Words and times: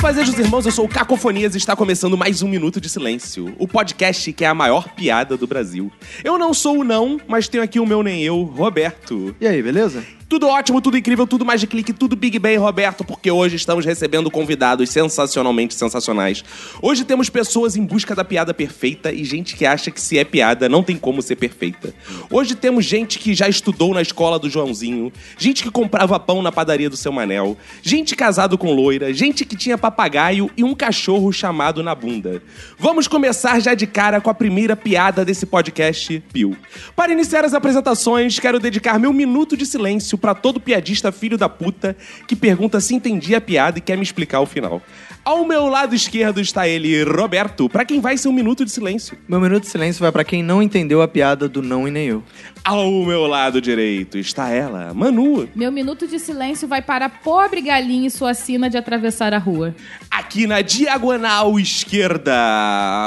Fazejos 0.00 0.38
irmãos, 0.38 0.64
eu 0.64 0.70
sou 0.70 0.84
o 0.84 0.88
Cacofonias 0.88 1.54
e 1.54 1.58
está 1.58 1.74
começando 1.74 2.16
mais 2.16 2.40
um 2.40 2.48
Minuto 2.48 2.80
de 2.80 2.88
Silêncio, 2.88 3.52
o 3.58 3.66
podcast 3.66 4.32
que 4.32 4.44
é 4.44 4.48
a 4.48 4.54
maior 4.54 4.88
piada 4.90 5.36
do 5.36 5.46
Brasil. 5.46 5.90
Eu 6.22 6.38
não 6.38 6.54
sou 6.54 6.78
o 6.78 6.84
não, 6.84 7.20
mas 7.26 7.48
tenho 7.48 7.64
aqui 7.64 7.80
o 7.80 7.86
meu 7.86 8.02
nem 8.02 8.22
eu, 8.22 8.42
Roberto. 8.42 9.34
E 9.40 9.46
aí, 9.46 9.60
beleza? 9.60 10.04
Tudo 10.28 10.46
ótimo, 10.46 10.82
tudo 10.82 10.98
incrível, 10.98 11.26
tudo 11.26 11.42
mais 11.42 11.58
de 11.58 11.66
clique, 11.66 11.90
tudo 11.90 12.14
Big 12.14 12.38
Bang, 12.38 12.58
Roberto, 12.58 13.02
porque 13.02 13.30
hoje 13.30 13.56
estamos 13.56 13.86
recebendo 13.86 14.30
convidados 14.30 14.90
sensacionalmente 14.90 15.74
sensacionais. 15.74 16.44
Hoje 16.82 17.02
temos 17.02 17.30
pessoas 17.30 17.76
em 17.76 17.82
busca 17.82 18.14
da 18.14 18.22
piada 18.22 18.52
perfeita 18.52 19.10
e 19.10 19.24
gente 19.24 19.56
que 19.56 19.64
acha 19.64 19.90
que 19.90 19.98
se 19.98 20.18
é 20.18 20.24
piada 20.24 20.68
não 20.68 20.82
tem 20.82 20.98
como 20.98 21.22
ser 21.22 21.36
perfeita. 21.36 21.94
Hoje 22.30 22.54
temos 22.54 22.84
gente 22.84 23.18
que 23.18 23.32
já 23.32 23.48
estudou 23.48 23.94
na 23.94 24.02
escola 24.02 24.38
do 24.38 24.50
Joãozinho, 24.50 25.10
gente 25.38 25.62
que 25.62 25.70
comprava 25.70 26.20
pão 26.20 26.42
na 26.42 26.52
padaria 26.52 26.90
do 26.90 26.96
seu 26.96 27.10
Manel, 27.10 27.56
gente 27.80 28.14
casado 28.14 28.58
com 28.58 28.74
loira, 28.74 29.14
gente 29.14 29.46
que 29.46 29.56
tinha 29.56 29.78
papagaio 29.78 30.50
e 30.58 30.62
um 30.62 30.74
cachorro 30.74 31.32
chamado 31.32 31.82
na 31.82 31.94
bunda. 31.94 32.42
Vamos 32.78 33.08
começar 33.08 33.60
já 33.60 33.72
de 33.72 33.86
cara 33.86 34.20
com 34.20 34.28
a 34.28 34.34
primeira 34.34 34.76
piada 34.76 35.24
desse 35.24 35.46
podcast, 35.46 36.22
Bill. 36.30 36.54
Para 36.94 37.12
iniciar 37.12 37.46
as 37.46 37.54
apresentações, 37.54 38.38
quero 38.38 38.60
dedicar 38.60 38.98
meu 38.98 39.14
minuto 39.14 39.56
de 39.56 39.64
silêncio 39.64 40.17
pra 40.18 40.34
todo 40.34 40.60
piadista 40.60 41.12
filho 41.12 41.38
da 41.38 41.48
puta 41.48 41.96
que 42.26 42.36
pergunta 42.36 42.80
se 42.80 42.94
entendi 42.94 43.34
a 43.34 43.40
piada 43.40 43.78
e 43.78 43.80
quer 43.80 43.96
me 43.96 44.02
explicar 44.02 44.40
o 44.40 44.46
final. 44.46 44.82
Ao 45.24 45.44
meu 45.44 45.66
lado 45.66 45.94
esquerdo 45.94 46.40
está 46.40 46.66
ele, 46.66 47.02
Roberto, 47.04 47.68
pra 47.68 47.84
quem 47.84 48.00
vai 48.00 48.16
ser 48.16 48.28
um 48.28 48.32
minuto 48.32 48.64
de 48.64 48.70
silêncio. 48.70 49.18
Meu 49.28 49.40
minuto 49.40 49.64
de 49.64 49.68
silêncio 49.68 50.00
vai 50.00 50.10
pra 50.10 50.24
quem 50.24 50.42
não 50.42 50.62
entendeu 50.62 51.02
a 51.02 51.08
piada 51.08 51.48
do 51.48 51.60
não 51.60 51.86
e 51.86 51.90
nem 51.90 52.06
eu. 52.06 52.22
Ao 52.68 53.02
meu 53.02 53.26
lado 53.26 53.62
direito 53.62 54.18
está 54.18 54.50
ela, 54.50 54.92
Manu. 54.92 55.48
Meu 55.54 55.72
minuto 55.72 56.06
de 56.06 56.18
silêncio 56.18 56.68
vai 56.68 56.82
para 56.82 57.06
a 57.06 57.08
pobre 57.08 57.62
galinha 57.62 58.06
e 58.06 58.10
sua 58.10 58.34
sina 58.34 58.68
de 58.68 58.76
atravessar 58.76 59.32
a 59.32 59.38
rua. 59.38 59.74
Aqui 60.10 60.46
na 60.46 60.60
diagonal 60.60 61.58
esquerda, 61.58 62.30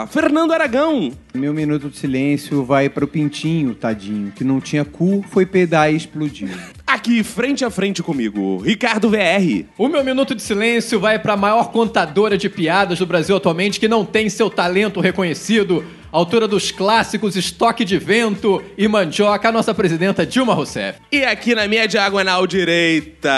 Fernando 0.09 0.51
Aragão. 0.51 1.11
Meu 1.31 1.53
minuto 1.53 1.91
de 1.91 1.97
silêncio 1.97 2.65
vai 2.65 2.89
pro 2.89 3.07
Pintinho, 3.07 3.75
tadinho, 3.75 4.31
que 4.31 4.43
não 4.43 4.59
tinha 4.59 4.83
cu, 4.83 5.23
foi 5.29 5.45
pedar 5.45 5.93
e 5.93 5.95
explodiu. 5.95 6.49
Aqui 6.87 7.23
frente 7.23 7.63
a 7.63 7.69
frente 7.69 8.01
comigo, 8.01 8.57
Ricardo 8.57 9.11
VR. 9.11 9.65
O 9.77 9.87
meu 9.87 10.03
minuto 10.03 10.33
de 10.33 10.41
silêncio 10.41 10.99
vai 10.99 11.19
para 11.19 11.33
a 11.33 11.37
maior 11.37 11.71
contadora 11.71 12.35
de 12.35 12.49
piadas 12.49 12.97
do 12.97 13.05
Brasil 13.05 13.35
atualmente 13.35 13.79
que 13.79 13.87
não 13.87 14.03
tem 14.03 14.27
seu 14.27 14.49
talento 14.49 14.99
reconhecido, 14.99 15.85
autora 16.11 16.47
dos 16.47 16.71
clássicos 16.71 17.35
Estoque 17.35 17.85
de 17.85 17.97
Vento 17.97 18.61
e 18.77 18.87
Mandioca, 18.87 19.47
a 19.47 19.51
nossa 19.51 19.73
presidenta 19.73 20.25
Dilma 20.25 20.53
Rousseff. 20.53 20.99
E 21.11 21.23
aqui 21.23 21.55
na 21.55 21.67
minha 21.67 21.87
diagonal 21.87 22.45
direita, 22.45 23.31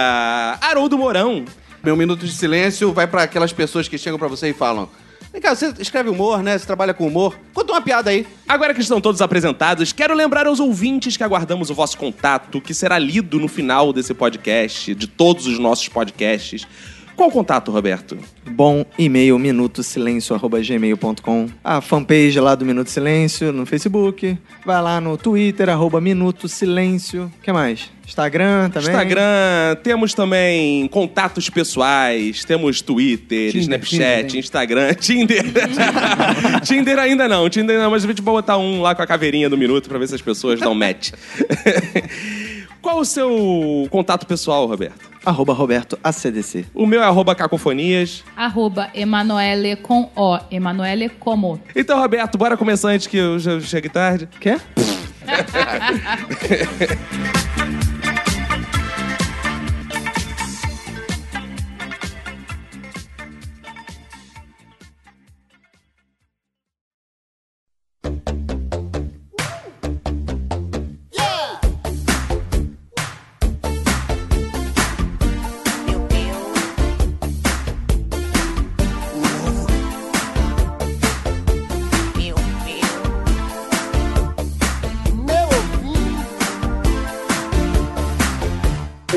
Haroldo 0.61 0.97
Mourão. 0.97 1.45
Meu 1.83 1.95
minuto 1.95 2.25
de 2.25 2.31
silêncio 2.31 2.91
vai 2.93 3.05
pra 3.05 3.23
aquelas 3.23 3.53
pessoas 3.53 3.87
que 3.87 3.97
chegam 3.97 4.17
pra 4.17 4.27
você 4.27 4.49
e 4.49 4.53
falam: 4.53 4.89
Vem 5.33 5.41
cá, 5.41 5.53
você 5.55 5.73
escreve 5.79 6.09
humor, 6.09 6.41
né? 6.41 6.57
Você 6.57 6.65
trabalha 6.65 6.93
com 6.93 7.05
humor. 7.07 7.37
Conta 7.53 7.73
uma 7.73 7.81
piada 7.81 8.09
aí. 8.09 8.25
Agora 8.47 8.73
que 8.73 8.81
estão 8.81 9.01
todos 9.01 9.21
apresentados, 9.21 9.91
quero 9.91 10.13
lembrar 10.13 10.47
aos 10.47 10.59
ouvintes 10.59 11.17
que 11.17 11.23
aguardamos 11.23 11.69
o 11.69 11.73
vosso 11.73 11.97
contato, 11.97 12.61
que 12.61 12.73
será 12.73 12.97
lido 12.97 13.39
no 13.39 13.47
final 13.47 13.91
desse 13.91 14.13
podcast, 14.13 14.93
de 14.95 15.07
todos 15.07 15.45
os 15.45 15.59
nossos 15.59 15.89
podcasts. 15.89 16.67
Qual 17.15 17.29
o 17.29 17.31
contato, 17.31 17.71
Roberto? 17.71 18.17
Bom 18.49 18.83
e-mail 18.97 19.37
minutosilencio.gmail.com 19.37 21.47
A 21.63 21.79
fanpage 21.79 22.39
lá 22.39 22.55
do 22.55 22.65
Minuto 22.65 22.89
Silêncio 22.89 23.53
no 23.53 23.65
Facebook. 23.65 24.37
Vai 24.65 24.81
lá 24.81 24.99
no 24.99 25.17
Twitter, 25.17 25.69
arroba 25.69 26.01
Minuto 26.01 26.47
Silêncio. 26.47 27.31
O 27.39 27.41
que 27.41 27.51
mais? 27.51 27.91
Instagram 28.05 28.69
também. 28.69 28.89
Instagram, 28.89 29.75
temos 29.81 30.13
também 30.13 30.87
contatos 30.89 31.49
pessoais, 31.49 32.43
temos 32.43 32.81
Twitter, 32.81 33.51
Tinder, 33.51 33.61
Snapchat, 33.61 34.27
Tinder, 34.27 34.39
Instagram, 34.39 34.93
Tinder. 34.99 35.43
Tinder 36.63 36.99
ainda 36.99 37.29
não, 37.29 37.49
Tinder 37.49 37.79
não, 37.79 37.91
mas 37.91 38.03
a 38.03 38.07
gente 38.07 38.21
vai 38.21 38.33
botar 38.33 38.57
um 38.57 38.81
lá 38.81 38.93
com 38.93 39.01
a 39.01 39.07
caveirinha 39.07 39.49
do 39.49 39.57
minuto 39.57 39.87
pra 39.87 39.97
ver 39.97 40.07
se 40.07 40.15
as 40.15 40.21
pessoas 40.21 40.59
dão 40.59 40.73
match. 40.73 41.11
Qual 42.83 42.99
o 42.99 43.05
seu 43.05 43.87
contato 43.89 44.27
pessoal, 44.27 44.67
Roberto? 44.67 45.09
Arroba 45.25 45.53
Roberto 45.53 45.97
ACDC. 46.03 46.65
O 46.73 46.85
meu 46.85 47.01
é 47.01 47.05
arroba 47.05 47.33
cacofonias. 47.33 48.25
Arroba 48.35 48.89
Emanuele 48.93 49.77
com 49.77 50.11
O. 50.13 50.37
Emanuele 50.51 51.07
como. 51.07 51.61
Então, 51.73 51.97
Roberto, 51.97 52.37
bora 52.37 52.57
começar 52.57 52.89
antes 52.89 53.07
que 53.07 53.15
eu 53.15 53.39
já 53.39 53.57
chegue 53.61 53.87
tarde. 53.87 54.27
Quer? 54.37 54.59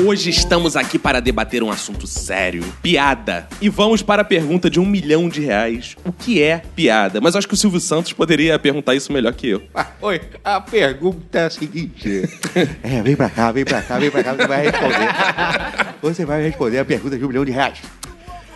Hoje 0.07 0.29
estamos 0.29 0.77
aqui 0.77 0.97
para 0.97 1.19
debater 1.19 1.61
um 1.61 1.69
assunto 1.69 2.07
sério, 2.07 2.63
piada. 2.81 3.45
E 3.59 3.67
vamos 3.67 4.01
para 4.01 4.21
a 4.21 4.25
pergunta 4.25 4.69
de 4.69 4.79
um 4.79 4.85
milhão 4.85 5.27
de 5.27 5.41
reais. 5.41 5.97
O 6.05 6.13
que 6.13 6.41
é 6.41 6.61
piada? 6.77 7.19
Mas 7.19 7.35
acho 7.35 7.45
que 7.45 7.53
o 7.53 7.57
Silvio 7.57 7.81
Santos 7.81 8.13
poderia 8.13 8.57
perguntar 8.57 8.95
isso 8.95 9.11
melhor 9.11 9.33
que 9.33 9.49
eu. 9.49 9.63
Ah, 9.75 9.87
Oi, 9.99 10.21
a 10.45 10.61
pergunta 10.61 11.39
é 11.39 11.45
a 11.47 11.49
seguinte: 11.49 12.23
É, 12.81 13.01
vem 13.01 13.17
pra 13.17 13.29
cá, 13.29 13.51
vem 13.51 13.65
pra 13.65 13.81
cá, 13.81 13.99
vem 13.99 14.09
pra 14.09 14.23
cá, 14.23 14.33
você 14.33 14.47
vai 14.47 14.63
responder. 14.63 15.95
Você 16.01 16.25
vai 16.25 16.41
responder 16.41 16.79
a 16.79 16.85
pergunta 16.85 17.17
de 17.17 17.25
um 17.25 17.27
milhão 17.27 17.43
de 17.43 17.51
reais. 17.51 17.79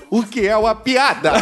O 0.09 0.23
que 0.23 0.47
é 0.47 0.56
uma 0.56 0.73
piada? 0.73 1.34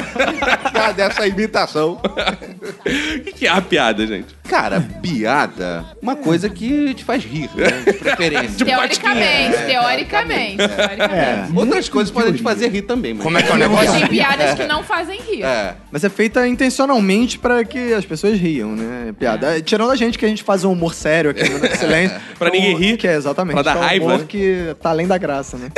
piada 0.72 1.02
é 1.02 1.06
essa 1.06 1.26
imitação. 1.26 2.00
O 2.00 3.20
que 3.20 3.32
que 3.32 3.46
é 3.46 3.50
a 3.50 3.60
piada, 3.60 4.06
gente? 4.06 4.34
Cara, 4.52 4.82
piada, 5.00 5.82
uma 6.02 6.14
coisa 6.14 6.46
que 6.46 6.92
te 6.92 7.02
faz 7.04 7.24
rir, 7.24 7.48
né? 7.54 7.70
De 7.90 7.92
preferência. 7.94 8.66
Teoricamente, 8.66 9.56
teoricamente. 9.66 10.56
teoricamente. 10.58 11.56
Outras 11.56 11.88
coisas 11.88 12.10
podem 12.12 12.34
te 12.34 12.42
fazer 12.42 12.68
rir 12.68 12.82
também, 12.82 13.14
mas. 13.14 13.22
Como 13.22 13.38
é 13.38 13.42
que 13.42 13.50
é 13.50 13.54
o 13.54 13.56
negócio? 13.56 13.90
Tem 13.92 14.06
piadas 14.08 14.52
que 14.54 14.66
não 14.66 14.82
fazem 14.84 15.18
rir. 15.22 15.42
É. 15.42 15.74
Mas 15.90 16.04
é 16.04 16.10
feita 16.10 16.46
intencionalmente 16.46 17.38
pra 17.38 17.64
que 17.64 17.94
as 17.94 18.04
pessoas 18.04 18.38
riam, 18.38 18.76
né? 18.76 19.14
Piada. 19.18 19.58
Tirando 19.62 19.90
a 19.90 19.96
gente 19.96 20.18
que 20.18 20.26
a 20.26 20.28
gente 20.28 20.42
faz 20.42 20.64
um 20.64 20.72
humor 20.72 20.92
sério 20.92 21.30
aqui 21.30 21.44
no 21.44 21.54
Minuto 21.54 21.70
de 21.70 21.78
Silêncio. 21.78 22.20
Pra 22.38 22.48
é 22.48 22.52
ninguém 22.52 22.74
um- 22.74 22.78
rir. 22.78 22.96
Que 22.98 23.08
é 23.08 23.14
exatamente. 23.14 23.54
Pra 23.54 23.62
dar 23.62 23.72
que 23.72 23.78
é 23.78 23.80
um 23.80 23.84
raiva, 23.86 24.04
humor 24.04 24.18
né? 24.18 24.24
que 24.28 24.76
tá 24.82 24.90
além 24.90 25.06
da 25.06 25.16
graça, 25.16 25.56
né? 25.56 25.70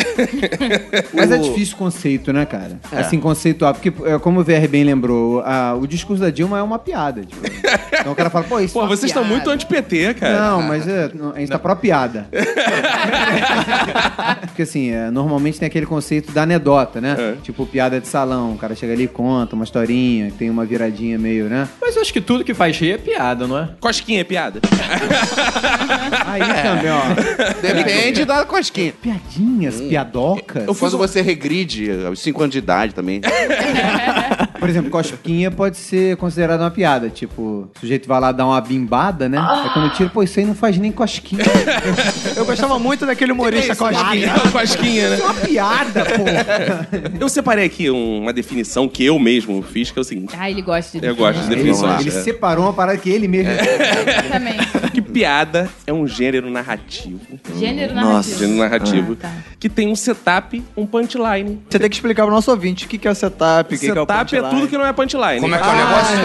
Mas 1.15 1.31
é 1.31 1.39
difícil 1.39 1.75
o 1.75 1.79
conceito, 1.79 2.33
né, 2.33 2.45
cara? 2.45 2.81
Assim, 2.91 3.21
conceituar. 3.21 3.73
Porque, 3.73 3.93
é, 4.05 4.19
como 4.19 4.41
o 4.41 4.45
VR 4.45 4.67
bem 4.69 4.83
lembrou, 4.83 5.43
a- 5.43 5.75
o 5.81 5.87
discurso 5.87 6.21
da 6.23 6.31
Dilma 6.31 6.59
é 6.59 6.63
uma 6.63 6.79
piada. 6.81 7.23
tipo. 7.25 7.41
Então 8.01 8.13
o 8.13 8.17
cara 8.17 8.31
fala, 8.31 8.45
pô, 8.45 8.64
isso 8.65 8.75
Pô, 8.75 8.85
é 8.85 8.89
vocês 8.89 9.11
estão 9.11 9.23
piada. 9.23 9.35
muito 9.35 9.51
anti-PT, 9.51 10.15
cara. 10.15 10.51
Não, 10.51 10.63
mas 10.63 10.87
é, 10.89 11.11
a 11.35 11.39
gente 11.39 11.51
tá 11.51 11.59
pró-piada. 11.59 12.29
Porque 14.47 14.63
assim, 14.63 14.91
é, 14.91 15.11
normalmente 15.11 15.59
tem 15.59 15.67
aquele 15.67 15.87
conceito 15.87 16.33
da 16.33 16.43
anedota, 16.43 17.01
né? 17.01 17.17
É. 17.19 17.35
Tipo, 17.43 17.67
piada 17.67 18.01
de 18.01 18.07
salão. 18.09 18.53
O 18.53 18.59
cara 18.59 18.75
chega 18.75 18.93
ali 18.93 19.05
e 19.05 19.09
conta 19.09 19.55
uma 19.55 19.65
historinha, 19.65 20.33
tem 20.39 20.51
uma 20.51 20.65
viradinha 20.65 21.19
meio, 21.19 21.47
né? 21.47 21.69
Mas 21.81 21.97
eu 21.97 22.03
acho 22.03 22.13
que 22.13 22.21
tudo 22.21 22.45
que 22.45 22.55
faz 22.55 22.79
rir 22.79 22.93
é 22.93 22.99
piada, 22.99 23.47
não 23.47 23.59
é? 23.59 23.69
Cosquinha 23.81 24.21
é 24.21 24.25
piada? 24.25 24.61
Aí 26.27 26.41
também, 26.41 26.91
ó. 26.91 27.01
Depende 27.61 28.25
da 28.25 28.45
cosquinha. 28.45 28.93
Piadinhas, 29.01 29.81
piadocas. 29.81 30.65
Quando 30.79 30.99
você 30.99 31.21
regride 31.23 31.91
aos 32.07 32.21
5 32.21 32.43
anos 32.43 32.53
de 32.53 32.59
idade 32.59 32.95
também. 32.95 33.21
Por 34.65 34.71
exemplo, 34.71 34.91
cosquinha 34.91 35.51
pode 35.51 35.77
ser 35.77 36.17
considerada 36.17 36.63
uma 36.65 36.71
piada. 36.71 37.11
Tipo, 37.11 37.69
o 37.77 37.79
sujeito 37.79 38.09
vai 38.09 38.19
lá 38.19 38.33
dar 38.33 38.47
uma 38.47 38.59
bimbada, 38.63 39.29
né? 39.29 39.37
Aí 39.39 39.69
quando 39.75 39.93
tira, 39.93 40.09
pô, 40.09 40.23
isso 40.23 40.41
aí 40.41 40.47
não 40.47 40.55
faz 40.55 40.79
nem 40.79 40.91
cosquinha. 40.91 41.45
Eu 42.35 42.47
gostava 42.47 42.79
muito 42.79 43.05
daquele 43.05 43.33
humorista 43.33 43.77
Cosquinha. 43.77 44.33
Cosquinha, 44.51 45.11
né? 45.11 45.17
Isso 45.17 45.23
é 45.23 45.27
uma 45.27 45.35
piada, 45.35 46.05
pô. 46.07 46.25
Eu 47.21 47.29
separei 47.29 47.67
aqui 47.67 47.91
um- 47.91 48.23
uma 48.23 48.33
definição 48.33 48.89
que 48.89 49.05
eu 49.05 49.19
mesmo 49.19 49.61
fiz, 49.63 49.91
que 49.91 49.99
é 49.99 50.01
o 50.01 50.05
seguinte. 50.05 50.35
Ah, 50.39 50.51
ele 50.51 50.63
gosta 50.63 50.99
de 50.99 51.07
Eu 51.07 51.15
gosto 51.15 51.41
de 51.41 51.47
Ele, 51.47 51.57
definições. 51.57 52.01
ele 52.01 52.09
é. 52.09 52.23
separou 52.23 52.65
uma 52.65 52.73
parada 52.73 52.97
que 52.97 53.11
ele 53.11 53.29
mesmo. 53.29 53.53
Também. 54.33 54.55
Que 54.93 55.03
piada 55.03 55.69
é 55.87 55.93
um 55.93 56.07
gênero 56.07 56.49
narrativo. 56.51 57.21
Gênero 57.59 57.95
Nossa. 57.95 58.07
narrativo. 58.31 58.39
Gênero 58.39 58.59
narrativo. 58.59 59.13
Ah, 59.21 59.27
tá. 59.29 59.33
Que 59.59 59.69
tem 59.69 59.89
um 59.89 59.97
setup, 59.97 60.63
um 60.77 60.87
punchline. 60.87 61.61
Você 61.69 61.79
tem 61.79 61.89
que 61.91 61.97
explicar 61.97 62.25
pro 62.25 62.33
nosso 62.33 62.51
ouvinte 62.51 62.87
o 62.87 62.89
que 62.89 62.97
que 62.99 63.09
é 63.09 63.11
o 63.11 63.15
setup, 63.15 63.75
o 63.75 63.79
que 63.79 63.85
que 63.85 63.91
é 63.91 63.93
o 63.93 63.97
setup 63.97 64.37
é, 64.37 64.41
punchline. 64.41 64.54
Tudo 64.55 64.69
que 64.69 64.77
não 64.79 64.87
é 64.87 64.93
punchline. 64.93 65.41
Como 65.41 65.55
é 65.55 65.59
que 65.59 65.65
é 65.65 65.69
o 65.69 65.77
negócio? 65.77 66.17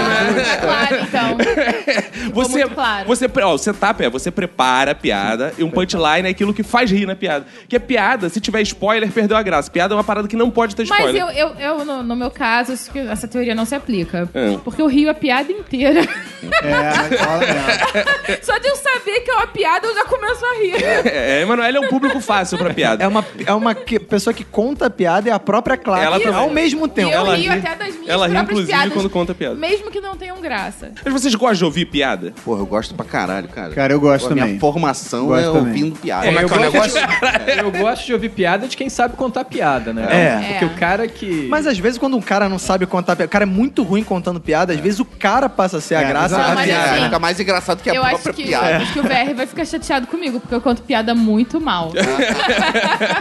Ah, 0.51 0.57
claro, 0.57 1.03
então. 1.03 1.37
Você, 2.33 2.63
claro. 2.67 3.07
você, 3.07 3.27
pre- 3.27 3.43
ó, 3.43 3.53
o 3.53 3.57
setup 3.57 4.03
é 4.03 4.09
você 4.09 4.29
prepara 4.29 4.91
a 4.91 4.95
piada 4.95 5.53
e 5.57 5.63
um 5.63 5.69
punchline 5.71 6.27
é 6.27 6.29
aquilo 6.29 6.53
que 6.53 6.61
faz 6.63 6.91
rir 6.91 7.05
na 7.05 7.15
piada. 7.15 7.45
Que 7.67 7.75
é 7.75 7.79
piada, 7.79 8.29
se 8.29 8.39
tiver 8.39 8.61
spoiler, 8.61 9.09
perdeu 9.11 9.35
a 9.35 9.41
graça. 9.41 9.69
Piada 9.71 9.93
é 9.93 9.97
uma 9.97 10.03
parada 10.03 10.27
que 10.27 10.35
não 10.35 10.51
pode 10.51 10.75
ter 10.75 10.85
Mas 10.87 10.99
spoiler. 10.99 11.21
eu, 11.21 11.29
eu, 11.29 11.55
eu, 11.79 11.85
no, 11.85 12.03
no 12.03 12.15
meu 12.15 12.29
caso, 12.29 12.73
isso 12.73 12.91
que- 12.91 12.99
essa 12.99 13.27
teoria 13.27 13.55
não 13.55 13.65
se 13.65 13.73
aplica. 13.73 14.29
É. 14.33 14.57
Porque 14.63 14.81
eu 14.81 14.87
rio 14.87 15.09
a 15.09 15.13
piada 15.13 15.51
inteira. 15.51 16.01
É, 16.01 16.71
mas 17.09 17.19
fala 17.19 17.39
mesmo. 17.39 18.39
Só 18.43 18.57
de 18.57 18.67
eu 18.67 18.75
saber 18.75 19.21
que 19.21 19.31
é 19.31 19.33
uma 19.35 19.47
piada, 19.47 19.87
eu 19.87 19.95
já 19.95 20.05
começo 20.05 20.45
a 20.45 20.53
rir. 20.61 20.83
É, 20.83 21.41
Emanuele 21.41 21.77
é 21.77 21.81
um 21.81 21.87
público 21.87 22.19
fácil 22.21 22.57
pra 22.57 22.73
piada. 22.73 23.03
É 23.03 23.07
uma, 23.07 23.25
é 23.45 23.53
uma 23.53 23.73
que- 23.73 23.99
pessoa 23.99 24.33
que 24.33 24.43
conta 24.43 24.85
a 24.87 24.89
piada 24.89 25.27
e 25.29 25.31
a 25.31 25.39
própria 25.39 25.77
Clara 25.77 26.03
Ela 26.05 26.19
também. 26.19 26.35
ao 26.35 26.49
mesmo 26.49 26.85
E 26.85 26.89
tempo. 26.89 27.09
eu 27.11 27.17
ela 27.17 27.35
rio 27.35 27.51
ri- 27.51 27.59
até 27.59 27.75
das 27.75 27.95
minhas 27.95 28.09
ela 28.25 28.27
ri, 28.39 28.43
inclusive, 28.43 28.67
piadas. 28.67 28.93
quando 28.93 29.09
conta 29.09 29.33
piada. 29.35 29.55
Mesmo 29.55 29.89
que 29.91 29.99
não 30.01 30.15
tenham 30.15 30.39
graça. 30.41 30.91
Mas 31.03 31.13
vocês 31.13 31.33
gostam 31.35 31.55
de 31.57 31.65
ouvir 31.65 31.85
piada? 31.85 32.33
Porra, 32.43 32.61
eu 32.61 32.65
gosto 32.65 32.93
pra 32.95 33.05
caralho, 33.05 33.47
cara. 33.49 33.73
Cara, 33.73 33.93
eu 33.93 33.99
gosto 33.99 34.25
A 34.25 34.29
também. 34.29 34.43
minha 34.45 34.59
formação 34.59 35.27
Gosto 35.27 35.39
é 35.41 35.45
também. 35.45 35.61
ouvindo 35.67 35.95
piada. 35.99 36.25
Como 36.25 36.39
é 36.39 36.43
eu, 36.43 36.47
que 36.49 36.53
é 36.53 36.67
o 36.67 36.71
gosto 36.71 36.97
eu 37.57 37.71
gosto 37.71 38.05
de 38.05 38.13
ouvir 38.13 38.29
piada 38.29 38.67
de 38.67 38.75
quem 38.77 38.89
sabe 38.89 39.15
contar 39.15 39.43
piada, 39.45 39.93
né? 39.93 40.07
É. 40.09 40.51
Porque 40.51 40.65
o 40.65 40.69
cara 40.77 41.07
que. 41.07 41.47
Mas 41.49 41.65
às 41.67 41.77
vezes 41.77 41.97
quando 41.97 42.15
um 42.17 42.21
cara 42.21 42.47
não 42.49 42.59
sabe 42.59 42.85
contar 42.85 43.15
piada, 43.15 43.27
o 43.27 43.31
cara 43.31 43.43
é 43.43 43.45
muito 43.45 43.83
ruim 43.83 44.03
contando 44.03 44.39
piada, 44.39 44.73
às 44.73 44.79
vezes 44.79 44.99
o 44.99 45.05
cara 45.05 45.47
passa 45.49 45.77
a 45.77 45.81
ser 45.81 45.95
a 45.95 46.01
É, 46.01 46.07
graça 46.07 46.37
mas 46.37 46.65
piada. 46.65 46.91
assim, 46.91 47.03
Fica 47.05 47.19
mais 47.19 47.39
engraçado 47.39 47.81
que 47.81 47.89
a 47.89 47.93
eu 47.95 48.03
acho 48.03 48.11
própria 48.15 48.33
que, 48.33 48.43
piada. 48.43 48.77
acho 48.77 48.93
que 48.93 48.99
o 48.99 49.03
VR 49.03 49.33
vai 49.35 49.45
ficar 49.47 49.65
chateado 49.65 50.07
comigo, 50.07 50.39
porque 50.39 50.53
eu 50.55 50.61
conto 50.61 50.81
piada 50.83 51.13
muito 51.15 51.59
mal. 51.59 51.91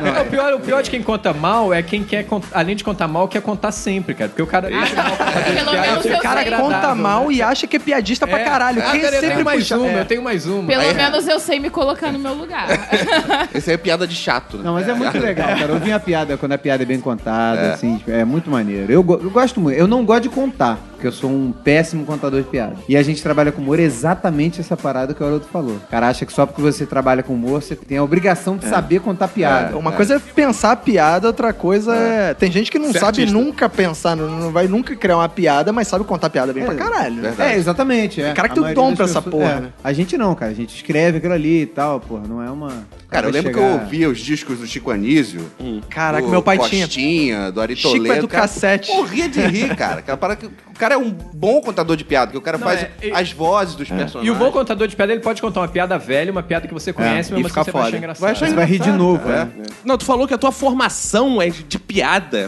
Não, 0.03 0.23
o, 0.23 0.27
pior, 0.27 0.55
o 0.55 0.61
pior 0.61 0.83
de 0.83 0.91
quem 0.91 1.03
conta 1.03 1.33
mal 1.33 1.73
é 1.73 1.83
quem 1.83 2.03
quer, 2.05 2.27
além 2.53 2.77
de 2.77 2.85
contar 2.85 3.09
mal, 3.09 3.29
quer 3.29 3.43
contar 3.43 3.73
sempre, 3.73 4.15
cara. 4.15 4.29
Porque 4.29 4.43
o 4.43 4.47
cara. 4.47 4.69
Tá. 4.95 5.11
Pelo 5.55 5.73
menos 5.73 6.05
eu 6.07 6.17
O 6.17 6.21
cara 6.21 6.43
sei. 6.43 6.51
conta 6.53 6.95
mal 6.95 7.29
né? 7.29 7.35
e 7.35 7.43
acha 7.43 7.67
que 7.67 7.77
é 7.77 7.79
piadista 7.79 8.27
pra 8.27 8.41
É. 8.41 8.45
caralho. 8.45 8.83
Ah, 8.85 8.91
Quem 8.93 9.01
cara, 9.01 9.17
eu 9.17 9.21
sempre 9.21 9.35
tenho 9.37 9.45
mais 9.45 9.59
puxa... 9.63 9.79
uma, 9.79 9.89
é. 9.89 10.01
eu 10.01 10.05
tenho 10.05 10.23
mais 10.23 10.47
uma. 10.47 10.67
Pelo 10.67 10.83
Aí- 10.83 10.95
menos 10.95 11.27
eu 11.27 11.41
sei 11.41 11.59
me 11.61 11.71
colocar 11.71 12.11
no 12.13 12.19
meu 12.19 12.35
lugar. 12.35 12.67
Esse 13.55 13.71
aí 13.71 13.75
é 13.75 13.79
piada 13.79 14.07
de 14.07 14.15
chato, 14.15 14.57
né? 14.59 14.63
Não, 14.65 14.75
mas 14.75 14.89
é 14.89 14.95
muito 14.95 15.19
legal, 15.19 15.49
cara. 15.49 15.73
Ouvir 15.73 15.93
a 15.93 16.01
piada 16.01 16.37
quando 16.37 16.53
a 16.53 16.59
piada 16.59 16.83
é 16.83 16.87
bem 16.87 17.01
contada, 17.01 17.73
assim, 17.75 18.03
é 18.09 18.25
muito 18.25 18.51
maneiro. 18.51 18.93
Eu, 18.93 19.03
go- 19.03 19.21
eu 19.23 19.31
gosto 19.31 19.61
muito. 19.61 19.77
Eu 19.79 19.87
não 19.87 20.05
gosto 20.05 20.23
de 20.25 20.29
contar, 20.29 20.79
porque 20.99 21.07
eu 21.07 21.13
sou 21.13 21.31
um 21.31 21.53
péssimo 21.53 22.05
contador 22.05 22.43
de 22.43 22.49
piada. 22.49 22.75
E 22.89 22.97
a 22.97 23.03
gente 23.05 23.23
trabalha 23.23 23.53
com 23.53 23.63
humor 23.63 23.79
exatamente 23.79 24.61
essa 24.61 24.77
parada 24.77 25.15
que 25.15 25.23
o 25.23 25.27
Haroldo 25.27 25.47
falou. 25.47 25.77
O 25.77 25.91
cara 25.91 26.09
acha 26.09 26.27
que 26.27 26.33
só 26.33 26.45
porque 26.45 26.61
você 26.61 26.85
trabalha 26.85 27.23
com 27.23 27.35
humor, 27.35 27.63
você 27.63 27.77
tem 27.77 27.99
a 27.99 28.03
obrigação 28.03 28.57
de 28.57 28.67
saber 28.69 29.01
contar 29.01 29.29
piada. 29.29 29.77
Uma 29.79 29.93
coisa 29.93 30.17
é 30.17 30.19
pensar 30.19 30.73
a 30.73 30.77
piada, 30.77 31.29
outra 31.29 31.53
coisa 31.53 31.95
é. 31.95 32.35
Tem 32.35 32.51
gente 32.51 32.69
que 32.71 32.79
não 32.81 32.91
Ser 32.93 32.99
sabe 32.99 33.23
artista. 33.23 33.33
nunca 33.39 33.69
pensar, 33.69 34.17
não, 34.17 34.51
vai 34.51 34.67
nunca 34.67 34.97
criar 34.97 35.19
uma 35.19 35.29
piada, 35.29 35.73
mas 35.73 35.87
sabe 35.87 36.05
contar 36.05 36.31
piada 36.31 36.53
bem 36.53 36.65
pra 36.65 36.75
caralho. 36.75 37.23
verdade. 37.23 37.53
É, 37.53 37.57
exatamente. 37.57 38.21
É. 38.21 38.33
O 38.33 38.35
cara 38.35 38.49
que 38.49 38.59
A 38.59 38.63
tem 38.63 38.73
o 38.73 38.75
dom 38.75 38.89
das 38.89 38.97
pra 38.97 39.05
essa 39.05 39.23
pessoas- 39.23 39.43
porra, 39.45 39.57
é. 39.59 39.61
né? 39.61 39.69
A 39.85 39.93
gente 39.93 40.19
não, 40.19 40.35
cara. 40.35 40.51
A 40.51 40.55
gente 40.55 40.75
escreve 40.75 41.19
aquilo 41.19 41.35
ali 41.35 41.63
e 41.63 41.67
tal, 41.67 42.01
porra. 42.01 42.23
Não 42.29 42.43
é 42.43 42.51
uma. 42.51 42.73
Cara, 43.11 43.27
eu 43.27 43.33
lembro 43.33 43.51
que 43.53 43.59
chegar- 43.59 43.71
eu 43.75 43.81
ouvia 43.81 44.09
os 44.09 44.19
discos 44.19 44.59
do 44.59 44.67
Chico 44.67 44.91
Anísio. 44.91 45.51
Caraca, 45.89 46.23
do 46.25 46.31
meu 46.31 46.43
pai 46.43 46.59
tinha. 46.59 46.87
Costinha, 46.87 47.51
do 47.51 47.61
Ari 47.61 47.75
Chico 47.75 47.89
é 47.89 47.93
Toledo. 47.97 48.21
do 48.23 48.29
cara, 48.29 48.43
cassete. 48.43 48.91
Morria 48.93 49.29
de 49.29 49.41
rir, 49.41 49.75
cara. 49.77 50.01
Aquela 50.01 50.17
parada 50.19 50.41
que 50.41 50.47
o 50.47 50.79
cara 50.79 50.95
é 50.95 50.99
um 50.99 51.11
bom 51.11 51.61
contador 51.61 51.97
de 51.97 52.05
piada, 52.05 52.31
que 52.31 52.37
o 52.39 52.41
cara 52.41 52.59
Não, 52.59 52.67
faz 52.67 52.83
é, 52.83 52.91
e- 53.03 53.11
as 53.13 53.33
vozes 53.33 53.75
dos 53.75 53.89
personagens. 53.89 54.25
E 54.27 54.31
o 54.31 54.35
bom 54.35 54.51
contador 54.53 54.87
de 54.87 54.95
piada, 54.95 55.13
ele 55.13 55.23
pode 55.23 55.41
contar 55.41 55.61
uma 55.61 55.69
piada 55.69 55.97
velha, 55.99 56.31
uma 56.31 56.43
piada 56.43 56.69
que 56.69 56.75
você 56.75 56.93
conhece, 56.93 57.33
e 57.33 57.43
mas 57.43 57.51
você 57.51 57.71
vai 57.71 57.83
achar 57.83 57.97
engraçado. 57.97 58.21
Vai 58.21 58.33
achar 58.33 58.47
Você 58.49 58.55
vai 58.55 58.67
rir 58.67 58.79
de 58.79 58.93
novo, 58.93 59.27
né? 59.27 59.49
Não, 59.85 59.97
tu 59.97 60.05
falou 60.05 60.29
que 60.29 60.35
a 60.35 60.39
tua 60.39 60.53
formação 60.53 61.41
é 61.41 61.49
de, 61.49 61.79
piada. 61.79 62.47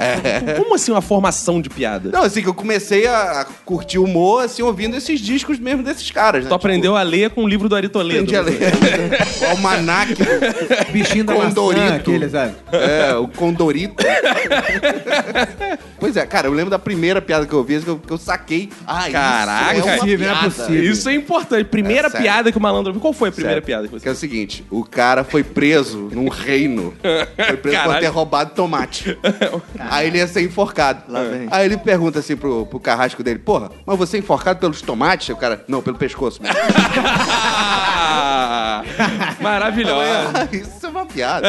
Como 0.58 0.74
assim 0.74 0.92
uma 0.92 1.00
formação 1.00 1.60
de 1.60 1.70
piada? 1.70 2.10
Não, 2.12 2.22
assim, 2.22 2.42
que 2.42 2.48
eu 2.48 2.54
comecei 2.54 3.06
a 3.06 3.46
curtir 3.64 3.98
humor, 3.98 4.44
assim, 4.44 4.60
ouvindo 4.62 4.94
esses 4.96 5.20
discos 5.20 5.58
mesmo 5.58 5.82
desses 5.82 6.10
caras, 6.10 6.44
né? 6.44 6.48
Tu 6.50 6.54
aprendeu 6.54 6.96
a 6.96 7.02
ler 7.02 7.30
com 7.30 7.44
o 7.44 7.48
livro 7.48 7.68
do 7.68 7.74
Ari 7.74 7.88
Toledo. 7.88 8.24
Aprendi 8.24 8.36
a 8.36 8.42
ler. 8.42 8.60
o 9.42 9.50
almanac. 9.50 10.14
Bichinho 10.92 11.24
da 11.24 11.34
Condorito. 11.34 11.82
maçã, 11.82 11.94
aquele, 11.96 12.28
sabe? 12.28 12.54
É, 12.72 13.14
o 13.14 13.28
Condorito. 13.28 14.04
pois 15.98 16.16
é, 16.16 16.26
cara, 16.26 16.46
eu 16.48 16.52
lembro 16.52 16.70
da 16.70 16.78
primeira 16.78 17.20
piada 17.20 17.46
que 17.46 17.52
eu 17.52 17.62
vi, 17.64 17.80
que 17.80 17.88
eu, 17.88 17.98
que 17.98 18.12
eu 18.12 18.18
saquei. 18.18 18.70
Ah, 18.86 19.08
Caraca, 19.10 19.74
isso 19.76 19.88
é 19.88 19.92
uma 19.92 19.98
possível, 19.98 20.26
não 20.28 20.34
é 20.34 20.38
piada. 20.38 20.50
possível. 20.54 20.92
Isso 20.92 21.08
é 21.08 21.14
importante. 21.14 21.64
Primeira 21.64 22.08
É, 22.08 22.10
piada 22.10 22.52
que 22.52 22.58
o 22.58 22.60
malandro 22.60 22.92
viu. 22.92 23.00
Qual 23.00 23.12
foi 23.12 23.28
a 23.28 23.32
primeira 23.32 23.54
Sério. 23.56 23.66
piada 23.66 23.88
que 23.88 23.94
Que 23.94 24.00
você 24.00 24.08
é 24.08 24.12
o 24.12 24.16
seguinte, 24.16 24.64
o 24.70 24.84
cara 24.84 25.24
foi 25.24 25.42
preso 25.44 26.08
num 26.12 26.28
reino. 26.28 26.94
Foi 27.02 27.56
preso 27.56 27.76
por 27.78 27.84
Caralho. 27.84 28.00
ter 28.00 28.08
roubado 28.08 28.50
tomate. 28.54 29.18
Aí 29.78 30.08
ele 30.08 30.18
ia 30.18 30.26
ser 30.26 30.42
enforcado. 30.42 31.02
Lá 31.08 31.22
vem. 31.24 31.48
Aí 31.50 31.64
ele 31.66 31.76
pergunta 31.76 32.18
assim 32.18 32.36
pro, 32.36 32.66
pro 32.66 32.80
carrasco 32.80 33.22
dele, 33.22 33.38
porra, 33.38 33.70
mas 33.86 33.98
você 33.98 34.16
é 34.16 34.20
enforcado 34.20 34.58
pelos 34.58 34.80
tomates? 34.82 35.28
O 35.28 35.36
cara, 35.36 35.64
não, 35.68 35.82
pelo 35.82 35.96
pescoço 35.96 36.40
mesmo. 36.42 36.56
Maravilhosa. 39.40 40.39
Isso 40.52 40.86
é 40.86 40.88
uma 40.88 41.06
piada. 41.06 41.48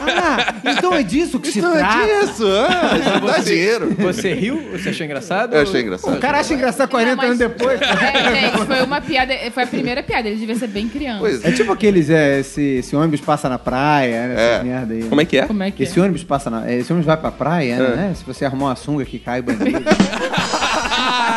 Ah, 0.00 0.54
então 0.70 0.94
é 0.94 1.02
disso 1.02 1.38
que 1.40 1.50
se 1.52 1.60
Não 1.60 1.72
trata. 1.72 1.98
é 2.02 2.20
disso, 2.20 2.44
ah, 2.46 2.98
isso 2.98 3.26
dá 3.26 3.38
dinheiro. 3.38 3.94
Você 3.98 4.32
riu? 4.34 4.70
Você 4.72 4.88
achou 4.90 5.04
engraçado? 5.06 5.54
Eu 5.54 5.62
achei 5.62 5.80
engraçado. 5.82 6.16
O 6.16 6.20
cara 6.20 6.40
acha 6.40 6.54
engraçado 6.54 6.88
40 6.88 7.10
Não, 7.10 7.16
mas- 7.16 7.26
anos 7.26 7.38
depois. 7.38 7.80
É, 7.90 8.50
gente, 8.50 8.66
foi 8.66 8.82
uma 8.82 9.00
piada, 9.00 9.34
foi 9.52 9.62
a 9.62 9.66
primeira 9.66 10.02
piada, 10.02 10.28
ele 10.28 10.36
devia 10.38 10.54
ser 10.56 10.66
bem 10.68 10.88
criança. 10.88 11.20
Pois 11.20 11.44
É 11.44 11.52
tipo 11.52 11.72
aqueles, 11.72 12.08
é, 12.10 12.40
esse, 12.40 12.60
esse 12.78 12.94
ônibus 12.96 13.20
passa 13.20 13.48
na 13.48 13.58
praia, 13.58 14.26
né? 14.28 14.34
É. 14.36 14.54
Essa 14.54 14.64
merda 14.64 14.94
aí. 14.94 15.02
Como 15.04 15.20
é 15.20 15.24
que 15.24 15.38
é? 15.38 15.46
Como 15.46 15.62
é 15.62 15.70
que 15.70 15.82
Esse 15.82 15.98
é? 15.98 16.02
ônibus 16.02 16.24
passa 16.24 16.50
na. 16.50 16.70
Esse 16.72 16.92
ônibus 16.92 17.06
vai 17.06 17.16
pra 17.16 17.30
praia, 17.30 17.78
né? 17.96 18.12
Se 18.14 18.24
você 18.24 18.44
arrumar 18.44 18.66
uma 18.66 18.76
sunga 18.76 19.04
que 19.04 19.18
cai 19.18 19.40
bandido. 19.42 19.80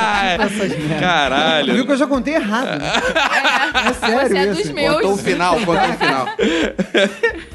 Tu 0.43 0.87
viu 0.87 0.99
Caralho. 0.99 1.85
que 1.85 1.91
eu 1.91 1.97
já 1.97 2.07
contei 2.07 2.35
errado. 2.35 2.79
né? 2.79 2.91
É 3.89 3.93
sério 3.93 4.27
Você 4.29 4.37
é 4.37 4.45
isso. 4.51 4.61
dos 4.63 4.71
meus. 4.71 4.95
Contou 4.95 5.13
o 5.13 5.17
final, 5.17 5.55
contou 5.57 5.73
o 5.75 5.93
final. 5.93 6.27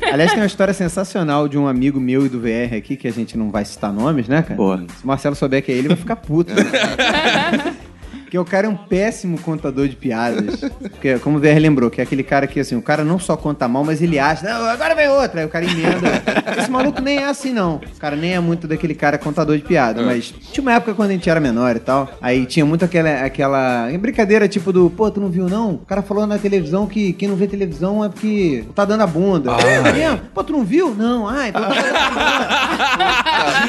Aliás, 0.13 0.31
tem 0.33 0.41
uma 0.41 0.47
história 0.47 0.75
sensacional 0.75 1.49
de 1.49 1.59
um 1.59 1.67
amigo 1.69 2.01
meu 2.01 2.27
e 2.27 2.29
do 2.29 2.41
VR 2.41 2.75
aqui, 2.77 2.97
que 2.97 3.07
a 3.09 3.13
gente 3.13 3.37
não 3.37 3.51
vai 3.51 3.65
citar 3.65 3.93
nomes, 3.93 4.29
né, 4.29 4.43
cara? 4.43 4.55
Boa. 4.55 4.79
Se 4.97 5.05
o 5.05 5.07
Marcelo 5.07 5.35
souber 5.35 5.63
que 5.63 5.71
é 5.73 5.75
ele, 5.75 5.89
vai 5.89 5.97
ficar 5.97 6.17
puto. 6.17 6.53
né? 6.55 6.63
Porque 8.29 8.39
o 8.39 8.45
cara 8.45 8.67
é 8.67 8.71
um 8.71 8.77
péssimo 8.77 9.41
contador 9.41 9.89
de 9.89 9.97
piadas. 9.97 10.61
Porque, 10.61 11.19
como 11.21 11.39
o 11.39 11.41
VR 11.41 11.59
lembrou, 11.59 11.89
que 11.89 11.99
é 11.99 12.05
aquele 12.05 12.23
cara 12.23 12.47
que, 12.47 12.61
assim, 12.61 12.77
o 12.77 12.83
cara 12.83 13.03
não 13.03 13.19
só 13.19 13.39
conta 13.39 13.67
mal, 13.67 13.83
mas 13.83 14.03
ele 14.03 14.19
acha, 14.19 14.47
não, 14.47 14.67
agora 14.67 14.95
vem 14.95 15.09
outra. 15.09 15.41
Aí 15.41 15.47
o 15.47 15.49
cara 15.49 15.65
emenda. 15.65 16.23
Esse 16.59 16.71
maluco 16.71 17.01
nem 17.01 17.17
é 17.21 17.25
assim, 17.25 17.55
não. 17.55 17.77
O 17.77 17.99
cara 17.99 18.17
nem 18.17 18.35
é 18.35 18.41
muito 18.41 18.69
daquele 18.69 18.95
cara 18.95 19.17
contador 19.17 19.57
de 19.57 19.63
piada. 19.63 20.03
Mas 20.03 20.27
tinha 20.53 20.61
uma 20.61 20.75
época 20.75 20.93
quando 20.93 21.09
a 21.09 21.13
gente 21.15 21.31
era 21.31 21.41
menor 21.41 21.75
e 21.75 21.79
tal, 21.79 22.07
aí 22.21 22.45
tinha 22.45 22.67
muito 22.67 22.85
aquela, 22.85 23.25
aquela 23.25 23.89
brincadeira 23.99 24.47
tipo 24.47 24.75
do, 24.75 24.91
pô, 24.91 25.11
tu 25.11 25.21
não 25.21 25.31
viu 25.31 25.49
não? 25.49 25.77
O 25.77 25.87
cara 25.87 26.03
falou 26.03 26.27
na 26.27 26.37
televisão 26.37 26.87
que 26.87 27.15
quem 27.15 27.29
não 27.29 27.37
vê 27.37 27.47
televisão 27.47 28.05
é 28.05 28.11
porque 28.11 28.67
tá 28.75 28.85
dando 28.85 29.05
a 29.05 29.07
bunda. 29.07 29.53
É 29.53 29.91
mesmo? 29.91 30.21
Pô, 30.35 30.45
tu 30.45 30.53
não 30.53 30.65
viu? 30.65 30.95
Não. 30.95 31.27
Ah, 31.27 31.49
então 31.49 31.63
tá 31.63 31.69
dando 31.69 31.97
a 31.97 32.11
bunda. 32.11 32.49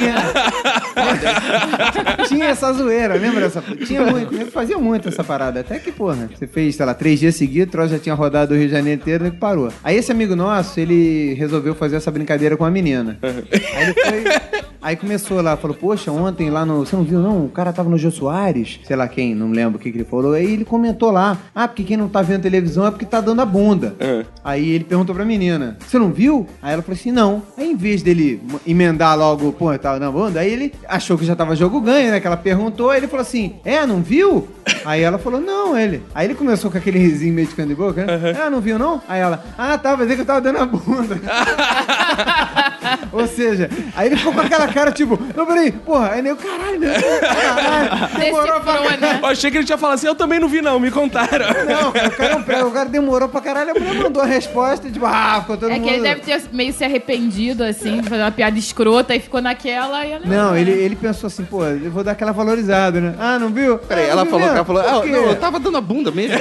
Tinha, 1.90 2.28
tinha 2.28 2.44
essa 2.46 2.72
zoeira, 2.72 3.14
lembra 3.14 3.40
dessa? 3.40 3.62
Tinha 3.86 4.02
muito, 4.02 4.49
fazia 4.50 4.78
muito 4.78 5.08
essa 5.08 5.24
parada. 5.24 5.60
Até 5.60 5.78
que, 5.78 5.92
porra, 5.92 6.28
você 6.34 6.46
fez, 6.46 6.76
sei 6.76 6.86
lá, 6.86 6.94
três 6.94 7.20
dias 7.20 7.34
seguidos, 7.36 7.68
o 7.68 7.72
troço 7.72 7.90
já 7.90 7.98
tinha 7.98 8.14
rodado 8.14 8.54
o 8.54 8.56
Rio 8.56 8.66
de 8.66 8.72
Janeiro 8.72 9.00
inteiro 9.00 9.26
e 9.26 9.30
parou. 9.30 9.70
Aí 9.82 9.96
esse 9.96 10.12
amigo 10.12 10.36
nosso, 10.36 10.78
ele 10.78 11.34
resolveu 11.34 11.74
fazer 11.74 11.96
essa 11.96 12.10
brincadeira 12.10 12.56
com 12.56 12.64
a 12.64 12.70
menina. 12.70 13.18
Aí 13.22 13.84
ele 13.84 13.94
foi. 13.94 14.70
Aí 14.82 14.96
começou 14.96 15.42
lá, 15.42 15.58
falou, 15.58 15.76
poxa, 15.76 16.10
ontem 16.10 16.48
lá 16.48 16.64
no. 16.64 16.86
Você 16.86 16.96
não 16.96 17.04
viu, 17.04 17.20
não? 17.20 17.44
O 17.44 17.50
cara 17.50 17.70
tava 17.70 17.90
no 17.90 17.98
Jô 17.98 18.10
Soares, 18.10 18.80
sei 18.84 18.96
lá 18.96 19.06
quem, 19.06 19.34
não 19.34 19.50
lembro 19.50 19.78
o 19.78 19.80
que, 19.80 19.92
que 19.92 19.98
ele 19.98 20.04
falou. 20.04 20.32
Aí 20.32 20.50
ele 20.50 20.64
comentou 20.64 21.10
lá, 21.10 21.36
ah, 21.54 21.68
porque 21.68 21.84
quem 21.84 21.98
não 21.98 22.08
tá 22.08 22.22
vendo 22.22 22.42
televisão 22.42 22.86
é 22.86 22.90
porque 22.90 23.04
tá 23.04 23.20
dando 23.20 23.42
a 23.42 23.46
bunda. 23.46 23.94
Aí 24.42 24.70
ele 24.70 24.84
perguntou 24.84 25.14
pra 25.14 25.24
menina, 25.24 25.76
você 25.86 25.98
não 25.98 26.10
viu? 26.10 26.46
Aí 26.62 26.72
ela 26.72 26.82
falou 26.82 26.98
assim, 26.98 27.12
não. 27.12 27.42
Aí 27.58 27.70
em 27.70 27.76
vez 27.76 28.02
dele 28.02 28.40
emendar 28.66 29.18
logo, 29.18 29.52
pô, 29.52 29.76
tava 29.78 29.98
na 29.98 30.10
bunda, 30.10 30.40
aí 30.40 30.50
ele 30.50 30.72
achou 30.88 31.18
que 31.18 31.26
já 31.26 31.36
tava 31.36 31.54
jogo 31.54 31.78
ganho, 31.80 32.10
né? 32.10 32.18
Que 32.18 32.26
ela 32.26 32.36
perguntou, 32.36 32.90
aí 32.90 33.00
ele 33.00 33.08
falou 33.08 33.22
assim, 33.22 33.56
é, 33.64 33.84
não 33.84 34.00
viu? 34.00 34.39
Aí 34.84 35.02
ela 35.02 35.18
falou, 35.18 35.40
não, 35.40 35.76
ele. 35.78 36.02
Aí 36.14 36.26
ele 36.26 36.34
começou 36.34 36.70
com 36.70 36.78
aquele 36.78 36.98
risinho 36.98 37.34
meio 37.34 37.46
de 37.46 37.54
canto 37.54 37.68
de 37.68 37.74
boca, 37.74 38.04
né? 38.04 38.34
Ah, 38.44 38.48
não 38.50 38.60
viu, 38.60 38.78
não? 38.78 39.00
Aí 39.08 39.20
ela, 39.20 39.42
ah, 39.58 39.76
tá, 39.76 39.94
vai 39.94 40.06
dizer 40.06 40.16
que 40.16 40.22
eu 40.22 40.26
tava 40.26 40.40
dando 40.40 40.58
a 40.58 40.66
bunda. 40.66 41.18
Ou 43.12 43.26
seja, 43.26 43.68
aí 43.94 44.06
ele 44.08 44.16
ficou 44.16 44.32
com 44.32 44.40
aquela 44.40 44.66
cara, 44.68 44.90
tipo, 44.90 45.18
não, 45.36 45.46
peraí, 45.46 45.70
porra, 45.72 46.12
aí 46.12 46.22
nem 46.22 46.32
o 46.32 46.36
caralho, 46.36 46.78
né? 46.80 46.94
Caralho, 47.20 48.18
demorou 48.18 48.60
pra 48.60 48.72
Decifrou, 48.72 49.00
né? 49.00 49.20
Eu 49.22 49.28
achei 49.28 49.50
que 49.50 49.56
ele 49.58 49.64
tinha 49.64 49.78
falado 49.78 49.96
assim, 49.96 50.06
eu 50.06 50.14
também 50.14 50.40
não 50.40 50.48
vi 50.48 50.62
não, 50.62 50.80
me 50.80 50.90
contaram. 50.90 51.46
Não, 51.66 51.92
cara, 51.92 52.08
o 52.08 52.12
cara, 52.12 52.40
pega, 52.40 52.66
o 52.66 52.70
cara 52.70 52.88
demorou 52.88 53.28
pra 53.28 53.40
caralho, 53.40 53.70
a 53.70 53.74
mulher 53.78 53.94
mandou 54.02 54.22
a 54.22 54.26
resposta 54.26 54.90
tipo, 54.90 55.04
ah, 55.06 55.38
ficou 55.40 55.56
todo 55.56 55.70
É 55.70 55.74
mundo... 55.74 55.84
que 55.84 55.90
ele 55.90 56.02
deve 56.02 56.20
ter 56.22 56.42
meio 56.52 56.72
se 56.72 56.84
arrependido, 56.84 57.62
assim, 57.64 58.00
de 58.00 58.08
fazer 58.08 58.22
uma 58.22 58.32
piada 58.32 58.58
escrota 58.58 59.14
e 59.14 59.20
ficou 59.20 59.40
naquela 59.40 60.04
e 60.06 60.12
ela... 60.12 60.26
Não, 60.26 60.56
ele, 60.56 60.70
ele 60.70 60.96
pensou 60.96 61.26
assim, 61.26 61.44
pô, 61.44 61.64
eu 61.64 61.90
vou 61.90 62.02
dar 62.02 62.12
aquela 62.12 62.32
valorizada, 62.32 63.00
né? 63.00 63.14
Ah, 63.18 63.38
não 63.38 63.50
viu? 63.50 63.78
Peraí, 63.78 64.06
Ah, 64.06 64.08
ela 64.08 64.26
falou, 64.30 64.46
viu 64.46 64.54
ela 64.56 64.64
falou, 64.64 64.82
ah, 64.82 64.92
não, 65.06 65.24
eu 65.26 65.36
tava 65.36 65.60
dando 65.60 65.76
a 65.76 65.80
bunda 65.80 66.10
mesmo. 66.10 66.36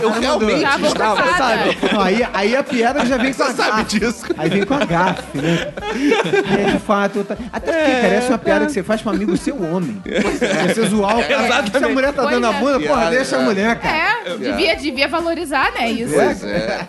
eu 0.00 0.10
realmente 0.10 0.62
Tava 0.62 0.86
estava. 0.86 1.20
ocupada. 1.20 1.64
Não, 1.92 2.00
aí, 2.00 2.26
aí 2.32 2.56
a 2.56 2.62
piada 2.62 3.04
já 3.06 3.16
vem 3.16 3.32
com 3.34 3.42
a 3.42 3.46
Você 3.46 3.52
sabe 3.54 3.70
gafe. 3.82 3.98
disso. 4.00 4.24
Aí 4.36 4.50
vem 4.50 4.64
com 4.64 4.74
a 4.74 4.84
gafe, 4.84 5.38
né? 5.38 5.72
É, 6.66 6.70
de 6.72 6.78
fato. 6.78 7.24
tá- 7.24 7.36
Até 7.52 7.72
porque, 7.72 7.90
cara, 8.00 8.14
essa 8.14 8.26
é 8.26 8.30
uma 8.30 8.38
piada 8.38 8.66
que 8.66 8.72
você 8.72 8.82
faz 8.82 9.02
com 9.02 9.10
um 9.10 9.12
amigo 9.12 9.36
seu 9.36 9.62
homem. 9.62 10.02
Você 10.74 10.86
zoar 10.88 11.18
o 11.18 11.24
cara. 11.24 11.64
Se 11.78 11.84
a 11.84 11.88
mulher 11.88 12.12
tá 12.12 12.22
Pois 12.22 12.34
dando 12.34 12.46
a 12.46 12.50
é. 12.54 12.60
bunda, 12.60 12.80
porra, 12.80 13.00
Piada, 13.00 13.10
deixa 13.16 13.36
a 13.36 13.40
é. 13.40 13.44
mulher, 13.44 13.78
cara. 13.80 13.96
É, 14.26 14.36
devia, 14.36 14.76
devia 14.76 15.08
valorizar, 15.08 15.72
né? 15.72 15.90
Isso. 15.90 16.14
Pois 16.14 16.44
é. 16.44 16.86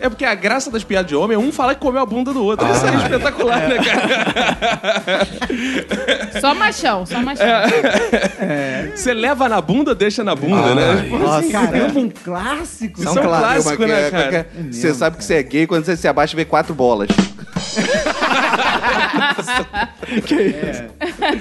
É 0.00 0.08
porque 0.08 0.24
a 0.24 0.34
graça 0.34 0.70
das 0.70 0.84
piadas 0.84 1.08
de 1.08 1.16
homem 1.16 1.34
é 1.36 1.38
um 1.38 1.50
falar 1.52 1.74
que 1.74 1.80
comeu 1.80 2.02
a 2.02 2.06
bunda 2.06 2.32
do 2.32 2.42
outro. 2.44 2.66
Isso 2.70 2.86
é 2.86 2.94
espetacular, 2.96 3.68
né, 3.68 3.76
cara? 3.78 5.26
Só 6.40 6.54
machão, 6.54 7.06
só 7.06 7.20
machão. 7.22 7.46
Você 8.94 9.14
leva 9.14 9.48
na 9.48 9.60
bunda 9.60 9.90
ou 9.92 9.94
deixa 9.94 10.22
na 10.24 10.34
bunda, 10.34 10.74
né? 10.74 11.08
Nossa, 11.10 11.48
Caramba, 11.50 12.00
um 12.00 12.10
clássico. 12.10 13.00
Isso 13.00 13.08
é 13.08 13.12
um 13.12 13.14
clássico, 13.24 13.68
Uma 13.68 13.76
que 13.76 13.86
né, 13.86 14.06
é- 14.06 14.10
cara? 14.10 14.28
que 14.30 14.36
é- 14.36 14.46
Você 14.72 14.94
sabe 14.94 15.16
que 15.16 15.24
você 15.24 15.34
é 15.34 15.42
gay 15.42 15.66
quando 15.66 15.84
você 15.84 15.96
se 15.96 16.08
abaixa 16.08 16.34
e 16.34 16.36
vê 16.36 16.44
quatro 16.44 16.74
bolas. 16.74 17.08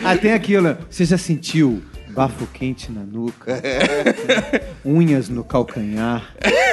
Ah, 0.03 0.15
tem 0.17 0.33
aquilo. 0.33 0.77
Você 0.89 1.05
já 1.05 1.17
sentiu 1.17 1.81
bafo 2.13 2.47
quente 2.53 2.91
na 2.91 3.01
nuca? 3.01 3.61
Unhas 4.85 5.29
no 5.29 5.43
calcanhar? 5.43 6.23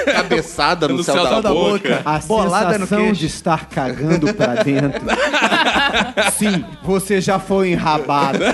Cabeçada 0.04 0.86
no, 0.86 0.96
No 0.96 1.04
céu, 1.04 1.14
céu 1.14 1.24
da, 1.24 1.40
da 1.40 1.50
boca. 1.50 2.02
A 2.04 2.18
Bolada 2.18 2.78
no 2.78 2.86
sensação 2.86 3.12
de 3.12 3.26
estar 3.26 3.68
cagando 3.68 4.32
pra 4.34 4.54
dentro. 4.62 5.00
Sim, 6.36 6.64
você 6.82 7.20
já 7.20 7.38
foi 7.38 7.70
enrabado. 7.72 8.44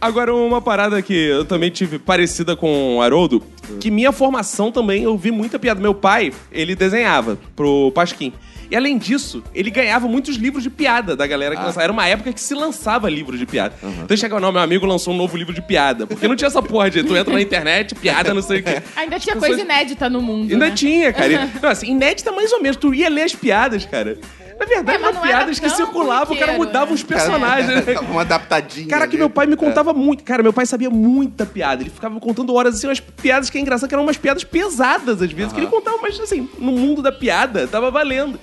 Agora, 0.00 0.34
uma 0.34 0.60
parada 0.60 1.00
que 1.02 1.14
eu 1.14 1.44
também 1.44 1.70
tive 1.70 1.98
parecida 1.98 2.56
com 2.56 2.96
o 2.96 3.02
Haroldo, 3.02 3.42
que 3.80 3.90
minha 3.90 4.12
formação 4.12 4.72
também, 4.72 5.02
eu 5.04 5.16
vi 5.16 5.30
muita 5.30 5.58
piada. 5.58 5.80
Meu 5.80 5.94
pai, 5.94 6.32
ele 6.50 6.74
desenhava 6.74 7.38
pro 7.54 7.92
Pasquim. 7.94 8.32
E 8.70 8.76
além 8.76 8.98
disso, 8.98 9.42
ele 9.54 9.70
ganhava 9.70 10.06
muitos 10.06 10.36
livros 10.36 10.62
de 10.62 10.70
piada 10.70 11.16
da 11.16 11.26
galera 11.26 11.56
que 11.56 11.62
lançava. 11.62 11.82
Era 11.84 11.92
uma 11.92 12.06
época 12.06 12.32
que 12.32 12.40
se 12.40 12.54
lançava 12.54 13.08
livros 13.08 13.38
de 13.38 13.46
piada. 13.46 13.74
Então 14.04 14.16
chegava, 14.16 14.40
não, 14.40 14.52
meu 14.52 14.60
amigo 14.60 14.84
lançou 14.86 15.14
um 15.14 15.16
novo 15.16 15.36
livro 15.36 15.54
de 15.54 15.62
piada. 15.62 16.06
Porque 16.06 16.28
não 16.28 16.36
tinha 16.36 16.48
essa 16.48 16.62
porra 16.62 16.90
de 16.90 17.02
tu 17.02 17.16
entra 17.16 17.32
na 17.32 17.40
internet, 17.40 17.94
piada, 17.94 18.34
não 18.34 18.42
sei 18.42 18.60
o 18.60 18.62
quê. 18.62 18.82
Ainda 18.96 19.18
tinha 19.18 19.34
As 19.34 19.40
coisa 19.40 19.56
pessoas- 19.56 19.76
inédita 19.78 20.10
no 20.10 20.20
mundo, 20.20 20.52
Ainda 20.52 20.68
né? 20.68 20.74
tinha, 20.74 21.12
cara. 21.12 21.48
Não, 21.62 21.68
assim, 21.70 21.90
inédita 21.92 22.30
mais 22.32 22.52
ou 22.52 22.60
menos. 22.62 22.76
Tu 22.76 22.92
ia 22.94 23.08
ler 23.08 23.22
as 23.22 23.34
piadas, 23.34 23.84
cara. 23.86 24.18
Na 24.58 24.66
verdade, 24.66 25.02
É, 25.02 25.06
era 25.06 25.20
piadas 25.20 25.58
que 25.60 25.68
circulavam, 25.70 26.34
o 26.36 26.38
cara 26.38 26.52
mudava 26.54 26.86
né? 26.86 26.92
os 26.92 27.02
personagens. 27.02 27.86
né? 27.86 27.94
Uma 28.10 28.22
adaptadinha. 28.22 28.88
Cara, 28.88 29.06
que 29.06 29.12
ali. 29.12 29.18
meu 29.18 29.30
pai 29.30 29.46
me 29.46 29.56
contava 29.56 29.92
muito. 29.92 30.24
Cara, 30.24 30.42
meu 30.42 30.52
pai 30.52 30.66
sabia 30.66 30.90
muita 30.90 31.46
piada. 31.46 31.82
Ele 31.82 31.90
ficava 31.90 32.18
contando 32.18 32.52
horas 32.54 32.74
assim, 32.74 32.86
umas 32.88 33.00
piadas 33.00 33.48
que 33.50 33.56
é 33.58 33.60
engraçado, 33.60 33.88
que 33.88 33.94
eram 33.94 34.02
umas 34.04 34.16
piadas 34.16 34.42
pesadas 34.44 35.22
às 35.22 35.30
vezes, 35.32 35.52
que 35.52 35.60
ele 35.60 35.66
contava, 35.68 35.98
mas 36.02 36.18
assim, 36.20 36.48
no 36.58 36.72
mundo 36.72 37.00
da 37.02 37.12
piada, 37.12 37.66
tava 37.68 37.90
valendo. 37.90 38.38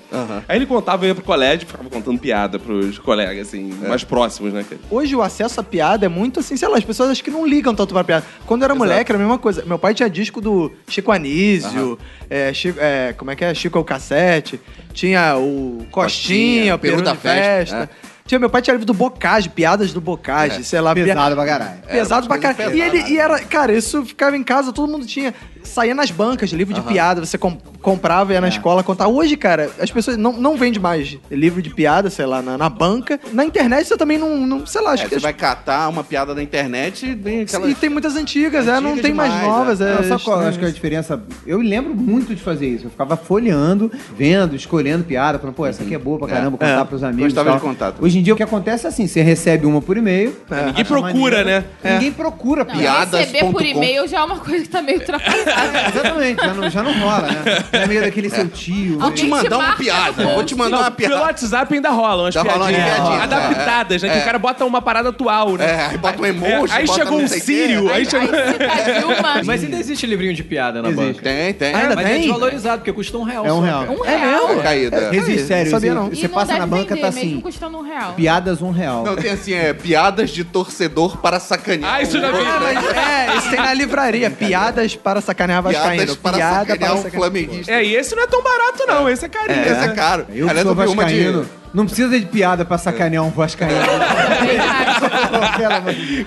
Aí 0.48 0.56
ele 0.56 0.66
contava, 0.66 1.04
eu 1.04 1.08
ia 1.08 1.14
pro 1.14 1.24
colégio, 1.24 1.66
ficava 1.66 1.88
contando 1.90 2.18
piada 2.18 2.58
pros 2.58 2.98
colegas, 2.98 3.48
assim, 3.48 3.72
mais 3.86 4.02
próximos, 4.04 4.52
né, 4.52 4.64
cara? 4.68 4.80
Hoje 4.90 5.14
o 5.14 5.22
acesso 5.22 5.60
à 5.60 5.62
piada 5.62 6.06
é 6.06 6.08
muito 6.08 6.40
assim, 6.40 6.56
sei 6.56 6.68
lá, 6.68 6.78
as 6.78 6.84
pessoas 6.84 7.10
acho 7.10 7.22
que 7.22 7.30
não 7.30 7.46
ligam 7.46 7.74
tanto 7.74 7.92
pra 7.92 8.02
piada. 8.04 8.24
Quando 8.46 8.62
eu 8.62 8.66
era 8.66 8.74
moleque 8.74 9.10
era 9.10 9.18
a 9.18 9.22
mesma 9.22 9.38
coisa. 9.38 9.64
Meu 9.66 9.78
pai 9.78 9.92
tinha 9.92 10.08
disco 10.08 10.40
do 10.40 10.72
Chico 10.88 11.12
Anísio, 11.12 11.98
é, 12.30 12.52
Chico- 12.54 12.78
é, 12.80 13.12
como 13.16 13.30
é 13.30 13.36
que 13.36 13.44
é? 13.44 13.52
Chico 13.54 13.76
é 13.76 13.80
o 13.80 13.84
cassete. 13.84 14.60
Tinha 14.92 15.36
o 15.36 15.84
Costinha, 16.06 16.74
o 16.74 16.78
Peru 16.78 17.02
da 17.02 17.14
Festa. 17.14 17.76
Festa, 17.76 17.90
Tinha, 18.26 18.38
meu 18.38 18.50
pai 18.50 18.60
tinha 18.62 18.72
livro 18.74 18.86
do 18.86 18.94
Bocage, 18.94 19.48
piadas 19.48 19.92
do 19.92 20.00
Bocage, 20.00 20.64
sei 20.64 20.80
lá. 20.80 20.94
pia- 20.94 21.04
Pesado 21.04 21.34
pra 21.36 21.46
caralho. 21.46 21.78
Pesado 21.88 22.26
pra 22.26 22.38
caralho. 22.38 22.74
E, 22.76 22.80
ele, 22.80 22.98
e 23.12 23.18
era, 23.18 23.38
cara, 23.40 23.72
isso 23.72 24.04
ficava 24.04 24.36
em 24.36 24.42
casa, 24.42 24.72
todo 24.72 24.90
mundo 24.90 25.06
tinha. 25.06 25.32
Saía 25.62 25.94
nas 25.96 26.12
bancas, 26.12 26.50
livro 26.50 26.72
de 26.72 26.80
piada, 26.80 27.24
você 27.24 27.36
com- 27.36 27.58
comprava, 27.82 28.32
ia 28.32 28.40
na 28.40 28.46
escola 28.48 28.84
contar. 28.84 29.08
Hoje, 29.08 29.36
cara, 29.36 29.68
as 29.80 29.90
pessoas 29.90 30.16
não, 30.16 30.32
não 30.32 30.56
vendem 30.56 30.80
mais 30.80 31.18
livro 31.28 31.60
de 31.60 31.70
piada, 31.70 32.08
sei 32.08 32.24
lá, 32.24 32.40
na, 32.40 32.56
na 32.56 32.68
banca. 32.68 33.18
Na 33.32 33.44
internet 33.44 33.86
você 33.88 33.96
também 33.96 34.16
não, 34.16 34.46
não 34.46 34.64
sei 34.64 34.80
lá, 34.80 34.92
acho 34.92 35.02
É, 35.02 35.06
que 35.06 35.10
você 35.10 35.16
as- 35.16 35.22
vai 35.22 35.32
catar 35.32 35.88
uma 35.88 36.04
piada 36.04 36.34
na 36.36 36.42
internet 36.42 37.06
e 37.06 37.14
vem 37.16 37.40
aquela. 37.42 37.68
E 37.68 37.74
tem 37.74 37.90
muitas 37.90 38.14
antigas, 38.14 38.68
é, 38.68 38.80
não 38.80 38.90
Antigas 38.92 39.02
tem 39.02 39.12
mais 39.14 39.32
demais, 39.32 39.48
novas. 39.48 39.80
É, 39.80 39.94
Não, 39.96 40.04
sabe 40.04 40.22
qual 40.22 40.38
acho 40.40 40.58
que 40.58 40.64
é 40.64 40.68
a 40.68 40.70
diferença? 40.70 41.20
Eu 41.44 41.58
lembro 41.58 41.94
muito 41.96 42.32
de 42.32 42.40
fazer 42.40 42.68
isso. 42.68 42.86
Eu 42.86 42.90
ficava 42.90 43.16
folheando, 43.16 43.90
vendo, 44.16 44.54
escolhendo 44.54 45.02
piada, 45.02 45.36
falando, 45.38 45.54
pô, 45.56 45.66
essa 45.66 45.82
aqui 45.82 45.94
é 45.94 45.98
boa 45.98 46.16
pra 46.18 46.28
caramba, 46.28 46.52
contar 46.58 46.80
É. 46.80 46.84
pros 46.84 47.02
amigos. 47.02 47.32
Gostava 47.32 47.56
de 47.56 47.60
contar 47.60 47.92
também. 47.92 48.06
Hoje 48.16 48.20
em 48.20 48.22
dia 48.22 48.32
o 48.32 48.36
que 48.36 48.42
acontece 48.42 48.86
é 48.86 48.88
assim: 48.88 49.06
você 49.06 49.20
recebe 49.20 49.66
uma 49.66 49.82
por 49.82 49.94
e-mail. 49.96 50.34
Ninguém 50.50 50.72
acha 50.72 50.84
procura, 50.84 51.38
maneiro, 51.38 51.64
né? 51.82 51.92
Ninguém 51.92 52.12
procura 52.12 52.64
Não, 52.64 52.74
piada. 52.74 53.18
receber 53.18 53.50
por 53.52 53.62
e-mail 53.62 54.08
já 54.08 54.20
é 54.20 54.24
uma 54.24 54.38
coisa 54.38 54.62
que 54.62 54.70
tá 54.70 54.80
meio 54.80 55.00
ultrapassada. 55.00 55.88
Exatamente, 55.88 56.42
já 56.42 56.54
não, 56.54 56.70
já 56.70 56.82
não 56.82 56.98
rola, 56.98 57.28
né? 57.28 57.64
É 57.72 57.86
meio 57.86 58.00
daquele 58.00 58.30
seu 58.30 58.48
tio. 58.48 58.98
Vou 58.98 59.12
te 59.12 59.26
mandar 59.26 59.58
uma 59.58 59.76
piada. 59.76 60.24
Vou 60.24 60.44
te 60.44 60.54
mandar 60.54 60.78
uma 60.78 60.90
Pelo 60.90 61.10
piada. 61.10 61.24
WhatsApp 61.26 61.74
ainda 61.74 61.90
rolam 61.90 62.24
umas 62.24 62.34
piadinhas. 62.34 62.94
piadinhas, 62.94 63.22
adaptadas, 63.22 64.02
né? 64.02 64.08
Que 64.08 64.18
o 64.18 64.24
cara 64.24 64.38
bota 64.38 64.64
uma 64.64 64.80
parada 64.80 65.10
atual, 65.10 65.56
né? 65.56 65.66
É, 65.66 65.86
aí 65.90 65.98
bota 65.98 66.22
um 66.22 66.26
emoji. 66.26 66.72
aí 66.72 66.88
chegou 66.88 67.20
um. 67.20 67.26
Sírio, 67.28 67.92
aí 67.92 68.06
chegou... 68.06 68.28
Dilma. 68.28 69.42
Mas 69.44 69.62
ainda 69.62 69.76
existe 69.76 70.06
livrinho 70.06 70.32
de 70.32 70.42
piada 70.42 70.80
na 70.80 70.90
banca. 70.90 71.20
Tem, 71.22 71.52
tem. 71.52 71.74
Ainda 71.74 71.94
Mas 71.94 72.06
é 72.06 72.08
tem? 72.10 72.20
desvalorizado, 72.22 72.78
porque 72.78 72.92
custa 72.92 73.18
um 73.18 73.24
real 73.24 73.44
É 73.44 73.52
um 73.52 73.60
real. 73.60 73.82
Um 73.82 74.02
real. 74.02 74.50
É 74.52 74.62
caída. 74.62 75.10
Existe, 75.14 75.46
sério. 75.46 75.70
sabia 75.70 75.94
não. 75.94 76.10
E 76.10 76.16
Você 76.16 76.28
não 76.28 76.34
passa 76.34 76.46
deve 76.46 76.60
na 76.60 76.66
banca, 76.66 76.94
vender, 76.94 77.00
tá 77.00 77.12
mesmo 77.12 77.30
assim: 77.30 77.40
custando 77.40 77.78
um 77.78 77.82
real. 77.82 78.05
Piadas 78.14 78.62
um 78.62 78.70
real. 78.70 79.04
Não, 79.04 79.16
tem 79.16 79.30
assim, 79.30 79.52
é 79.54 79.72
piadas 79.72 80.30
de 80.30 80.44
torcedor 80.44 81.16
para 81.18 81.38
sacanear. 81.40 81.94
Ah, 81.94 82.02
isso 82.02 82.16
eu 82.16 82.20
já 82.20 82.30
vi. 82.32 82.38
Ah, 82.46 82.60
mas 82.60 82.96
é, 82.96 83.36
isso 83.38 83.50
tem 83.50 83.58
na 83.60 83.72
livraria. 83.74 84.30
Piadas 84.30 84.94
para 84.96 85.20
sacanear 85.20 85.62
Vascaíno. 85.62 85.96
Piadas 85.96 86.16
para 86.16 86.36
Piada 86.36 86.54
sacanear 86.60 86.78
para 86.78 86.92
um 86.98 87.02
sacanear. 87.02 87.20
flamenguista. 87.30 87.72
É, 87.72 87.84
e 87.84 87.94
esse 87.94 88.14
não 88.14 88.22
é 88.22 88.26
tão 88.26 88.42
barato, 88.42 88.84
não. 88.86 89.08
Esse 89.08 89.24
é 89.24 89.28
carinho. 89.28 89.62
Esse 89.62 89.84
é 89.84 89.88
caro. 89.94 90.26
Eu 90.30 90.48
Aliás, 90.48 90.66
sou 90.66 90.74
vi 90.74 90.86
uma 90.86 91.04
de- 91.04 91.20
vascaíno. 91.22 91.46
Não 91.76 91.84
precisa 91.84 92.18
de 92.18 92.24
piada 92.24 92.64
pra 92.64 92.78
sacanear 92.78 93.22
um 93.22 93.28
vascaíno. 93.28 93.76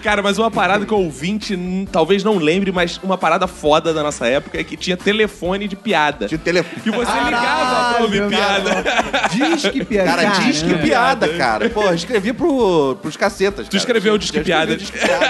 Cara, 0.04 0.22
mas 0.22 0.38
uma 0.38 0.52
parada 0.52 0.86
que 0.86 0.94
o 0.94 0.98
ouvinte 0.98 1.58
talvez 1.92 2.24
não 2.24 2.38
lembre, 2.38 2.72
mas 2.72 3.00
uma 3.02 3.18
parada 3.18 3.48
foda 3.48 3.92
da 3.92 4.04
nossa 4.04 4.28
época 4.28 4.60
é 4.60 4.64
que 4.64 4.78
tinha 4.78 4.96
telefone 4.96 5.68
de 5.68 5.76
piada. 5.76 6.28
De 6.28 6.38
telefone. 6.38 6.84
Que 6.84 6.92
você 6.92 7.12
ligava 7.12 7.96
pra 7.96 8.04
ouvir 8.04 8.28
piada. 8.28 8.84
Disque 9.32 9.84
piada. 9.84 10.10
Cara, 10.12 10.22
Caramba. 10.22 10.46
disque 10.46 10.76
piada, 10.76 11.28
cara. 11.30 11.68
Pô, 11.72 11.84
eu 11.84 11.96
escrevi 11.96 12.32
pro, 12.32 12.96
pros 13.02 13.18
cacetas. 13.18 13.66
Tu 13.66 13.72
cara. 13.72 13.78
escreveu 13.78 14.14
Eu 14.14 14.20
disque 14.20 14.38
escrevi 14.38 14.56
piada. 14.56 14.78
disque 14.78 15.00
piada. 15.00 15.30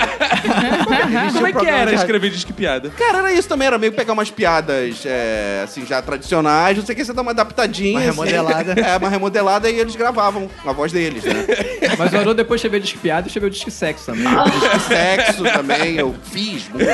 Como 1.32 1.48
é 1.48 1.54
que 1.54 1.66
era 1.66 1.94
escrever 1.94 2.30
disque 2.30 2.52
piada? 2.52 2.90
Cara, 2.90 3.20
era 3.20 3.32
isso 3.32 3.48
também, 3.48 3.68
era 3.68 3.78
meio 3.78 3.94
pegar 3.94 4.12
umas 4.12 4.30
piadas, 4.30 5.02
é, 5.06 5.62
assim, 5.64 5.86
já 5.86 6.02
tradicionais, 6.02 6.78
não 6.78 6.86
sei 6.86 6.94
o 6.94 6.98
que, 6.98 7.06
você 7.06 7.14
dá 7.14 7.22
uma 7.22 7.32
adaptadinha. 7.32 8.12
Uma 8.12 8.24
assim. 8.24 8.34
remodelada. 8.34 8.74
é, 8.82 8.98
uma 8.98 9.10
remodelada 9.10 9.70
e 9.70 9.80
eles 9.80 9.96
gravavam 10.12 10.50
a 10.66 10.72
voz 10.74 10.92
deles, 10.92 11.24
né? 11.24 11.46
Mas 11.98 12.12
o 12.12 12.16
Haroldo 12.18 12.36
depois 12.36 12.60
escreveu 12.60 12.80
disque 12.80 12.98
piada 12.98 13.28
e 13.28 13.30
escreveu 13.30 13.50
disque 13.50 13.70
sexo 13.72 14.08
também. 14.08 14.26
Disque 14.26 14.80
sexo 14.88 15.44
também, 15.44 15.96
eu 15.98 16.16
fiz 16.24 16.68
muito. 16.70 16.86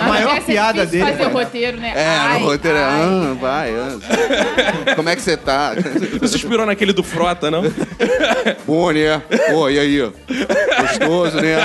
A 0.00 0.08
maior 0.08 0.34
Deve 0.34 0.40
ser 0.46 0.52
piada 0.52 0.86
difícil 0.86 1.06
dele. 1.06 1.18
fazer 1.18 1.30
o 1.30 1.32
roteiro, 1.32 1.76
né? 1.78 1.92
É, 1.96 2.06
Ai, 2.06 2.38
no 2.38 2.46
roteiro 2.46 2.76
é, 2.78 2.84
ai. 2.84 3.00
ah, 3.02 3.36
vai, 3.40 3.74
ah. 3.74 4.94
Como 4.94 5.08
é 5.08 5.16
que 5.16 5.22
você 5.22 5.36
tá? 5.36 5.72
Você 6.20 6.36
inspirou 6.36 6.66
naquele 6.66 6.92
do 6.92 7.02
Frota, 7.02 7.50
não? 7.50 7.62
Bom, 8.66 8.90
né? 8.92 9.20
Pô, 9.50 9.68
e 9.68 9.78
aí? 9.78 10.12
Gostoso, 10.80 11.36
né? 11.40 11.56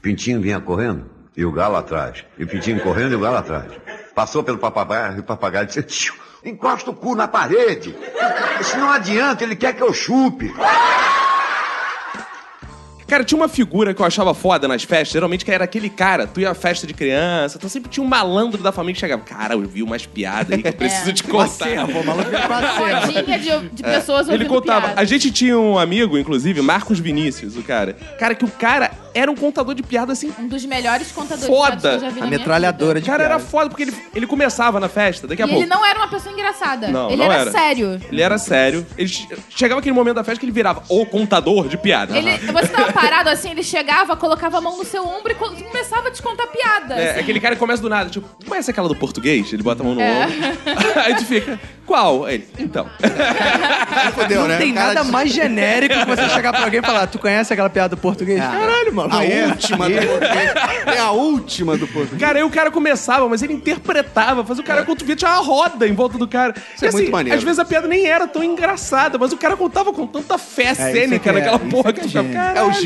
Pintinho 0.00 0.40
vinha 0.40 0.60
correndo 0.60 1.06
e 1.36 1.44
o 1.44 1.52
galo 1.52 1.76
atrás. 1.76 2.24
E 2.38 2.44
o 2.44 2.46
Pintinho 2.46 2.80
correndo 2.80 3.12
e 3.12 3.16
o 3.16 3.20
galo 3.20 3.36
atrás. 3.36 3.66
Passou 4.14 4.42
pelo 4.42 4.58
papagaio 4.58 5.16
e 5.16 5.20
o 5.20 5.22
papagaio 5.22 5.66
disse: 5.66 5.82
"Tio, 5.82 6.14
encosta 6.44 6.90
o 6.90 6.94
cu 6.94 7.14
na 7.14 7.28
parede. 7.28 7.96
Isso 8.60 8.76
não 8.78 8.90
adianta, 8.90 9.44
ele 9.44 9.56
quer 9.56 9.74
que 9.74 9.82
eu 9.82 9.92
chupe. 9.92 10.52
Cara, 13.08 13.24
tinha 13.24 13.36
uma 13.40 13.48
figura 13.48 13.94
que 13.94 14.00
eu 14.02 14.06
achava 14.06 14.34
foda 14.34 14.68
nas 14.68 14.82
festas, 14.84 15.08
geralmente 15.12 15.44
que 15.44 15.50
era 15.50 15.64
aquele 15.64 15.88
cara, 15.88 16.26
tu 16.26 16.40
ia 16.40 16.50
à 16.50 16.54
festa 16.54 16.86
de 16.86 16.92
criança, 16.94 17.56
então 17.56 17.68
sempre 17.68 17.88
tinha 17.90 18.04
um 18.04 18.08
malandro 18.08 18.62
da 18.62 18.70
família 18.70 18.94
que 18.94 19.00
chegava, 19.00 19.22
cara, 19.22 19.54
eu 19.54 19.62
vi 19.62 19.82
umas 19.82 20.04
piadas 20.06 20.52
aí 20.52 20.62
que 20.62 20.68
eu 20.68 20.72
preciso 20.74 21.12
te 21.12 21.24
contar. 21.24 21.44
Acervo, 21.66 22.00
o 22.00 22.04
maluco 22.06 22.28
é. 22.30 22.38
Rodinha 23.00 23.38
de, 23.38 23.68
de 23.70 23.82
pessoas 23.82 24.28
É. 24.28 24.34
Ele 24.34 24.44
contava. 24.44 24.86
piada. 24.88 25.00
A 25.00 25.04
gente 25.04 25.30
tinha 25.30 25.58
um 25.58 25.78
amigo, 25.78 26.18
inclusive, 26.18 26.60
Marcos 26.60 26.98
Vinícius, 26.98 27.56
o 27.56 27.62
cara. 27.62 27.94
Cara, 28.18 28.34
que 28.34 28.44
o 28.44 28.48
cara 28.50 28.90
era 29.14 29.30
um 29.30 29.34
contador 29.34 29.74
de 29.74 29.82
piada 29.82 30.12
assim. 30.12 30.32
Um 30.38 30.46
dos 30.46 30.64
melhores 30.64 31.10
contadores 31.10 31.46
Foda. 31.46 31.76
de 31.76 31.82
piadas 31.82 32.00
que 32.00 32.04
eu 32.06 32.08
já 32.08 32.14
vi 32.14 32.18
A 32.20 32.22
na 32.24 32.26
minha 32.28 32.38
metralhadora 32.38 32.98
O 32.98 33.02
de 33.02 33.06
cara 33.08 33.24
era 33.24 33.38
foda, 33.38 33.68
porque 33.70 33.84
ele, 33.84 33.94
ele 34.14 34.26
começava 34.26 34.78
na 34.78 34.88
festa, 34.88 35.26
daqui 35.26 35.42
a. 35.42 35.46
E 35.46 35.48
pouco. 35.48 35.62
ele 35.64 35.70
não 35.70 35.84
era 35.84 35.98
uma 35.98 36.08
pessoa 36.08 36.32
engraçada. 36.32 36.88
Não, 36.88 37.08
ele 37.08 37.16
não 37.16 37.24
era, 37.32 37.42
era. 37.42 37.50
sério. 37.50 38.00
Ele 38.12 38.22
era 38.22 38.38
sério. 38.38 38.86
Ele 38.96 39.08
che- 39.08 39.26
chegava 39.48 39.80
aquele 39.80 39.94
momento 39.94 40.16
da 40.16 40.24
festa 40.24 40.38
que 40.40 40.44
ele 40.46 40.52
virava 40.52 40.82
o 40.88 41.06
contador 41.06 41.68
de 41.68 41.76
piada. 41.78 42.16
Ele, 42.16 42.30
você 42.52 42.68
tava 42.68 42.92
parado 43.00 43.30
assim, 43.30 43.50
ele 43.50 43.62
chegava, 43.62 44.16
colocava 44.16 44.58
a 44.58 44.60
mão 44.60 44.76
no 44.76 44.84
seu 44.84 45.04
ombro 45.06 45.32
e 45.32 45.34
co- 45.34 45.50
começava 45.50 46.08
a 46.08 46.10
te 46.10 46.22
contar 46.22 46.46
piada. 46.48 46.94
É, 46.94 47.10
assim. 47.12 47.20
aquele 47.20 47.40
cara 47.40 47.54
que 47.54 47.58
começa 47.60 47.82
do 47.82 47.88
nada, 47.88 48.10
tipo, 48.10 48.28
conhece 48.46 48.70
aquela 48.70 48.88
do 48.88 48.94
português? 48.96 49.52
Ele 49.52 49.62
bota 49.62 49.82
a 49.82 49.86
mão 49.86 49.94
no 49.94 50.00
É. 50.00 50.26
ombro. 50.26 50.36
Aí 51.04 51.14
tu 51.16 51.24
fica, 51.24 51.58
qual? 51.86 52.24
Aí 52.24 52.34
ele, 52.36 52.48
então. 52.58 52.86
Fodeu, 54.14 54.40
Não 54.42 54.48
né? 54.48 54.58
tem 54.58 54.72
nada 54.72 55.02
de- 55.02 55.10
mais 55.10 55.30
genérico 55.32 55.94
que 55.98 56.04
você 56.06 56.28
chegar 56.30 56.52
pra 56.52 56.64
alguém 56.64 56.80
e 56.80 56.82
falar, 56.82 57.06
tu 57.06 57.18
conhece 57.18 57.52
aquela 57.52 57.70
piada 57.70 57.94
do 57.96 58.00
português? 58.00 58.40
Caralho, 58.40 58.94
mano. 58.94 59.14
A 59.14 59.18
última 59.22 59.88
do 59.88 60.06
português. 60.06 60.52
É 60.86 60.98
a 60.98 61.10
última 61.10 61.76
do 61.76 61.86
português. 61.86 62.20
Cara, 62.20 62.38
aí 62.38 62.44
o 62.44 62.50
cara 62.50 62.70
começava, 62.70 63.28
mas 63.28 63.42
ele 63.42 63.52
interpretava, 63.52 64.44
fazia 64.44 64.62
o 64.62 64.66
cara 64.66 64.84
quando 64.84 64.98
tu 64.98 65.04
via, 65.04 65.16
tinha 65.16 65.30
uma 65.30 65.40
roda 65.42 65.86
em 65.86 65.92
volta 65.92 66.18
do 66.18 66.26
cara. 66.28 66.54
Isso 66.74 66.84
é 66.86 66.90
muito 66.90 67.10
maneiro. 67.10 67.38
Às 67.38 67.44
vezes 67.44 67.58
a 67.58 67.64
piada 67.64 67.86
nem 67.88 68.06
era 68.06 68.26
tão 68.26 68.42
engraçada, 68.42 69.18
mas 69.18 69.32
o 69.32 69.36
cara 69.36 69.56
contava 69.56 69.92
com 69.92 70.06
tanta 70.06 70.38
fé 70.38 70.72
isso 70.72 70.82
cênica 70.82 71.16
é 71.16 71.18
que 71.18 71.28
é- 71.28 71.32
naquela 71.32 71.58
porra 71.58 71.90
é 71.90 71.92
que 71.92 72.00
que 72.00 72.06
é 72.06 72.10
gênio. 72.10 72.32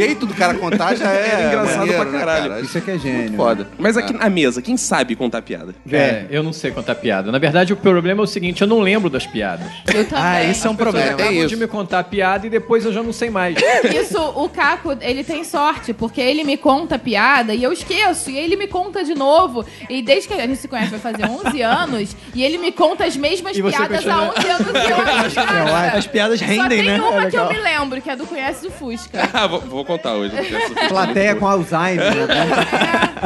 É, 0.03 0.07
jeito 0.07 0.27
do 0.27 0.35
cara 0.35 0.55
contar 0.55 0.95
já 0.95 1.11
é. 1.13 1.43
É 1.43 1.47
engraçado 1.49 1.79
maneiro, 1.79 2.03
pra 2.03 2.11
né, 2.13 2.19
caralho. 2.19 2.49
cara? 2.51 2.61
Isso 2.61 2.79
é 2.79 2.81
que 2.81 2.91
é 2.91 2.99
gênio. 2.99 3.37
Foda. 3.37 3.69
Mas 3.79 3.97
aqui 3.97 4.13
na 4.13 4.29
mesa, 4.29 4.61
quem 4.63 4.77
sabe 4.77 5.15
contar 5.17 5.43
piada? 5.43 5.75
É, 5.91 6.27
eu 6.31 6.43
não 6.43 6.53
sei 6.53 6.71
contar 6.71 6.95
piada. 6.95 7.31
Na 7.33 7.39
verdade, 7.39 7.73
o 7.73 7.77
problema 7.77 8.21
é 8.23 8.25
o 8.25 8.27
seguinte, 8.27 8.63
eu 8.63 8.67
não 8.69 8.81
lembro 8.81 9.09
das 9.11 9.27
piadas. 9.27 9.67
Eu 9.95 10.05
também. 10.07 10.25
Ah, 10.25 10.45
isso 10.45 10.67
é 10.67 10.71
um 10.71 10.77
problema. 10.77 11.13
acabam 11.13 11.33
isso. 11.35 11.49
de 11.49 11.57
me 11.57 11.67
contar 11.67 12.05
piada 12.05 12.47
e 12.47 12.51
depois 12.51 12.85
eu 12.85 12.93
já 12.93 13.03
não 13.03 13.13
sei 13.13 13.31
mais. 13.31 13.57
Isso, 13.93 14.19
o 14.37 14.49
Caco, 14.49 14.97
ele 15.01 15.23
tem 15.25 15.45
sorte, 15.45 15.93
porque 15.93 16.21
ele 16.21 16.45
me 16.45 16.57
conta 16.57 16.99
piada 16.99 17.55
e 17.55 17.63
eu 17.63 17.73
esqueço, 17.73 18.31
e 18.31 18.39
ele 18.39 18.57
me 18.57 18.67
conta 18.67 19.05
de 19.05 19.15
novo. 19.15 19.65
E 19.89 20.03
desde 20.03 20.29
que 20.29 20.35
a 20.35 20.47
gente 20.47 20.57
se 20.57 20.69
conhece 20.69 20.91
vai 20.91 21.01
fazer 21.01 21.25
11 21.27 21.61
anos, 21.63 22.17
e 22.35 22.43
ele 22.43 22.59
me 22.59 22.73
conta 22.73 23.05
as 23.05 23.17
mesmas 23.17 23.53
piadas 23.57 24.07
há 24.07 24.15
continua- 24.15 24.35
11 24.39 24.49
anos 24.49 24.69
e 24.69 24.91
eu 24.91 24.97
acho 24.97 25.35
que 25.93 25.97
As 25.99 26.07
piadas 26.07 26.39
Só 26.41 26.45
rendem, 26.47 26.79
tem 26.79 26.87
né? 26.87 27.01
uma 27.01 27.25
É 27.27 27.31
que 27.31 27.37
eu 27.37 27.49
me 27.49 27.59
lembro, 27.59 28.01
que 28.01 28.11
é 28.11 28.17
do 28.17 28.27
Conhece 28.27 28.63
do 28.63 28.71
Fusca. 28.71 29.29
Ah, 29.33 29.47
vou, 29.47 29.61
vou 29.61 29.85
contar 29.93 30.15
hoje. 30.15 30.35
essa- 30.37 30.89
Plateia 30.89 31.35
com 31.35 31.47
Alzheimer, 31.47 32.27
né? 32.27 32.49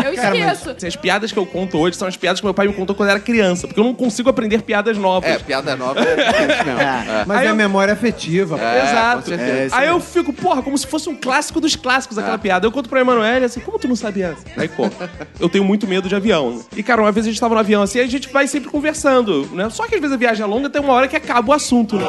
É, 0.04 0.08
eu 0.08 0.12
esqueço. 0.14 0.70
Assim, 0.70 0.86
As 0.86 0.96
piadas 0.96 1.32
que 1.32 1.38
eu 1.38 1.46
conto 1.46 1.78
hoje 1.78 1.96
são 1.96 2.06
as 2.06 2.16
piadas 2.16 2.40
que 2.40 2.46
meu 2.46 2.54
pai 2.54 2.66
me 2.68 2.74
contou 2.74 2.94
quando 2.94 3.08
eu 3.08 3.14
era 3.16 3.20
criança, 3.20 3.66
porque 3.66 3.80
eu 3.80 3.84
não 3.84 3.94
consigo 3.94 4.28
aprender 4.28 4.62
piadas 4.62 4.96
novas. 4.98 5.28
É, 5.30 5.38
piada 5.38 5.74
nova 5.76 6.00
é 6.00 6.02
isso 6.12 6.64
mesmo. 6.66 6.80
É, 6.80 7.24
Mas 7.26 7.38
Aí 7.38 7.46
é 7.46 7.50
eu- 7.50 7.54
memória 7.56 7.92
afetiva. 7.94 8.56
pô. 8.58 8.64
É, 8.64 8.82
Exato. 8.90 9.28
certeza. 9.28 9.76
Aí 9.76 9.88
eu 9.88 10.00
fico, 10.00 10.32
porra, 10.32 10.62
como 10.62 10.76
se 10.76 10.86
fosse 10.86 11.08
um 11.08 11.16
clássico 11.16 11.60
dos 11.60 11.74
clássicos 11.76 12.18
aquela 12.18 12.38
piada. 12.38 12.66
Eu 12.66 12.72
conto 12.72 12.88
pra 12.88 13.00
Emanuele 13.00 13.44
assim, 13.46 13.60
como 13.60 13.78
tu 13.78 13.88
não 13.88 13.96
sabia 13.96 14.28
essa? 14.36 14.44
Aí 14.60 14.68
conto. 14.68 14.96
Eu 15.40 15.48
tenho 15.48 15.64
muito 15.64 15.86
medo 15.86 16.08
de 16.08 16.14
avião. 16.14 16.60
E, 16.76 16.82
cara, 16.82 17.00
uma 17.02 17.12
vez 17.12 17.26
a 17.26 17.28
gente 17.28 17.40
tava 17.40 17.54
no 17.54 17.60
avião 17.60 17.82
assim, 17.82 18.00
a 18.00 18.06
gente 18.06 18.28
vai 18.28 18.46
sempre 18.46 18.68
conversando, 18.70 19.48
né? 19.52 19.68
Só 19.70 19.86
que 19.86 19.94
às 19.94 20.00
vezes 20.00 20.14
a 20.14 20.18
viagem 20.18 20.42
é 20.42 20.46
longa, 20.46 20.68
tem 20.70 20.80
uma 20.80 20.92
hora 20.92 21.06
que 21.08 21.16
acaba 21.16 21.50
o 21.50 21.54
assunto, 21.54 21.96
né? 21.96 22.04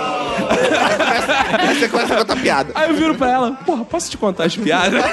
Aí 1.59 1.75
você 1.75 1.87
começa 1.89 2.13
a 2.13 2.17
contar 2.17 2.35
piada. 2.37 2.71
Aí 2.75 2.89
eu 2.89 2.95
viro 2.95 3.15
pra 3.15 3.29
ela, 3.31 3.51
porra, 3.65 3.83
posso 3.85 4.09
te 4.09 4.17
contar 4.17 4.47
as 4.48 4.58
piadas? 4.58 5.04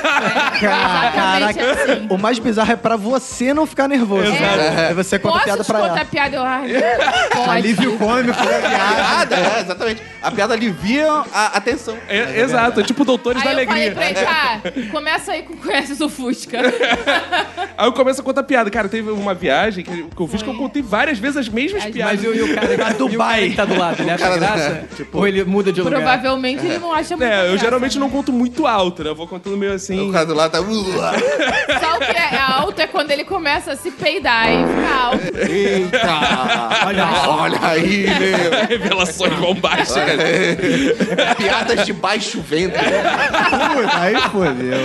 Exatamente 0.62 1.60
assim. 1.60 2.06
O 2.08 2.18
mais 2.18 2.38
bizarro 2.38 2.72
é 2.72 2.76
pra 2.76 2.96
você 2.96 3.52
não 3.54 3.66
ficar 3.66 3.88
nervoso. 3.88 4.32
Exato. 4.32 4.80
Aí 4.88 4.94
você 4.94 5.18
conta 5.18 5.34
Posso 5.34 5.44
piada 5.44 5.62
te 5.64 5.66
pra 5.66 5.78
contar 5.80 5.96
ela. 5.96 6.04
piada? 6.04 6.36
Eu, 6.36 6.42
ai, 6.42 6.68
pode. 7.34 7.50
Alívio 7.50 7.98
cômico 7.98 8.38
da 8.38 8.44
piada. 8.68 9.36
É, 9.36 9.60
exatamente. 9.60 10.02
A 10.22 10.30
piada 10.30 10.54
alivia 10.54 11.06
a 11.32 11.46
atenção. 11.56 11.96
É, 12.08 12.40
exato, 12.40 12.80
é 12.80 12.82
tipo 12.82 13.04
Doutores 13.04 13.42
Aí 13.44 13.54
da 13.54 13.62
eu 13.62 13.66
falei 13.66 13.86
Alegria. 13.88 14.14
pra 14.14 14.20
ele, 14.20 14.28
ah, 14.28 14.90
começa 14.90 15.32
aí 15.32 15.42
com 15.42 15.54
Conhece 15.64 15.94
do 15.96 16.08
Fusca. 16.08 16.58
Aí 17.76 17.86
eu 17.86 17.92
começo 17.92 18.20
a 18.20 18.24
contar 18.24 18.42
piada. 18.42 18.70
Cara, 18.70 18.88
teve 18.88 19.10
uma 19.10 19.34
viagem 19.34 19.84
que 19.84 20.04
que 20.04 20.20
eu 20.20 20.28
fiz 20.28 20.42
que 20.42 20.48
eu 20.48 20.54
contei 20.54 20.82
várias 20.82 21.18
vezes 21.18 21.36
as 21.36 21.48
mesmas 21.48 21.84
As- 21.84 21.90
piadas. 21.90 22.14
Mas 22.20 22.24
e 22.24 22.28
o, 22.28 22.34
e 22.34 22.42
o 22.42 22.54
cara, 22.54 22.72
e 22.72 22.74
o 22.74 22.78
cara 22.78 22.94
Dubai. 22.94 23.50
que 23.50 23.56
tá 23.56 23.64
do 23.64 23.76
lado, 23.78 24.00
ele 24.00 24.10
acha 24.10 24.36
graça? 24.36 24.84
Ou 25.12 25.26
ele 25.26 25.44
muda 25.44 25.72
de 25.72 25.80
lugar? 25.82 25.96
Provavelmente 26.00 26.64
ele 26.66 26.78
não 26.78 26.92
acha 26.92 27.16
muito 27.16 27.28
É, 27.28 27.40
eu 27.40 27.50
graça, 27.52 27.58
geralmente 27.58 27.94
né? 27.94 28.00
não 28.00 28.10
conto 28.10 28.32
muito 28.32 28.66
alto, 28.66 29.02
né? 29.02 29.10
Eu 29.10 29.14
vou 29.14 29.23
contando 29.26 29.56
meio 29.56 29.72
assim. 29.72 30.08
O 30.08 30.12
cara 30.12 30.26
do 30.26 30.34
lado 30.34 30.52
tá. 30.52 30.58
Só 30.58 31.96
o 31.96 31.98
que 31.98 32.16
é 32.16 32.38
alto 32.38 32.80
é 32.80 32.86
quando 32.86 33.10
ele 33.10 33.24
começa 33.24 33.72
a 33.72 33.76
se 33.76 33.90
peidar 33.90 34.46
e 34.50 34.64
fica 34.66 34.94
alto. 34.94 35.38
Eita! 35.50 36.86
Olha, 36.86 37.06
olha 37.28 37.58
aí, 37.62 38.06
meu. 38.06 38.66
Revelações 38.68 39.34
bombásticas. 39.34 40.04
Piadas 41.36 41.86
de 41.86 41.92
baixo 41.92 42.40
ventre. 42.40 42.80
Puta, 42.82 44.00
aí 44.00 44.16
fodeu. 44.30 44.78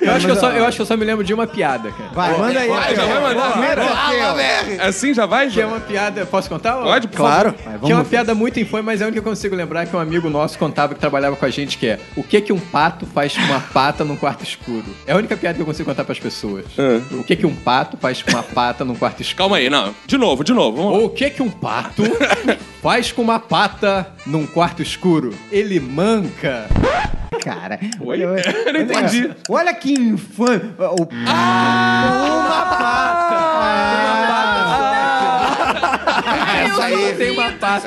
Eu 0.00 0.12
acho, 0.14 0.26
que 0.26 0.32
eu, 0.32 0.36
só, 0.36 0.50
eu 0.50 0.64
acho 0.66 0.76
que 0.76 0.82
eu 0.82 0.86
só 0.86 0.96
me 0.96 1.04
lembro 1.04 1.24
de 1.24 1.32
uma 1.34 1.46
piada, 1.46 1.90
cara. 1.90 2.10
Vai, 2.12 2.38
manda 2.38 2.60
aí. 2.60 2.68
Vai, 2.68 2.94
já 2.96 3.04
vai 3.04 3.20
mandar? 3.20 4.34
Velho. 4.34 4.82
Assim 4.82 5.14
já 5.14 5.26
vai? 5.26 5.48
Que 5.48 5.60
é 5.60 5.66
uma 5.66 5.80
piada. 5.80 6.26
Posso 6.26 6.48
contar? 6.48 6.74
Pode, 6.74 7.08
por 7.08 7.16
Claro. 7.16 7.52
favor. 7.52 7.64
Vai, 7.64 7.78
Que 7.86 7.92
é 7.92 7.94
uma 7.94 8.04
piada 8.04 8.34
muito 8.34 8.58
infame, 8.60 8.82
mas 8.82 9.00
é 9.00 9.04
a 9.04 9.06
única 9.08 9.20
que 9.22 9.26
eu 9.28 9.30
consigo 9.30 9.54
lembrar 9.54 9.86
que 9.86 9.94
um 9.96 9.98
amigo 10.00 10.28
nosso 10.28 10.58
contava 10.58 10.94
que 10.94 11.00
trabalhava 11.00 11.36
com 11.36 11.44
a 11.44 11.50
gente, 11.50 11.78
que 11.78 11.86
é 11.86 11.98
o 12.16 12.22
que 12.22 12.40
que 12.40 12.52
um 12.52 12.58
pato 12.58 13.06
faz 13.06 13.23
com 13.32 13.40
uma 13.42 13.60
pata 13.60 14.04
num 14.04 14.16
quarto 14.16 14.42
escuro? 14.44 14.84
É 15.06 15.12
a 15.12 15.16
única 15.16 15.36
piada 15.36 15.54
que 15.56 15.62
eu 15.62 15.66
consigo 15.66 15.88
contar 15.88 16.04
pras 16.04 16.18
pessoas. 16.18 16.64
O 17.12 17.22
que 17.24 17.36
que 17.36 17.46
um 17.46 17.54
pato 17.54 17.96
faz 17.96 18.22
com 18.22 18.30
uma 18.32 18.42
pata 18.42 18.84
num 18.84 18.94
quarto 18.94 19.22
escuro? 19.22 19.38
Calma 19.38 19.56
aí, 19.56 19.70
não. 19.70 19.94
De 20.06 20.16
novo, 20.18 20.44
de 20.44 20.52
novo. 20.52 20.76
Vamos 20.76 20.92
lá. 20.92 20.98
O 21.04 21.08
que 21.10 21.30
que 21.30 21.42
um 21.42 21.50
pato 21.50 22.02
faz 22.82 23.10
com 23.12 23.22
uma 23.22 23.38
pata 23.40 24.06
num 24.26 24.46
quarto 24.46 24.82
escuro? 24.82 25.34
Ele 25.50 25.80
manca. 25.80 26.66
Cara. 27.42 27.78
Oi? 28.00 28.24
olha- 28.24 28.42
Eu 28.66 28.72
não 28.72 28.80
entendi. 28.80 29.30
Olha 29.48 29.74
que 29.74 29.92
infame. 29.92 30.74
O... 30.78 31.08
Essa 36.74 36.84
aí. 36.84 37.14
Tem 37.14 37.30
uma 37.30 37.50
pata. 37.52 37.86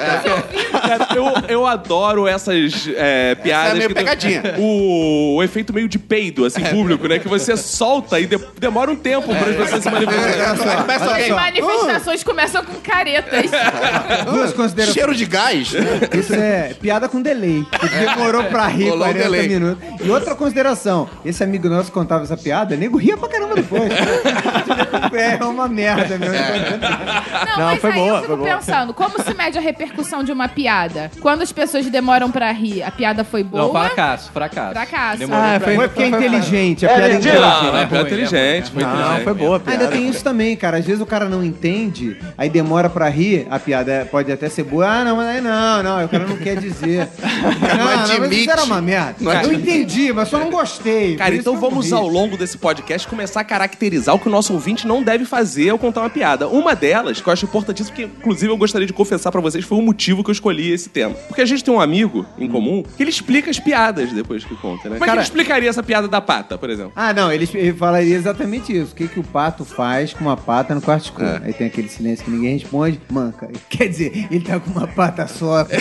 Cara, 0.72 1.08
eu, 1.16 1.26
eu 1.48 1.68
adoro 1.68 2.28
essas 2.28 2.88
é, 2.96 3.36
piadas. 3.36 3.68
Essa 3.68 3.76
é 3.76 3.78
meio 3.78 3.90
que 3.90 3.96
tem- 3.96 4.04
pegadinha. 4.06 4.56
O, 4.58 5.36
o 5.38 5.44
efeito 5.44 5.74
meio 5.74 5.88
de 5.88 6.00
peido, 6.00 6.46
assim, 6.46 6.62
público, 6.64 7.08
né? 7.08 7.20
Que 7.20 7.28
você 7.28 7.56
solta 7.58 8.20
e 8.20 8.26
de- 8.26 8.40
demora 8.60 8.92
um 8.92 8.96
tempo 8.96 9.28
para 9.28 9.50
as 9.50 9.56
pessoas 9.56 9.84
se 9.84 9.90
manifestarem. 9.90 10.78
Começa 10.78 11.06
As 11.06 11.12
alguém. 11.12 11.32
manifestações 11.32 12.24
começam 12.24 12.64
com 12.66 12.74
caretas. 12.82 13.52
Duas 14.32 14.54
considerações. 14.54 14.94
Cheiro 14.94 15.16
de 15.16 15.26
gás. 15.26 15.74
Isso 16.18 16.34
é 16.34 16.74
piada 16.80 17.08
com 17.10 17.22
delay. 17.22 17.66
Que 17.80 17.88
demorou 17.90 18.44
pra 18.46 18.68
rir 18.68 18.90
Rolou 18.90 19.08
um 19.08 19.12
40 19.14 19.24
delay. 19.24 19.48
minutos. 19.50 19.84
E 20.06 20.10
outra 20.10 20.36
consideração: 20.36 21.10
esse 21.26 21.44
amigo 21.44 21.68
nosso 21.70 21.92
contava 21.92 22.24
essa 22.24 22.38
piada, 22.38 22.76
nego 22.76 22.98
ria 22.98 23.18
pra 23.18 23.28
caramba 23.28 23.56
depois. 23.56 23.92
é 25.14 25.44
uma 25.44 25.68
merda 25.68 26.18
mesmo. 26.18 26.36
Não, 26.38 27.58
Não, 27.58 27.66
mas 27.72 27.80
foi 27.82 27.92
aí 27.92 27.98
boa, 28.00 28.10
eu 28.10 28.16
fico 28.22 28.28
foi 28.28 28.36
boa. 28.38 28.56
pensando, 28.58 28.77
como 28.94 29.22
se 29.22 29.34
mede 29.34 29.58
a 29.58 29.62
repercussão 29.62 30.24
de 30.24 30.32
uma 30.32 30.48
piada? 30.48 31.12
Quando 31.22 31.42
as 31.42 31.52
pessoas 31.52 31.86
demoram 31.88 32.32
pra 32.32 32.52
rir, 32.52 32.84
a 32.84 32.92
piada 32.92 33.24
foi 33.24 33.44
boa? 33.44 33.64
Não, 33.64 33.72
fracasso, 33.72 34.32
fracasso. 34.32 34.72
Fracasso. 34.74 35.20
Demorou 35.20 35.44
Ah, 35.44 35.50
pra 35.60 35.60
foi- 35.60 35.72
rir. 35.74 35.78
Foi 35.78 35.88
porque 35.90 36.04
é 36.04 36.08
inteligente, 36.08 36.86
a 36.86 36.90
piada 36.90 37.04
é 37.04 37.10
Não, 37.14 37.20
inteligente. 37.20 37.42
não, 37.42 37.78
é 37.78 37.84
inteligente. 38.02 38.72
Foi 38.72 38.84
Não, 38.84 38.94
inteligente. 38.94 39.24
foi 39.24 39.34
boa 39.34 39.58
a 39.58 39.60
piada. 39.60 39.84
Ainda 39.84 39.92
tem 39.96 40.10
isso 40.10 40.24
também, 40.24 40.56
cara. 40.56 40.78
Às 40.78 40.86
vezes 40.86 41.02
o 41.02 41.06
cara 41.06 41.26
não 41.30 41.44
entende, 41.44 42.18
aí 42.38 42.50
demora 42.50 42.90
pra 42.90 43.08
rir, 43.10 43.48
a 43.50 43.60
piada 43.60 43.92
é- 43.92 44.06
pode 44.06 44.32
até 44.32 44.50
ser 44.50 44.64
boa. 44.64 44.88
Ah, 44.88 45.04
não, 45.04 45.18
mas 45.18 45.28
aí 45.28 45.42
não, 45.42 45.84
não, 45.84 46.06
o 46.06 46.10
cara 46.10 46.26
não 46.26 46.38
quer 46.38 46.58
dizer. 46.58 47.08
não, 47.22 48.08
não, 48.08 48.20
mas 48.20 48.32
isso 48.32 48.52
era 48.52 48.64
uma 48.64 48.82
merda. 48.82 49.16
Não 49.20 49.32
eu 49.32 49.40
admite. 49.40 49.62
entendi, 49.62 50.14
mas 50.14 50.30
só 50.30 50.38
não 50.38 50.50
gostei. 50.50 51.16
Cara, 51.16 51.30
Por 51.30 51.34
isso 51.34 51.42
então 51.42 51.54
que 51.58 51.66
eu 51.66 51.70
vamos 51.70 51.88
ri. 51.88 51.94
ao 51.94 52.08
longo 52.08 52.38
desse 52.38 52.58
podcast 52.58 53.08
começar 53.08 53.42
a 53.42 53.44
caracterizar 53.44 54.16
o 54.16 54.20
que 54.20 54.28
o 54.28 54.32
nosso 54.32 54.54
ouvinte 54.54 54.88
não 54.88 55.02
deve 55.04 55.26
fazer 55.26 55.70
ao 55.70 55.78
contar 55.78 56.02
uma 56.02 56.10
piada. 56.10 56.48
Uma 56.48 56.76
delas, 56.76 57.20
que 57.22 57.28
eu 57.28 57.34
acho 57.34 57.46
importantíssima, 57.46 57.96
que 57.96 58.04
inclusive 58.04 58.52
eu 58.52 58.58
gostaria 58.68 58.86
de 58.88 58.94
confessar 58.94 59.32
pra 59.32 59.42
vocês, 59.42 59.64
foi 59.66 59.78
o 59.78 59.82
motivo 59.82 60.24
que 60.24 60.30
eu 60.30 60.34
escolhi 60.34 60.72
esse 60.72 60.90
tema. 60.90 61.16
Porque 61.28 61.42
a 61.42 61.46
gente 61.46 61.64
tem 61.64 61.74
um 61.74 61.80
amigo 61.80 62.26
em 62.38 62.48
comum 62.48 62.84
que 62.96 63.02
ele 63.04 63.10
explica 63.10 63.50
as 63.50 63.60
piadas 63.60 64.12
depois 64.12 64.44
que 64.44 64.56
conta, 64.56 64.90
né? 64.90 64.96
Como 64.96 64.96
é 64.96 65.00
que 65.00 65.06
Cara- 65.06 65.14
ele 65.20 65.24
explicaria 65.24 65.70
essa 65.70 65.82
piada 65.84 66.08
da 66.08 66.22
pata, 66.22 66.58
por 66.58 66.70
exemplo? 66.70 66.92
Ah, 66.96 67.14
não, 67.14 67.32
ele, 67.32 67.50
ele 67.54 67.74
falaria 67.74 68.16
exatamente 68.16 68.76
isso. 68.78 68.92
O 68.92 68.96
que, 68.96 69.08
que 69.08 69.20
o 69.20 69.24
pato 69.24 69.64
faz 69.66 70.14
com 70.14 70.22
uma 70.26 70.38
pata 70.38 70.76
no 70.76 70.82
quarto 70.82 71.06
escuro? 71.06 71.42
Aí 71.44 71.54
tem 71.54 71.68
aquele 71.68 71.88
silêncio 71.90 72.24
que 72.26 72.32
ninguém 72.32 72.58
responde. 72.58 73.00
Manca. 73.10 73.50
Quer 73.70 73.88
dizer, 73.88 74.28
ele 74.30 74.44
tá 74.44 74.60
com 74.60 74.70
uma 74.72 74.88
pata 74.88 75.28
só. 75.28 75.66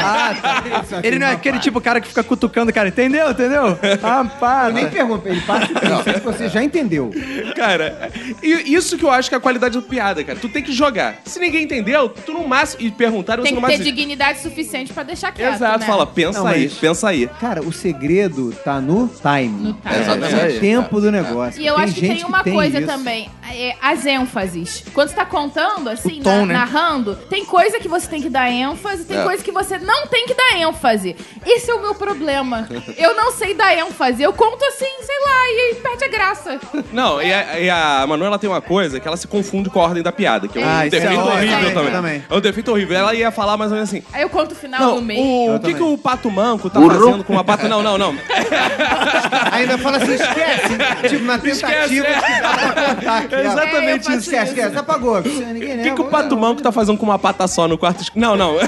Ah, 0.00 0.34
tá. 0.40 1.00
Ele 1.02 1.18
não 1.18 1.26
é 1.26 1.32
aquele 1.32 1.58
tipo 1.58 1.80
cara 1.80 2.00
que 2.00 2.08
fica 2.08 2.22
cutucando, 2.22 2.72
cara. 2.72 2.88
Entendeu? 2.88 3.30
Entendeu? 3.30 3.78
Ah, 4.02 4.24
pá. 4.24 4.66
Eu 4.68 4.72
nem 4.72 4.88
pergunto, 4.88 5.28
ele 5.28 5.40
parte 5.42 5.72
do 5.72 5.80
princípio 5.80 6.14
que 6.14 6.20
você 6.20 6.48
já 6.48 6.62
entendeu. 6.62 7.10
Cara, 7.54 8.10
e 8.42 8.74
isso 8.74 8.96
que 8.96 9.04
eu 9.04 9.10
acho 9.10 9.28
que 9.28 9.34
é 9.34 9.38
a 9.38 9.40
qualidade 9.40 9.78
da 9.78 9.82
piada, 9.86 10.22
cara. 10.24 10.38
Tu 10.38 10.48
tem 10.48 10.62
que 10.62 10.72
jogar. 10.72 11.20
Se 11.24 11.38
ninguém 11.38 11.66
entendeu, 11.78 12.08
tu 12.08 12.32
no 12.32 12.46
máximo. 12.46 12.82
E 12.82 12.90
perguntaram, 12.90 13.42
você 13.42 13.48
Tem 13.50 13.54
no 13.54 13.60
que 13.60 13.66
ter 13.66 13.78
máximo. 13.78 13.96
dignidade 13.96 14.40
suficiente 14.40 14.92
pra 14.92 15.02
deixar 15.02 15.32
quieto, 15.32 15.54
Exato, 15.54 15.78
né? 15.80 15.86
fala, 15.86 16.06
pensa 16.06 16.40
Não, 16.40 16.46
aí, 16.46 16.64
mas- 16.64 16.74
pensa 16.74 17.08
aí. 17.08 17.26
Cara, 17.40 17.62
o 17.62 17.72
segredo 17.72 18.52
tá 18.64 18.80
no 18.80 19.08
time. 19.08 19.48
No 19.48 19.72
time. 19.74 19.96
Exatamente. 20.00 20.34
É 20.54 20.56
o 20.56 20.60
tempo 20.60 21.00
do 21.00 21.10
negócio. 21.12 21.60
E 21.60 21.66
eu 21.66 21.74
Tem 21.74 21.84
acho 21.84 21.94
que 21.94 22.00
gente 22.00 22.16
tem 22.16 22.24
uma 22.24 22.42
tem 22.42 22.52
coisa 22.54 22.78
isso. 22.78 22.86
também, 22.86 23.30
é, 23.50 23.74
as 23.80 24.04
ênfases. 24.06 24.84
Quando 24.92 25.08
você 25.08 25.14
tá 25.14 25.24
contando, 25.24 25.88
assim, 25.88 26.20
O 26.20 26.22
tom, 26.22 26.30
na- 26.40 26.46
né? 26.46 26.54
narrando, 26.54 27.14
tem 27.30 27.44
coisa 27.44 27.78
que 27.78 27.88
você 27.88 28.06
tem 28.08 28.20
que 28.20 28.28
dar 28.28 28.50
ênfase, 28.50 29.04
tem 29.04 29.18
É. 29.18 29.22
coisa 29.24 29.42
que 29.42 29.52
você 29.52 29.78
não 29.78 30.06
tem 30.06 30.26
que 30.26 30.34
dar 30.34 30.56
ênfase. 30.58 31.16
Esse 31.46 31.70
é 31.70 31.74
o 31.74 31.80
meu 31.80 31.94
problema. 31.94 32.68
Eu 32.96 33.14
não 33.16 33.32
sei 33.32 33.54
dar 33.54 33.74
ênfase. 33.76 34.22
Eu 34.22 34.32
conto 34.32 34.64
assim, 34.64 34.86
sei 35.02 35.16
lá, 35.24 35.50
e 35.50 35.60
aí 35.60 35.74
perde 35.76 36.04
a 36.04 36.08
graça. 36.08 36.60
Não, 36.92 37.20
e 37.22 37.32
a, 37.32 37.60
e 37.60 37.70
a 37.70 38.04
Manuela 38.06 38.38
tem 38.38 38.48
uma 38.48 38.60
coisa 38.60 38.98
que 39.00 39.06
ela 39.06 39.16
se 39.16 39.26
confunde 39.26 39.70
com 39.70 39.80
a 39.80 39.84
ordem 39.84 40.02
da 40.02 40.12
piada, 40.12 40.48
que 40.48 40.58
é 40.58 40.62
um 40.64 40.68
Ah, 40.68 40.86
isso 40.86 40.96
é 40.96 41.00
defeito 41.00 41.22
horrível 41.22 41.67
É, 41.70 41.74
também. 41.74 41.92
também. 41.92 42.24
É 42.28 42.34
um 42.34 42.40
defeito 42.40 42.70
horrível. 42.70 42.96
Ela 42.96 43.14
ia 43.14 43.30
falar 43.30 43.56
mais 43.56 43.70
ou 43.70 43.76
menos 43.76 43.88
assim. 43.90 44.02
Aí 44.12 44.22
eu 44.22 44.28
conto 44.28 44.52
o 44.52 44.54
final 44.54 44.80
Não, 44.80 44.94
no 44.96 45.02
meio. 45.02 45.20
o, 45.22 45.56
o 45.56 45.60
que, 45.60 45.72
também. 45.72 45.76
que 45.76 45.82
o 45.82 45.98
Pato 45.98 46.30
Manco 46.30 46.70
tá 46.70 46.80
fazendo 46.80 47.24
com 47.24 47.38
a 47.38 47.44
Pato... 47.44 47.68
Não, 47.68 47.82
não, 47.82 47.98
não. 47.98 48.14
Ainda 49.52 49.78
fala 49.78 49.98
assim, 49.98 50.14
esquece. 50.14 51.08
tipo, 51.08 51.24
na 51.24 51.38
tentativa 51.38 52.06
é. 52.06 52.14
de 52.14 52.40
dar 52.40 52.74
contar 52.74 52.94
aqui. 53.18 53.34
É 53.34 53.46
exatamente 53.46 54.08
É, 54.08 54.16
isso. 54.16 54.30
Esquece, 54.30 54.52
esquece. 54.52 54.78
Apagou. 54.78 55.20
Ninguém 55.22 55.80
O 55.80 55.82
que, 55.82 55.90
que 55.92 56.00
o 56.00 56.04
Pato 56.04 56.36
Manco 56.36 56.62
tá 56.62 56.72
fazendo 56.72 56.98
com 56.98 57.04
uma 57.04 57.18
pata 57.18 57.46
só 57.46 57.68
no 57.68 57.76
quarto? 57.78 58.04
Não, 58.14 58.36
não. 58.36 58.56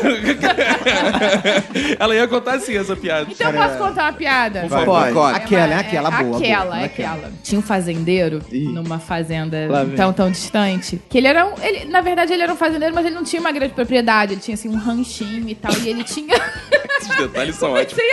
Ela 1.99 2.15
ia 2.15 2.29
contar 2.29 2.55
assim 2.55 2.77
essa 2.77 2.97
piada. 2.97 3.29
Então 3.31 3.51
eu 3.51 3.61
posso 3.61 3.79
contar 3.79 4.05
uma 4.05 4.13
piada? 4.13 4.67
Vai, 4.69 4.85
Pode. 4.85 5.13
vai. 5.13 5.35
Aquela, 5.35 5.73
É 5.73 5.77
é 5.77 5.81
aquela 5.81 6.11
boa. 6.11 6.39
Aquela, 6.39 6.65
boa, 6.65 6.81
é 6.81 6.85
aquela. 6.85 7.33
Tinha 7.43 7.59
um 7.59 7.63
fazendeiro 7.63 8.41
numa 8.51 8.99
fazenda 8.99 9.69
tão, 9.97 10.13
tão 10.13 10.31
distante. 10.31 11.01
Que 11.09 11.19
ele 11.19 11.29
era 11.29 11.47
um. 11.47 11.53
Ele, 11.63 11.85
na 11.87 12.01
verdade, 12.01 12.33
ele 12.33 12.43
era 12.43 12.53
um 12.53 12.57
fazendeiro, 12.57 12.95
mas 12.95 13.07
ele 13.07 13.15
não 13.15 13.25
tinha 13.25 13.41
uma 13.41 13.53
grande 13.53 13.75
propriedade. 13.75 14.35
Ele 14.35 14.41
tinha 14.41 14.55
assim 14.55 14.69
um 14.69 14.77
ranchinho 14.77 15.49
e 15.49 15.55
tal. 15.55 15.73
E 15.73 15.89
ele 15.89 16.05
tinha. 16.05 16.37
Esses 17.01 17.17
detalhes 17.17 17.57
são 17.57 17.73
ótimos. 17.73 18.05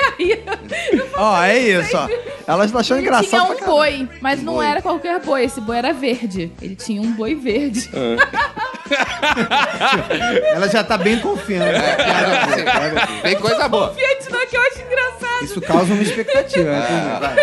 Ó, 1.18 1.44
é 1.44 1.60
isso, 1.60 1.98
ó. 1.98 2.08
Elas 2.48 2.68
estão 2.68 2.80
achando 2.80 3.00
Ele 3.00 3.08
engraçado 3.08 3.30
tinha 3.30 3.44
um 3.44 3.66
boi, 3.66 4.08
mas 4.22 4.42
não 4.42 4.62
era 4.62 4.82
qualquer 4.82 5.20
boi. 5.20 5.44
Esse 5.44 5.60
boi 5.60 5.78
era 5.78 5.94
verde. 5.94 6.27
Ele 6.62 6.76
tinha 6.76 7.02
um 7.02 7.12
boi 7.14 7.36
verde. 7.36 7.90
Ela 10.54 10.68
já 10.70 10.84
tá 10.84 10.98
bem 10.98 11.20
confiante. 11.20 11.80
É. 11.80 13.22
Tem 13.22 13.36
coisa 13.40 13.68
boa. 13.68 13.94
Fiat 13.94 14.32
não, 14.32 14.48
que 14.48 14.56
eu 14.56 14.62
acho 14.62 14.82
engraçado. 14.82 15.44
Isso 15.44 15.62
causa 15.62 15.94
uma 15.94 16.02
expectativa. 16.02 16.72
Vai. 17.20 17.36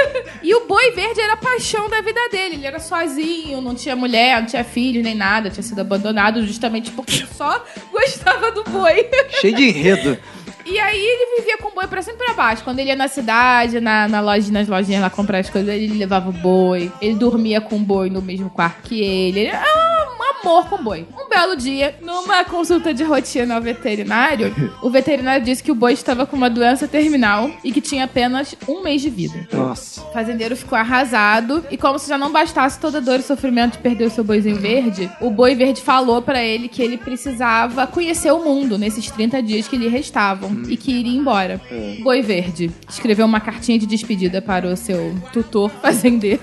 E 0.43 0.55
o 0.55 0.67
boi 0.67 0.91
verde 0.93 1.21
era 1.21 1.35
a 1.35 1.37
paixão 1.37 1.89
da 1.89 2.01
vida 2.01 2.21
dele. 2.31 2.57
Ele 2.57 2.67
era 2.67 2.79
sozinho, 2.79 3.61
não 3.61 3.75
tinha 3.75 3.95
mulher, 3.95 4.41
não 4.41 4.47
tinha 4.47 4.65
filho 4.65 5.03
nem 5.03 5.15
nada, 5.15 5.51
tinha 5.51 5.63
sido 5.63 5.81
abandonado 5.81 6.45
justamente 6.47 6.91
porque 6.91 7.25
só 7.37 7.65
gostava 7.91 8.51
do 8.53 8.65
boi. 8.65 9.09
Cheio 9.41 9.57
de 9.57 9.65
enredo. 9.69 10.19
E 10.67 10.79
aí 10.79 10.99
ele 10.99 11.41
vivia 11.41 11.59
com 11.59 11.69
o 11.69 11.75
boi 11.75 11.87
pra 11.87 12.03
cima 12.03 12.17
e 12.17 12.25
pra 12.25 12.35
baixo. 12.35 12.65
Quando 12.65 12.79
ele 12.79 12.89
ia 12.89 12.97
na 12.97 13.09
cidade, 13.09 13.81
na, 13.81 14.09
na 14.09 14.21
loja, 14.21 14.51
nas 14.51 14.67
lojinhas 14.67 15.03
lá 15.03 15.11
comprar 15.11 15.39
as 15.39 15.51
coisas, 15.51 15.73
ele 15.75 15.99
levava 15.99 16.31
o 16.31 16.33
boi. 16.33 16.91
Ele 17.01 17.15
dormia 17.15 17.61
com 17.61 17.77
o 17.77 17.81
boi 17.81 18.09
no 18.09 18.23
mesmo 18.23 18.49
quarto 18.49 18.83
que 18.83 19.01
ele. 19.01 19.41
Ele 19.41 19.49
era 19.49 19.61
um 19.61 20.19
amor 20.45 20.69
com 20.69 20.77
boi. 20.83 21.07
Um 21.19 21.27
belo 21.27 21.57
dia, 21.57 21.95
numa 22.03 22.45
consulta 22.45 22.93
de 22.93 23.03
rotina 23.03 23.55
ao 23.55 23.63
veterinário, 23.63 24.55
o 24.83 24.91
veterinário 24.91 25.43
disse 25.43 25.63
que 25.63 25.73
o 25.73 25.75
boi 25.75 25.95
estava 25.95 26.27
com 26.27 26.37
uma 26.37 26.51
doença 26.51 26.87
terminal 26.87 27.51
e 27.65 27.73
que 27.73 27.81
tinha 27.81 28.05
apenas 28.05 28.55
um 28.69 28.83
mês 28.83 29.01
de 29.01 29.09
vida. 29.09 29.49
Nossa. 29.51 30.03
O 30.03 30.13
fazendeiro 30.13 30.55
ficou 30.55 30.77
arrasado 30.77 31.65
e 31.71 31.79
como 31.79 31.99
se 31.99 32.11
já 32.11 32.19
não 32.19 32.31
bastasse 32.31 32.79
toda 32.79 32.99
a 32.99 33.01
dor 33.01 33.21
e 33.21 33.23
sofrimento 33.23 33.73
de 33.73 33.79
perder 33.79 34.05
o 34.05 34.11
seu 34.11 34.23
boizinho 34.23 34.57
verde, 34.57 35.11
o 35.19 35.31
boi 35.31 35.55
verde 35.55 35.81
falou 35.81 36.21
pra 36.21 36.43
ele 36.43 36.69
que 36.69 36.83
ele 36.83 36.99
precisava 36.99 37.87
conhecer 37.87 38.31
o 38.31 38.45
mundo 38.45 38.77
nesses 38.77 39.11
30 39.11 39.43
dias 39.43 39.67
que 39.67 39.79
lhe 39.79 39.89
restavam 39.89 40.63
e 40.69 40.77
que 40.77 40.93
iria 40.93 41.19
embora. 41.19 41.59
Boi 42.03 42.21
verde 42.21 42.71
escreveu 42.89 43.25
uma 43.25 43.41
cartinha 43.41 43.79
de 43.79 43.87
despedida 43.87 44.43
para 44.43 44.67
o 44.67 44.77
seu 44.77 45.15
tutor 45.33 45.71
fazendeiro. 45.81 46.43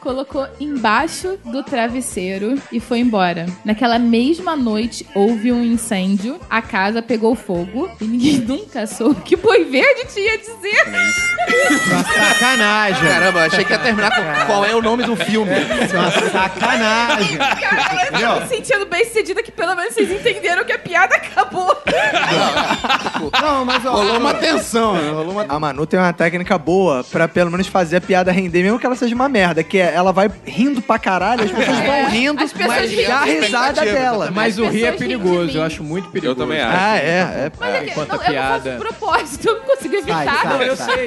Colocou 0.00 0.46
embaixo 0.60 1.38
do 1.46 1.62
travesseiro 1.62 2.53
e 2.72 2.80
foi 2.80 2.98
embora. 3.00 3.46
Naquela 3.64 3.98
mesma 3.98 4.56
noite 4.56 5.06
houve 5.14 5.52
um 5.52 5.62
incêndio, 5.64 6.38
a 6.48 6.60
casa 6.62 7.00
pegou 7.02 7.34
fogo 7.34 7.88
e 8.00 8.04
ninguém 8.04 8.38
nunca 8.46 8.86
soube 8.86 9.20
o 9.20 9.22
que 9.22 9.36
Boi 9.36 9.64
Verde 9.64 10.06
tinha 10.12 10.34
a 10.34 10.36
dizer. 10.36 10.84
Uma 11.90 12.04
sacanagem. 12.04 13.08
Caramba, 13.08 13.44
achei 13.46 13.64
que 13.64 13.72
ia 13.72 13.78
terminar 13.78 14.10
com 14.14 14.46
qual 14.46 14.64
é 14.64 14.74
o 14.74 14.82
nome 14.82 15.04
do 15.04 15.16
filme. 15.16 15.50
É 15.52 15.96
uma 15.96 16.10
sacanagem. 16.30 17.36
Cara, 17.36 18.20
eu 18.20 18.34
tô 18.34 18.40
me 18.40 18.48
sentindo 18.48 18.86
bem 18.86 19.04
sucedida 19.04 19.42
que 19.42 19.52
pelo 19.52 19.74
menos 19.74 19.94
vocês 19.94 20.10
entenderam 20.10 20.64
que 20.64 20.72
a 20.72 20.78
piada 20.78 21.14
acabou. 21.16 21.76
Não, 23.40 23.64
mas 23.64 23.84
ó. 23.84 23.90
Rolou 23.92 24.18
uma 24.18 24.34
tensão, 24.34 24.94
né? 24.94 25.10
Rolou 25.10 25.32
uma... 25.32 25.46
A 25.48 25.60
Manu 25.60 25.86
tem 25.86 25.98
uma 25.98 26.12
técnica 26.12 26.58
boa 26.58 27.04
pra 27.04 27.28
pelo 27.28 27.50
menos 27.50 27.66
fazer 27.66 27.96
a 27.96 28.00
piada 28.00 28.32
render, 28.32 28.62
mesmo 28.62 28.78
que 28.78 28.86
ela 28.86 28.96
seja 28.96 29.14
uma 29.14 29.28
merda, 29.28 29.62
que 29.62 29.78
é 29.78 29.94
ela 29.94 30.12
vai 30.12 30.30
rindo 30.46 30.80
pra 30.82 30.98
caralho, 30.98 31.44
as 31.44 31.50
pessoas 31.50 31.78
É. 31.78 31.86
vão 32.02 32.10
rindo, 32.10 32.42
As 32.44 32.52
pessoas 32.52 32.92
mas 32.94 33.10
a 33.10 33.24
risada 33.24 33.80
dela. 33.84 34.30
Mas 34.32 34.58
As 34.58 34.58
o 34.58 34.68
rir 34.70 34.84
é 34.84 34.92
perigoso, 34.92 35.56
eu 35.58 35.62
acho 35.62 35.82
muito 35.82 36.08
perigoso. 36.10 36.32
Eu 36.32 36.36
também 36.46 36.60
acho. 36.60 36.76
Ah, 36.78 36.96
é, 36.96 37.00
é. 37.46 37.52
Mas 37.58 37.74
é 37.74 37.80
que, 37.80 37.90
enquanto 37.90 38.08
não, 38.08 38.14
a 38.14 38.18
eu 38.18 38.22
não 38.24 38.30
piada- 38.32 38.76
propósito, 38.78 39.48
eu 39.48 39.54
não 39.58 39.62
consigo 39.64 39.94
evitar. 39.94 40.24
Sai, 40.24 40.42
sai. 40.42 40.68
Eu 40.68 40.76
sei. 40.76 41.04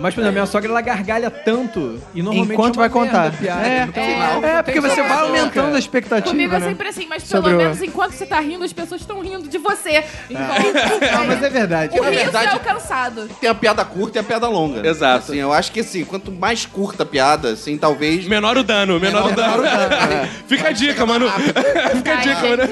Mas, 0.00 0.14
por 0.14 0.20
exemplo, 0.20 0.32
minha 0.32 0.46
sogra, 0.46 0.70
ela 0.70 0.80
gargalha 0.80 1.30
tanto 1.30 2.00
e 2.14 2.22
normalmente 2.22 2.54
Enquanto 2.54 2.74
é 2.76 2.78
vai 2.78 2.88
contar. 2.90 3.30
piada. 3.32 3.66
É, 3.66 3.88
é, 3.94 4.16
não 4.40 4.48
É, 4.48 4.62
porque 4.62 4.80
você 4.80 5.02
vai 5.02 5.20
aumentando 5.20 5.76
a 5.76 5.78
expectativa, 5.78 6.30
Comigo 6.30 6.54
é 6.54 6.58
né? 6.58 6.68
sempre 6.68 6.88
assim, 6.88 7.06
mas 7.08 7.22
pelo 7.24 7.48
menos 7.48 7.80
enquanto 7.82 8.12
você 8.12 8.26
tá 8.26 8.40
rindo, 8.40 8.64
as 8.64 8.72
pessoas 8.72 9.00
estão 9.00 9.20
rindo 9.20 9.48
de 9.48 9.58
você. 9.58 10.02
Então, 10.28 10.42
Não, 11.12 11.26
mas 11.26 11.42
é 11.42 11.48
verdade. 11.50 11.98
o 11.98 12.02
riso 12.02 12.36
é 12.36 12.46
alcançado. 12.48 13.28
Tem 13.40 13.48
a 13.48 13.54
piada 13.54 13.84
curta 13.84 14.18
e 14.18 14.20
a 14.20 14.24
piada 14.24 14.48
longa. 14.48 14.86
Exato. 14.86 15.30
Assim, 15.32 15.36
eu 15.38 15.52
acho 15.52 15.70
que 15.72 15.80
assim, 15.80 16.04
quanto 16.04 16.32
mais 16.32 16.66
curta 16.66 17.02
a 17.04 17.06
piada, 17.06 17.50
assim, 17.50 17.76
talvez. 17.78 18.26
Menor 18.26 18.56
o 18.56 18.62
dano, 18.64 18.98
menor, 18.98 19.30
o 19.30 19.34
dano. 19.34 19.62
Fica 20.46 20.68
a 20.68 20.72
dica, 20.72 21.06
mano. 21.06 21.26
Fica 21.96 22.12
a 22.12 22.16
Ai, 22.16 22.22
dica, 22.22 22.34
gente, 22.34 22.50
mano. 22.50 22.62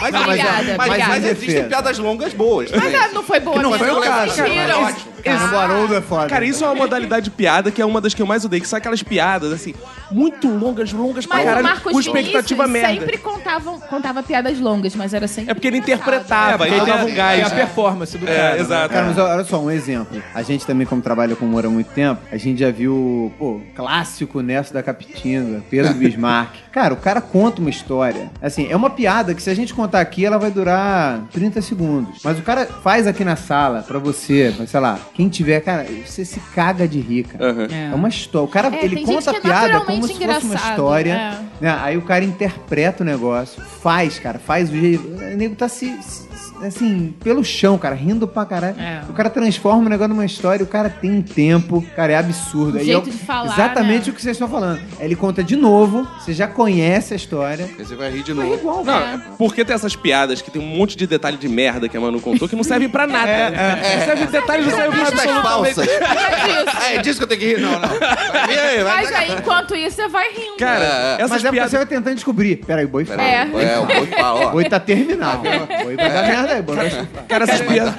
Mas, 0.00 0.14
Obrigada, 0.14 0.64
mas, 0.64 0.76
mas, 0.76 0.88
obrigada. 0.88 1.28
existem 1.28 1.68
piadas 1.68 1.98
longas 1.98 2.32
boas. 2.32 2.70
Mas 2.70 2.82
também. 2.82 2.96
ah, 2.96 3.08
não 3.12 3.22
foi 3.22 3.40
boa 3.40 3.62
não 3.62 3.70
mesmo. 3.70 3.84
foi 3.84 3.94
o 3.94 4.00
caso, 4.00 4.42
riram. 4.44 4.94
Caramba, 5.22 5.56
o 5.56 5.58
Haroldo 5.58 5.94
é 5.94 6.00
foda. 6.00 6.28
Cara, 6.28 6.44
isso 6.44 6.64
é 6.64 6.66
uma 6.66 6.74
modalidade 6.74 7.24
de 7.24 7.30
piada 7.30 7.70
que 7.70 7.80
é 7.80 7.84
uma 7.84 8.00
das 8.00 8.14
que 8.14 8.22
eu 8.22 8.26
mais 8.26 8.44
odeio, 8.44 8.62
que 8.62 8.68
são 8.68 8.76
aquelas 8.76 9.02
piadas, 9.02 9.52
assim, 9.52 9.74
muito 10.10 10.48
longas, 10.48 10.92
longas 10.92 11.26
pra 11.26 11.36
Mas 11.36 11.44
o 11.44 11.48
caralho, 11.48 11.66
Marcos 11.66 11.92
com 11.92 12.00
expectativa 12.00 12.66
Vinícius 12.66 12.88
merda. 12.88 13.00
sempre 13.00 13.18
contava, 13.18 13.72
contava 13.78 14.22
piadas 14.22 14.58
longas, 14.58 14.94
mas 14.94 15.14
era 15.14 15.28
sempre 15.28 15.50
É 15.50 15.54
porque 15.54 15.68
ele 15.68 15.78
engraçado. 15.78 16.00
interpretava, 16.00 16.64
aí 16.64 16.70
tem 16.70 16.84
dava 16.84 17.02
a, 17.02 17.04
um 17.04 17.14
gás. 17.14 17.36
tem 17.36 17.46
a 17.46 17.50
performance 17.66 18.18
do 18.18 18.26
cara. 18.26 18.38
É, 18.38 18.54
né? 18.54 18.60
exato. 18.60 18.92
Cara, 18.94 19.06
mas 19.06 19.18
olha 19.18 19.44
só, 19.44 19.60
um 19.60 19.70
exemplo. 19.70 20.22
A 20.34 20.42
gente 20.42 20.66
também, 20.66 20.86
como 20.86 21.00
trabalha 21.02 21.36
com 21.36 21.44
humor 21.44 21.64
há 21.66 21.68
muito 21.70 21.88
tempo, 21.88 22.20
a 22.30 22.36
gente 22.36 22.60
já 22.60 22.70
viu, 22.70 23.32
pô, 23.38 23.60
clássico 23.74 24.40
Nesso 24.42 24.72
da 24.72 24.82
Capitinga, 24.82 25.62
Pedro 25.70 25.94
Bismarck. 25.94 26.54
Cara, 26.70 26.94
o 26.94 26.96
cara 26.96 27.20
conta 27.20 27.60
uma 27.60 27.70
história. 27.70 28.30
Assim, 28.40 28.68
é 28.70 28.76
uma 28.76 28.90
piada 28.90 29.34
que 29.34 29.42
se 29.42 29.50
a 29.50 29.54
gente 29.54 29.74
contar 29.74 30.00
aqui, 30.00 30.24
ela 30.24 30.38
vai 30.38 30.52
durar 30.52 31.20
30 31.32 31.60
segundos. 31.62 32.20
Mas 32.22 32.38
o 32.38 32.42
cara 32.42 32.64
faz 32.64 33.08
aqui 33.08 33.24
na 33.24 33.34
sala 33.34 33.82
pra 33.82 33.98
você, 33.98 34.52
pra, 34.56 34.66
sei 34.66 34.78
lá, 34.78 34.96
quem 35.20 35.28
tiver, 35.28 35.60
cara, 35.60 35.86
você 36.06 36.24
se 36.24 36.40
caga 36.54 36.88
de 36.88 36.98
rir, 36.98 37.24
cara. 37.24 37.50
Aham. 37.50 37.66
É 37.70 37.94
uma 37.94 38.08
história. 38.08 38.46
O 38.46 38.48
cara, 38.48 38.74
É, 38.74 38.84
ele 38.86 39.04
conta 39.04 39.30
a 39.32 39.34
é 39.34 39.40
piada 39.40 39.80
como 39.80 40.06
se 40.06 40.14
fosse 40.14 40.46
uma 40.46 40.54
história. 40.54 41.12
é. 41.12 41.38
né? 41.64 41.78
Aí 41.82 41.96
o 41.98 42.02
cara 42.02 42.24
interpreta 42.24 43.02
o 43.02 43.06
negócio, 43.06 43.62
faz, 43.82 44.18
cara, 44.18 44.38
faz 44.38 44.70
o 44.70 44.74
jeito. 44.74 45.06
O 45.06 45.36
nego 45.36 45.54
tá 45.54 45.68
se, 45.68 45.94
se- 46.02 46.26
assim, 46.62 47.14
pelo 47.22 47.42
chão, 47.44 47.76
cara, 47.78 47.94
rindo 47.94 48.26
pra 48.28 48.44
caralho. 48.44 48.78
É. 48.80 49.02
O 49.08 49.12
cara 49.12 49.30
transforma 49.30 49.86
o 49.86 49.88
negócio 49.88 50.08
numa 50.12 50.24
história, 50.24 50.62
o 50.62 50.66
cara 50.66 50.88
tem 50.90 51.10
um 51.10 51.22
tempo, 51.22 51.84
cara, 51.96 52.12
é 52.12 52.16
absurdo. 52.16 52.78
Aí 52.78 52.84
jeito 52.84 52.98
é 52.98 53.02
o- 53.02 53.12
de 53.12 53.18
falar, 53.18 53.52
Exatamente 53.52 54.06
né? 54.06 54.12
o 54.12 54.14
que 54.14 54.22
vocês 54.22 54.36
estão 54.36 54.48
falando. 54.48 54.80
Aí 54.98 55.06
ele 55.06 55.16
conta 55.16 55.42
de 55.42 55.56
novo, 55.56 56.06
você 56.18 56.32
já 56.32 56.46
conhece 56.46 57.12
a 57.12 57.16
história. 57.16 57.64
Aí 57.78 57.84
Você 57.84 57.94
vai 57.94 58.10
rir 58.10 58.22
de 58.22 58.30
É 58.32 58.34
novo. 58.34 58.54
igual, 58.54 58.84
Não, 58.84 58.84
cara. 59.00 59.22
porque 59.38 59.64
tem 59.64 59.74
essas 59.74 59.96
piadas 59.96 60.40
que 60.42 60.50
tem 60.50 60.60
um 60.60 60.66
monte 60.66 60.96
de 60.96 61.06
detalhe 61.06 61.36
de 61.36 61.48
merda 61.48 61.88
que 61.88 61.96
a 61.96 62.00
Manu 62.00 62.20
contou 62.20 62.48
que 62.48 62.54
não 62.56 62.62
servem 62.62 62.88
pra 62.88 63.06
nada. 63.06 63.50
Não 63.50 64.04
serve 64.04 64.26
detalhes, 64.26 64.66
não 64.66 64.74
serve 64.76 64.90
pra 64.96 65.02
absolutamente 65.08 65.42
falsas. 65.42 65.88
É 65.88 66.46
disso. 66.46 66.76
É 66.90 66.98
disso 66.98 67.18
que 67.18 67.24
eu 67.24 67.28
tenho 67.28 67.40
que 67.40 67.46
rir? 67.46 67.60
Não, 67.60 67.72
não. 67.72 67.88
Vai, 67.88 68.56
vai, 68.56 68.84
vai. 68.84 69.04
Mas 69.04 69.12
aí, 69.12 69.32
enquanto 69.32 69.74
isso, 69.74 69.96
você 69.96 70.08
vai 70.08 70.28
rindo. 70.32 70.56
Cara, 70.58 70.84
É, 70.84 70.86
é. 70.86 71.14
essas 71.16 71.30
Mas 71.30 71.44
é 71.44 71.48
você 71.48 71.52
piadas. 71.52 71.72
vai 71.72 71.86
tentando 71.86 72.14
descobrir. 72.14 72.56
Peraí, 72.56 72.84
o 72.84 72.88
boi 72.88 73.04
fala. 73.04 73.22
É. 73.22 73.48
É, 73.62 73.78
o 73.78 73.86
boi 73.86 74.06
fala, 74.06 74.40
O 74.40 74.46
ó. 74.46 74.50
boi 74.50 74.64
tá 74.64 74.78
terminado. 74.80 75.38
O 75.38 75.84
boi 75.84 75.96
vai 75.96 76.10
dar 76.12 76.22
merda 76.26 76.49
chupar. 76.56 77.24
Cara, 77.28 77.44
essas 77.44 77.60
piadas. 77.60 77.94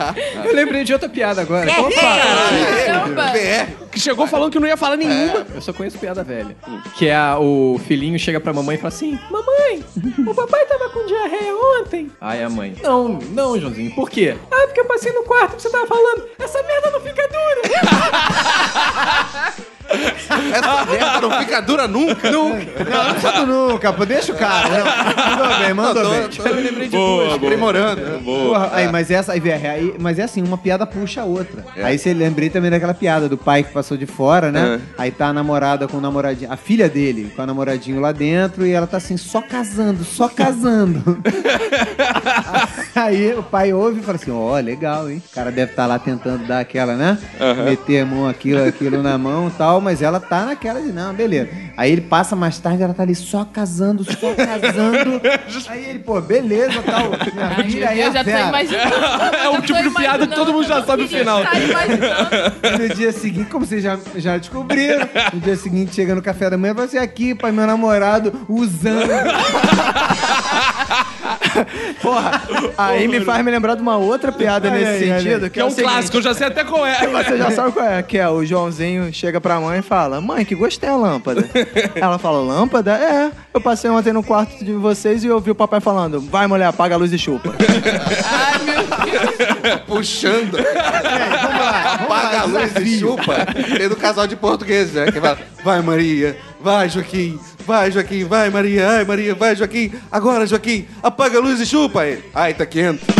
Eu 0.45 0.53
lembrei 0.55 0.83
de 0.83 0.93
outra 0.93 1.07
piada 1.09 1.41
agora. 1.41 1.65
Caramba! 1.71 3.37
É, 3.37 3.67
Que 3.91 3.99
chegou 3.99 4.25
falando 4.27 4.51
que 4.51 4.59
não 4.59 4.67
ia 4.67 4.77
falar 4.77 4.95
nenhuma. 4.97 5.45
Eu 5.53 5.61
só 5.61 5.73
conheço 5.73 5.97
piada 5.97 6.23
velha. 6.23 6.55
Que 6.95 7.07
é 7.07 7.15
a- 7.15 7.37
o 7.39 7.79
filhinho 7.87 8.17
chega 8.19 8.39
pra 8.39 8.53
mamãe 8.53 8.75
e 8.75 8.79
fala 8.79 8.87
assim: 8.93 9.19
Mamãe, 9.29 9.83
o 10.27 10.33
papai 10.33 10.65
tava 10.65 10.89
com 10.89 11.05
diarreia 11.05 11.53
ontem. 11.79 12.09
Aí 12.21 12.41
a 12.43 12.49
mãe: 12.49 12.75
Não, 12.81 13.07
não, 13.31 13.59
Joãozinho, 13.59 13.91
por 13.95 14.09
quê? 14.09 14.35
Ah, 14.51 14.63
porque 14.67 14.79
eu 14.79 14.85
passei 14.85 15.11
no 15.11 15.23
quarto 15.23 15.55
que 15.55 15.61
você 15.61 15.69
tava 15.69 15.85
falando. 15.87 16.23
Essa 16.39 16.61
merda 16.63 16.89
não 16.91 17.01
fica 17.01 17.27
dura. 17.27 17.61
essa 20.54 20.86
merda 20.86 21.21
não 21.21 21.32
fica 21.39 21.62
dura 21.62 21.88
nunca. 21.88 22.32
Nunca. 22.32 22.84
Não, 22.84 23.08
não 23.08 23.15
fica 23.15 23.45
nunca, 23.45 23.93
pô. 23.93 24.06
Deixa 24.06 24.34
o 24.34 24.38
cara. 24.38 24.69
Não, 24.69 25.38
mandou 25.38 25.58
bem, 25.60 25.73
mandou 25.73 26.10
bem. 26.12 26.30
Eu 26.45 26.56
me 26.56 26.62
lembrei 26.62 26.88
de 26.88 26.97
duas, 26.97 27.34
aprimorando. 27.34 28.01
Porra, 28.23 28.69
aí, 28.73 28.88
mas 28.91 29.12
essa, 29.12 29.34
aí, 29.34 29.51
aí, 29.51 29.95
mas 29.99 30.19
é 30.19 30.23
assim, 30.23 30.41
uma 30.41 30.58
piada 30.58 30.86
puxa 30.86 31.21
a 31.21 31.25
outra. 31.25 31.65
Aí 31.77 31.97
você 31.97 32.13
lembrei 32.13 32.49
também 32.49 32.71
daquela 32.71 32.93
piada 32.93 33.27
do 33.27 33.38
pai 33.38 33.63
que 33.63 33.71
passou 33.71 33.97
de 33.97 34.06
fora, 34.06 34.51
né? 34.51 34.82
Aí 34.97 35.12
tá 35.12 35.27
a 35.27 35.34
namorada 35.34 35.88
com 35.88 35.97
o 35.97 36.01
namoradinho, 36.01 36.51
a 36.51 36.58
filha 36.58 36.89
dele 36.89 37.32
com 37.36 37.41
o 37.41 37.45
namoradinho 37.45 37.99
lá 37.99 38.12
dentro 38.12 38.65
e 38.65 38.71
ela 38.71 38.88
tá 38.88 38.97
assim, 38.97 39.17
só 39.17 39.41
casando, 39.41 40.04
só 40.04 40.27
casando. 40.27 41.21
aí 42.95 43.34
o 43.34 43.43
pai 43.43 43.73
ouve 43.73 43.99
e 43.99 44.04
fala 44.04 44.17
assim, 44.17 44.32
ó, 44.32 44.58
legal, 44.60 45.10
hein? 45.10 45.21
O 45.32 45.36
cara 45.36 45.51
deve 45.51 45.71
estar 45.71 45.86
lá 45.86 45.97
tentando 45.99 46.45
dar 46.45 46.60
aquela, 46.60 46.95
né? 46.95 47.17
Meter 47.65 48.01
a 48.01 48.06
mão, 48.06 48.27
aquilo, 48.27 48.63
aquilo 48.63 49.01
na 49.01 49.17
mão 49.17 49.47
e 49.47 49.51
tal, 49.51 49.81
mas 49.82 50.02
ela 50.02 50.20
tá 50.20 50.46
naquela 50.46 50.82
de, 50.82 50.91
não, 50.91 51.13
beleza. 51.13 51.50
Aí 51.76 51.91
ele 51.91 52.02
passa 52.02 52.36
mais 52.36 52.60
tarde, 52.60 52.84
ela 52.84 52.94
tá 52.94 53.04
ali 53.04 53.15
só 53.15 53.44
casando, 53.44 54.04
só 54.04 54.34
casando. 54.36 55.22
aí 55.70 55.86
ele, 55.86 56.00
pô, 56.00 56.20
beleza, 56.22 56.82
tal. 56.84 57.10
Minha 57.34 57.48
Ai, 57.58 57.70
filha 57.70 57.86
é 57.86 57.96
Deus, 57.96 58.13
já 58.13 58.24
tô 58.24 58.30
imaginando. 58.30 58.91
É 59.41 59.50
o 59.50 59.62
tipo 59.62 59.82
de 59.82 59.89
piada 59.91 60.28
que 60.28 60.36
todo 60.36 60.54
mundo 60.54 60.67
já 60.67 60.84
sabe 60.84 61.04
o 61.04 61.08
final. 61.08 61.44
Tá 61.44 61.60
imaginando. 61.60 62.30
E 62.63 62.78
no 62.78 62.96
dia 62.96 63.12
seguinte, 63.12 63.50
como 63.50 63.65
vocês 63.65 63.84
já, 63.84 63.98
já 64.15 64.38
descobriram, 64.38 65.10
no 65.34 65.39
dia 65.39 65.56
seguinte 65.56 65.96
chega 65.96 66.13
no 66.13 66.22
café 66.22 66.50
da 66.50 66.58
manhã, 66.58 66.74
você 66.74 66.98
aqui, 66.98 67.34
pai, 67.34 67.52
meu 67.52 67.65
namorado, 67.65 68.46
usando. 68.48 69.12
Porra, 72.01 72.41
aí 72.77 73.07
me 73.07 73.21
faz 73.21 73.43
me 73.43 73.51
lembrar 73.51 73.75
de 73.75 73.81
uma 73.81 73.97
outra 73.97 74.31
piada 74.31 74.69
Ai, 74.69 74.79
nesse 74.79 75.11
ai, 75.11 75.19
sentido. 75.19 75.43
ai. 75.43 75.49
Que 75.49 75.49
Que 75.49 75.59
é 75.59 75.65
um 75.65 75.69
seguinte, 75.69 75.91
clássico, 75.91 76.17
eu 76.17 76.21
já 76.21 76.33
sei 76.33 76.47
até 76.47 76.63
qual 76.63 76.85
é. 76.85 77.07
Você 77.07 77.37
já 77.37 77.51
sabe 77.51 77.71
qual 77.73 77.85
é, 77.85 78.01
que 78.03 78.17
é 78.17 78.27
o 78.27 78.43
Joãozinho 78.45 79.13
chega 79.13 79.39
pra 79.41 79.59
mãe 79.59 79.79
e 79.79 79.81
fala: 79.81 80.19
Mãe, 80.21 80.45
que 80.45 80.55
gostei 80.55 80.89
a 80.89 80.95
lâmpada. 80.95 81.47
Ela 81.95 82.17
fala: 82.17 82.39
Lâmpada? 82.41 82.91
É. 82.93 83.31
Eu 83.53 83.61
passei 83.61 83.89
ontem 83.89 84.13
no 84.13 84.23
quarto 84.23 84.63
de 84.63 84.73
vocês 84.73 85.23
e 85.23 85.29
ouvi 85.29 85.51
o 85.51 85.55
papai 85.55 85.79
falando: 85.79 86.19
Vai, 86.21 86.47
mulher, 86.47 86.65
apaga 86.65 86.95
a 86.95 86.97
luz 86.97 87.11
e 87.11 87.17
chupa. 87.17 87.53
Ai, 88.25 88.59
meu 88.63 88.75
Deus. 88.75 89.81
Puxando. 89.87 90.51
Vamos 90.51 91.59
lá, 91.59 91.93
Apaga 92.01 92.39
a 92.41 92.45
luz 92.45 92.75
e 92.77 92.99
chupa. 92.99 93.33
Tem 93.77 93.89
do 93.89 93.95
casal 93.95 94.27
de 94.27 94.35
portugueses, 94.35 94.93
né? 94.93 95.11
Que 95.11 95.19
fala, 95.19 95.37
vai 95.63 95.81
Maria, 95.81 96.37
vai 96.63 96.89
Joaquim, 96.89 97.39
vai 97.65 97.91
Joaquim, 97.91 98.24
vai 98.26 98.50
Maria, 98.50 98.88
ai 98.89 99.06
Maria, 99.06 99.36
vai 99.36 99.56
Joaquim. 99.56 99.91
Agora, 100.12 100.45
Joaquim, 100.45 100.86
apaga 101.02 101.38
a 101.38 101.41
luz 101.41 101.60
e 101.60 101.65
chupa 101.65 102.06
ele. 102.06 102.24
Ai, 102.34 102.54
tá 102.54 102.65
quente. 102.65 103.02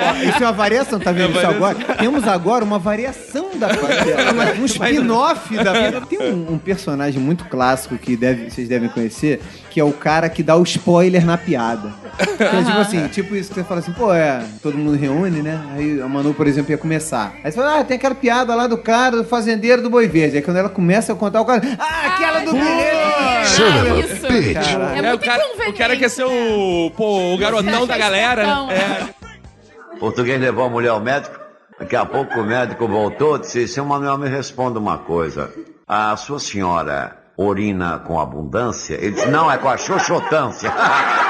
Ó, 0.00 0.14
Isso 0.28 0.42
é 0.42 0.46
uma 0.46 0.52
variação, 0.52 0.98
tá 1.00 1.10
vendo 1.12 1.36
isso 1.36 1.46
agora? 1.46 1.74
Temos 1.98 2.26
agora 2.26 2.64
uma 2.64 2.78
variação 2.78 3.50
da 3.56 3.68
piada. 3.68 4.54
Um 4.58 4.64
spin-off 4.64 5.54
da. 5.56 6.00
Tem 6.08 6.18
um, 6.20 6.52
um 6.54 6.58
personagem 6.58 7.20
muito 7.20 7.44
clássico 7.46 7.96
que 7.98 8.16
deve- 8.16 8.50
vocês 8.50 8.68
devem 8.68 8.88
conhecer, 8.88 9.40
que 9.78 9.80
é 9.80 9.84
o 9.84 9.92
cara 9.92 10.28
que 10.28 10.42
dá 10.42 10.56
o 10.56 10.64
spoiler 10.64 11.24
na 11.24 11.38
piada. 11.38 11.92
Que 12.36 12.42
é 12.42 12.64
tipo 12.64 12.78
assim, 12.78 13.06
tipo 13.06 13.36
isso 13.36 13.50
que 13.50 13.54
você 13.54 13.62
fala 13.62 13.78
assim, 13.78 13.92
pô, 13.92 14.12
é, 14.12 14.44
todo 14.60 14.76
mundo 14.76 14.98
reúne, 14.98 15.40
né? 15.40 15.64
Aí 15.72 16.02
a 16.02 16.08
Manu, 16.08 16.34
por 16.34 16.48
exemplo, 16.48 16.72
ia 16.72 16.78
começar. 16.78 17.32
Aí 17.44 17.52
você 17.52 17.56
fala, 17.60 17.78
ah, 17.78 17.84
tem 17.84 17.96
aquela 17.96 18.16
piada 18.16 18.56
lá 18.56 18.66
do 18.66 18.76
cara, 18.76 19.18
do 19.18 19.24
fazendeiro 19.24 19.80
do 19.80 19.88
boi 19.88 20.08
verde. 20.08 20.38
Aí 20.38 20.42
quando 20.42 20.56
ela 20.56 20.68
começa 20.68 21.12
a 21.12 21.14
contar, 21.16 21.40
o 21.40 21.44
cara, 21.44 21.62
ah, 21.78 22.06
aquela 22.08 22.40
do 22.40 22.56
Isso. 24.00 24.26
É 24.26 24.98
É, 24.98 25.00
o 25.00 25.04
muito 25.10 25.24
cara, 25.24 25.44
o 25.68 25.72
cara 25.72 25.96
quer 25.96 26.10
ser 26.10 26.24
o, 26.24 26.90
pô, 26.96 27.34
o 27.34 27.38
garotão 27.38 27.86
da 27.86 27.96
galera, 27.96 28.42
Então, 28.42 28.66
né? 28.66 29.10
O 29.94 29.98
português 30.00 30.40
levou 30.40 30.64
a 30.64 30.68
mulher 30.68 30.88
ao 30.88 31.00
médico. 31.00 31.38
Daqui 31.78 31.94
a 31.94 32.04
pouco 32.04 32.40
o 32.40 32.44
médico 32.44 32.88
voltou 32.88 33.36
e 33.36 33.40
disse: 33.42 33.68
Seu 33.68 33.84
Manuel, 33.84 34.18
me 34.18 34.28
responda 34.28 34.80
uma 34.80 34.98
coisa. 34.98 35.52
A 35.86 36.16
sua 36.16 36.40
senhora 36.40 37.16
urina 37.38 38.00
com 38.00 38.18
abundância? 38.18 38.94
Ele 38.94 39.12
disse: 39.12 39.30
Não, 39.30 39.50
é 39.50 39.56
com 39.56 39.68
a 39.68 39.76
xoxotância. 39.76 40.72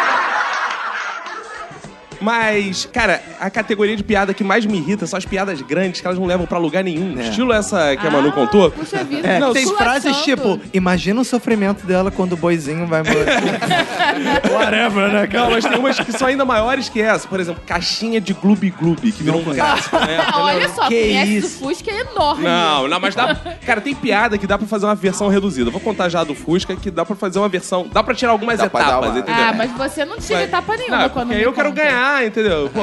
Mas, 2.21 2.87
cara, 2.93 3.23
a 3.41 3.49
categoria 3.51 3.97
de 3.97 4.03
piada 4.03 4.35
que 4.35 4.43
mais 4.43 4.65
me 4.67 4.79
irrita 4.79 5.07
são 5.07 5.17
as 5.17 5.25
piadas 5.25 5.61
grandes 5.63 6.01
que 6.01 6.07
elas 6.07 6.19
não 6.19 6.27
levam 6.27 6.47
pra 6.47 6.59
lugar 6.59 6.83
nenhum. 6.83 7.19
Estilo 7.21 7.53
essa 7.53 7.97
que 7.97 8.07
a 8.07 8.11
Manu 8.11 8.29
Ah, 8.29 8.33
contou. 8.33 8.71
Puxa 8.71 9.05
vida. 9.05 9.27
É, 9.27 9.39
Não, 9.39 9.53
tem 9.53 9.67
frases 9.77 10.17
tipo: 10.19 10.61
Imagina 10.73 11.21
o 11.21 11.25
sofrimento 11.25 11.87
dela 11.87 12.11
quando 12.11 12.33
o 12.33 12.37
boizinho 12.37 12.87
vai 12.87 13.01
embora. 13.01 13.19
Whatever, 14.53 15.13
né, 15.13 15.29
Não, 15.33 15.51
mas 15.51 15.65
tem 15.65 15.79
umas 15.79 15.99
que 16.01 16.13
são 16.13 16.29
ainda 16.29 16.45
maiores 16.45 16.89
que 16.89 17.01
essa. 17.01 17.27
Por 17.29 17.41
exemplo, 17.41 17.63
caixinha 17.67 18.21
de 18.21 18.33
Gloob 18.33 18.71
Gloob, 18.71 19.13
que 19.13 19.23
virou 19.23 19.41
um 19.41 19.45
clássico, 19.45 19.99
né? 19.99 20.19
Não, 20.33 20.43
olha 20.43 20.69
só, 20.69 20.89
Que 20.89 21.13
do 21.25 21.31
isso? 21.31 21.59
Fusca 21.59 21.91
é 21.91 22.01
enorme. 22.01 22.45
Não, 22.45 22.89
não, 22.89 23.01
mas 23.01 23.15
dá. 23.15 23.35
Cara, 23.65 23.81
tem 23.81 23.95
piada 23.95 24.37
que 24.39 24.47
dá 24.47 24.59
pra 24.59 24.67
fazer 24.67 24.87
uma 24.87 24.95
versão 24.95 25.29
reduzida. 25.29 25.71
Vou 25.71 25.81
contar 25.81 26.09
já 26.09 26.25
do 26.25 26.35
Fusca 26.35 26.75
que 26.77 26.91
dá 26.91 27.05
pra 27.05 27.17
fazer 27.17 27.39
uma 27.39 27.49
versão. 27.49 27.89
Dá 27.93 28.03
pra 28.03 28.15
tirar 28.15 28.33
algumas 28.33 28.59
Dá 28.59 28.67
etapas, 28.67 29.11
uma- 29.11 29.19
entendeu? 29.19 29.35
Ah, 29.45 29.53
mas 29.57 29.71
você 29.73 30.05
não 30.05 30.17
tira 30.19 30.43
etapa 30.45 30.77
nenhuma 30.77 30.99
Não, 30.99 31.09
quando 31.11 31.33
eu 31.33 31.53
quero 31.53 31.69
conta. 31.71 31.81
Ganhar, 32.09 32.27
entendeu? 32.27 32.71
Pô, 32.73 32.81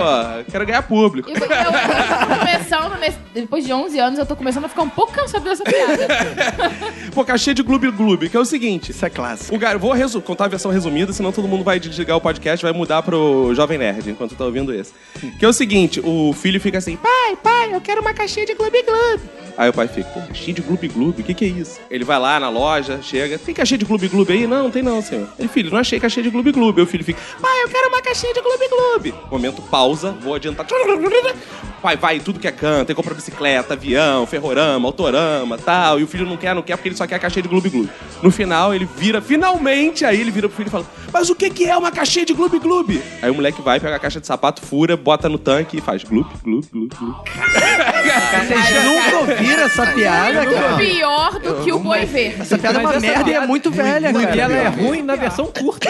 quero 0.51 0.65
ganhar 0.65 0.81
público. 0.83 1.29
E 1.29 1.33
eu, 1.33 1.39
eu 1.39 1.47
tô 1.47 2.35
começando, 2.39 2.99
nesse- 2.99 3.17
depois 3.33 3.65
de 3.65 3.73
11 3.73 3.99
anos, 3.99 4.19
eu 4.19 4.25
tô 4.25 4.35
começando 4.35 4.65
a 4.65 4.69
ficar 4.69 4.83
um 4.83 4.89
pouco 4.89 5.11
cansado 5.13 5.43
dessa 5.43 5.63
piada. 5.63 6.07
Pô, 7.13 7.23
caixinha 7.23 7.53
de 7.53 7.63
Gloob 7.63 7.89
Gloob, 7.91 8.29
que 8.29 8.37
é 8.37 8.39
o 8.39 8.45
seguinte. 8.45 8.91
Isso 8.91 9.05
é 9.05 9.09
clássico. 9.09 9.55
O 9.55 9.59
gar... 9.59 9.77
Vou 9.77 9.91
resu- 9.93 10.21
contar 10.21 10.45
a 10.45 10.47
versão 10.49 10.71
resumida, 10.71 11.11
senão 11.13 11.31
todo 11.31 11.47
mundo 11.47 11.63
vai 11.63 11.79
desligar 11.79 12.17
o 12.17 12.21
podcast 12.21 12.63
e 12.63 12.69
vai 12.69 12.77
mudar 12.77 13.01
pro 13.03 13.53
Jovem 13.55 13.77
Nerd 13.77 14.09
enquanto 14.09 14.35
tá 14.35 14.45
ouvindo 14.45 14.73
esse. 14.73 14.93
Que 15.39 15.45
é 15.45 15.47
o 15.47 15.53
seguinte: 15.53 15.99
o 16.03 16.33
filho 16.33 16.59
fica 16.59 16.77
assim, 16.77 16.95
pai, 16.97 17.37
pai, 17.41 17.73
eu 17.73 17.81
quero 17.81 18.01
uma 18.01 18.13
caixinha 18.13 18.45
de 18.45 18.53
Gloob 18.53 18.75
Gloob. 18.83 19.21
Aí 19.57 19.69
o 19.69 19.73
pai 19.73 19.87
fica, 19.87 20.09
pô, 20.09 20.19
caixinha 20.21 20.53
de 20.55 20.61
Gloob 20.61 20.85
Gloob, 20.89 21.21
o 21.21 21.23
que 21.23 21.33
que 21.33 21.45
é 21.45 21.47
isso? 21.47 21.79
Ele 21.89 22.03
vai 22.03 22.19
lá 22.19 22.37
na 22.41 22.49
loja, 22.49 22.99
chega, 23.01 23.37
tem 23.37 23.55
caixinha 23.55 23.77
de 23.77 23.85
Gloob 23.85 24.05
Gloob 24.09 24.33
aí? 24.33 24.45
Não, 24.45 24.63
não 24.63 24.71
tem 24.71 24.83
não, 24.83 25.01
senhor. 25.01 25.29
Ele, 25.39 25.47
filho, 25.47 25.71
não 25.71 25.77
achei 25.79 25.97
caixinha 25.99 26.23
de 26.23 26.29
Gloob 26.29 26.51
Gloob. 26.51 26.77
Aí 26.79 26.83
o 26.83 26.87
filho 26.87 27.03
fica, 27.05 27.19
pai, 27.41 27.63
eu 27.63 27.69
quero 27.69 27.87
uma 27.87 28.01
caixinha 28.01 28.33
de 28.33 28.41
Gloob 28.41 28.67
Gloob. 28.69 29.14
Momento 29.31 29.61
pausa, 29.61 30.11
vou 30.11 30.35
adiantar. 30.35 30.65
Pai 31.81 31.97
vai 31.97 32.19
tudo 32.19 32.39
que 32.39 32.47
é 32.47 32.51
canto, 32.51 32.89
ele 32.89 32.95
compra 32.95 33.13
bicicleta, 33.13 33.73
avião, 33.73 34.25
ferrorama, 34.25 34.87
autorama, 34.87 35.57
tal. 35.57 35.99
E 35.99 36.03
o 36.03 36.07
filho 36.07 36.25
não 36.25 36.37
quer, 36.37 36.55
não 36.55 36.61
quer, 36.61 36.75
porque 36.77 36.89
ele 36.89 36.95
só 36.95 37.05
quer 37.05 37.15
a 37.15 37.19
caixinha 37.19 37.43
de 37.43 37.49
Gloob 37.49 37.69
Gloob. 37.69 37.89
No 38.21 38.31
final, 38.31 38.73
ele 38.73 38.85
vira, 38.85 39.21
finalmente, 39.21 40.05
aí 40.05 40.19
ele 40.19 40.31
vira 40.31 40.47
pro 40.47 40.57
filho 40.57 40.67
e 40.67 40.71
fala, 40.71 40.85
mas 41.11 41.29
o 41.29 41.35
que 41.35 41.49
que 41.49 41.65
é 41.65 41.77
uma 41.77 41.91
caixinha 41.91 42.25
de 42.25 42.33
Gloob 42.33 42.57
Gloob? 42.59 43.01
Aí 43.21 43.29
o 43.29 43.35
moleque 43.35 43.61
vai, 43.61 43.79
pega 43.79 43.95
a 43.95 43.99
caixa 43.99 44.19
de 44.19 44.27
sapato, 44.27 44.61
fura, 44.61 44.97
bota 44.97 45.29
no 45.29 45.37
tanque 45.37 45.77
e 45.77 45.81
faz 45.81 46.03
Gloob, 46.03 46.29
Gloob, 46.43 46.67
Gloob, 46.71 46.95
Gloob. 46.95 47.15
Vocês 48.05 48.83
nunca 48.83 49.17
ouviram 49.17 49.63
essa 49.63 49.85
piada, 49.87 50.45
cara? 50.45 50.75
Pior 50.77 51.39
do 51.39 51.55
que 51.63 51.71
o 51.71 51.79
boi 51.79 52.05
verde. 52.05 52.41
Essa 52.41 52.57
piada 52.57 52.79
é 52.79 52.81
uma 52.81 52.91
merda 52.99 53.07
e 53.07 53.09
é 53.09 53.23
piada- 53.23 53.47
muito 53.47 53.71
velha, 53.71 54.09
E 54.09 54.13
cara. 54.13 54.35
ela 54.41 54.53
é 54.53 54.67
ruim 54.67 55.01
na 55.01 55.15
versão 55.15 55.45
curta. 55.47 55.89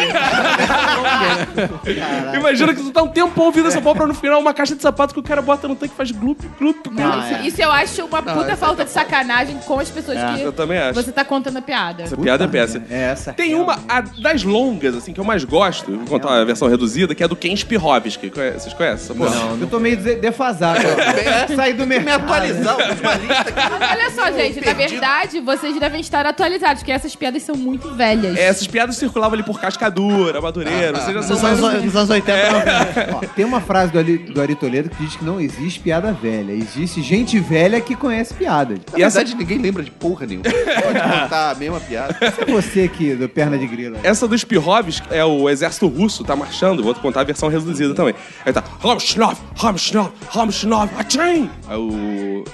Imagina 2.35 2.73
que 2.73 2.81
tu 2.81 2.91
tá 2.91 3.03
um 3.03 3.07
tempo 3.07 3.41
ouvindo 3.41 3.67
essa 3.67 3.81
porra 3.81 3.95
pra 3.95 4.07
no 4.07 4.13
final 4.13 4.39
uma 4.39 4.53
caixa 4.53 4.75
de 4.75 4.81
sapato 4.81 5.13
que 5.13 5.19
o 5.19 5.23
cara 5.23 5.41
bota 5.41 5.67
no 5.67 5.75
tanque 5.75 5.93
e 5.93 5.97
faz 5.97 6.11
Gloob, 6.11 6.37
Gloob. 6.59 6.77
Não, 6.91 7.41
isso, 7.45 7.61
eu 7.61 7.71
acho 7.71 8.05
uma 8.05 8.21
puta 8.21 8.55
falta 8.55 8.83
de 8.85 8.91
sacanagem 8.91 9.57
com 9.65 9.79
as 9.79 9.89
pessoas 9.89 10.17
que 10.35 10.41
eu 10.41 10.51
também 10.51 10.77
acho. 10.79 10.93
você 10.93 11.11
tá 11.11 11.23
contando 11.23 11.57
a 11.57 11.61
piada. 11.61 12.03
Essa 12.03 12.17
piada 12.17 12.45
é 12.45 12.47
péssima. 12.47 12.85
É 12.89 13.03
essa. 13.03 13.33
Tem 13.33 13.55
uma 13.55 13.77
a 13.87 14.01
das 14.01 14.43
longas, 14.43 14.95
assim, 14.95 15.13
que 15.13 15.19
eu 15.19 15.23
mais 15.23 15.43
gosto, 15.43 15.91
vou 15.97 16.05
contar 16.19 16.39
a 16.41 16.45
versão 16.45 16.67
reduzida, 16.67 17.13
que 17.15 17.23
é 17.23 17.27
do 17.27 17.35
Ken 17.35 17.55
Spirovski. 17.55 18.29
Vocês 18.29 18.73
conhecem 18.73 19.05
essa 19.05 19.13
porra? 19.15 19.35
Eu 19.59 19.67
tô 19.67 19.79
meio 19.79 19.97
de- 19.97 20.15
defasado. 20.15 20.79
Saí 21.55 21.73
do 21.73 21.85
mercado. 21.85 22.04
Me 22.05 22.11
atualizar, 22.11 22.75
uma 22.77 23.13
lista 23.15 23.41
aqui. 23.41 23.51
Mas 23.79 23.91
olha 23.91 24.09
só, 24.11 24.31
gente, 24.31 24.63
na 24.65 24.73
verdade, 24.73 25.39
vocês 25.41 25.79
devem 25.79 25.99
estar 26.01 26.25
atualizados, 26.25 26.81
porque 26.81 26.91
essas 26.91 27.15
piadas 27.15 27.41
são 27.43 27.55
muito 27.55 27.93
velhas. 27.95 28.37
É, 28.37 28.43
Essas 28.43 28.67
piadas 28.67 28.95
circulavam 28.97 29.33
ali 29.33 29.43
por 29.43 29.59
Cascadura, 29.59 30.39
Madureira, 30.41 30.99
vocês 30.99 31.13
já 31.13 31.35
são 31.35 31.45
anos, 31.47 31.83
dos 31.83 31.95
anos 31.95 32.09
80 32.09 32.51
não. 32.51 33.17
Ó, 33.17 33.19
tem 33.35 33.43
uma 33.45 33.59
frase 33.61 33.91
do 33.91 33.99
Ari, 33.99 34.17
do 34.19 34.41
Ari 34.41 34.55
Toledo 34.55 34.89
que 34.89 35.03
diz 35.03 35.15
que 35.15 35.25
não 35.25 35.39
existe 35.41 35.79
piada 35.79 36.11
velha. 36.13 36.51
Existe 36.51 37.01
gente 37.01 37.39
velha 37.39 37.81
que 37.81 37.95
conhece 37.95 38.33
piadas. 38.33 38.79
Na 38.91 38.99
E 38.99 39.03
essa- 39.03 39.17
verdade, 39.19 39.37
ninguém 39.37 39.57
lembra 39.57 39.81
de 39.83 39.91
porra 39.91 40.25
nenhuma. 40.25 40.45
Pode 40.45 40.99
contar 41.21 41.51
a 41.51 41.55
mesma 41.55 41.79
piada. 41.79 42.15
É 42.21 42.45
você 42.45 42.81
aqui, 42.81 43.15
do 43.15 43.27
Perna 43.27 43.57
de 43.57 43.65
Grilo. 43.67 43.97
Essa 44.03 44.27
dos 44.27 44.41
Spirovski 44.41 45.07
é 45.11 45.23
o 45.25 45.49
exército 45.49 45.87
russo, 45.87 46.23
tá 46.23 46.35
marchando, 46.35 46.83
vou 46.83 46.93
contar 46.95 47.21
a 47.21 47.23
versão 47.23 47.49
reduzida 47.49 47.93
também. 47.95 48.13
Aí 48.45 48.53
tá, 48.53 48.63
Ramshnov, 48.79 49.37
Ramshnov, 49.55 50.11
Ramshnov, 50.29 50.89
Atchim! 50.97 51.49
Aí 51.67 51.77
o 51.77 51.89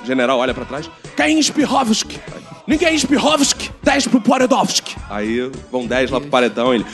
general 0.05 0.39
olha 0.39 0.53
pra 0.53 0.65
trás, 0.65 0.89
Ken 1.15 1.41
Spirovski! 1.41 2.19
Ninguém 2.67 2.97
Spirovski, 2.97 3.71
10 3.83 4.07
pro 4.07 4.21
Poredovski. 4.21 4.95
Aí 5.09 5.51
vão 5.71 5.85
10 5.85 6.11
lá 6.11 6.21
pro 6.21 6.29
paredão, 6.29 6.73
ele. 6.73 6.85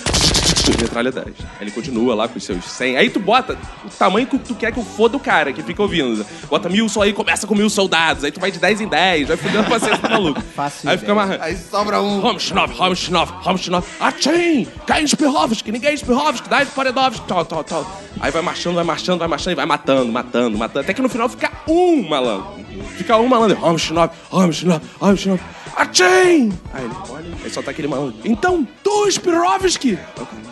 Metralha 0.81 1.11
10. 1.11 1.27
Aí 1.27 1.33
ele 1.61 1.71
continua 1.71 2.15
lá 2.15 2.27
com 2.27 2.37
os 2.37 2.43
seus 2.43 2.63
100. 2.65 2.97
Aí 2.97 3.09
tu 3.09 3.19
bota 3.19 3.57
o 3.85 3.89
tamanho 3.89 4.27
que 4.27 4.37
tu 4.37 4.55
quer 4.55 4.71
que 4.71 4.79
eu 4.79 4.83
foda 4.83 5.17
o 5.17 5.19
cara 5.19 5.53
que 5.53 5.63
fica 5.63 5.81
ouvindo. 5.81 6.25
Bota 6.49 6.69
mil 6.69 6.87
só 6.89 7.01
aí, 7.01 7.13
começa 7.13 7.47
com 7.47 7.55
mil 7.55 7.69
soldados. 7.69 8.23
Aí 8.23 8.31
tu 8.31 8.39
vai 8.39 8.51
de 8.51 8.59
10 8.59 8.81
em 8.81 8.87
10, 8.87 9.27
vai 9.27 9.37
fudendo 9.37 9.59
a 9.59 9.63
paciência 9.69 9.97
do 9.97 10.09
maluco. 10.09 10.41
Fácil 10.55 10.89
Aí 10.89 10.97
fica 10.97 11.11
amarrando. 11.11 11.43
Aí 11.43 11.57
sobra 11.57 12.01
um. 12.01 12.19
Romshnov, 12.19 12.73
Romshnov, 12.73 13.31
Romshnov. 13.41 13.85
Achim! 13.99 14.67
Caim 14.85 15.07
Spirovski, 15.07 15.71
ninguém 15.71 15.95
Spirovski, 15.95 16.49
10 16.49 16.69
Poredovski, 16.69 17.27
tal, 17.27 17.45
tal, 17.45 17.63
tal. 17.63 18.01
Aí 18.19 18.31
vai 18.31 18.41
marchando, 18.41 18.75
vai 18.75 18.83
marchando, 18.83 19.19
vai 19.19 19.27
marchando 19.27 19.51
e 19.53 19.55
vai 19.55 19.65
matando, 19.65 20.11
matando, 20.11 20.57
matando. 20.57 20.79
Até 20.79 20.93
que 20.93 21.01
no 21.01 21.09
final 21.09 21.29
fica 21.29 21.51
um 21.67 22.07
malandro. 22.07 22.47
Fica 22.95 23.17
um 23.17 23.27
malandro. 23.27 23.57
Romshnov, 23.57 24.11
Romshnov, 24.29 24.81
Romshnov. 24.99 25.39
Achim! 25.77 26.51
Aí 26.73 26.85
ele 26.85 26.93
olha, 27.09 27.25
aí 27.43 27.49
só 27.51 27.61
tá 27.61 27.69
aquele 27.69 27.87
malandro. 27.87 28.17
Então, 28.25 28.67
tu 28.83 29.11
Spirovski? 29.11 29.99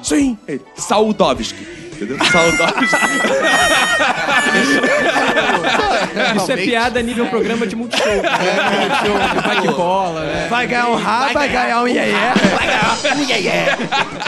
Sim. 0.03 0.38
Ele, 0.47 0.61
Saudovski. 0.75 1.65
Entendeu? 1.93 2.17
Saudovski. 2.25 2.85
Isso 6.38 6.51
é 6.51 6.57
piada 6.57 7.01
nível 7.01 7.25
programa 7.27 7.65
de 7.65 7.75
multishow. 7.75 8.07
É, 8.07 8.21
multishow, 8.21 9.17
vai 9.43 9.61
que 9.61 9.67
bola, 9.69 10.25
né? 10.25 10.47
Vai 10.49 10.67
ganhar 10.67 10.89
um 10.89 10.95
rabo, 10.95 11.33
vai 11.33 11.49
ganhar 11.49 11.81
um 11.81 11.88
iê 11.88 12.11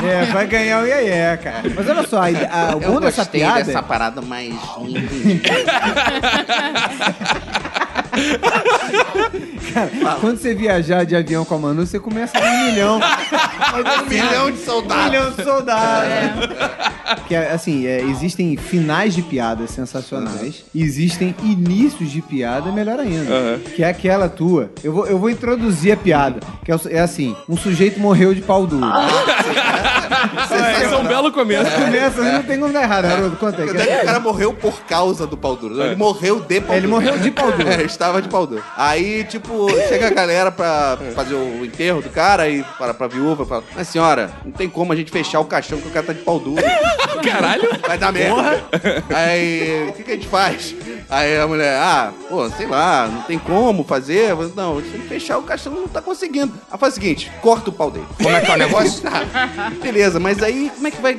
É, 0.04 0.26
vai 0.34 0.48
ganhar 0.48 0.84
o 0.84 0.88
iê 0.88 1.38
cara. 1.38 1.62
Mas 1.76 1.88
olha 1.90 2.08
só, 2.08 2.18
a, 2.18 2.24
a, 2.24 2.28
o 2.76 2.82
Eu 2.82 2.92
bom 2.92 3.00
dessa 3.00 3.22
gostei 3.24 3.42
piada... 3.42 3.64
dessa 3.64 3.84
parada 3.84 4.22
mais. 4.22 4.54
Cara, 9.74 9.92
quando 10.22 10.38
você 10.40 10.54
viajar 10.56 11.04
de 11.06 11.16
avião 11.16 11.44
com 11.46 11.56
a 11.56 11.58
Manu, 11.58 11.86
você 11.86 12.00
começa 12.00 12.40
com 12.40 12.46
um 12.46 12.66
milhão. 12.66 13.00
um 13.00 14.10
milhão 14.10 14.52
de 14.52 14.58
Um 14.62 14.66
soldados. 14.66 15.06
milhão 15.06 15.32
de 15.32 15.44
soldados. 15.44 16.48
Que, 17.28 17.36
é, 17.36 17.52
assim, 17.52 17.86
é, 17.86 18.02
existem 18.02 18.56
finais 18.58 19.14
de 19.14 19.22
piadas 19.22 19.72
sensacionais. 19.72 20.64
e 20.74 20.82
Existem 20.82 21.36
inícios 21.44 22.10
de 22.12 22.22
piada 22.22 22.72
melhor 22.72 23.00
ainda. 23.00 23.32
Aham. 23.32 23.60
Que 23.76 23.84
é 23.84 23.90
aquela 23.90 24.28
tua. 24.30 24.72
Eu 24.84 24.94
vou, 24.94 25.06
eu 25.08 25.20
vou 25.20 25.30
introduzir 25.30 25.92
a 25.92 25.98
piada. 25.98 26.40
Que 26.64 26.72
é, 26.72 26.80
é 26.92 27.00
assim, 27.00 27.36
um 27.48 27.58
sujeito 27.58 28.00
morreu 28.00 28.34
de 28.34 28.42
pau 28.42 28.66
duro. 28.66 28.86
Esse 30.84 30.94
é 30.94 30.98
um 30.98 31.04
belo 31.06 31.32
começo. 31.32 31.70
Começa, 31.72 32.22
não 32.22 32.44
tem 32.44 32.60
como 32.60 32.72
dar 32.74 32.84
errado, 32.84 33.06
Haroldo. 33.06 33.36
Conta 33.38 33.62
aí. 33.62 33.70
É 33.70 34.02
o 34.02 34.06
cara 34.06 34.20
morreu 34.20 34.54
por 34.54 34.82
causa 34.82 35.26
do 35.28 35.38
pau 35.38 35.56
duro? 35.56 35.82
Ele 35.82 35.96
morreu 35.96 36.40
de 36.42 36.62
pau 36.62 36.76
Ele 36.76 36.88
duro. 36.88 37.02
morreu 37.02 37.18
de 37.18 37.32
pau 37.32 37.52
duro. 37.52 37.68
É, 37.78 37.84
estava 37.84 38.22
de 38.22 38.30
pau 38.30 38.48
duro. 38.48 38.64
Aí, 38.78 39.24
tipo, 39.26 39.68
chega 39.90 40.08
a 40.08 40.12
galera 40.12 40.52
pra 40.52 40.98
fazer 41.14 41.36
o 41.36 41.66
enterro 41.66 42.02
do 42.02 42.10
cara 42.10 42.48
e 42.50 42.64
para 42.78 42.94
pra 42.94 43.08
viúva 43.08 43.46
fala: 43.46 43.64
Mas 43.76 43.88
senhora, 43.90 44.32
não 44.46 44.52
tem 44.52 44.70
como 44.70 44.94
a 44.94 44.96
gente 44.96 45.12
fechar 45.12 45.40
o 45.40 45.46
caixão 45.46 45.80
que 45.80 45.88
o 45.88 45.92
cara 45.92 46.06
tá 46.06 46.14
de 46.14 46.22
pau 46.22 46.40
duro. 46.40 46.64
Caralho. 47.24 47.68
Vai 47.86 47.98
dar 47.98 48.12
merda. 48.12 48.64
Aí, 49.14 49.88
o 49.90 49.94
que, 49.94 50.04
que 50.04 50.12
a 50.12 50.16
gente 50.16 50.28
faz? 50.28 50.74
Aí 51.10 51.40
a 51.40 51.48
mulher, 51.48 51.78
ah, 51.80 52.12
pô, 52.30 52.50
sei 52.50 52.68
lá, 52.68 53.08
não 53.08 53.22
tem 53.22 53.40
como 53.40 53.84
fazer. 53.84 54.36
Não, 54.56 54.82
tem 54.82 54.92
que 55.02 55.08
fechar 55.08 55.38
o 55.38 55.44
caixão, 55.44 55.74
não 55.74 55.88
tá 55.88 56.02
conseguindo. 56.02 56.52
Aí 56.70 56.78
faz 56.78 56.94
o 56.94 56.96
seguinte, 56.96 57.32
corta 57.42 57.70
o 57.70 57.74
pau 57.74 57.90
dele. 57.90 58.06
Como 58.22 58.30
é 58.36 58.42
que 58.42 58.52
é 58.52 58.54
o 58.54 58.58
negócio? 58.58 58.98
Tá. 59.08 59.22
Beleza, 59.82 60.20
mas 60.20 60.42
aí, 60.44 60.70
como 60.76 60.88
é 60.88 60.92
que 60.92 61.02
vai... 61.02 61.18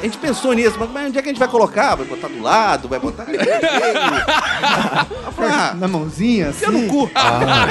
A 0.00 0.02
gente 0.04 0.18
pensou 0.18 0.52
nisso, 0.52 0.76
mas 0.78 1.06
onde 1.06 1.18
é 1.18 1.22
que 1.22 1.28
a 1.28 1.32
gente 1.32 1.38
vai 1.38 1.48
colocar? 1.48 1.94
Vai 1.96 2.06
botar 2.06 2.28
do 2.28 2.40
lado? 2.40 2.88
Vai 2.88 3.00
botar... 3.00 3.26
Ah, 5.38 5.74
Na 5.74 5.88
mãozinha, 5.88 6.50
assim. 6.50 6.64
eu 6.66 6.72
no 6.72 6.86
cu. 6.88 7.10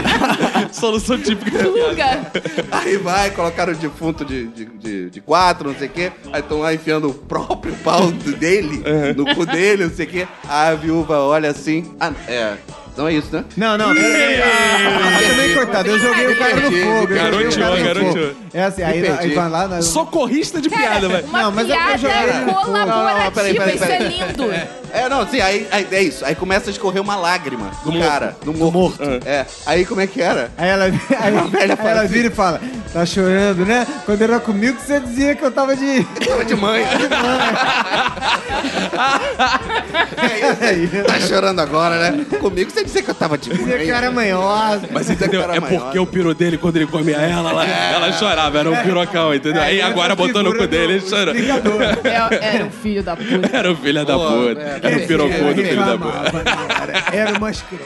Solução 0.72 1.18
típica. 1.18 1.66
Luga. 1.68 2.32
Aí 2.72 2.98
vai, 2.98 3.32
colocaram 3.32 3.74
o 3.74 3.76
defunto 3.76 4.26
de, 4.26 4.48
de, 4.48 4.66
de, 4.66 5.10
de 5.10 5.22
quatro, 5.22 5.70
não 5.70 5.78
sei 5.78 5.88
o 5.88 5.92
quê. 5.92 6.12
Aí 6.32 6.42
estão 6.42 6.60
lá 6.60 6.74
enfiando 6.74 7.10
o 7.10 7.14
próprio 7.14 7.74
pau 7.84 8.12
dele, 8.12 8.84
no 9.16 9.34
cu 9.36 9.46
dele, 9.46 9.86
não 9.86 9.94
sei 9.94 10.06
o 10.06 10.10
quê. 10.10 10.28
Aí 10.48 10.74
a 10.74 10.76
viúva 10.76 11.20
olha 11.20 11.45
assim. 11.48 11.96
Ah, 12.00 12.14
é. 12.28 12.58
Então 12.96 13.10
é 13.10 13.14
isso, 13.14 13.28
né? 13.36 13.44
Não, 13.58 13.78
não, 13.78 13.94
peraí. 13.94 14.42
Ah, 14.42 15.20
também, 15.30 15.54
coitado, 15.54 15.90
eu 15.90 16.00
joguei 16.00 16.28
o 16.28 16.38
cara 16.40 16.56
no 16.56 16.62
fogo. 16.62 16.78
eu 16.78 17.02
joguei 17.02 17.18
garoteou, 17.18 17.84
garoteou. 17.84 18.14
fogo. 18.30 18.36
É 18.54 18.64
assim, 18.64 18.84
aí, 18.84 19.06
aí 19.20 19.34
vai 19.34 19.50
lá... 19.50 19.68
Na... 19.68 19.82
Socorrista 19.82 20.62
de 20.62 20.70
piada. 20.70 21.06
Uma 21.10 21.42
Não, 21.42 21.52
mas 21.52 21.68
eu- 21.70 21.76
eu 21.76 21.82
piada 21.82 21.98
joguei 21.98 22.22
no 22.46 22.54
fogo. 22.54 22.62
colaborativa, 22.66 22.86
Não, 22.96 23.24
não, 23.26 23.32
peraí, 23.34 23.54
peraí, 23.54 23.76
isso 23.76 23.84
é 23.84 23.88
peraí. 23.88 24.08
lindo. 24.08 24.46
É, 24.94 25.10
não, 25.10 25.28
sim, 25.28 25.42
aí, 25.42 25.68
aí 25.72 25.86
é 25.92 26.04
isso. 26.04 26.24
Aí 26.24 26.36
começa 26.36 26.70
a 26.70 26.72
escorrer 26.72 27.02
uma 27.02 27.18
lágrima 27.18 27.70
do, 27.84 28.00
cara, 28.00 28.38
do 28.46 28.54
morto. 28.54 29.04
É. 29.26 29.46
Aí 29.66 29.86
como 29.86 30.00
é 30.00 30.08
que 30.08 30.22
era? 30.22 30.50
Aí 30.58 30.70
ela, 30.70 30.86
aí, 30.86 30.92
velha 30.92 31.74
aí 31.74 31.76
fala 31.76 31.90
ela 31.90 32.02
assim. 32.04 32.14
vira 32.14 32.28
e 32.30 32.32
fala, 32.32 32.62
tá 32.94 33.06
chorando, 33.06 33.66
né? 33.66 33.86
Quando 34.06 34.22
era 34.22 34.40
comigo, 34.40 34.78
você 34.80 35.02
dizia 35.02 35.36
que 35.36 35.44
eu 35.44 35.52
tava 35.52 35.76
de... 35.76 36.02
Tava 36.26 36.46
de 36.46 36.56
mãe. 36.56 36.82
é 40.62 40.74
isso. 40.74 41.04
Tá 41.06 41.20
chorando 41.20 41.60
agora, 41.60 42.12
né? 42.12 42.26
Comigo 42.40 42.72
você 42.72 42.85
dizia 42.86 43.04
que 43.04 43.10
eu 43.10 43.16
tava 43.16 43.38
de 43.38 43.50
Dizia 43.50 43.66
mãe. 43.76 43.86
que 43.86 43.92
eu 43.92 43.96
era 43.96 44.12
manhosa. 44.12 44.88
Mas 44.92 45.10
entendeu? 45.10 45.42
É 45.52 45.60
porque 45.60 46.00
o 46.00 46.06
piro 46.06 46.34
dele, 46.34 46.58
quando 46.58 46.78
ele 46.78 46.88
comia 46.88 47.18
ela, 47.18 47.50
ela, 47.50 47.66
ela 47.66 48.12
chorava. 48.14 48.60
Era 48.60 48.72
um 48.72 48.76
pirocão, 48.84 49.34
entendeu? 49.34 49.62
Aí 49.62 49.82
agora 49.82 50.16
botou 50.16 50.42
no 50.44 50.56
cu 50.56 50.66
dele, 50.68 50.94
ele 50.94 51.02
chorou. 51.02 51.34
É- 51.36 52.56
Era 52.56 52.66
um 52.66 52.72
filho 52.72 53.04
da 53.04 53.16
puta. 53.16 53.50
Era 53.52 53.72
o 53.72 53.76
filho 53.76 54.06
da 54.06 54.14
Pô, 54.14 54.28
puta. 54.28 54.62
é, 54.62 54.80
Era 54.84 54.98
o 54.98 55.08
pirocô 55.08 55.54
do 55.54 55.64
filho 55.64 55.86
da 55.86 55.98
puta. 55.98 57.16
Era 57.16 57.38
uma 57.38 57.52
escrota. 57.52 57.86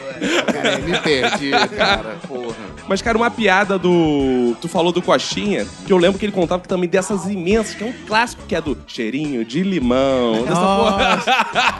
Cara, 0.53 0.77
me 0.83 0.99
perdi, 0.99 1.51
cara. 1.75 2.17
Porra. 2.27 2.55
Mas, 2.89 3.03
cara, 3.03 3.15
uma 3.17 3.29
piada 3.29 3.77
do. 3.77 4.55
Tu 4.59 4.67
falou 4.67 4.91
do 4.91 4.99
Coxinha, 4.99 5.67
que 5.85 5.93
eu 5.93 5.97
lembro 5.97 6.17
que 6.17 6.25
ele 6.25 6.31
contava 6.33 6.59
que 6.63 6.67
também 6.67 6.89
dessas 6.89 7.25
imensas, 7.27 7.75
que 7.75 7.83
é 7.83 7.87
um 7.87 7.93
clássico, 8.07 8.41
que 8.47 8.55
é 8.55 8.59
do 8.59 8.75
cheirinho 8.87 9.45
de 9.45 9.61
limão. 9.61 10.43
Dessa 10.43 10.55
porra. 10.55 11.23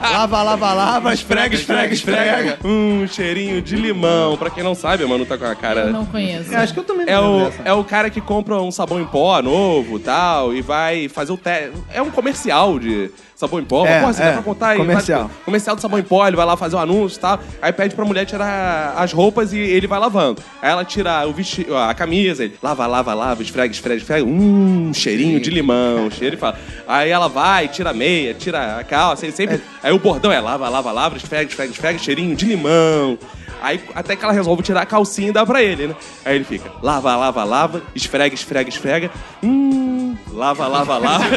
Lava, 0.20 0.42
lava, 0.42 0.72
lava, 0.72 1.12
esfrega, 1.14 1.54
esfrega, 1.54 1.92
esfrega. 1.92 2.58
Hum, 2.64 3.06
cheirinho 3.08 3.60
de 3.60 3.74
limão. 3.76 4.36
Pra 4.36 4.50
quem 4.50 4.62
não 4.62 4.74
sabe, 4.74 5.04
mano, 5.04 5.26
tá 5.26 5.36
com 5.36 5.44
a 5.46 5.54
cara. 5.54 5.80
Eu 5.82 5.92
não 5.92 6.06
conheço. 6.06 6.52
Eu 6.52 6.58
acho 6.60 6.72
que 6.72 6.78
eu 6.80 6.84
também 6.84 7.06
É 7.08 7.14
não 7.16 7.32
lembro 7.38 7.46
o, 7.46 7.50
dessa. 7.50 7.62
é 7.64 7.72
o 7.72 7.82
cara 7.84 8.08
que 8.10 8.20
compra 8.20 8.60
um 8.60 8.70
sabão 8.70 9.00
em 9.00 9.04
pó 9.06 9.40
novo 9.42 9.98
tal, 9.98 10.54
e 10.54 10.62
vai 10.62 11.08
fazer 11.08 11.32
o 11.32 11.36
teste. 11.36 11.72
É 11.92 12.00
um 12.00 12.10
comercial 12.10 12.78
de 12.78 13.10
sabão 13.40 13.58
em 13.60 13.64
pó. 13.64 13.86
É, 13.86 14.00
Porra, 14.00 14.12
você 14.12 14.22
é, 14.22 14.26
dá 14.26 14.32
pra 14.34 14.42
contar 14.42 14.68
aí? 14.68 14.78
comercial. 14.78 15.24
Vai- 15.24 15.30
comercial 15.44 15.76
do 15.76 15.82
sabão 15.82 15.98
em 15.98 16.02
pó, 16.02 16.26
ele 16.26 16.36
vai 16.36 16.46
lá 16.46 16.56
fazer 16.56 16.76
o 16.76 16.78
anúncio 16.78 17.16
e 17.16 17.20
tal. 17.20 17.40
Aí 17.60 17.72
pede 17.72 17.94
pra 17.94 18.04
mulher 18.04 18.24
tirar 18.26 18.94
as 18.96 19.12
roupas 19.12 19.52
e 19.52 19.58
ele 19.58 19.86
vai 19.86 19.98
lavando. 19.98 20.42
Aí 20.62 20.70
ela 20.70 20.84
tira 20.84 21.26
o 21.26 21.32
vestido, 21.32 21.76
a 21.76 21.92
camisa, 21.94 22.44
ele 22.44 22.54
lava, 22.62 22.86
lava, 22.86 23.14
lava, 23.14 23.42
esfrega, 23.42 23.72
esfrega, 23.72 24.00
esfrega. 24.00 24.24
Hum, 24.24 24.92
cheirinho 24.94 25.40
de 25.40 25.50
limão, 25.50 26.10
cheiro 26.10 26.36
e 26.36 26.38
fala. 26.38 26.58
Aí 26.86 27.10
ela 27.10 27.28
vai, 27.28 27.66
tira 27.68 27.90
a 27.90 27.94
meia, 27.94 28.34
tira 28.34 28.76
a 28.78 28.84
calça, 28.84 29.24
ele 29.26 29.32
sempre. 29.32 29.60
Aí 29.82 29.92
o 29.92 29.98
bordão 29.98 30.30
é 30.30 30.38
lava, 30.40 30.68
lava, 30.68 30.92
lava, 30.92 31.16
esfrega, 31.16 31.48
esfrega, 31.50 31.72
esfrega, 31.72 31.98
cheirinho 31.98 32.36
de 32.36 32.44
limão. 32.44 33.18
Aí 33.62 33.80
até 33.94 34.16
que 34.16 34.24
ela 34.24 34.32
resolve 34.32 34.62
tirar 34.62 34.82
a 34.82 34.86
calcinha 34.86 35.28
e 35.28 35.32
dá 35.32 35.44
pra 35.46 35.62
ele, 35.62 35.88
né? 35.88 35.94
Aí 36.24 36.36
ele 36.36 36.44
fica, 36.44 36.70
lava, 36.82 37.14
lava, 37.16 37.44
lava, 37.44 37.82
esfrega, 37.94 38.34
esfrega, 38.34 38.68
esfrega. 38.68 39.10
Hum, 39.42 40.16
lava, 40.32 40.66
lava, 40.66 40.98
lava, 40.98 41.24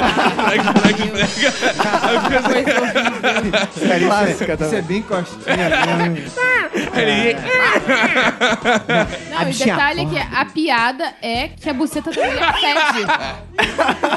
esfrega, 0.48 0.70
esfrega, 0.70 1.24
esfrega. 1.24 1.84
Aí 2.02 2.20
fica 2.20 2.40
assim. 2.40 2.60
Isso 3.76 3.92
é- 3.94 4.00
Clássica 4.00 4.34
Isso 4.34 4.52
é 4.52 4.58
também. 4.58 4.82
bem 4.84 5.02
costinha 5.02 6.10
mesmo. 6.10 6.32
Ele, 6.96 7.36
Não, 9.30 9.48
e 9.48 9.52
o 9.52 9.58
detalhe 9.58 10.02
é 10.02 10.06
que 10.06 10.18
a 10.36 10.46
piada 10.46 11.14
é 11.22 11.48
que 11.50 11.70
a 11.70 11.74
buceta 11.74 12.12
da 12.12 12.22
mulher 12.26 12.54
fede. 12.56 13.06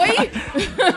Oi? 0.00 0.30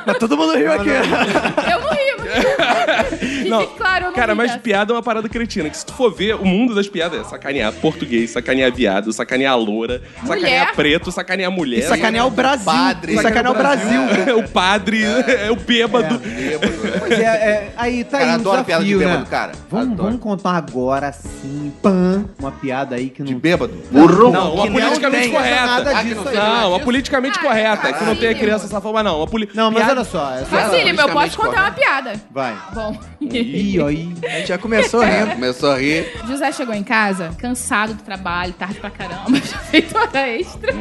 Mas 0.05 0.17
todo 0.17 0.37
mundo 0.37 0.55
riu 0.55 0.71
aqui. 0.71 0.89
Eu 0.89 1.79
não 1.81 1.89
rio. 1.89 2.09
Não, 3.49 3.61
fique 3.61 3.75
claro, 3.77 4.05
eu 4.05 4.09
não 4.09 4.15
Cara, 4.15 4.33
ri 4.33 4.37
mas 4.37 4.47
dessa. 4.51 4.59
piada 4.59 4.93
é 4.93 4.95
uma 4.95 5.01
parada 5.01 5.27
cretina. 5.27 5.69
Que 5.69 5.77
se 5.77 5.85
tu 5.85 5.93
for 5.93 6.13
ver, 6.13 6.35
o 6.35 6.45
mundo 6.45 6.75
das 6.75 6.87
piadas 6.87 6.98
é 7.01 7.23
sacanear 7.23 7.71
português, 7.73 8.29
sacanear 8.31 8.71
viado, 8.71 9.11
sacanear 9.13 9.57
loura, 9.57 10.01
sacanear 10.25 10.75
preto, 10.75 11.11
sacanear 11.11 11.51
mulher. 11.51 11.79
E 11.79 11.83
sacanear 11.83 12.27
o 12.27 12.31
Brasil. 12.31 12.65
Padre. 12.65 13.13
E 13.13 13.17
sacanear 13.21 13.53
o 13.53 13.57
Brasil. 13.57 14.01
o 14.37 14.49
padre, 14.49 15.03
é, 15.03 15.51
o 15.51 15.55
bêbado. 15.55 16.21
Pois 16.99 17.19
é, 17.19 17.23
é, 17.23 17.73
aí 17.77 18.03
tá 18.03 18.17
Cara, 18.19 18.23
aí 18.23 18.31
um 18.31 18.35
adoro 18.35 18.63
piada 18.63 18.83
de 18.83 18.89
desafio, 18.89 19.07
bêbado, 19.07 19.23
né? 19.23 19.29
cara. 19.29 19.51
Vamos, 19.69 19.97
vamos 19.97 20.19
contar 20.19 20.51
agora, 20.51 21.11
sim, 21.11 21.71
pan, 21.81 22.25
uma 22.39 22.51
piada 22.51 22.95
aí 22.95 23.09
que 23.09 23.23
De 23.23 23.33
não... 23.33 23.39
bêbado? 23.39 23.73
Não, 23.91 24.53
uma 24.55 24.67
politicamente 24.67 25.23
tem 25.23 25.31
correta. 25.31 25.65
nada 25.65 25.91
Ah, 25.97 26.03
não 26.03 26.23
Não, 26.33 26.69
uma 26.71 26.79
politicamente 26.79 27.39
Ah, 27.39 27.41
correta. 27.41 27.93
Que 27.93 28.03
não 28.03 28.15
tem 28.15 28.29
a 28.29 28.33
sim. 28.33 28.39
criança 28.39 28.63
dessa 28.65 28.81
forma, 28.81 29.03
não. 29.03 29.17
Uma 29.17 29.27
poli... 29.27 29.49
Não, 29.53 29.71
mas 29.71 29.83
piada- 29.83 30.01
olha 30.01 30.09
só. 30.09 30.33
Essa... 30.33 30.45
Facílimo, 30.45 31.01
eu 31.01 31.09
posso 31.09 31.37
contar 31.37 31.61
uma 31.61 31.71
piada. 31.71 32.13
Vai. 32.31 32.55
Bom, 32.73 32.97
Ih, 33.21 33.81
aí. 33.81 34.13
A 34.23 34.29
gente 34.37 34.47
já 34.47 34.57
começou 34.57 35.01
rindo. 35.01 35.31
Começou 35.31 35.71
a 35.71 35.77
rir. 35.77 36.11
José 36.27 36.51
chegou 36.51 36.73
em 36.73 36.83
casa, 36.89 37.29
cansado 37.37 37.93
do 37.93 38.01
trabalho, 38.01 38.51
tarde 38.53 38.79
pra 38.79 38.89
caramba, 38.89 39.37
já 39.45 39.59
feito 39.59 39.95
hora 39.95 40.27
extra, 40.27 40.73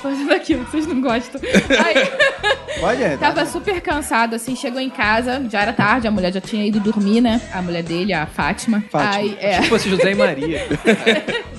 fazendo 0.00 0.32
aquilo 0.32 0.64
que 0.64 0.70
vocês 0.70 0.86
não 0.86 1.00
gostam. 1.00 1.40
Aí, 1.84 2.78
Pode, 2.78 3.02
é. 3.02 3.16
tava 3.16 3.44
super 3.44 3.80
cansado, 3.80 4.36
assim, 4.36 4.54
chegou 4.54 4.80
em 4.80 4.88
casa, 4.88 5.44
já 5.50 5.62
era 5.62 5.72
tarde, 5.72 6.06
a 6.06 6.12
mulher 6.12 6.32
já 6.32 6.40
tinha 6.40 6.64
ido 6.64 6.78
dormir, 6.78 7.20
né? 7.20 7.40
A 7.52 7.60
mulher 7.60 7.82
dele, 7.82 8.12
a 8.12 8.24
Fátima. 8.24 8.84
Fátima. 8.88 9.14
Aí, 9.16 9.36
é. 9.40 9.62
Se 9.62 9.68
fosse 9.68 9.90
José 9.90 10.12
e 10.12 10.14
Maria. 10.14 10.64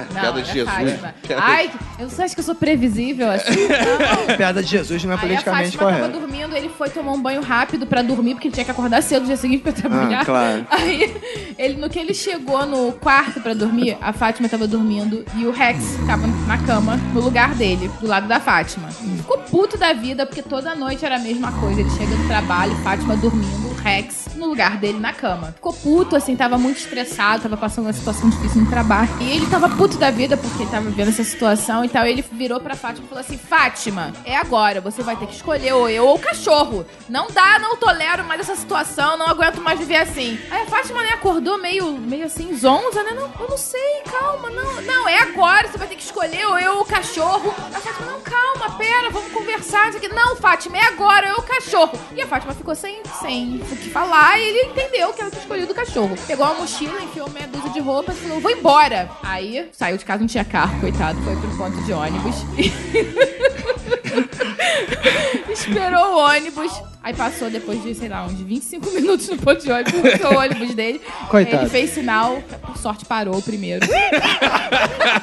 Não, 0.00 0.20
piada 0.20 0.42
de 0.42 0.52
Jesus. 0.52 0.74
Fátima. 0.74 1.14
Piada- 1.26 1.42
Ai, 1.42 1.70
eu 1.98 2.08
você 2.08 2.22
acha 2.22 2.34
que 2.34 2.40
eu 2.40 2.44
sou 2.44 2.54
previsível 2.54 3.30
assim? 3.30 3.66
Não. 4.28 4.36
Piada 4.36 4.62
de 4.62 4.68
Jesus 4.68 5.02
não 5.04 5.12
é 5.12 5.14
Aí 5.14 5.18
a 5.18 5.22
politicamente 5.22 5.76
Fátima 5.76 5.90
tava 5.92 6.02
correta. 6.10 6.18
dormindo, 6.20 6.56
ele 6.56 6.68
foi 6.68 6.88
tomar 6.90 7.12
um 7.12 7.20
banho 7.20 7.40
rápido 7.42 7.86
pra 7.86 8.02
dormir, 8.02 8.34
porque 8.34 8.48
ele 8.48 8.54
tinha 8.54 8.64
que 8.64 8.70
acordar 8.70 9.02
cedo 9.02 9.20
no 9.22 9.26
dia 9.26 9.36
seguinte 9.36 9.62
pra 9.62 9.72
trabalhar. 9.72 10.20
Ah, 10.20 10.24
claro. 10.24 10.66
Aí, 10.70 11.16
ele, 11.58 11.80
no 11.80 11.88
que 11.88 11.98
ele 11.98 12.14
chegou 12.14 12.64
no 12.66 12.92
quarto 12.92 13.40
pra 13.40 13.54
dormir, 13.54 13.96
a 14.00 14.12
Fátima 14.12 14.48
tava 14.48 14.66
dormindo 14.66 15.24
e 15.36 15.46
o 15.46 15.50
Rex 15.52 15.96
tava 16.06 16.26
na 16.46 16.58
cama, 16.58 16.96
no 17.12 17.20
lugar 17.20 17.54
dele, 17.54 17.90
do 18.00 18.06
lado 18.06 18.26
da 18.28 18.40
Fátima. 18.40 18.88
Ficou 18.88 19.38
puto 19.38 19.76
da 19.78 19.92
vida, 19.92 20.24
porque 20.26 20.42
toda 20.42 20.74
noite 20.74 21.04
era 21.04 21.16
a 21.16 21.18
mesma 21.18 21.52
coisa. 21.52 21.80
Ele 21.80 21.90
chega 21.90 22.14
do 22.14 22.26
trabalho, 22.26 22.74
Fátima 22.76 23.16
dormindo, 23.16 23.75
Rex 23.86 24.34
no 24.34 24.46
lugar 24.46 24.78
dele 24.78 24.98
na 24.98 25.12
cama. 25.12 25.52
Ficou 25.52 25.72
puto, 25.72 26.16
assim, 26.16 26.34
tava 26.34 26.58
muito 26.58 26.78
estressado, 26.78 27.44
tava 27.44 27.56
passando 27.56 27.86
uma 27.86 27.92
situação 27.92 28.28
difícil 28.28 28.62
no 28.62 28.68
trabalho. 28.68 29.08
E 29.20 29.30
ele 29.30 29.46
tava 29.46 29.68
puto 29.68 29.96
da 29.96 30.10
vida, 30.10 30.36
porque 30.36 30.64
ele 30.64 30.70
tava 30.70 30.90
vendo 30.90 31.08
essa 31.08 31.22
situação 31.22 31.84
e 31.84 31.88
tal. 31.88 32.04
Ele 32.04 32.24
virou 32.32 32.58
pra 32.58 32.74
Fátima 32.74 33.06
e 33.06 33.08
falou 33.08 33.20
assim: 33.20 33.38
Fátima, 33.38 34.12
é 34.24 34.36
agora, 34.36 34.80
você 34.80 35.04
vai 35.04 35.16
ter 35.16 35.26
que 35.26 35.34
escolher 35.34 35.72
ou 35.72 35.88
eu 35.88 36.04
ou 36.04 36.16
o 36.16 36.18
cachorro. 36.18 36.84
Não 37.08 37.28
dá, 37.30 37.60
não 37.60 37.76
tolero 37.76 38.24
mais 38.24 38.40
essa 38.40 38.56
situação, 38.56 39.16
não 39.16 39.28
aguento 39.28 39.60
mais 39.60 39.78
viver 39.78 39.98
assim. 39.98 40.36
Aí 40.50 40.62
a 40.62 40.66
Fátima, 40.66 41.00
né, 41.02 41.10
acordou 41.10 41.56
meio, 41.56 41.92
meio 41.92 42.26
assim, 42.26 42.56
zonza, 42.56 43.04
né? 43.04 43.12
Não, 43.12 43.30
eu 43.38 43.48
não 43.48 43.56
sei, 43.56 44.02
calma, 44.10 44.50
não, 44.50 44.82
não, 44.82 45.08
é 45.08 45.20
agora, 45.20 45.68
você 45.68 45.78
vai 45.78 45.86
ter 45.86 45.94
que 45.94 46.02
escolher 46.02 46.44
ou 46.46 46.58
eu 46.58 46.74
ou 46.74 46.80
o 46.82 46.84
cachorro. 46.84 47.54
A 47.72 47.78
Fátima, 47.78 48.10
não, 48.10 48.20
calma, 48.20 48.76
pera, 48.76 49.10
vamos 49.10 49.30
conversar. 49.32 49.92
Não, 50.12 50.36
Fátima, 50.36 50.76
é 50.76 50.82
agora, 50.86 51.28
eu 51.28 51.34
ou 51.36 51.40
o 51.40 51.44
cachorro. 51.44 51.98
E 52.16 52.20
a 52.20 52.26
Fátima 52.26 52.52
ficou 52.52 52.74
sem, 52.74 53.00
sem 53.20 53.60
o 53.76 53.78
que 53.78 53.90
falar 53.90 54.38
e 54.38 54.48
ele 54.48 54.70
entendeu 54.70 55.12
que 55.12 55.20
ela 55.20 55.30
tinha 55.30 55.42
escolhido 55.42 55.72
o 55.72 55.74
cachorro. 55.74 56.16
Pegou 56.26 56.46
uma 56.46 56.54
mochila, 56.54 57.02
enfiou 57.02 57.28
meia 57.30 57.46
dúzia 57.46 57.70
de 57.70 57.80
roupas 57.80 58.16
e 58.16 58.20
falou, 58.20 58.40
vou 58.40 58.50
embora. 58.50 59.10
Aí 59.22 59.68
saiu 59.72 59.96
de 59.96 60.04
casa, 60.04 60.20
não 60.20 60.26
tinha 60.26 60.44
carro, 60.44 60.80
coitado, 60.80 61.20
foi 61.22 61.36
pro 61.36 61.56
ponto 61.56 61.80
de 61.82 61.92
ônibus. 61.92 62.36
Esperou 65.50 66.14
o 66.14 66.18
ônibus. 66.18 66.72
Aí 67.06 67.14
passou 67.14 67.48
depois 67.48 67.80
de, 67.84 67.94
sei 67.94 68.08
lá, 68.08 68.24
uns 68.24 68.40
25 68.40 68.90
minutos 69.00 69.28
no 69.28 69.38
ponto 69.38 69.62
de 69.62 69.70
ônibus, 69.70 70.10
passou 70.10 70.34
o 70.34 70.38
ônibus 70.40 70.74
dele. 70.74 71.00
Coitado. 71.28 71.62
Ele 71.62 71.70
fez 71.70 71.90
sinal, 71.90 72.42
por 72.66 72.76
sorte 72.76 73.04
parou 73.04 73.40
primeiro. 73.40 73.86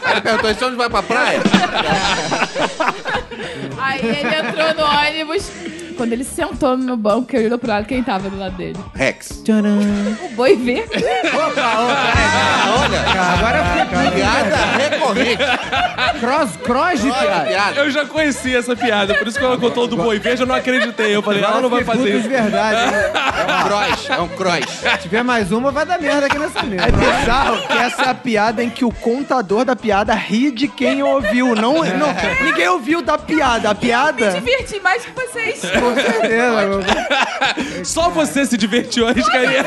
Aí 0.05 0.21
perguntou, 0.21 0.49
então 0.49 0.69
onde 0.69 0.77
vai 0.77 0.89
pra 0.89 1.03
praia? 1.03 1.41
Aí 3.77 3.99
ele 3.99 4.33
entrou 4.33 4.73
no 4.75 4.85
ônibus. 4.97 5.51
Quando 5.95 6.13
ele 6.13 6.23
sentou 6.23 6.75
no 6.75 6.83
meu 6.83 6.97
banco, 6.97 7.27
que 7.27 7.37
eu 7.37 7.45
olhou 7.45 7.59
pro 7.59 7.69
lado, 7.69 7.85
quem 7.85 8.01
tava 8.01 8.27
do 8.29 8.37
lado 8.37 8.55
dele? 8.55 8.77
Rex. 8.95 9.43
O 10.23 10.29
boi 10.35 10.55
verde. 10.55 10.89
Ah, 11.57 12.75
olha. 12.79 12.99
Agora 12.99 13.59
eu 13.59 13.85
fiquei 13.85 14.11
Piada 14.21 14.55
recorrente. 14.77 15.43
cross, 16.19 16.57
cross 16.57 17.01
de 17.01 17.11
piada. 17.11 17.79
Eu 17.79 17.89
já 17.91 18.05
conhecia 18.05 18.57
essa 18.57 18.75
piada, 18.75 19.13
por 19.13 19.27
isso 19.27 19.37
que 19.37 19.45
ela 19.45 19.57
contou 19.57 19.87
do 19.87 19.95
boi 19.95 20.19
verde, 20.19 20.41
eu 20.41 20.47
não 20.47 20.55
acreditei. 20.55 21.15
Eu 21.15 21.21
falei, 21.21 21.43
ela 21.43 21.61
não 21.61 21.69
vai 21.73 21.81
eu 21.81 21.85
fazer 21.85 22.09
isso. 22.09 22.21
de 22.23 22.27
verdade. 22.29 22.77
hein? 22.83 22.93
É 23.47 23.53
um 23.53 23.63
cross, 23.67 24.09
é 24.09 24.21
um 24.21 24.27
cross. 24.29 24.65
Se 24.69 24.97
tiver 25.03 25.23
mais 25.23 25.51
uma, 25.51 25.71
vai 25.71 25.85
dar 25.85 25.99
merda 25.99 26.25
aqui 26.27 26.37
nessa 26.39 26.63
mesa. 26.63 26.83
É 26.85 26.91
bizarro 26.91 27.67
que 27.67 27.73
essa 27.77 28.01
é 28.03 28.09
a 28.09 28.13
piada 28.15 28.63
em 28.63 28.69
que 28.69 28.85
o 28.85 28.91
contador 28.91 29.65
da 29.65 29.75
piada 29.75 30.13
ri 30.13 30.51
de 30.51 30.67
quem 30.67 31.01
ouviu. 31.03 31.55
Não, 31.55 31.83
não, 31.83 32.13
ninguém 32.43 32.67
ouviu 32.69 33.01
da 33.01 33.17
piada. 33.17 33.69
A 33.69 33.75
piada. 33.75 34.31
Diverti 34.31 34.79
mais 34.81 35.03
que 35.05 35.11
vocês. 35.11 35.61
Com 35.61 35.95
certeza. 35.95 37.83
Só 37.83 38.09
você 38.09 38.45
se 38.45 38.57
divertiu, 38.57 39.07
arriscaria. 39.07 39.63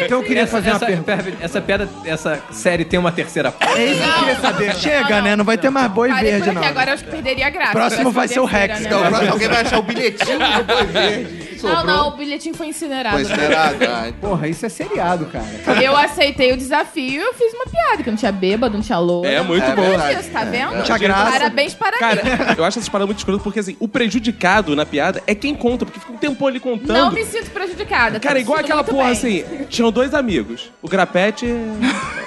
Então 0.00 0.18
eu 0.18 0.22
queria 0.24 0.42
Essa, 0.42 0.52
fazer 0.52 0.70
uma 0.70 0.76
essa, 0.76 0.86
pergunta. 0.86 1.16
pera- 1.16 1.36
essa 1.40 1.60
piada, 1.60 1.88
essa 2.04 2.40
série 2.50 2.84
tem 2.84 2.98
uma 2.98 3.12
terceira 3.12 3.50
parte. 3.52 3.78
É 3.78 3.84
isso 3.86 4.02
que 4.02 4.08
eu 4.08 4.14
queria 4.14 4.36
saber. 4.40 4.74
Chega, 4.76 5.20
né? 5.22 5.36
Não 5.36 5.44
vai 5.44 5.56
ter 5.58 5.70
mais 5.70 5.90
boi 5.90 6.12
verde, 6.12 6.50
não. 6.52 6.62
agora 6.62 6.90
eu 6.90 6.94
acho 6.94 7.04
que 7.04 7.10
perderia 7.10 7.46
a 7.46 7.50
graça. 7.50 7.72
Próximo 7.72 8.10
vai 8.10 8.28
ser 8.28 8.40
o 8.40 8.44
Rex, 8.44 8.80
né? 8.80 8.86
Então, 8.86 9.04
alguém 9.30 9.48
vai 9.48 9.60
achar 9.62 9.78
o 9.78 9.82
bilhetinho 9.82 10.38
do 10.38 10.64
boi 10.64 10.86
verde. 10.88 11.48
Não, 11.62 11.70
Sobrou. 11.76 11.84
não, 11.86 12.08
o 12.08 12.10
bilhetinho 12.12 12.54
foi 12.54 12.68
incinerado. 12.68 13.16
Foi 13.16 13.22
esperado. 13.22 13.76
Ah, 13.84 14.08
então. 14.08 14.30
Porra, 14.30 14.46
isso 14.46 14.64
é 14.64 14.68
seriado, 14.68 15.26
cara. 15.26 15.44
Eu 15.82 15.96
aceitei 15.96 16.52
o 16.52 16.56
desafio 16.56 17.04
e 17.04 17.16
eu 17.16 17.34
fiz 17.34 17.52
uma 17.52 17.64
piada, 17.66 18.02
que 18.02 18.08
não 18.10 18.16
tinha 18.16 18.30
bêbado, 18.30 18.74
não 18.76 18.82
tinha 18.82 18.98
loura. 18.98 19.28
É, 19.28 19.42
muito 19.42 19.64
É 19.64 19.74
boa. 19.74 19.88
verdade. 19.88 20.20
Isso, 20.20 20.30
tá 20.30 20.44
vendo? 20.44 20.76
Não 20.76 20.82
tinha 20.82 20.98
graça. 20.98 21.32
Parabéns 21.32 21.74
para 21.74 21.98
Cara, 21.98 22.22
mim. 22.22 22.30
eu 22.56 22.64
acho 22.64 22.78
essas 22.78 22.88
paradas 22.88 23.08
muito 23.08 23.18
escrotas 23.18 23.42
porque 23.42 23.58
assim, 23.58 23.76
o 23.80 23.88
prejudicado 23.88 24.76
na 24.76 24.86
piada 24.86 25.20
é 25.26 25.34
quem 25.34 25.52
conta, 25.54 25.84
porque 25.84 25.98
fica 25.98 26.12
um 26.12 26.16
tempão 26.16 26.46
ali 26.46 26.60
contando. 26.60 26.96
Não 26.96 27.10
me 27.10 27.24
sinto 27.24 27.50
prejudicada. 27.50 28.20
Cara, 28.20 28.36
tô 28.36 28.40
igual 28.40 28.58
aquela 28.60 28.84
porra 28.84 29.04
bem. 29.04 29.12
assim, 29.12 29.44
tinham 29.68 29.90
dois 29.90 30.14
amigos. 30.14 30.70
O 30.80 30.88
Grapete. 30.88 31.46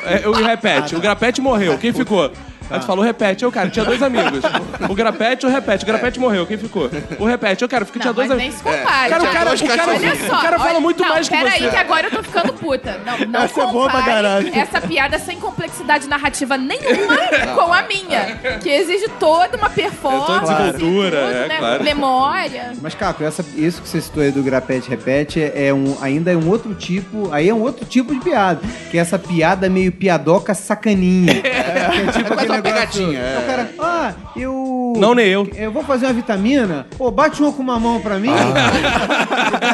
É, 0.03 0.27
o 0.27 0.31
Repete. 0.33 0.95
O 0.95 0.99
Grapete 0.99 1.39
morreu. 1.39 1.77
Quem 1.77 1.93
ficou? 1.93 2.31
Aí 2.71 2.79
tu 2.79 2.85
falou 2.85 3.03
repete. 3.03 3.43
Eu, 3.43 3.51
cara, 3.51 3.69
tinha 3.69 3.85
dois 3.85 4.01
amigos. 4.01 4.41
O 4.89 4.93
Grapete 4.95 5.45
e 5.45 5.49
o 5.49 5.51
Repete. 5.51 5.83
O 5.83 5.87
Grapete 5.87 6.19
morreu. 6.19 6.45
Quem 6.45 6.57
ficou? 6.57 6.89
O 7.19 7.25
Repete. 7.25 7.61
Eu, 7.63 7.69
cara, 7.69 7.85
porque 7.85 7.99
tinha 7.99 8.13
dois 8.13 8.27
mas 8.29 8.37
nem 8.37 8.47
amigos. 8.49 8.63
se 8.71 8.77
compara. 8.77 9.09
Cara, 9.09 9.23
o 9.23 9.27
cara, 9.27 9.55
o 9.55 9.67
cara. 9.67 9.91
Olha 9.91 10.15
só, 10.15 10.37
o 10.37 10.41
cara 10.41 10.57
fala 10.59 10.69
olha- 10.71 10.79
muito 10.79 11.01
não, 11.03 11.09
mais 11.09 11.27
que 11.29 11.35
você. 11.37 11.47
aí 11.63 11.69
que 11.69 11.75
agora 11.75 12.07
eu 12.07 12.11
tô 12.11 12.23
ficando 12.23 12.53
puta. 12.53 12.99
Não, 13.05 13.27
não 13.27 13.41
Essa 13.41 13.61
é 13.61 13.65
boa 13.67 13.89
pra 13.89 13.99
compare 13.99 14.05
caralho. 14.05 14.51
essa 14.55 14.81
piada 14.81 15.19
sem 15.19 15.39
complexidade 15.39 16.07
narrativa 16.07 16.57
nenhuma 16.57 17.17
com 17.55 17.73
a 17.73 17.81
minha. 17.83 18.35
Que 18.61 18.69
exige 18.69 19.07
toda 19.19 19.57
uma 19.57 19.69
performance. 19.69 20.25
toda 20.45 20.71
desenvoltura, 20.71 21.21
tudo, 21.21 21.35
é, 21.35 21.47
né? 21.47 21.57
claro. 21.57 21.83
Memória. 21.83 22.71
Mas, 22.81 22.95
Caco, 22.95 23.23
essa, 23.23 23.43
isso 23.55 23.81
que 23.81 23.87
você 23.89 24.01
citou 24.01 24.23
aí 24.23 24.31
do 24.31 24.41
grapete 24.43 24.89
repete 24.89 25.41
é 25.53 25.73
um, 25.73 25.97
ainda 26.01 26.31
é 26.31 26.37
um 26.37 26.47
outro 26.49 26.73
tipo. 26.73 27.29
Aí 27.31 27.49
é 27.49 27.53
um 27.53 27.61
outro 27.61 27.85
tipo 27.85 28.13
de 28.13 28.19
piada. 28.21 28.59
Que 28.89 28.97
é 28.97 29.01
essa 29.01 29.17
piada 29.19 29.69
meio 29.69 29.91
piadoca 29.91 30.53
sacaninha. 30.53 31.41
É, 31.81 32.11
tipo 32.11 32.27
quase 32.27 32.45
aquele 32.45 32.61
pegadinha, 32.61 33.19
é. 33.19 33.39
O 33.39 33.45
cara, 33.45 33.69
ah, 33.79 34.13
eu. 34.35 34.93
Não, 34.97 35.13
nem 35.13 35.27
eu. 35.27 35.49
Eu 35.55 35.71
vou 35.71 35.83
fazer 35.83 36.05
uma 36.05 36.13
vitamina. 36.13 36.87
Pô, 36.97 37.09
bate 37.11 37.41
uma 37.41 37.51
com 37.51 37.61
uma 37.61 37.79
mão 37.79 37.99
pra 38.01 38.17
mim. 38.17 38.29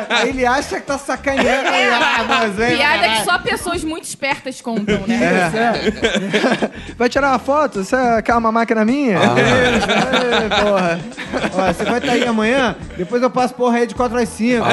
aí 0.09 0.29
ele 0.29 0.45
acha 0.45 0.79
que 0.79 0.85
tá 0.85 0.97
sacaneando. 0.97 1.69
Aí, 1.69 1.89
ah, 1.89 2.25
mas 2.27 2.53
vem, 2.55 2.77
Piada 2.77 2.99
caralho. 2.99 3.19
que 3.19 3.25
só 3.25 3.39
pessoas 3.39 3.83
muito 3.83 4.03
espertas 4.05 4.61
contam, 4.61 4.99
né? 5.07 5.47
Isso, 5.47 5.57
é. 5.57 6.71
Vai 6.97 7.09
tirar 7.09 7.29
uma 7.29 7.39
foto? 7.39 7.83
Você 7.83 7.95
quer 8.23 8.35
uma 8.35 8.51
máquina 8.51 8.85
minha? 8.85 9.17
Isso, 9.17 9.87
é, 9.91 10.61
porra. 10.61 10.99
Ó, 11.53 11.73
você 11.73 11.83
vai 11.83 11.97
estar 11.99 12.11
aí 12.13 12.25
amanhã? 12.25 12.75
Depois 12.97 13.21
eu 13.21 13.29
passo 13.29 13.53
porra 13.53 13.77
aí 13.77 13.87
de 13.87 13.95
4 13.95 14.17
às 14.17 14.29
5. 14.29 14.65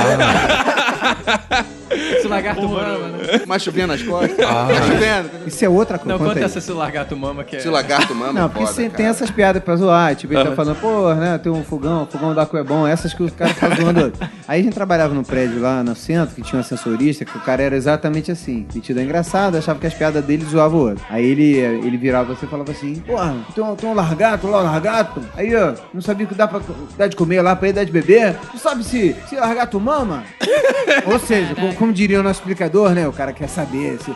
Esse 1.94 2.28
lagarto 2.28 2.68
mama, 2.68 3.08
né? 3.08 3.42
Mas 3.46 3.62
chovendo 3.62 3.88
nas 3.88 4.02
costas. 4.02 4.36
Tá 4.36 4.68
chovendo. 4.86 5.30
Isso 5.46 5.64
é 5.64 5.68
outra 5.68 5.98
coisa. 5.98 6.12
Não, 6.12 6.18
conta 6.18 6.34
conta 6.34 6.46
essa 6.46 6.60
se 6.60 6.72
o 6.72 6.76
lagarto 6.76 7.16
mama 7.16 7.44
que 7.44 7.56
é... 7.56 7.60
Se 7.60 7.68
o 7.68 7.70
lagarto 7.70 8.14
mama, 8.14 8.32
Não, 8.32 8.46
é 8.46 8.48
porque 8.48 8.66
foda, 8.66 8.90
tem 8.90 9.06
essas 9.06 9.30
piadas 9.30 9.62
pra 9.62 9.76
zoar. 9.76 10.14
Tipo, 10.16 10.34
ele 10.34 10.44
tá 10.44 10.52
falando, 10.54 10.76
pô, 10.80 11.14
né, 11.14 11.38
tem 11.38 11.50
um 11.50 11.64
fogão, 11.64 12.06
fogão 12.06 12.34
da 12.34 12.46
Cu 12.46 12.56
é 12.58 12.64
bom. 12.64 12.86
Essas 12.86 13.14
que 13.14 13.22
os 13.22 13.32
caras 13.32 13.54
ficam 13.54 13.76
zoando. 13.76 14.12
Aí 14.46 14.60
a 14.60 14.62
gente 14.62 14.74
trabalhava 14.74 15.14
num 15.14 15.22
prédio 15.22 15.60
lá 15.60 15.82
no 15.82 15.94
centro, 15.94 16.34
que 16.34 16.42
tinha 16.42 16.58
um 16.58 16.60
ascensorista, 16.60 17.24
que 17.24 17.36
o 17.36 17.40
cara 17.40 17.62
era 17.62 17.76
exatamente 17.76 18.30
assim. 18.30 18.66
Metido 18.74 19.00
é 19.00 19.02
engraçado, 19.02 19.56
achava 19.56 19.78
que 19.78 19.86
as 19.86 19.94
piadas 19.94 20.24
dele 20.24 20.44
zoavam 20.44 20.78
o 20.78 20.88
outro. 20.88 21.04
Aí 21.08 21.24
ele, 21.24 21.56
ele 21.58 21.96
virava 21.96 22.34
você 22.34 22.46
e 22.46 22.48
falava 22.48 22.70
assim, 22.72 22.96
porra, 22.96 23.34
tem 23.54 23.62
um, 23.62 23.74
tem 23.74 23.88
um 23.88 23.94
largato 23.94 24.46
lá, 24.46 24.60
um 24.60 24.64
largato. 24.64 25.22
Aí, 25.36 25.54
ó, 25.54 25.74
não 25.92 26.00
sabia 26.00 26.26
que 26.26 26.34
dá 26.34 26.46
pra 26.46 26.60
dar 26.96 27.08
de 27.08 27.16
comer 27.16 27.42
lá, 27.42 27.54
pra 27.56 27.68
ele 27.68 27.76
dar 27.76 27.84
de 27.84 27.92
beber. 27.92 28.36
Tu 28.50 28.58
sabe 28.58 28.84
se, 28.84 29.14
se 29.28 29.36
largato 29.36 29.78
mama? 29.80 30.24
Ou 31.06 31.18
seja, 31.18 31.54
como, 31.54 31.74
como 31.84 31.92
diria 31.92 32.20
o 32.20 32.22
nosso 32.22 32.40
explicador, 32.40 32.92
né, 32.92 33.06
o 33.06 33.12
cara 33.12 33.30
quer 33.30 33.46
saber 33.46 33.98
se... 34.00 34.10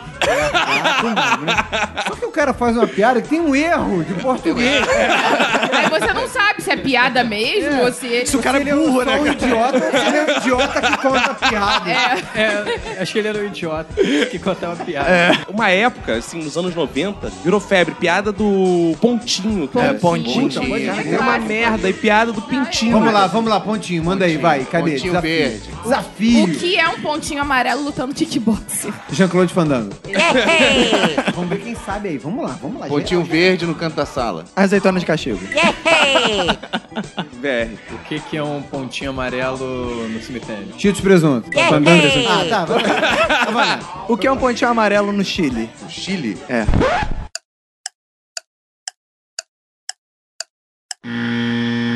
mama, 1.03 1.37
né? 1.37 1.53
Só 2.07 2.15
que 2.15 2.25
o 2.25 2.31
cara 2.31 2.51
faz 2.51 2.75
uma 2.75 2.87
piada 2.87 3.21
que 3.21 3.29
tem 3.29 3.39
um 3.39 3.55
erro 3.55 4.03
de 4.03 4.15
português. 4.15 4.83
Aí 5.71 5.87
você 5.87 6.11
não 6.11 6.27
sabe 6.27 6.63
se 6.63 6.71
é 6.71 6.75
piada 6.75 7.23
mesmo 7.23 7.83
ou 7.83 7.93
se 7.93 8.07
ele. 8.07 8.25
Se 8.25 8.35
o 8.35 8.41
cara 8.41 8.57
é 8.57 8.67
é 8.67 8.73
burro, 8.73 9.03
né, 9.03 9.19
um 9.19 9.27
idiota, 9.27 9.77
ele 9.77 10.17
é 10.17 10.25
um 10.25 10.37
idiota 10.37 10.81
que 10.81 10.97
conta 10.97 11.33
piada. 11.35 11.91
É, 11.91 12.39
É, 12.39 13.01
acho 13.01 13.13
que 13.13 13.19
ele 13.19 13.27
era 13.27 13.37
um 13.37 13.45
idiota 13.45 13.93
que 14.31 14.39
contava 14.39 14.83
piada. 14.83 15.09
Uma 15.47 15.69
época, 15.69 16.15
assim, 16.15 16.43
nos 16.43 16.57
anos 16.57 16.73
90, 16.73 17.31
virou 17.43 17.59
febre. 17.59 17.93
Piada 17.95 18.31
do 18.31 18.95
Pontinho. 18.99 19.67
cara. 19.67 19.87
É, 19.89 19.93
Pontinho. 19.93 20.47
Puta, 20.47 20.61
Pontinho. 20.61 21.15
É 21.15 21.19
uma 21.19 21.37
merda. 21.39 21.89
E 21.89 21.93
piada 21.93 22.31
do 22.31 22.41
Pintinho. 22.41 22.93
Vamos 22.93 23.13
lá, 23.13 23.27
vamos 23.27 23.49
lá, 23.49 23.59
pontinho, 23.59 24.03
manda 24.03 24.25
aí, 24.25 24.37
vai, 24.37 24.65
cadê? 24.65 24.91
Pontinho 24.91 25.13
Desafio. 25.13 25.21
verde. 25.21 25.69
Desafio. 25.83 26.43
O 26.45 26.51
que 26.51 26.77
é 26.77 26.89
um 26.89 27.01
pontinho 27.01 27.41
amarelo 27.41 27.58
lutando 27.75 28.13
kickboxing? 28.13 28.93
Jean-Claude 29.11 29.53
Fandango. 29.53 29.91
vamos 31.35 31.49
ver 31.49 31.59
quem 31.61 31.75
sabe 31.75 32.09
aí, 32.09 32.17
vamos 32.17 32.43
lá, 32.45 32.57
vamos 32.61 32.79
lá. 32.79 32.87
Pontinho 32.87 33.23
verde 33.23 33.65
no 33.65 33.75
canto 33.75 33.95
da 33.95 34.05
sala. 34.05 34.45
Azeitona 34.55 34.99
de 34.99 35.05
castigo. 35.05 35.39
VR. 37.41 37.69
O 37.93 37.97
que, 38.07 38.19
que 38.19 38.37
é 38.37 38.43
um 38.43 38.61
pontinho 38.61 39.11
amarelo 39.11 40.07
no 40.09 40.21
cemitério? 40.21 40.67
Cheetos 40.77 41.01
presunto. 41.01 41.49
Fandango 41.69 42.01
desse- 42.01 42.25
Ah, 42.27 42.45
tá, 42.49 42.65
vai 42.65 42.83
lá. 42.83 43.45
Vai 43.45 43.53
lá. 43.67 44.05
O 44.07 44.17
que 44.17 44.27
é 44.27 44.31
um 44.31 44.37
pontinho 44.37 44.69
amarelo 44.69 45.11
no 45.11 45.23
Chile? 45.23 45.69
Chile. 45.87 46.37
É. 46.49 46.65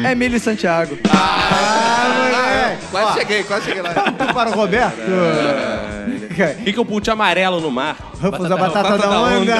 É 0.03 0.11
Emílio 0.11 0.39
Santiago. 0.39 0.97
Ah, 1.09 2.75
quase 2.91 3.19
cheguei, 3.19 3.43
quase 3.43 3.65
cheguei 3.65 3.81
lá. 3.81 3.93
Para 4.33 4.49
o 4.49 4.53
Roberto. 4.53 4.97
O 6.33 6.79
é 6.79 6.81
o 6.81 6.85
pontinho 6.85 7.13
amarelo 7.13 7.61
no 7.61 7.69
mar? 7.71 7.95
Ruffles, 8.21 8.51
a 8.51 8.57
batata 8.57 8.97
da 8.97 9.21
onda. 9.21 9.53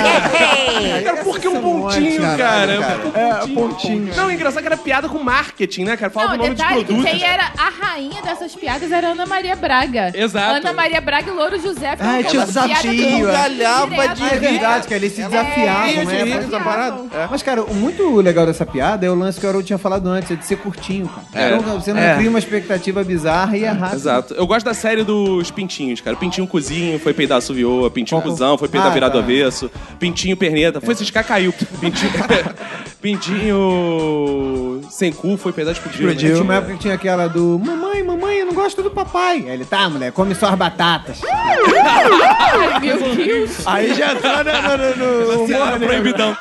Cara, 1.03 1.23
por 1.23 1.39
que 1.39 1.47
um 1.47 1.51
Essa 1.53 1.57
é 1.57 1.59
um 1.67 1.81
pontinho, 1.81 2.21
caralho, 2.21 2.37
cara? 2.37 2.81
cara. 2.81 2.99
Por 2.99 3.11
que 3.13 3.19
um 3.19 3.21
É, 3.21 3.33
pontinho? 3.33 3.55
pontinho. 3.55 4.15
Não, 4.15 4.31
engraçado 4.31 4.61
que 4.61 4.67
era 4.67 4.77
piada 4.77 5.09
com 5.09 5.19
marketing, 5.19 5.83
né, 5.83 5.97
cara? 5.97 6.11
Fala 6.11 6.29
Não, 6.29 6.37
do 6.37 6.43
nome 6.43 6.55
que 6.55 6.63
produtos. 6.65 7.03
quem 7.03 7.23
era 7.23 7.51
a 7.57 7.69
rainha 7.85 8.21
dessas 8.21 8.55
piadas 8.55 8.91
era 8.91 9.07
Ana 9.09 9.25
Maria 9.25 9.55
Braga. 9.55 10.11
Exato. 10.13 10.55
Ana 10.55 10.73
Maria 10.73 11.01
Braga 11.01 11.29
e 11.29 11.33
Louro 11.33 11.59
José. 11.59 11.91
Ah, 11.99 12.23
tinha 12.23 12.43
o 12.43 12.47
piada 12.47 12.67
desafio, 12.67 13.29
é. 13.29 13.31
Galhava 13.31 14.07
de 14.15 14.23
É 14.23 14.35
verdade, 14.39 14.87
que 14.87 14.93
eles 14.93 15.11
se 15.13 15.23
desafiavam, 15.23 15.87
de 15.89 16.05
né? 16.05 16.23
rir 16.23 16.31
essa 16.37 16.59
parada. 16.59 16.97
É. 17.13 17.27
Mas, 17.29 17.43
cara, 17.43 17.63
o 17.63 17.73
muito 17.75 18.15
legal 18.21 18.45
dessa 18.45 18.65
piada 18.65 19.05
é 19.05 19.09
o 19.09 19.15
lance 19.15 19.39
que 19.39 19.45
o 19.45 19.49
Haroldo 19.49 19.65
tinha 19.67 19.77
falado 19.77 20.07
antes, 20.07 20.31
é 20.31 20.35
de 20.35 20.45
ser 20.45 20.55
curtinho, 20.57 21.09
cara. 21.09 21.45
É. 21.51 21.55
Então 21.55 21.79
você 21.81 21.93
não 21.93 22.01
É. 22.01 22.15
cria 22.15 22.29
uma 22.29 22.39
expectativa 22.39 23.03
bizarra 23.03 23.57
e 23.57 23.63
é 23.65 23.69
rápido. 23.69 23.95
Exato. 23.95 24.33
Eu 24.35 24.47
gosto 24.47 24.65
da 24.65 24.73
série 24.73 25.03
dos 25.03 25.51
pintinhos, 25.51 25.99
cara. 26.01 26.15
Pintinho 26.15 26.47
cozinho, 26.63 26.99
foi 26.99 27.13
peidar 27.13 27.37
assoviou. 27.37 27.89
Pintinho 27.91 28.21
cuzão, 28.21 28.57
foi 28.57 28.67
peidar 28.69 28.89
Ah, 28.89 28.93
virado 28.93 29.13
tá. 29.13 29.19
avesso. 29.19 29.69
Pintinho 29.99 30.37
perneta, 30.37 30.79
foi 30.79 30.95
ciscar, 30.95 31.25
caiu. 31.25 31.53
Pintinho... 31.79 32.11
Pintinho 33.01 34.81
sem 34.89 35.11
cu, 35.11 35.35
foi 35.35 35.51
peidar 35.51 35.73
explodiu. 35.73 36.07
né? 36.07 36.15
Tinha 36.15 36.41
uma 36.41 36.55
época 36.55 36.73
que 36.73 36.79
tinha 36.79 36.93
aquela 36.93 37.27
do 37.27 37.59
Mamãe, 37.59 38.01
mamãe, 38.01 38.37
eu 38.37 38.45
não 38.45 38.53
gosto 38.53 38.81
do 38.81 38.89
papai. 38.89 39.43
Aí 39.45 39.49
ele, 39.49 39.65
tá, 39.65 39.89
mulher, 39.89 40.11
come 40.13 40.33
só 40.33 40.47
as 40.47 40.55
batatas. 40.55 41.21
Ai, 41.29 42.79
meu 42.79 43.15
Deus. 43.15 43.67
Aí 43.67 43.93
já 43.93 44.13
entrou 44.13 44.43
né, 44.43 44.53
no, 44.97 45.37
no, 45.37 45.47
no 45.47 45.53
Era 45.53 45.79
proibidão. 45.79 46.37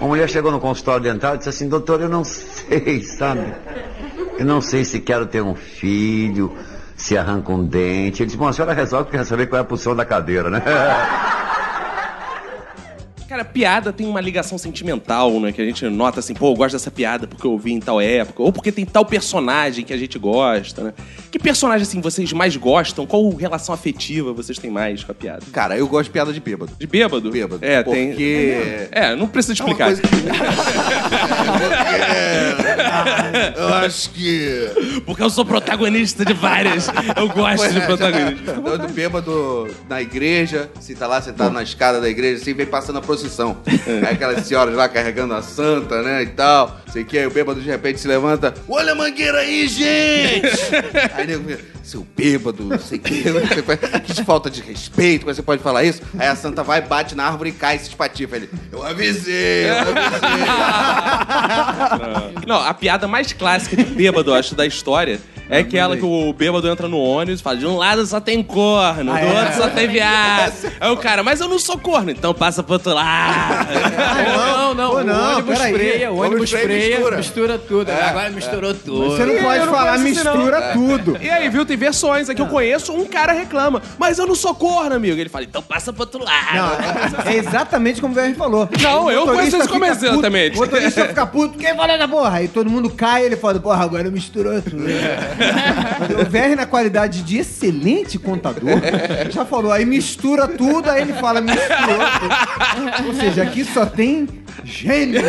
Uma 0.00 0.08
mulher 0.10 0.28
chegou 0.28 0.52
no 0.52 0.60
consultório 0.60 1.02
dental 1.02 1.34
e 1.34 1.38
disse 1.38 1.48
assim, 1.50 1.68
doutor, 1.68 2.00
eu 2.00 2.08
não 2.08 2.22
sei, 2.24 3.02
sabe? 3.02 3.52
Eu 4.38 4.44
não 4.44 4.60
sei 4.60 4.84
se 4.84 5.00
quero 5.00 5.26
ter 5.26 5.42
um 5.42 5.54
filho, 5.54 6.52
se 7.02 7.18
arranca 7.18 7.50
um 7.52 7.64
dente. 7.64 8.22
Ele 8.22 8.26
disse, 8.26 8.36
bom, 8.38 8.46
a 8.46 8.52
senhora 8.52 8.72
resolve 8.72 9.06
porque 9.06 9.18
quer 9.18 9.24
saber 9.24 9.46
qual 9.48 9.58
é 9.58 9.62
a 9.62 9.64
posição 9.64 9.94
da 9.96 10.04
cadeira, 10.04 10.48
né? 10.48 10.62
Cara, 13.28 13.44
piada 13.46 13.92
tem 13.94 14.06
uma 14.06 14.20
ligação 14.20 14.58
sentimental, 14.58 15.40
né? 15.40 15.52
Que 15.52 15.62
a 15.62 15.64
gente 15.64 15.86
nota 15.88 16.20
assim, 16.20 16.34
pô, 16.34 16.50
eu 16.52 16.54
gosto 16.54 16.72
dessa 16.74 16.90
piada 16.90 17.26
porque 17.26 17.46
eu 17.46 17.52
ouvi 17.52 17.72
em 17.72 17.80
tal 17.80 17.98
época, 17.98 18.42
ou 18.42 18.52
porque 18.52 18.70
tem 18.70 18.84
tal 18.84 19.06
personagem 19.06 19.86
que 19.86 19.92
a 19.94 19.96
gente 19.96 20.18
gosta, 20.18 20.82
né? 20.84 20.92
Que 21.30 21.38
personagem, 21.38 21.82
assim, 21.82 22.02
vocês 22.02 22.30
mais 22.34 22.54
gostam? 22.56 23.06
Qual 23.06 23.26
relação 23.30 23.74
afetiva 23.74 24.34
vocês 24.34 24.58
têm 24.58 24.70
mais 24.70 25.02
com 25.02 25.12
a 25.12 25.14
piada? 25.14 25.42
Cara, 25.50 25.78
eu 25.78 25.88
gosto 25.88 26.04
de 26.08 26.10
piada 26.10 26.30
de 26.30 26.40
bêbado. 26.40 26.72
De 26.78 26.86
bêbado? 26.86 27.30
Bêbado. 27.30 27.64
É, 27.64 27.82
porque... 27.82 28.14
tem. 28.14 28.88
É, 28.92 29.16
não 29.16 29.26
precisa 29.26 29.54
É 29.60 29.64
uma 29.64 29.70
explicar. 29.72 29.86
coisa 29.86 30.02
que- 30.02 30.08
eu 33.56 33.74
acho 33.74 34.10
que. 34.10 35.02
Porque 35.04 35.22
eu 35.22 35.30
sou 35.30 35.44
protagonista 35.44 36.24
de 36.24 36.32
várias. 36.32 36.88
Eu 37.16 37.28
gosto 37.28 37.72
de 37.72 37.80
protagonista. 37.80 38.52
Do, 38.54 38.78
do 38.78 38.88
bêbado 38.88 39.68
na 39.88 40.00
igreja, 40.00 40.70
se 40.80 40.94
tá 40.94 41.06
lá 41.06 41.20
sentado 41.20 41.52
na 41.52 41.62
escada 41.62 42.00
da 42.00 42.08
igreja, 42.08 42.40
assim, 42.40 42.54
vem 42.54 42.66
passando 42.66 42.98
a 42.98 43.02
procissão. 43.02 43.56
Aí 44.06 44.14
aquelas 44.14 44.46
senhoras 44.46 44.74
lá 44.74 44.88
carregando 44.88 45.34
a 45.34 45.42
santa, 45.42 46.02
né, 46.02 46.22
e 46.22 46.26
tal. 46.26 46.80
Sei 46.92 47.04
que, 47.04 47.18
aí 47.18 47.26
o 47.26 47.30
bêbado 47.30 47.60
de 47.60 47.68
repente 47.68 48.00
se 48.00 48.08
levanta. 48.08 48.54
Olha 48.68 48.92
a 48.92 48.94
mangueira 48.94 49.38
aí, 49.38 49.66
gente! 49.66 50.48
aí 51.14 51.26
nego 51.26 51.71
seu 51.92 52.06
bêbado, 52.16 52.64
não 52.64 52.78
sei 52.78 52.98
o 52.98 53.02
que. 53.02 53.22
Que 54.04 54.12
de 54.14 54.24
falta 54.24 54.48
de 54.48 54.62
respeito, 54.62 55.24
como 55.24 55.34
você 55.34 55.42
pode 55.42 55.62
falar 55.62 55.84
isso? 55.84 56.00
Aí 56.18 56.26
a 56.26 56.34
santa 56.34 56.62
vai, 56.62 56.80
bate 56.80 57.14
na 57.14 57.24
árvore 57.26 57.50
e 57.50 57.52
cai 57.52 57.78
se 57.78 57.88
espatifa. 57.88 58.36
Ele, 58.36 58.48
eu 58.72 58.82
avisei, 58.82 59.68
eu 59.68 59.74
avisei. 59.74 59.92
Não, 62.48 62.56
a 62.56 62.72
piada 62.72 63.06
mais 63.06 63.34
clássica 63.34 63.76
de 63.76 63.84
bêbado, 63.84 64.32
acho, 64.32 64.54
da 64.54 64.64
história 64.64 65.20
é 65.52 65.58
aquela 65.60 65.96
que 65.96 66.04
o 66.04 66.32
bêbado 66.32 66.68
entra 66.68 66.88
no 66.88 66.98
ônibus 66.98 67.40
e 67.40 67.42
fala: 67.42 67.56
de 67.56 67.66
um 67.66 67.76
lado 67.76 68.04
só 68.06 68.20
tem 68.20 68.42
corno, 68.42 69.12
do 69.12 69.18
é? 69.18 69.40
outro 69.40 69.54
só 69.56 69.68
tem 69.68 69.86
viado. 69.88 70.52
Aí 70.80 70.90
o 70.90 70.96
cara, 70.96 71.22
mas 71.22 71.40
eu 71.40 71.48
não 71.48 71.58
sou 71.58 71.78
corno, 71.78 72.10
então 72.10 72.32
passa 72.34 72.62
pro 72.62 72.74
outro 72.74 72.92
lado. 72.94 73.68
Não, 74.36 74.74
não, 74.74 74.90
Pô, 74.90 74.96
o 74.98 75.04
não, 75.04 75.32
ônibus 75.34 75.58
peraí. 75.58 75.72
freia, 75.74 76.10
o 76.10 76.14
O 76.14 76.18
ônibus 76.18 76.32
ônibus 76.32 76.50
freia, 76.50 76.64
freia, 76.66 76.96
mistura. 76.96 77.16
mistura, 77.16 77.58
tudo. 77.58 77.90
Agora 77.90 78.30
misturou 78.30 78.74
tudo. 78.74 79.10
Você 79.10 79.24
não 79.24 79.42
pode 79.42 79.66
falar 79.66 79.94
esse 79.96 80.04
mistura 80.04 80.72
tudo. 80.72 81.18
E 81.20 81.28
aí, 81.30 81.48
viu? 81.48 81.64
Tem 81.66 81.76
versões. 81.76 82.28
Aqui 82.28 82.40
eu 82.40 82.46
conheço, 82.46 82.92
um 82.92 83.04
cara 83.04 83.32
reclama. 83.32 83.82
Mas 83.98 84.18
eu 84.18 84.26
não 84.26 84.34
sou 84.34 84.54
corno, 84.54 84.94
amigo. 84.94 85.18
Ele 85.20 85.28
fala, 85.28 85.44
então 85.44 85.62
passa 85.62 85.92
pro 85.92 86.02
outro 86.02 86.24
lado. 86.24 86.54
Não, 86.54 87.30
é, 87.30 87.34
é 87.34 87.36
exatamente 87.38 88.00
como 88.00 88.12
o 88.12 88.16
VR 88.16 88.34
falou. 88.36 88.68
Não, 88.80 89.04
O 89.04 89.10
eu 89.10 89.26
conheço 89.26 89.56
isso 89.58 89.68
como 89.68 89.84
fica 89.84 89.96
exemplo 89.96 90.10
puto, 90.16 90.22
também. 90.22 90.50
O 90.50 90.56
motorista 90.56 91.06
fica 91.06 91.26
puto, 91.26 91.58
quem 91.58 91.74
falou 91.76 91.98
da 91.98 92.08
porra? 92.08 92.36
Aí 92.38 92.48
todo 92.48 92.70
mundo 92.70 92.88
cai 92.90 93.22
e 93.22 93.26
ele 93.26 93.36
fala, 93.36 93.58
porra, 93.60 93.84
agora 93.84 94.10
misturou 94.10 94.60
tudo. 94.62 94.82
O 96.20 96.24
VR, 96.30 96.56
na 96.56 96.66
qualidade 96.66 97.22
de 97.22 97.38
excelente 97.38 98.18
contador, 98.18 98.80
já 99.30 99.44
falou, 99.44 99.72
aí 99.72 99.84
mistura 99.84 100.48
tudo, 100.48 100.90
aí 100.90 101.02
ele 101.02 101.12
fala, 101.14 101.40
misturou. 101.40 102.00
Ou 103.06 103.14
seja, 103.14 103.42
aqui 103.42 103.64
só 103.64 103.86
tem 103.86 104.26
gênio 104.64 105.22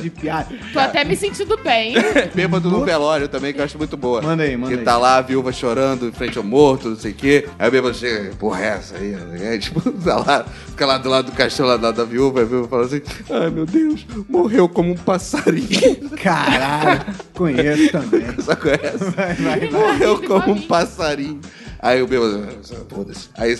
de 0.00 0.10
piada. 0.10 0.54
Tô 0.72 0.78
até 0.78 1.04
me 1.04 1.16
sentindo 1.16 1.56
bem. 1.58 1.94
Bêbado 2.34 2.70
no 2.70 2.84
velório 2.84 3.28
também, 3.28 3.52
que 3.52 3.60
eu 3.60 3.64
acho 3.64 3.78
muito 3.78 3.96
boa. 3.96 4.22
Manda 4.22 4.42
aí, 4.42 4.56
manda 4.56 4.72
que 4.72 4.78
aí. 4.78 4.84
tá 4.84 4.96
lá 4.96 5.16
a 5.16 5.20
viúva 5.20 5.52
chorando 5.52 6.08
em 6.08 6.12
frente 6.12 6.38
ao 6.38 6.44
morto, 6.44 6.90
não 6.90 6.96
sei 6.96 7.12
o 7.12 7.14
quê. 7.14 7.48
Aí 7.58 7.68
o 7.68 7.70
bêbado 7.70 7.94
chega, 7.94 8.34
porra, 8.36 8.62
é 8.62 8.68
essa 8.68 8.96
aí? 8.96 9.16
É, 9.40 9.58
tipo, 9.58 9.80
tá 10.02 10.16
lá, 10.16 10.44
fica 10.68 10.86
lá 10.86 10.98
do 10.98 11.08
lado 11.08 11.26
do 11.26 11.32
caixão 11.32 11.66
lá 11.66 11.76
da, 11.76 11.90
da 11.90 12.04
viúva, 12.04 12.42
a 12.42 12.44
viúva 12.44 12.68
fala 12.68 12.86
assim: 12.86 13.02
ai 13.30 13.50
meu 13.50 13.66
Deus, 13.66 14.06
morreu 14.28 14.68
como 14.68 14.92
um 14.92 14.96
passarinho. 14.96 16.10
Caralho, 16.22 17.04
conheço 17.34 17.92
também. 17.92 18.24
Só 18.40 18.56
conhece? 18.56 19.04
Vai, 19.16 19.34
vai, 19.34 19.60
vai. 19.60 19.70
Morreu 19.70 20.22
como 20.22 20.52
um 20.52 20.62
passarinho. 20.62 21.40
Aí 21.80 22.02
o 22.02 22.08
bêbado, 22.08 22.44
foda-se. 22.88 23.28
Aí, 23.36 23.56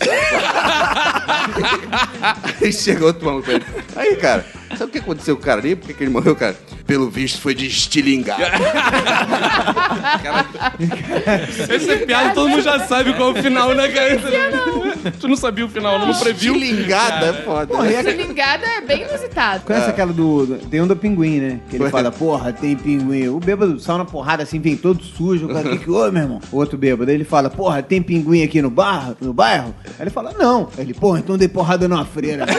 aí 2.61 2.73
chega 2.73 3.05
outro 3.05 3.25
maluco 3.25 3.45
pra 3.45 3.55
ele. 3.55 3.65
Aí, 3.95 4.17
cara, 4.17 4.45
sabe 4.77 4.85
o 4.85 4.89
que 4.89 4.99
aconteceu 4.99 5.37
com 5.37 5.43
o 5.43 5.45
cara 5.45 5.61
ali? 5.61 5.75
Por 5.77 5.87
que, 5.87 5.95
que 5.95 6.05
ele 6.05 6.11
morreu, 6.11 6.35
cara? 6.37 6.57
Pelo 6.87 7.09
visto 7.11 7.41
foi 7.41 7.55
de 7.55 7.67
estilingado. 7.67 8.43
Essa 11.73 11.93
é 11.93 11.97
piada, 11.99 12.35
todo 12.35 12.49
mundo 12.49 12.63
já 12.63 12.81
sabe 12.87 13.13
qual 13.15 13.31
é 13.35 13.39
o 13.39 13.43
final, 13.43 13.75
né, 13.75 13.89
cara? 13.89 14.19
Tu 15.19 15.29
não 15.29 15.37
sabia 15.37 15.65
o 15.65 15.69
final, 15.69 15.99
não 15.99 16.15
previu. 16.19 16.55
Estilingada 16.55 17.27
é 17.27 17.33
foda. 17.45 17.67
Porra, 17.67 17.91
e 17.91 17.97
aquele- 17.97 18.23
ligada 18.25 18.67
é 18.67 18.81
bem 18.81 19.03
inusitado. 19.03 19.65
Conhece 19.65 19.91
aquela 19.91 20.13
do, 20.13 20.59
Tem 20.71 20.81
um 20.81 20.87
do 20.87 20.97
pinguim, 20.97 21.39
né? 21.41 21.61
Que 21.69 21.77
ele 21.77 21.89
fala, 21.91 22.11
porra, 22.11 22.53
tem 22.53 22.77
pinguim. 22.77 23.29
O 23.29 23.39
bêbado 23.41 23.79
saiu 23.81 23.99
na 23.99 24.05
porrada 24.05 24.43
assim, 24.43 24.59
vem 24.61 24.77
todo 24.77 25.03
sujo. 25.03 25.47
O 25.47 25.49
cara, 25.49 25.67
o 25.69 25.71
que 25.73 25.79
que 25.85 25.91
houve, 25.91 26.13
meu 26.13 26.23
irmão? 26.23 26.41
O 26.53 26.57
outro 26.57 26.77
bêbado, 26.79 27.11
ele 27.11 27.25
fala, 27.25 27.49
porra, 27.51 27.83
tem 27.83 28.01
pinguim 28.03 28.43
aqui 28.43 28.61
no 28.63 28.71
bar, 28.71 29.15
no 29.21 29.33
bairro? 29.33 29.75
Aí 29.85 29.95
ele 30.01 30.11
fala, 30.11 30.33
não. 30.39 30.69
Aí 30.77 30.85
ele, 30.85 30.95
porra, 30.95 31.19
então 31.21 31.37
dei 31.37 31.49
porrada 31.49 31.87
numa 31.89 32.05
freira. 32.05 32.47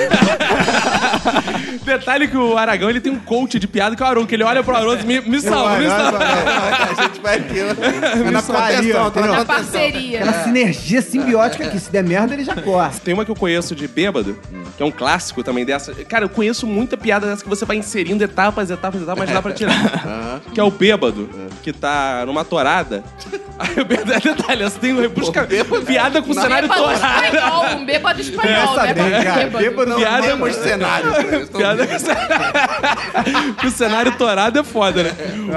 Detalhe 2.00 2.28
que 2.28 2.38
o 2.38 2.58
Aragão, 2.58 2.90
ele 2.90 3.00
tem 3.02 3.12
um 3.12 3.20
coach 3.20 3.60
de 3.60 3.68
piada 3.68 3.96
que 3.96 4.02
é 4.02 4.06
o 4.06 4.10
Aron, 4.10 4.26
que 4.26 4.36
ele 4.36 4.44
olha 4.44 4.64
pro 4.64 4.76
Aron 4.76 4.96
e 4.96 5.06
me, 5.06 5.22
me 5.22 5.42
salva, 5.42 5.78
me 5.78 5.88
salva. 5.88 6.20
A 6.20 7.02
gente 7.04 7.20
vai 7.22 7.38
aqui, 7.38 7.54
né? 7.54 7.74
na 8.32 8.40
ali, 8.66 8.94
ó, 8.94 9.10
proteção, 9.10 9.12
tá 9.12 9.22
na? 9.22 9.28
Na 9.40 9.46
parceria. 9.46 10.20
Aquela 10.22 10.44
sinergia 10.44 11.02
simbiótica 11.02 11.68
que 11.70 11.80
se 11.80 11.92
der 11.92 12.04
merda, 12.04 12.34
ele 12.34 12.44
já 12.44 12.56
corre. 12.56 13.00
Tem 13.04 13.14
uma 13.14 13.26
que 13.26 13.32
eu 13.32 13.36
conheço 13.36 13.76
de 13.76 13.88
bêbado, 13.88 14.38
que 14.78 14.84
é 14.84 14.86
um 14.86 14.92
clássico 14.92 15.44
também 15.44 15.66
dessa. 15.66 15.94
Cara, 16.06 16.26
eu 16.26 16.30
conheço 16.30 16.66
muita 16.66 16.98
piada 16.98 17.28
dessa 17.28 17.44
que 17.44 17.50
você 17.50 17.66
vai 17.66 17.78
inserindo 17.78 18.24
etapas, 18.24 18.70
etapas, 18.70 19.02
etapas, 19.02 19.20
mas 19.26 19.34
dá 19.34 19.42
pra 19.42 19.52
tirar. 19.52 20.40
que 20.54 20.60
é 20.60 20.64
o 20.64 20.72
bêbado, 20.72 21.30
que 21.62 21.72
tá 21.74 22.24
numa 22.26 22.44
torada. 22.44 23.04
Aí 23.60 23.82
o 23.82 23.84
bêbado, 23.86 24.20
detalhe, 24.24 24.64
você 24.64 24.80
tem 24.80 25.10
busca 25.10 25.46
piada 25.86 26.22
com 26.22 26.34
cenário 26.34 26.70
Bêbado 26.70 26.82
torado. 26.82 27.26
espanhol, 27.26 27.66
um 27.76 27.86
bêbado 27.86 28.22
espanhol, 28.22 28.74
Essa 28.74 28.84
né? 28.86 28.94
bem, 28.94 29.24
cara. 29.24 29.48
Bêbado 29.50 29.90
Não 29.90 29.98
Piada- 29.98 30.28
temos 30.28 30.56
cenário. 30.56 31.12
Piada 31.48 31.86
o 33.66 33.70
cenário 33.70 34.18
torado 34.18 34.60
é 34.60 34.64
foda, 34.64 35.04
né? 35.04 35.12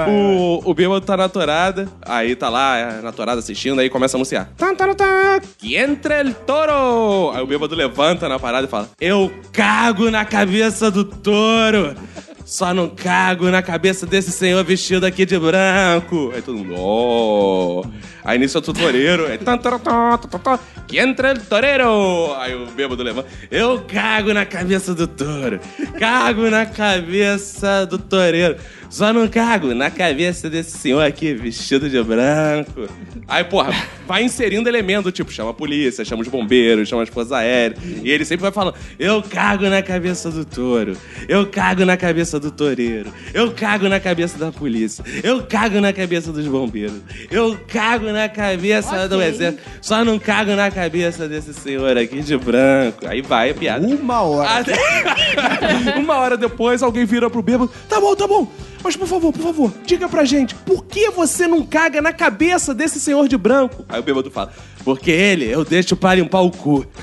O, 0.07 0.61
o 0.63 0.73
bêbado 0.73 1.05
tá 1.05 1.15
na 1.15 1.29
torada, 1.29 1.87
aí 2.01 2.35
tá 2.35 2.49
lá 2.49 2.77
é, 2.77 3.01
na 3.01 3.11
torada 3.11 3.39
assistindo, 3.39 3.79
aí 3.79 3.89
começa 3.89 4.15
a 4.15 4.17
anunciar. 4.17 4.49
Tan, 4.57 4.75
tan, 4.75 4.93
tan, 4.93 5.39
que 5.57 5.75
entra 5.75 6.19
el 6.19 6.33
toro! 6.33 7.31
Aí 7.33 7.41
o 7.41 7.47
bêbado 7.47 7.75
levanta 7.75 8.27
na 8.27 8.39
parada 8.39 8.67
e 8.67 8.69
fala: 8.69 8.89
Eu 8.99 9.31
cago 9.51 10.09
na 10.09 10.25
cabeça 10.25 10.89
do 10.89 11.03
touro! 11.03 11.95
Só 12.45 12.73
não 12.73 12.89
cago 12.89 13.49
na 13.49 13.61
cabeça 13.61 14.05
desse 14.05 14.31
senhor 14.31 14.63
vestido 14.63 15.05
aqui 15.05 15.25
de 15.25 15.39
branco. 15.39 16.31
Aí 16.35 16.41
todo 16.41 16.57
mundo, 16.57 16.75
oh. 16.77 17.85
Aí 18.25 18.39
nisso 18.39 18.57
é 18.57 18.61
o 18.61 18.63
toureiro. 18.63 19.25
Aí, 19.27 19.37
tan, 19.37 19.57
tan, 19.57 19.77
tan, 19.79 20.59
que 20.87 20.99
entra 20.99 21.31
el 21.31 21.41
torero. 21.41 22.33
Aí 22.37 22.55
o 22.55 22.67
bêbado 22.67 23.03
levanta. 23.03 23.27
Eu 23.51 23.81
cago 23.81 24.33
na 24.33 24.45
cabeça 24.45 24.93
do 24.93 25.07
touro. 25.07 25.59
Cago 25.99 26.49
na 26.49 26.65
cabeça 26.65 27.85
do 27.85 27.97
toureiro. 27.97 28.57
Só 28.93 29.11
não 29.11 29.27
cago 29.27 29.73
na 29.73 29.89
cabeça 29.89 30.47
desse 30.51 30.77
senhor 30.77 31.01
aqui 31.01 31.33
vestido 31.33 31.89
de 31.89 32.01
branco. 32.03 32.87
Aí, 33.27 33.43
porra, 33.43 33.73
vai 34.05 34.23
inserindo 34.23 34.69
elemento, 34.69 35.11
tipo, 35.11 35.31
chama 35.31 35.49
a 35.49 35.53
polícia, 35.53 36.05
chama 36.05 36.21
os 36.21 36.27
bombeiros, 36.27 36.87
chama 36.87 37.01
as 37.01 37.09
forças 37.09 37.31
aéreas. 37.31 37.79
E 38.03 38.11
ele 38.11 38.23
sempre 38.23 38.43
vai 38.43 38.51
falando: 38.51 38.75
Eu 38.99 39.23
cago 39.23 39.67
na 39.67 39.81
cabeça 39.81 40.29
do 40.29 40.45
touro. 40.45 40.95
Eu 41.27 41.47
cago 41.47 41.83
na 41.85 41.97
cabeça 41.97 42.39
do 42.39 42.51
toureiro. 42.51 43.11
Eu 43.33 43.51
cago 43.51 43.89
na 43.89 43.99
cabeça 43.99 44.37
da 44.37 44.51
polícia. 44.51 45.03
Eu 45.23 45.41
cago 45.41 45.81
na 45.81 45.91
cabeça 45.91 46.31
dos 46.31 46.45
bombeiros. 46.47 47.01
Eu 47.31 47.57
cago 47.67 48.11
na 48.13 48.29
cabeça 48.29 49.07
do 49.09 49.15
Ok. 49.17 49.27
exército. 49.27 49.63
Só 49.81 50.05
não 50.05 50.17
cago 50.17 50.51
na 50.55 50.71
cabeça 50.71 51.27
desse 51.27 51.53
senhor 51.53 51.97
aqui 51.97 52.21
de 52.21 52.37
branco. 52.37 53.05
Aí 53.07 53.21
vai 53.21 53.49
a 53.49 53.53
piada. 53.53 53.85
Uma 53.85 54.21
hora. 54.21 54.49
Até- 54.59 54.77
Uma 55.99 56.15
hora 56.17 56.37
depois, 56.37 56.81
alguém 56.81 57.03
vira 57.05 57.29
pro 57.29 57.41
bêbado. 57.41 57.69
Tá 57.89 57.99
bom, 57.99 58.15
tá 58.15 58.25
bom. 58.27 58.47
Mas 58.83 58.95
por 58.97 59.07
favor, 59.07 59.31
por 59.31 59.41
favor, 59.41 59.73
diga 59.85 60.09
pra 60.09 60.25
gente, 60.25 60.53
por 60.55 60.83
que 60.83 61.09
você 61.09 61.47
não 61.47 61.65
caga 61.65 62.01
na 62.01 62.11
cabeça 62.11 62.73
desse 62.73 62.99
senhor 62.99 63.29
de 63.29 63.37
branco? 63.37 63.85
Aí 63.87 63.97
o 63.99 64.03
bêbado 64.03 64.29
fala, 64.29 64.51
porque 64.83 65.09
ele, 65.09 65.49
eu 65.49 65.63
deixo 65.63 65.95
pra 65.95 66.13
limpar 66.15 66.41
o 66.41 66.51
cu. 66.51 66.85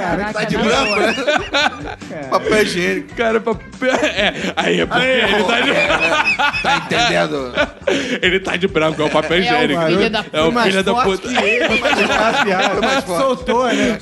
Caraca, 0.00 0.32
Tá 0.32 0.44
de 0.44 0.56
branco, 0.56 0.96
né? 1.00 1.14
Papel 2.30 2.62
higiênico. 2.62 3.14
Cara, 3.14 3.40
pra... 3.40 3.54
é, 4.06 4.34
aí 4.56 4.80
é 4.80 4.86
porque 4.86 5.02
ele 5.06 5.44
tá 5.44 5.60
de... 5.60 6.62
Tá 6.62 6.76
entendendo? 6.76 7.52
ele 8.22 8.40
tá 8.40 8.56
de 8.56 8.68
branco, 8.68 9.02
é 9.02 9.04
o 9.04 9.10
papel 9.10 9.36
É 9.38 9.40
o 9.40 9.42
higiênico. 9.44 9.86
filho 9.86 10.10
da 10.10 10.24
É 10.32 10.40
o 10.42 10.52
filho 10.62 10.82
da 10.82 10.94
puta. 11.02 11.28
foi 11.28 12.80
mais 12.80 13.04
forte. 13.04 13.22
Soltou, 13.22 13.66
né? 13.66 13.74
Né? 13.74 13.98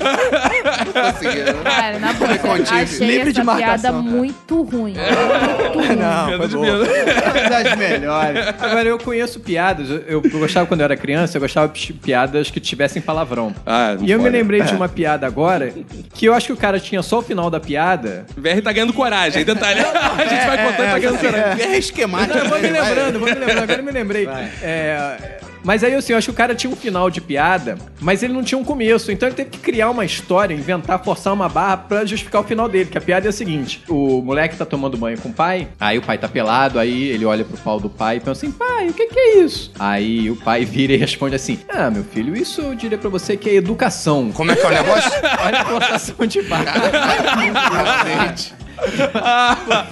Cara, 1.63 1.99
na 1.99 2.13
boa, 2.13 2.37
contigo. 2.37 2.75
achei 2.77 3.07
Livre 3.07 3.31
de 3.31 3.41
essa 3.41 3.55
piada 3.55 3.91
marcação, 3.91 3.91
cara. 4.03 4.15
muito 4.15 4.61
ruim. 4.63 4.93
Muito 4.93 5.79
ruim. 5.79 5.95
Não, 5.95 6.37
foi 6.37 6.47
de 6.47 6.55
boa. 6.55 6.77
Uma 6.77 7.49
das 7.49 7.77
melhores. 7.77 8.47
Agora, 8.59 8.89
eu 8.89 8.97
conheço 8.97 9.39
piadas. 9.39 9.89
Eu, 9.89 10.01
eu 10.07 10.21
gostava 10.39 10.65
quando 10.65 10.81
eu 10.81 10.85
era 10.85 10.97
criança, 10.97 11.37
eu 11.37 11.41
gostava 11.41 11.67
de 11.71 11.93
piadas 11.93 12.49
que 12.51 12.59
tivessem 12.59 13.01
palavrão. 13.01 13.53
Ah, 13.65 13.95
E 14.01 14.11
eu 14.11 14.19
me 14.21 14.29
lembrei 14.29 14.61
de 14.61 14.73
uma 14.73 14.89
piada 14.89 15.16
agora 15.25 15.73
que 16.13 16.25
eu 16.25 16.33
acho 16.33 16.47
que 16.47 16.53
o 16.53 16.57
cara 16.57 16.79
tinha 16.79 17.01
só 17.01 17.19
o 17.19 17.21
final 17.21 17.49
da 17.49 17.59
piada. 17.59 18.25
O 18.37 18.41
VR 18.41 18.61
tá 18.61 18.71
ganhando 18.71 18.93
coragem. 18.93 19.43
Detalhe. 19.43 19.79
A 19.81 20.25
gente 20.25 20.45
vai 20.45 20.57
contando 20.65 20.87
e 20.87 20.91
tá 20.91 20.99
ganhando 20.99 21.19
coragem. 21.19 21.65
É 21.65 21.77
esquemático. 21.77 22.37
Eu 22.37 22.49
vou 22.49 22.59
me 22.59 22.69
né? 22.69 22.81
Lembrando, 22.81 23.19
vou 23.19 23.27
me 23.27 23.35
lembrando, 23.35 23.63
agora 23.63 23.79
eu 23.79 23.83
me 23.83 23.91
lembrei. 23.91 24.27
É, 24.61 25.39
mas 25.63 25.83
aí, 25.83 25.93
assim, 25.93 26.13
eu 26.13 26.17
acho 26.17 26.27
que 26.27 26.31
o 26.31 26.37
cara 26.37 26.55
tinha 26.55 26.71
um 26.71 26.75
final 26.75 27.09
de 27.09 27.19
piada, 27.19 27.77
mas 27.99 28.23
ele 28.23 28.33
não 28.33 28.43
tinha 28.43 28.57
um 28.57 28.63
começo. 28.63 29.11
Então 29.11 29.27
ele 29.27 29.35
teve 29.35 29.49
que 29.49 29.59
criar 29.59 29.89
uma 29.89 30.05
história, 30.05 30.53
inventar, 30.53 31.03
forçar 31.03 31.33
uma 31.33 31.49
barra 31.49 31.77
pra 31.77 32.05
justificar 32.05 32.41
o 32.41 32.43
final 32.43 32.69
dele. 32.69 32.89
Que 32.89 32.97
a 32.97 33.01
piada 33.01 33.27
é 33.27 33.29
a 33.29 33.33
seguinte: 33.33 33.83
o 33.87 34.21
moleque 34.21 34.55
tá 34.55 34.65
tomando 34.65 34.97
banho 34.97 35.17
com 35.19 35.29
o 35.29 35.33
pai, 35.33 35.67
aí 35.79 35.97
o 35.97 36.01
pai 36.01 36.17
tá 36.17 36.27
pelado, 36.27 36.79
aí 36.79 37.09
ele 37.09 37.25
olha 37.25 37.43
pro 37.43 37.57
pau 37.57 37.79
do 37.79 37.89
pai 37.89 38.17
e 38.17 38.19
pensa 38.19 38.31
assim: 38.31 38.51
pai, 38.51 38.89
o 38.89 38.93
que, 38.93 39.07
que 39.07 39.19
é 39.19 39.39
isso? 39.39 39.71
Aí 39.77 40.29
o 40.29 40.35
pai 40.35 40.63
vira 40.65 40.93
e 40.93 40.97
responde 40.97 41.35
assim: 41.35 41.59
Ah, 41.69 41.89
meu 41.89 42.03
filho, 42.03 42.35
isso 42.35 42.61
eu 42.61 42.75
diria 42.75 42.97
pra 42.97 43.09
você 43.09 43.35
que 43.35 43.49
é 43.49 43.55
educação. 43.55 44.31
Como 44.31 44.51
é 44.51 44.55
que 44.55 44.65
é 44.65 44.67
o 44.67 44.71
negócio? 44.71 45.11
Olha 45.45 45.61
a 45.61 45.65
forçação 45.65 46.25
de 46.25 46.41
barra. 46.43 46.73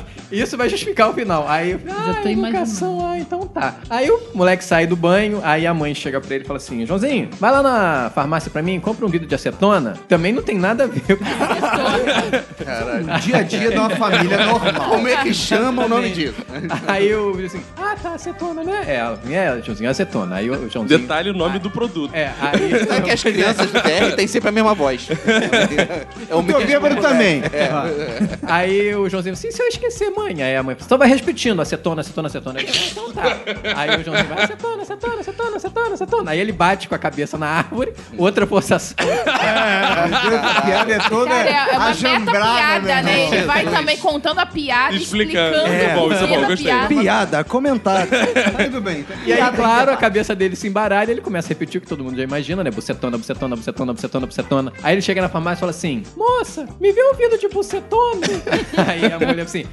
Isso 0.31 0.57
vai 0.57 0.69
justificar 0.69 1.09
o 1.09 1.13
final. 1.13 1.47
Aí 1.47 1.71
eu 1.71 1.79
falei, 1.79 1.95
Já 1.95 2.11
ah, 2.11 2.21
tô 2.21 2.29
educação, 2.29 3.07
ah, 3.07 3.17
então 3.17 3.47
tá. 3.47 3.75
Aí 3.89 4.09
o 4.09 4.19
moleque 4.33 4.63
sai 4.63 4.87
do 4.87 4.95
banho, 4.95 5.39
aí 5.43 5.65
a 5.67 5.73
mãe 5.73 5.93
chega 5.93 6.19
pra 6.19 6.35
ele 6.35 6.43
e 6.43 6.47
fala 6.47 6.57
assim: 6.57 6.85
Joãozinho, 6.85 7.29
vai 7.39 7.51
lá 7.51 7.61
na 7.61 8.11
farmácia 8.13 8.49
pra 8.51 8.61
mim, 8.61 8.79
compra 8.79 9.05
um 9.05 9.09
vidro 9.09 9.27
de 9.27 9.35
acetona. 9.35 9.95
Também 10.07 10.31
não 10.33 10.41
tem 10.41 10.57
nada 10.57 10.85
a 10.85 10.87
ver 10.87 11.01
com 11.17 11.23
O 11.23 13.19
dia 13.19 13.37
a 13.37 13.41
dia 13.43 13.71
de 13.71 13.77
uma 13.77 13.89
família 13.91 14.45
normal. 14.45 14.89
Como 14.89 15.07
é 15.07 15.23
que 15.23 15.33
chama 15.33 15.85
o 15.85 15.89
nome 15.89 16.09
disso? 16.11 16.35
Aí 16.87 17.07
eu 17.07 17.33
vi 17.33 17.45
assim: 17.45 17.61
ah, 17.77 17.95
tá, 18.01 18.13
acetona, 18.13 18.63
né? 18.63 18.83
É, 18.87 18.95
ela, 18.95 19.19
é, 19.29 19.61
Joãozinho, 19.61 19.89
acetona. 19.89 20.35
Aí 20.37 20.49
o 20.49 20.69
Joãozinho. 20.69 20.99
Detalhe 20.99 21.29
o 21.29 21.33
nome 21.33 21.59
do 21.59 21.69
produto. 21.69 22.13
É, 22.13 22.31
aí. 22.41 22.85
Sabe 22.85 23.01
que 23.01 23.11
as 23.11 23.23
crianças 23.23 23.71
do 23.71 23.81
DR 23.81 24.15
têm 24.15 24.27
sempre 24.27 24.49
a 24.49 24.51
mesma 24.51 24.73
voz. 24.73 25.07
É 26.29 26.33
o 26.33 26.41
mesmo 26.41 26.65
bêbado 26.65 27.01
também. 27.01 27.41
Aí 28.43 28.95
o 28.95 29.07
Joãozinho 29.09 29.33
assim, 29.33 29.51
se 29.51 29.61
eu 29.61 29.67
esquecer, 29.67 30.09
mãe. 30.11 30.24
Aí 30.27 30.55
a 30.55 30.63
mãe 30.63 30.75
então 30.79 30.97
vai 30.97 31.07
repetindo, 31.07 31.61
acetona, 31.61 32.01
acetona, 32.01 32.27
acetona. 32.27 32.59
Aí, 32.59 32.67
então 32.91 33.11
tá. 33.11 33.23
Aí 33.75 33.89
o 33.99 34.03
Joãozinho 34.03 34.27
vai, 34.29 34.43
acetona, 34.43 34.81
acetona, 34.81 35.19
acetona, 35.21 35.55
acetona, 35.57 35.93
acetona. 35.93 36.31
Aí 36.31 36.39
ele 36.39 36.51
bate 36.51 36.87
com 36.89 36.95
a 36.95 36.97
cabeça 36.97 37.37
na 37.37 37.47
árvore, 37.47 37.93
outra 38.17 38.45
forçação. 38.47 38.95
A 39.05 40.61
piada 40.61 40.93
é 40.93 40.99
toda 41.09 41.29
Cara, 41.29 41.49
é 41.49 41.77
uma 41.77 41.85
ajambrada, 41.87 42.79
meta-piada, 42.79 42.81
meu 42.81 43.03
né? 43.03 43.19
irmão. 43.23 43.33
Ele 43.35 43.45
vai 43.45 43.65
também 43.65 43.97
contando 43.97 44.39
a 44.39 44.45
piada, 44.45 44.95
Explicando. 44.95 45.55
explicando, 45.57 45.73
É, 45.73 45.95
bom, 45.95 46.11
isso 46.13 46.23
é 46.23 46.27
bom, 46.27 46.35
gostei. 46.45 46.65
piada. 46.65 46.87
Piada, 46.87 47.43
comentário. 47.43 48.09
Tudo 48.65 48.81
bem. 48.81 49.05
E 49.25 49.33
aí, 49.33 49.51
claro, 49.55 49.91
a 49.91 49.97
cabeça 49.97 50.35
dele 50.35 50.55
se 50.55 50.67
embaralha, 50.67 51.11
ele 51.11 51.21
começa 51.21 51.47
a 51.47 51.49
repetir 51.49 51.79
o 51.79 51.81
que 51.81 51.87
todo 51.87 52.03
mundo 52.03 52.17
já 52.17 52.23
imagina, 52.23 52.63
né? 52.63 52.71
Bucetona, 52.71 53.17
bucetona, 53.17 53.55
bucetona, 53.55 53.93
bucetona, 53.93 54.25
bucetona. 54.27 54.73
Aí 54.83 54.95
ele 54.95 55.01
chega 55.01 55.21
na 55.21 55.29
farmácia 55.29 55.57
e 55.57 55.61
fala 55.61 55.69
assim: 55.71 56.03
Moça, 56.15 56.67
me 56.79 56.91
vê 56.91 57.01
um 57.03 57.15
vidro 57.15 57.37
de 57.37 57.47
bucetona. 57.47 58.27
aí 58.87 59.05
a 59.11 59.19
mulher 59.19 59.41
assim. 59.45 59.65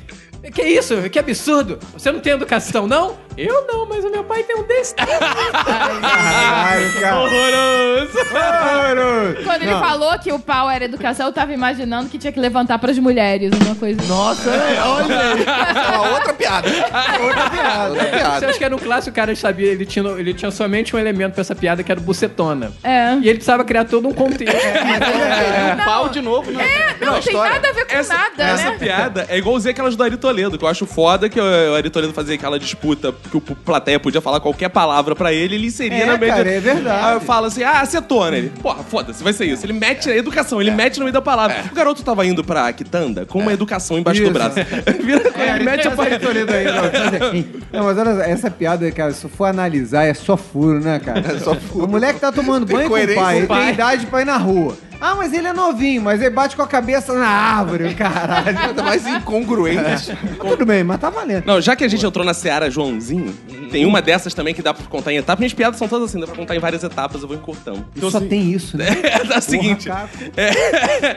Que 0.51 0.63
isso? 0.63 1.09
Que 1.09 1.19
absurdo! 1.19 1.79
Você 1.93 2.11
não 2.11 2.21
tem 2.21 2.33
educação, 2.33 2.87
não? 2.87 3.17
Eu 3.37 3.67
não, 3.67 3.87
mas 3.87 4.05
o 4.05 4.11
meu 4.11 4.25
pai 4.25 4.43
tem 4.43 4.57
um 4.57 4.63
desse. 4.65 4.95
Caralho, 4.95 6.93
cara. 7.01 7.17
Horroroso. 7.21 8.19
Horroroso. 8.19 9.45
Quando 9.45 9.63
ele 9.63 9.71
Não. 9.71 9.81
falou 9.81 10.19
que 10.19 10.33
o 10.33 10.39
pau 10.39 10.71
era 10.71 10.85
educação, 10.85 11.27
eu 11.27 11.33
tava 11.33 11.53
imaginando 11.53 12.09
que 12.09 12.19
tinha 12.19 12.33
que 12.33 12.39
levantar 12.41 12.79
pras 12.79 12.99
mulheres, 12.99 13.53
uma 13.65 13.75
coisa. 13.75 14.01
assim. 14.01 14.09
Nossa, 14.09 14.51
olha 14.51 15.19
aí. 15.33 15.45
É 15.45 16.13
outra 16.15 16.33
piada. 16.35 16.69
Outra 16.69 17.51
piada. 17.51 17.89
Outra 17.91 18.05
Você 18.11 18.17
piada. 18.17 18.47
acha 18.49 18.59
que 18.59 18.65
era 18.65 18.75
um 18.75 18.79
clássico, 18.79 19.11
o 19.11 19.15
cara 19.15 19.35
sabia, 19.37 19.69
ele 19.71 19.87
tinha, 19.87 20.07
ele 20.13 20.35
tinha 20.35 20.51
somente 20.51 20.95
um 20.95 20.99
elemento 20.99 21.33
pra 21.35 21.41
essa 21.41 21.55
piada 21.55 21.83
que 21.83 21.91
era 21.91 22.01
bucetona. 22.01 22.73
É. 22.83 23.15
E 23.15 23.29
ele 23.29 23.35
precisava 23.35 23.65
criar 23.65 23.85
todo 23.85 24.09
um 24.09 24.13
contexto. 24.13 24.55
É 24.55 25.75
um 25.81 25.85
pau 25.85 26.09
de 26.09 26.21
novo, 26.21 26.51
né? 26.51 26.65
Não, 27.01 27.13
tem 27.15 27.21
história. 27.21 27.53
nada 27.55 27.69
a 27.69 27.73
ver 27.73 27.87
com 27.87 27.95
Essa, 27.97 28.15
nada, 28.15 28.43
essa 28.45 28.71
né? 28.71 28.77
piada 28.79 29.27
é 29.29 29.39
igualzinha 29.39 29.73
aquelas 29.73 29.97
do 29.97 30.03
Ari 30.03 30.17
Toledo, 30.17 30.59
que 30.59 30.65
eu 30.65 30.69
acho 30.69 30.87
foda 30.87 31.29
que 31.29 31.41
o 31.41 31.75
Ari 31.75 31.91
Toledo 31.91 32.13
fazia 32.13 32.35
aquela 32.35 32.59
disputa 32.59 33.13
que 33.31 33.37
o 33.37 33.41
plateia 33.41 33.99
podia 33.99 34.21
falar 34.21 34.41
qualquer 34.41 34.69
palavra 34.69 35.15
pra 35.15 35.33
ele, 35.33 35.55
ele 35.55 35.67
inseria 35.67 36.03
É, 36.03 36.07
na 36.07 36.13
média. 36.19 36.37
cara, 36.37 36.51
é 36.51 36.61
verdade. 36.61 37.07
Aí 37.07 37.15
eu 37.15 37.21
falo 37.21 37.47
assim, 37.47 37.63
ah, 37.63 37.81
acetona. 37.81 38.37
Ele, 38.37 38.51
porra, 38.63 38.83
foda-se, 38.85 39.23
vai 39.23 39.33
ser 39.33 39.47
isso. 39.47 39.65
Ele 39.65 39.73
mete 39.73 40.09
na 40.09 40.17
educação, 40.17 40.61
ele 40.61 40.71
mete 40.71 40.99
no 40.99 41.05
meio 41.05 41.13
da 41.13 41.23
palavra. 41.23 41.65
O 41.71 41.75
garoto 41.75 42.03
tava 42.03 42.27
indo 42.27 42.43
pra 42.45 42.73
quitanda 42.73 43.25
com 43.25 43.39
uma 43.39 43.53
educação 43.53 43.99
embaixo 43.99 44.21
do 44.21 44.25
Isso. 44.25 44.33
braço. 44.33 44.57
Vira 45.03 45.31
com 45.31 45.41
ele, 45.41 45.65
mete 45.65 45.87
a 45.89 45.91
essa 45.93 45.97
palavra. 45.97 46.19
Aí, 46.33 46.65
não. 46.65 46.83
Mas, 46.83 47.45
Não, 47.73 47.85
mas 47.85 47.99
olha, 47.99 48.23
essa 48.25 48.51
piada, 48.51 48.91
cara, 48.93 49.13
se 49.13 49.27
for 49.29 49.47
analisar, 49.47 50.05
é 50.05 50.15
só 50.15 50.37
furo, 50.37 50.81
né, 50.81 50.99
cara? 50.99 51.21
É 51.21 51.39
só 51.39 51.55
furo. 51.55 51.87
O 51.87 51.89
moleque 51.89 52.21
tá 52.21 52.31
tomando 52.31 52.67
banho 52.67 52.89
com 52.89 52.95
o 52.95 53.15
pai, 53.15 53.39
ele 53.39 53.47
tem 53.47 53.69
idade 53.71 54.07
pra 54.07 54.21
ir 54.23 54.27
na 54.27 54.37
rua. 54.37 54.77
Ah, 55.05 55.17
mas 55.17 55.33
ele 55.33 55.49
é 55.49 55.53
novinho, 55.53 56.01
mas 56.01 56.21
ele 56.21 56.31
bate 56.31 56.55
com 56.55 56.63
a 56.63 56.67
cabeça 56.67 57.13
na 57.13 57.27
árvore, 57.27 57.93
caralho. 57.93 58.55
Nada 58.55 58.83
mais 58.85 59.05
incongruente. 59.05 59.83
Mas 59.83 60.13
tudo 60.39 60.65
bem, 60.65 60.85
mas 60.85 61.01
tá 61.01 61.11
valendo. 61.11 61.45
Não, 61.45 61.61
já 61.61 61.75
que 61.75 61.83
a 61.83 61.89
gente 61.89 62.07
entrou 62.07 62.25
na 62.25 62.33
Seara 62.33 62.71
Joãozinho, 62.71 63.35
tem 63.73 63.85
uma 63.85 64.01
dessas 64.01 64.33
também 64.33 64.55
que 64.55 64.63
dá 64.63 64.73
pra 64.73 64.87
contar 64.87 65.13
em 65.13 65.17
etapas. 65.17 65.41
Minhas 65.41 65.53
piadas 65.53 65.77
são 65.77 65.89
todas 65.89 66.11
assim, 66.11 66.21
dá 66.21 66.27
pra 66.29 66.37
contar 66.37 66.55
em 66.55 66.61
várias 66.61 66.85
etapas, 66.85 67.21
eu 67.21 67.27
vou 67.27 67.37
encurtando. 67.37 67.85
Então, 67.97 68.09
Só 68.13 68.19
assim, 68.19 68.29
tem 68.29 68.53
isso, 68.53 68.77
né? 68.77 68.87
É, 69.03 69.35
é 69.35 69.39
o 69.39 69.43
seguinte. 69.43 69.89
É, 70.37 71.17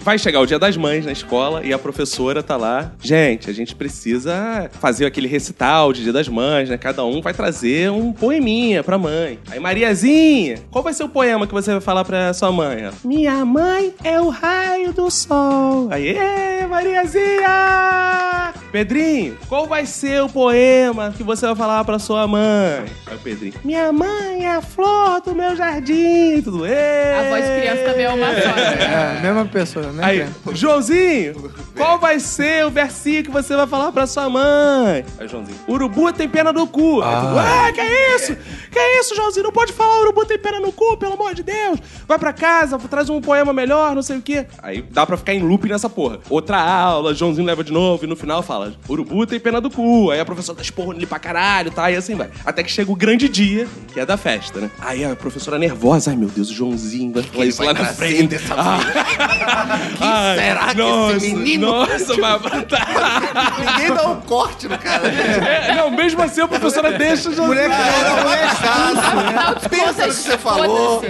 vai 0.00 0.18
chegar 0.18 0.40
o 0.40 0.46
dia 0.46 0.58
das 0.58 0.76
mães 0.76 1.04
na 1.04 1.12
escola 1.12 1.64
e 1.64 1.72
a 1.72 1.78
professora 1.78 2.42
tá 2.42 2.56
lá. 2.56 2.92
Gente, 3.00 3.50
a 3.50 3.52
gente 3.52 3.74
precisa 3.74 4.70
fazer 4.80 5.06
aquele 5.06 5.26
recital 5.26 5.92
de 5.92 6.02
dia 6.04 6.12
das 6.12 6.28
mães, 6.28 6.68
né? 6.68 6.78
Cada 6.78 7.04
um 7.04 7.20
vai 7.20 7.34
trazer 7.34 7.90
um 7.90 8.12
poeminha 8.12 8.84
pra 8.84 8.96
mãe. 8.96 9.38
Aí, 9.50 9.58
Mariazinha, 9.58 10.58
qual 10.70 10.84
vai 10.84 10.92
ser 10.92 11.04
o 11.04 11.08
poema 11.08 11.46
que 11.46 11.52
você 11.52 11.72
vai 11.72 11.80
falar 11.80 12.04
pra 12.04 12.32
sua 12.32 12.52
mãe? 12.52 12.82
Ela, 12.82 12.94
Minha 13.08 13.42
mãe 13.42 13.94
é 14.04 14.20
o 14.20 14.28
raio 14.28 14.92
do 14.92 15.10
sol. 15.10 15.88
Aí, 15.90 16.08
"Ê, 16.08 16.66
Mariazinha! 16.66 18.52
Pedrinho, 18.70 19.34
qual 19.48 19.66
vai 19.66 19.86
ser 19.86 20.22
o 20.22 20.28
poema 20.28 21.14
que 21.16 21.22
você 21.22 21.46
vai 21.46 21.56
falar 21.56 21.82
pra 21.86 21.98
sua 21.98 22.26
mãe? 22.28 22.84
Aí 23.06 23.16
o 23.16 23.18
Pedrinho, 23.18 23.54
minha 23.64 23.90
mãe 23.94 24.44
é 24.44 24.50
a 24.56 24.60
flor 24.60 25.22
do 25.22 25.34
meu 25.34 25.56
jardim. 25.56 26.42
Tudo, 26.42 26.66
"Ê!" 26.66 27.14
A 27.18 27.30
voz 27.30 27.46
de 27.46 27.50
criança 27.60 27.82
também 27.84 28.04
é 28.04 28.10
uma 28.10 28.26
só. 28.26 28.54
né? 28.54 29.16
É, 29.18 29.22
mesma 29.22 29.44
pessoa, 29.46 29.86
né? 29.90 30.04
Aí, 30.04 30.26
Joãozinho, 30.52 31.50
qual 31.74 31.98
vai 31.98 32.20
ser 32.20 32.66
o 32.66 32.70
versinho 32.70 33.24
que 33.24 33.30
você 33.30 33.56
vai 33.56 33.66
falar 33.66 33.90
pra 33.90 34.06
sua 34.06 34.28
mãe? 34.28 35.02
Aí, 35.18 35.26
Joãozinho, 35.26 35.56
urubu 35.66 36.12
tem 36.12 36.28
pena 36.28 36.52
no 36.52 36.66
cu. 36.66 37.00
Aí, 37.00 37.10
tu, 37.20 37.38
ah, 37.38 37.72
que 37.72 37.80
é 37.80 38.16
isso? 38.16 38.36
Que 38.70 38.78
é 38.78 39.00
isso, 39.00 39.16
Joãozinho? 39.16 39.44
Não 39.44 39.52
pode 39.52 39.72
falar 39.72 39.98
urubu 40.02 40.26
tem 40.26 40.38
pena 40.38 40.60
no 40.60 40.70
cu, 40.72 40.94
pelo 40.98 41.14
amor 41.14 41.32
de 41.34 41.42
Deus. 41.42 41.78
Vai 42.06 42.18
pra 42.18 42.34
casa, 42.34 42.78
traz 42.98 43.08
um 43.10 43.20
poema 43.20 43.52
melhor, 43.52 43.94
não 43.94 44.02
sei 44.02 44.16
o 44.18 44.22
quê. 44.22 44.44
Aí 44.60 44.82
dá 44.90 45.06
pra 45.06 45.16
ficar 45.16 45.32
em 45.32 45.40
loop 45.40 45.68
nessa 45.68 45.88
porra. 45.88 46.18
Outra 46.28 46.58
aula, 46.60 47.14
Joãozinho 47.14 47.46
leva 47.46 47.62
de 47.62 47.72
novo 47.72 48.04
e 48.04 48.08
no 48.08 48.16
final 48.16 48.42
fala, 48.42 48.74
urubu 48.88 49.24
tem 49.24 49.38
pena 49.38 49.60
do 49.60 49.70
cu. 49.70 50.10
Aí 50.10 50.18
a 50.18 50.24
professora 50.24 50.56
tá 50.56 50.62
esporrando 50.62 50.98
ele 50.98 51.06
pra 51.06 51.18
caralho, 51.20 51.70
tá? 51.70 51.88
E 51.90 51.96
assim 51.96 52.16
vai. 52.16 52.28
Até 52.44 52.62
que 52.64 52.70
chega 52.72 52.90
o 52.90 52.96
grande 52.96 53.28
dia, 53.28 53.68
que 53.92 54.00
é 54.00 54.06
da 54.06 54.16
festa, 54.16 54.58
né? 54.60 54.68
Aí 54.80 55.04
a 55.04 55.14
professora 55.14 55.58
nervosa, 55.58 56.10
ai 56.10 56.16
meu 56.16 56.28
Deus, 56.28 56.50
o 56.50 56.54
Joãozinho 56.54 57.12
vai 57.12 57.22
falar 57.22 57.46
isso 57.46 57.58
vai 57.58 57.66
lá 57.68 57.72
na 57.74 57.84
frente. 57.86 58.26
dessa 58.26 58.54
Ai, 60.00 60.38
será 60.38 60.66
que 60.68 60.74
nossa, 60.78 61.16
esse 61.18 61.34
menino- 61.34 61.66
Nossa, 61.70 62.16
vai. 62.16 62.38
Ninguém 62.38 63.94
dá 63.94 64.08
um 64.08 64.20
corte 64.22 64.66
no 64.68 64.76
cara. 64.78 65.06
É, 65.08 65.74
não, 65.76 65.90
mesmo 65.90 66.20
assim 66.22 66.40
a 66.40 66.48
professora 66.48 66.92
deixa 66.98 67.28
o 67.30 67.34
Joãozinho. 67.34 67.48
Moleque, 67.68 67.68
Não, 68.04 68.24
não 68.24 68.32
é. 68.34 68.42
Afinal 68.44 69.54
de 69.54 69.68
Pensa 69.68 70.06
no 70.06 70.12
que 70.14 70.20
você 70.20 70.38
falou. 70.38 71.02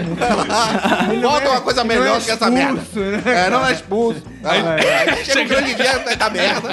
Bota 1.22 1.48
uma 1.48 1.60
coisa 1.60 1.77
melhor 1.84 2.20
que 2.20 2.30
essa 2.30 2.50
merda. 2.50 2.80
expulso, 2.80 3.00
né? 3.00 3.22
É, 3.46 3.50
não 3.50 3.66
é 3.66 3.72
expulso. 3.72 4.22
Aí, 4.44 4.62
aí 4.66 5.24
chega 5.24 5.42
o 5.42 5.48
grande 5.48 5.74
dia 5.74 5.98
da 6.16 6.30
merda. 6.30 6.68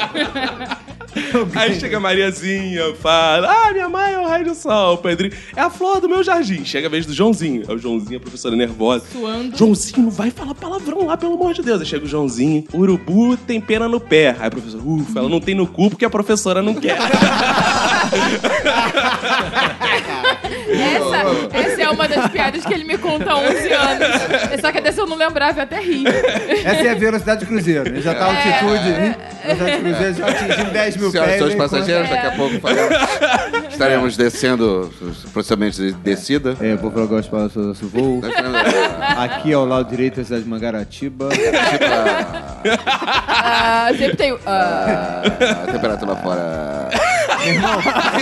Aí 1.55 1.79
chega 1.79 1.97
a 1.97 1.99
Mariazinha, 1.99 2.93
fala: 3.01 3.49
Ah, 3.49 3.71
minha 3.71 3.87
mãe 3.89 4.13
é 4.13 4.19
o 4.19 4.27
raio 4.27 4.45
do 4.45 4.55
sol. 4.55 4.97
Pedrinho, 4.97 5.33
é 5.55 5.61
a 5.61 5.69
flor 5.69 5.99
do 6.01 6.09
meu 6.09 6.23
jardim. 6.23 6.63
Chega 6.65 6.87
a 6.87 6.89
vez 6.89 7.05
do 7.05 7.13
Joãozinho. 7.13 7.63
É 7.67 7.71
o 7.73 7.77
Joãozinho, 7.77 8.17
a 8.17 8.19
professora 8.21 8.55
nervosa. 8.55 9.05
Suando. 9.11 9.57
Joãozinho, 9.57 10.03
não 10.03 10.11
vai 10.11 10.29
falar 10.31 10.53
palavrão 10.55 11.05
lá, 11.05 11.15
pelo 11.17 11.33
amor 11.35 11.53
de 11.53 11.61
Deus. 11.61 11.79
Aí 11.81 11.85
chega 11.87 12.05
o 12.05 12.07
Joãozinho, 12.07 12.65
urubu 12.73 13.37
tem 13.37 13.59
pena 13.61 13.87
no 13.87 13.99
pé. 13.99 14.35
Aí 14.39 14.47
a 14.47 14.51
professora, 14.51 14.83
ufa, 14.85 15.19
ela 15.19 15.29
não 15.29 15.39
tem 15.39 15.55
no 15.55 15.65
cu 15.67 15.89
porque 15.89 16.05
a 16.05 16.09
professora 16.09 16.61
não 16.61 16.73
quer. 16.75 16.97
Essa, 20.67 21.49
essa 21.57 21.81
é 21.81 21.89
uma 21.89 22.07
das 22.07 22.27
piadas 22.31 22.65
que 22.65 22.73
ele 22.73 22.83
me 22.83 22.97
conta 22.97 23.31
há 23.31 23.37
11 23.37 23.73
anos. 23.73 24.07
Só 24.61 24.71
que 24.71 24.81
dessa 24.81 25.01
eu 25.01 25.07
não 25.07 25.15
lembrava, 25.17 25.59
eu 25.59 25.63
até 25.63 25.79
ri. 25.79 26.03
Essa 26.07 26.83
é 26.87 26.89
a 26.91 26.95
velocidade 26.95 27.45
do 27.45 27.47
cruzeiro. 27.47 27.87
Ele 27.87 28.01
já 28.01 28.13
tá 28.13 28.25
altitude. 28.25 28.89
hein? 28.89 29.15
Velocidade 29.45 29.77
do 29.77 29.83
cruzeiro 29.83 30.13
já 30.15 30.27
atingiu 30.27 30.65
10 30.71 30.97
mil 30.97 31.04
Senhoras 31.11 31.33
e 31.33 31.37
senhores 31.37 31.55
passageiros, 31.55 32.09
daqui 32.09 32.27
a 32.27 32.31
É. 32.31 32.35
pouco 32.37 32.59
faremos- 32.59 32.97
estaremos 33.71 34.17
descendo 34.17 34.91
os 35.01 35.17
procedimentos 35.31 35.77
de 35.77 35.91
descida. 35.93 36.55
É, 36.61 36.75
vou 36.75 36.91
falar 36.91 37.07
para 37.07 37.15
o 37.37 37.63
nosso 37.67 37.87
voo. 37.87 38.19
Nós 38.21 38.29
estaremos, 38.31 38.59
Aqui 39.17 39.53
ao 39.53 39.65
lado 39.65 39.89
direito, 39.89 40.21
a 40.21 40.23
cidade 40.23 40.43
de 40.43 40.49
Mangaratiba. 40.49 41.29
tipo, 41.29 41.85
a- 41.85 42.55
Ah, 43.27 43.87
sempre 43.97 44.15
tem 44.17 44.31
o. 44.33 44.39
ah. 44.45 45.21
a 45.67 45.71
temperatura 45.71 46.11
lá 46.11 46.17
fora. 46.17 46.89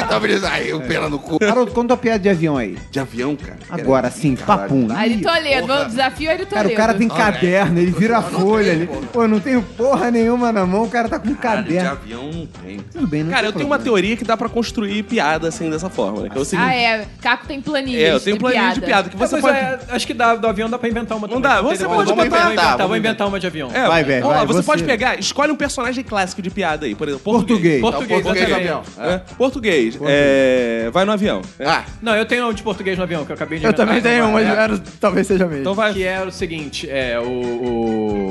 Então, 0.05 0.19
beleza, 0.19 0.49
aí, 0.49 0.73
o 0.73 0.81
pela 0.81 1.09
no 1.09 1.19
cu. 1.19 1.37
Haroldo, 1.43 1.71
conta 1.71 1.93
uma 1.93 1.97
piada 1.97 2.19
de 2.19 2.29
avião 2.29 2.57
aí. 2.57 2.77
De 2.91 2.99
avião, 2.99 3.35
cara. 3.35 3.57
Agora 3.69 4.09
sim, 4.11 4.35
papum. 4.35 4.87
Ari 4.93 5.17
Toledo, 5.21 5.73
o 5.73 5.85
desafio 5.85 6.29
é 6.29 6.33
Toledo. 6.37 6.53
Cara, 6.55 6.67
o 6.67 6.75
cara 6.75 6.93
tem 6.93 7.07
caderno, 7.07 7.79
ele 7.79 7.91
vira 7.91 8.17
a 8.17 8.21
folha 8.21 8.71
ali. 8.71 8.87
Pô, 9.11 9.27
não 9.27 9.39
tenho 9.39 9.61
porra 9.61 10.11
nenhuma 10.11 10.51
na 10.51 10.65
mão, 10.65 10.83
o 10.83 10.89
cara 10.89 11.07
tá 11.09 11.19
com 11.19 11.29
um 11.29 11.33
De 11.33 11.37
caderno. 11.37 11.89
avião 11.91 12.23
não 12.31 12.45
tem. 12.45 12.79
Tudo 12.91 13.07
bem, 13.07 13.23
não 13.23 13.29
Cara, 13.31 13.41
tem 13.43 13.49
eu 13.49 13.53
tenho 13.53 13.65
uma 13.67 13.77
problema. 13.77 13.97
teoria 14.01 14.17
que 14.17 14.23
dá 14.23 14.35
pra 14.37 14.49
construir 14.49 15.03
piada 15.03 15.47
assim 15.47 15.69
dessa 15.69 15.89
forma, 15.89 16.21
né? 16.23 16.29
Que 16.29 16.37
é 16.37 16.41
o 16.41 16.45
seguinte. 16.45 16.67
Ah, 16.67 16.75
é. 16.75 17.05
Caco 17.21 17.47
tem 17.47 17.61
planilhas. 17.61 18.01
É, 18.03 18.13
eu 18.13 18.19
tenho 18.19 18.37
planilha 18.37 18.73
de 18.73 18.81
piada 18.81 19.09
que 19.09 19.15
você 19.17 19.33
Mas 19.35 19.41
pode. 19.41 19.57
é, 19.57 19.79
acho 19.89 20.07
que 20.07 20.13
dá, 20.13 20.35
do 20.35 20.47
avião 20.47 20.69
dá 20.69 20.77
pra 20.77 20.89
inventar 20.89 21.17
uma 21.17 21.27
Não 21.27 21.41
também. 21.41 21.49
dá, 21.57 21.61
você 21.61 21.75
Entendeu? 21.83 21.95
pode 21.95 22.09
Vamos 22.09 22.25
botar- 22.25 22.45
inventar, 22.45 22.71
vamos 22.77 22.87
vou 22.87 22.97
inventar 22.97 23.27
uma 23.27 23.39
de 23.39 23.47
avião. 23.47 23.69
É, 23.73 23.87
Vai, 23.87 24.03
velho, 24.03 24.25
ó, 24.25 24.33
vai, 24.33 24.45
você 24.45 24.53
você. 24.59 24.65
pode 24.65 24.83
pegar, 24.83 25.19
escolhe 25.19 25.51
um 25.51 25.55
personagem 25.55 26.03
clássico 26.03 26.41
de 26.41 26.49
piada 26.49 26.85
aí, 26.85 26.95
por 26.95 27.07
exemplo, 27.07 27.23
Português. 27.23 27.81
português. 27.81 28.21
Português, 28.21 28.21
Português, 28.23 28.49
exatamente. 28.49 29.12
É, 29.12 29.12
português. 29.37 29.97
É, 30.05 30.89
vai 30.91 31.05
no 31.05 31.11
avião. 31.11 31.41
Ah, 31.59 31.83
Não, 32.01 32.15
eu 32.15 32.25
tenho 32.25 32.47
um 32.47 32.53
de 32.53 32.61
português 32.63 32.97
no 32.97 33.03
avião, 33.03 33.25
que 33.25 33.31
eu 33.31 33.35
acabei 33.35 33.59
de 33.59 33.65
Eu 33.65 33.69
inventar. 33.69 33.85
também 33.87 34.01
tenho 34.01 34.27
uma, 34.27 34.41
É. 34.41 34.45
era- 34.45 34.81
talvez 34.99 35.27
seja 35.27 35.45
mesmo. 35.45 35.61
Então 35.61 35.73
vai. 35.73 35.93
Que 35.93 36.03
é 36.05 36.21
o 36.23 36.31
seguinte, 36.31 36.89
é, 36.89 37.19
o, 37.19 37.23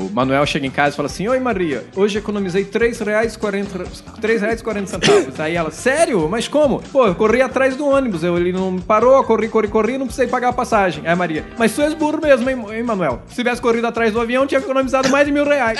o 0.07 0.09
Manuel 0.13 0.45
chega 0.45 0.65
em 0.65 0.71
casa 0.71 0.93
e 0.93 0.95
fala 0.97 1.07
assim, 1.07 1.27
Oi 1.27 1.39
Maria, 1.39 1.83
hoje 1.95 2.17
economizei 2.17 2.63
R$ 2.63 2.69
3,40 2.69 3.91
três 4.21 4.41
reais 4.41 4.59
e 4.59 4.63
40 4.63 4.87
centavos. 4.87 5.39
Aí 5.39 5.55
ela, 5.55 5.71
sério? 5.71 6.27
Mas 6.29 6.47
como? 6.47 6.81
Pô, 6.91 7.07
eu 7.07 7.15
corri 7.15 7.41
atrás 7.41 7.75
do 7.75 7.87
ônibus, 7.87 8.23
eu, 8.23 8.37
ele 8.37 8.51
não 8.51 8.77
parou, 8.77 9.23
corri, 9.23 9.47
corri, 9.47 9.67
corri, 9.67 9.97
não 9.97 10.05
precisei 10.05 10.27
pagar 10.27 10.49
a 10.49 10.53
passagem. 10.53 11.03
Aí 11.05 11.15
Maria, 11.15 11.43
mas 11.57 11.73
tu 11.73 11.81
és 11.81 11.93
burro 11.93 12.19
mesmo, 12.21 12.49
hein, 12.49 12.63
hein, 12.71 12.83
Manuel? 12.83 13.21
Se 13.27 13.35
tivesse 13.35 13.61
corrido 13.61 13.85
atrás 13.87 14.11
do 14.13 14.19
avião, 14.21 14.45
tinha 14.47 14.59
economizado 14.59 15.09
mais 15.09 15.25
de 15.25 15.31
mil 15.31 15.45
reais. 15.45 15.79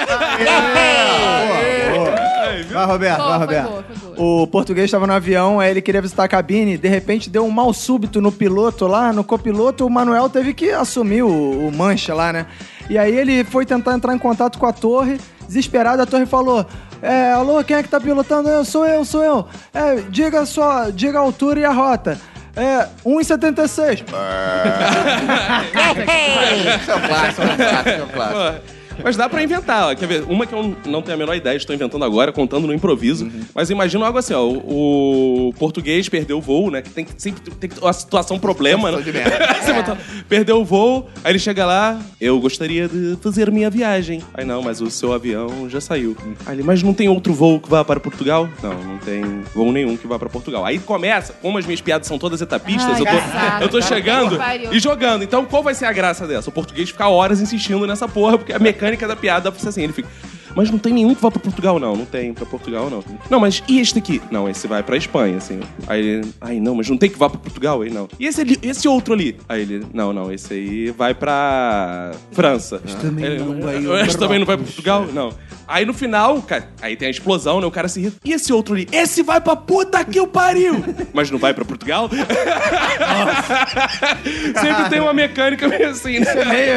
Vai, 2.71 2.85
Roberto, 2.85 3.17
Boa, 3.17 3.29
vai, 3.29 3.37
foi 3.37 3.55
Roberto. 3.57 3.69
boa, 3.69 3.83
foi 3.83 3.95
boa. 3.95 4.12
O 4.17 4.47
português 4.47 4.85
estava 4.85 5.07
no 5.07 5.13
avião, 5.13 5.59
aí 5.59 5.71
ele 5.71 5.81
queria 5.81 6.01
visitar 6.01 6.23
a 6.23 6.27
cabine, 6.27 6.77
de 6.77 6.87
repente 6.87 7.29
deu 7.29 7.45
um 7.45 7.51
mal 7.51 7.73
súbito 7.73 8.21
no 8.21 8.31
piloto 8.31 8.87
lá, 8.87 9.11
no 9.13 9.23
copiloto, 9.23 9.85
o 9.85 9.89
Manuel 9.89 10.29
teve 10.29 10.53
que 10.53 10.71
assumir 10.71 11.23
o, 11.23 11.67
o 11.67 11.71
mancha 11.71 12.13
lá, 12.13 12.31
né? 12.31 12.45
E 12.89 12.97
aí 12.97 13.15
ele 13.15 13.43
foi 13.43 13.65
tentar 13.65 13.93
entrar 13.93 14.13
em 14.13 14.19
contato 14.19 14.59
com 14.59 14.65
a 14.65 14.73
torre, 14.73 15.19
desesperado, 15.47 16.01
a 16.01 16.05
torre 16.05 16.25
falou: 16.25 16.65
é, 17.01 17.31
alô, 17.33 17.63
quem 17.63 17.75
é 17.77 17.83
que 17.83 17.89
tá 17.89 17.99
pilotando? 17.99 18.49
Eu, 18.49 18.63
sou 18.63 18.85
eu, 18.85 19.03
sou 19.03 19.23
eu. 19.23 19.47
É, 19.73 19.95
diga 20.09 20.45
só, 20.45 20.89
diga 20.89 21.17
a 21.19 21.21
altura 21.21 21.59
e 21.59 21.65
a 21.65 21.71
rota. 21.71 22.19
É, 22.55 22.87
1,76. 23.05 24.03
esse 26.75 26.91
é 26.91 26.95
o 26.95 27.01
clássico, 27.01 27.41
é 27.41 27.45
o 27.53 27.57
clássico, 27.57 27.89
é 27.89 28.03
o 28.03 28.07
clássico. 28.07 28.39
Pô, 28.39 28.82
Mas 29.03 29.15
dá 29.15 29.29
pra 29.29 29.41
inventar, 29.43 29.89
ó. 29.91 29.95
Quer 29.95 30.07
ver? 30.07 30.23
Uma 30.27 30.45
que 30.45 30.53
eu 30.53 30.75
não 30.85 31.01
tenho 31.01 31.15
a 31.15 31.17
menor 31.17 31.35
ideia, 31.35 31.55
estou 31.55 31.75
inventando 31.75 32.03
agora, 32.03 32.31
contando 32.31 32.67
no 32.67 32.73
improviso. 32.73 33.29
Mas 33.55 33.69
imagina 33.69 34.05
algo 34.05 34.17
assim, 34.17 34.33
ó. 34.33 34.43
O, 34.43 35.49
o 35.49 35.53
português 35.53 36.09
perdeu 36.09 36.37
o 36.37 36.41
voo, 36.41 36.69
né? 36.69 36.81
Que 36.81 36.89
tem 36.89 37.05
que 37.05 37.13
sempre 37.21 37.41
tem 37.51 37.69
uma 37.81 37.93
situação 37.93 38.37
problema, 38.39 38.91
né? 38.91 39.01
De 39.01 39.11
merda. 39.11 39.39
Botou- 39.73 39.97
perdeu 40.29 40.61
o 40.61 40.65
voo, 40.65 41.09
aí 41.23 41.31
ele 41.31 41.39
chega 41.39 41.65
lá, 41.65 41.99
eu 42.19 42.39
gostaria 42.39 42.87
de 42.87 43.17
fazer 43.21 43.51
minha 43.51 43.69
viagem. 43.69 44.21
Aí 44.33 44.45
não, 44.45 44.61
mas 44.61 44.81
o 44.81 44.89
seu 44.91 45.13
avião 45.13 45.67
já 45.69 45.81
saiu. 45.81 46.15
Aí 46.45 46.55
ele, 46.55 46.63
mas 46.63 46.83
não 46.83 46.93
tem 46.93 47.09
outro 47.09 47.33
voo 47.33 47.59
que 47.59 47.69
vá 47.69 47.83
para 47.83 47.99
Portugal? 47.99 48.47
Não, 48.61 48.73
não 48.83 48.97
tem 48.97 49.23
voo 49.53 49.71
nenhum 49.71 49.97
que 49.97 50.05
vá 50.07 50.19
para 50.19 50.29
Portugal. 50.29 50.65
Aí 50.65 50.79
começa, 50.79 51.33
como 51.41 51.57
as 51.57 51.65
minhas 51.65 51.81
piadas 51.81 52.07
são 52.07 52.17
todas 52.19 52.41
etapistas, 52.41 52.95
Ai, 52.95 53.01
eu 53.01 53.05
tô, 53.05 53.63
eu 53.63 53.69
tô 53.69 53.81
chegando 53.81 54.37
e 54.71 54.79
jogando. 54.79 55.23
Então, 55.23 55.45
qual 55.45 55.63
vai 55.63 55.73
ser 55.73 55.85
a 55.85 55.91
graça 55.93 56.27
dessa? 56.27 56.49
O 56.49 56.53
português 56.53 56.89
ficar 56.89 57.09
horas 57.09 57.41
insistindo 57.41 57.85
nessa 57.87 58.07
porra, 58.07 58.37
porque 58.37 58.53
a 58.53 58.59
mecânica 58.59 58.82
da 59.07 59.15
piada 59.15 59.51
ser 59.53 59.69
assim, 59.69 59.83
ele 59.83 59.93
fica. 59.93 60.09
Mas 60.55 60.69
não 60.69 60.77
tem 60.77 60.93
nenhum 60.93 61.15
que 61.15 61.21
vá 61.21 61.31
pra 61.31 61.39
Portugal, 61.39 61.79
não. 61.79 61.95
Não 61.95 62.05
tem 62.05 62.31
pra 62.31 62.45
Portugal, 62.45 62.87
não. 62.87 63.03
Não, 63.27 63.39
mas 63.39 63.63
e 63.67 63.79
este 63.79 63.97
aqui? 63.97 64.21
Não, 64.29 64.47
esse 64.47 64.67
vai 64.67 64.83
pra 64.83 64.95
Espanha, 64.95 65.37
assim. 65.37 65.59
Aí 65.87 65.99
ele, 66.05 66.31
ai, 66.39 66.59
não, 66.59 66.75
mas 66.75 66.87
não 66.87 66.95
tem 66.97 67.09
que 67.09 67.17
vá 67.17 67.27
pra 67.27 67.39
Portugal? 67.39 67.81
Aí 67.81 67.89
não. 67.89 68.07
E 68.19 68.27
esse, 68.27 68.41
ali- 68.41 68.59
esse 68.61 68.87
outro 68.87 69.15
ali? 69.15 69.35
Aí 69.49 69.61
ele, 69.63 69.83
não, 69.91 70.13
não, 70.13 70.31
esse 70.31 70.53
aí 70.53 70.91
vai 70.91 71.15
pra 71.15 72.11
França. 72.31 72.79
Este 72.85 73.01
também 73.01 73.39
não 73.39 73.59
vai 73.59 74.01
Este 74.03 74.17
também 74.19 74.37
não 74.39 74.45
vai 74.45 74.55
pra 74.57 74.65
Portugal? 74.65 75.07
Não. 75.11 75.33
Aí 75.73 75.85
no 75.85 75.93
final, 75.93 76.39
cara, 76.43 76.67
aí 76.83 76.95
tem 76.95 77.07
a 77.07 77.11
explosão, 77.11 77.59
né? 77.59 77.65
O 77.65 77.71
cara 77.71 77.87
se 77.87 77.99
irrita. 77.99 78.17
E 78.23 78.31
esse 78.31 78.53
outro 78.53 78.75
ali? 78.75 78.87
Esse 78.91 79.23
vai 79.23 79.41
pra 79.41 79.55
puta 79.55 80.05
que 80.05 80.19
o 80.19 80.27
pariu! 80.27 80.85
Mas 81.11 81.31
não 81.31 81.39
vai 81.39 81.51
pra 81.51 81.65
Portugal? 81.65 82.07
Sempre 84.61 84.89
tem 84.91 84.99
uma 84.99 85.13
mecânica 85.13 85.67
meio 85.67 85.89
assim, 85.89 86.19
né? 86.19 86.25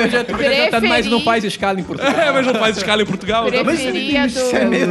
Podia 0.03 0.25
ter 0.25 0.33
inventado, 0.33 0.89
mas 0.89 1.05
não 1.07 1.21
faz 1.21 1.45
escala 1.45 1.79
em 1.79 1.85
Portugal. 1.85 2.15
É, 2.19 2.33
mas 2.33 2.47
não 2.47 2.55
faz 2.55 2.79
escala 2.79 3.03
em 3.03 3.07
Portugal? 3.07 3.51
Não. 3.51 3.65
Preferia 3.65 4.23
do... 4.23 4.27
Isso 4.29 4.57
é 4.57 4.65
meio 4.65 4.91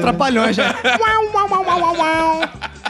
já. 0.54 0.76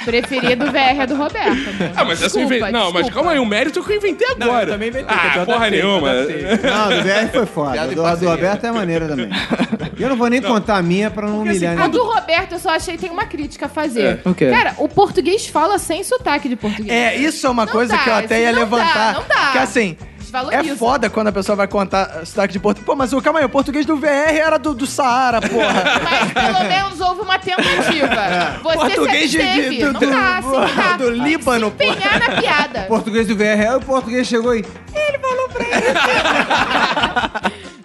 Preferia 0.06 0.56
do 0.56 0.68
VR 0.72 1.02
é 1.02 1.08
do 1.08 1.16
Roberto. 1.16 1.50
amor. 1.50 1.92
Ah, 1.96 2.06
mas 2.06 2.22
essa 2.22 2.38
eu 2.38 2.46
Desculpa, 2.46 2.56
inventei. 2.56 2.72
Não, 2.72 2.92
mas 2.92 3.06
desculpa. 3.06 3.14
calma 3.14 3.32
aí, 3.32 3.40
o 3.40 3.46
mérito 3.46 3.80
é 3.80 3.84
que 3.84 3.92
eu 3.92 3.98
inventei 3.98 4.28
agora. 4.40 4.68
eu 4.70 4.74
também 4.74 4.90
inventei, 4.90 5.16
Ah, 5.18 5.38
eu 5.38 5.46
porra 5.46 5.68
eu 5.68 5.72
nenhuma. 5.72 6.14
Não, 6.14 6.90
do 6.90 7.04
VR 7.04 7.32
foi 7.34 7.46
foda. 7.48 7.88
Do, 7.88 7.96
do. 7.96 8.30
Roberto 8.30 8.66
é 8.66 8.72
maneiro 8.72 9.08
também. 9.08 9.30
E 9.98 10.02
eu 10.04 10.10
não 10.10 10.16
vou 10.16 10.30
nem 10.30 10.42
contar 10.42 10.78
a 10.78 10.82
minha 10.84 11.05
pra 11.10 11.28
não 11.28 11.42
assim, 11.42 11.50
humilhar 11.50 11.74
A 11.74 11.76
ninguém. 11.88 11.92
do 11.92 12.04
Roberto 12.06 12.52
eu 12.54 12.60
só 12.60 12.70
achei 12.72 12.96
que 12.96 13.02
tem 13.02 13.12
uma 13.12 13.26
crítica 13.26 13.66
a 13.66 13.70
fazer. 13.70 14.22
É. 14.26 14.30
O 14.30 14.34
quê? 14.34 14.50
Cara, 14.52 14.74
o 14.78 14.88
português 14.88 15.48
fala 15.48 15.78
sem 15.78 16.04
sotaque 16.04 16.48
de 16.50 16.56
português. 16.56 16.90
É, 16.92 17.16
isso 17.16 17.46
é 17.46 17.50
uma 17.50 17.66
Não 17.66 17.72
coisa 17.72 17.96
dá, 17.96 18.04
que 18.04 18.10
eu 18.10 18.16
até 18.16 18.42
ia 18.42 18.52
não 18.52 18.60
levantar. 18.60 19.14
dá, 19.14 19.20
não 19.20 19.28
dá. 19.28 19.52
Que 19.52 19.58
assim. 19.60 19.98
Desvaloriza. 20.20 20.74
É 20.74 20.76
foda 20.76 21.08
quando 21.10 21.28
a 21.28 21.32
pessoa 21.32 21.56
vai 21.56 21.68
contar 21.68 22.26
sotaque 22.26 22.52
de 22.54 22.60
português. 22.60 22.86
Pô, 22.86 22.96
mas 22.96 23.14
o 23.14 23.22
calma 23.22 23.40
aí, 23.40 23.46
o 23.46 23.50
português 23.50 23.86
do 23.86 23.96
VR 23.96 24.36
era 24.36 24.58
do, 24.58 24.74
do 24.74 24.88
Saara, 24.88 25.40
porra. 25.40 25.84
Mas 26.04 26.34
pelo 26.34 26.68
menos 26.68 27.00
houve 27.00 27.22
uma 27.22 27.38
tentativa. 27.38 28.60
Você 28.64 28.76
Português 28.78 29.30
de- 29.32 29.38
sempre 29.38 29.70
de- 29.70 29.86
do- 29.86 29.94
não 29.94 30.00
dá, 30.00 30.42
do- 30.42 30.58
assim, 30.58 30.98
do 30.98 31.10
Líbano, 31.12 31.74
Se 31.78 31.86
empenhar 31.86 32.20
na 32.20 32.42
piada. 32.42 32.82
O 32.86 32.88
português 32.88 33.28
do 33.28 33.36
VR, 33.36 33.42
aí 33.70 33.76
o 33.76 33.82
português 33.82 34.28
chegou 34.28 34.50
aí. 34.52 34.64
Se 34.64 34.72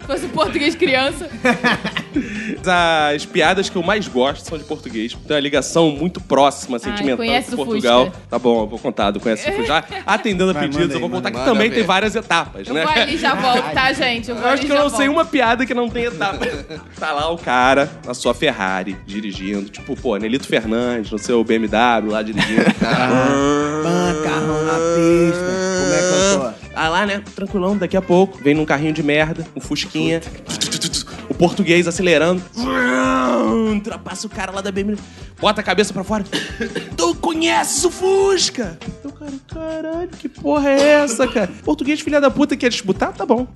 fosse 0.11 0.27
português 0.27 0.75
criança. 0.75 1.29
As 3.15 3.25
piadas 3.25 3.69
que 3.69 3.75
eu 3.75 3.81
mais 3.83 4.07
gosto 4.07 4.45
são 4.47 4.57
de 4.57 4.63
português. 4.65 5.13
Tem 5.13 5.35
uma 5.35 5.39
ligação 5.41 5.89
muito 5.91 6.19
próxima, 6.19 6.77
sentimental 6.79 7.17
conhece 7.17 7.55
com 7.55 7.61
o 7.61 7.65
Portugal. 7.65 8.05
Fusca. 8.07 8.21
Tá 8.29 8.37
bom, 8.37 8.61
eu 8.61 8.67
vou 8.67 8.77
contar 8.77 9.11
do 9.11 9.19
Conhece 9.19 9.49
o 9.49 9.53
Fusca. 9.53 9.67
Já 9.67 9.83
atendendo 10.05 10.49
a 10.51 10.53
Vai, 10.53 10.63
pedidos, 10.63 10.87
manda 10.87 10.93
eu 10.95 10.99
vou 10.99 11.07
aí, 11.09 11.15
contar 11.15 11.29
manda 11.29 11.31
que 11.31 11.37
aí. 11.39 11.45
também 11.45 11.67
Manda 11.69 11.75
tem 11.75 11.83
várias 11.85 12.15
etapas, 12.15 12.67
Eu 12.67 12.73
né? 12.73 12.83
vou 12.83 12.91
ali 12.91 13.17
já 13.17 13.33
volto, 13.35 13.73
tá, 13.73 13.93
gente? 13.93 14.29
Eu, 14.29 14.35
vou 14.35 14.43
Eu 14.45 14.49
acho 14.51 14.65
que 14.65 14.71
eu 14.71 14.75
não 14.75 14.89
sei 14.89 15.07
volto. 15.07 15.11
uma 15.17 15.25
piada 15.25 15.65
que 15.65 15.73
não 15.73 15.89
tem 15.89 16.03
etapa. 16.05 16.45
tá 16.99 17.11
lá 17.13 17.31
o 17.31 17.37
cara 17.37 17.89
na 18.05 18.13
sua 18.13 18.33
Ferrari, 18.33 18.97
dirigindo. 19.05 19.69
Tipo, 19.69 19.95
pô, 19.95 20.17
Nelito 20.17 20.47
Fernandes, 20.47 21.09
no 21.11 21.17
seu 21.19 21.43
BMW 21.43 22.11
lá 22.11 22.21
dirigindo. 22.21 22.65
Macarrão 23.83 24.63
na 24.65 24.73
pista. 24.73 25.51
Como 25.79 25.93
é 25.93 25.99
que 25.99 26.05
eu 26.05 26.53
tô? 26.53 26.60
Ah 26.75 26.89
lá, 26.89 27.05
né? 27.05 27.21
Tranquilão, 27.35 27.77
daqui 27.77 27.97
a 27.97 28.01
pouco. 28.01 28.41
Vem 28.43 28.53
num 28.55 28.65
carrinho 28.65 28.93
de 28.93 29.03
merda, 29.03 29.45
um 29.55 29.61
fusquinha. 29.61 30.21
O 31.29 31.33
português 31.33 31.87
acelerando. 31.87 32.41
Ultrapassa 33.73 34.27
o 34.27 34.29
cara 34.29 34.51
lá 34.51 34.61
da 34.61 34.71
BMW. 34.71 34.97
Bota 35.39 35.61
a 35.61 35.63
cabeça 35.63 35.91
pra 35.91 36.03
fora. 36.03 36.23
Tu 36.95 37.15
conheces 37.15 37.83
o 37.83 37.89
Fusca? 37.89 38.77
Eu, 39.03 39.11
cara, 39.11 39.31
caralho, 39.47 40.09
que 40.09 40.29
porra 40.29 40.69
é 40.69 40.79
essa, 41.03 41.27
cara? 41.27 41.49
Português, 41.63 41.99
filha 41.99 42.21
da 42.21 42.29
puta, 42.29 42.55
quer 42.55 42.69
disputar? 42.69 43.11
Tá 43.11 43.25
bom. 43.25 43.47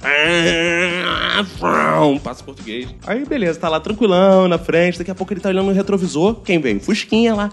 Passa 2.24 2.42
o 2.42 2.46
português. 2.46 2.88
Aí, 3.06 3.24
beleza, 3.24 3.60
tá 3.60 3.70
lá 3.70 3.80
tranquilão 3.80 4.48
na 4.48 4.58
frente. 4.58 4.98
Daqui 4.98 5.12
a 5.12 5.16
pouco 5.16 5.32
ele 5.32 5.42
tá 5.42 5.50
olhando 5.50 5.68
no 5.68 5.74
retrovisor. 5.74 6.36
Quem 6.42 6.60
vem? 6.60 6.80
Fusquinha 6.80 7.36
lá. 7.36 7.52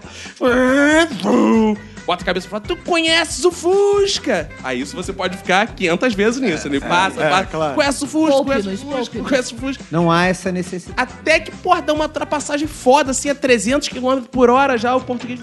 Bota 2.05 2.23
a 2.23 2.25
cabeça 2.25 2.47
e 2.47 2.49
fala, 2.49 2.61
tu 2.61 2.75
conheces 2.77 3.43
o 3.45 3.51
Fusca? 3.51 4.49
Aí 4.63 4.81
isso 4.81 4.95
você 4.95 5.13
pode 5.13 5.37
ficar 5.37 5.67
500 5.67 6.13
vezes 6.13 6.41
nisso, 6.41 6.69
né? 6.69 6.79
Passa, 6.79 7.23
é, 7.23 7.29
passa. 7.29 7.45
claro. 7.45 7.75
Conhece 7.75 8.03
o 8.03 8.07
Fusca, 8.07 8.43
conhece 8.43 8.67
o 8.67 8.77
Fusca, 8.77 9.19
conhece 9.19 9.53
o 9.53 9.57
Fusca. 9.57 9.83
Não 9.91 10.11
há 10.11 10.25
essa 10.25 10.51
necessidade. 10.51 10.95
Até 11.01 11.39
que, 11.39 11.51
porra, 11.51 11.81
dá 11.81 11.93
uma 11.93 12.05
ultrapassagem 12.05 12.67
foda, 12.67 13.11
assim, 13.11 13.29
a 13.29 13.35
300 13.35 13.89
km 13.89 14.21
por 14.31 14.49
hora 14.49 14.77
já, 14.77 14.95
o 14.95 15.01
português... 15.01 15.39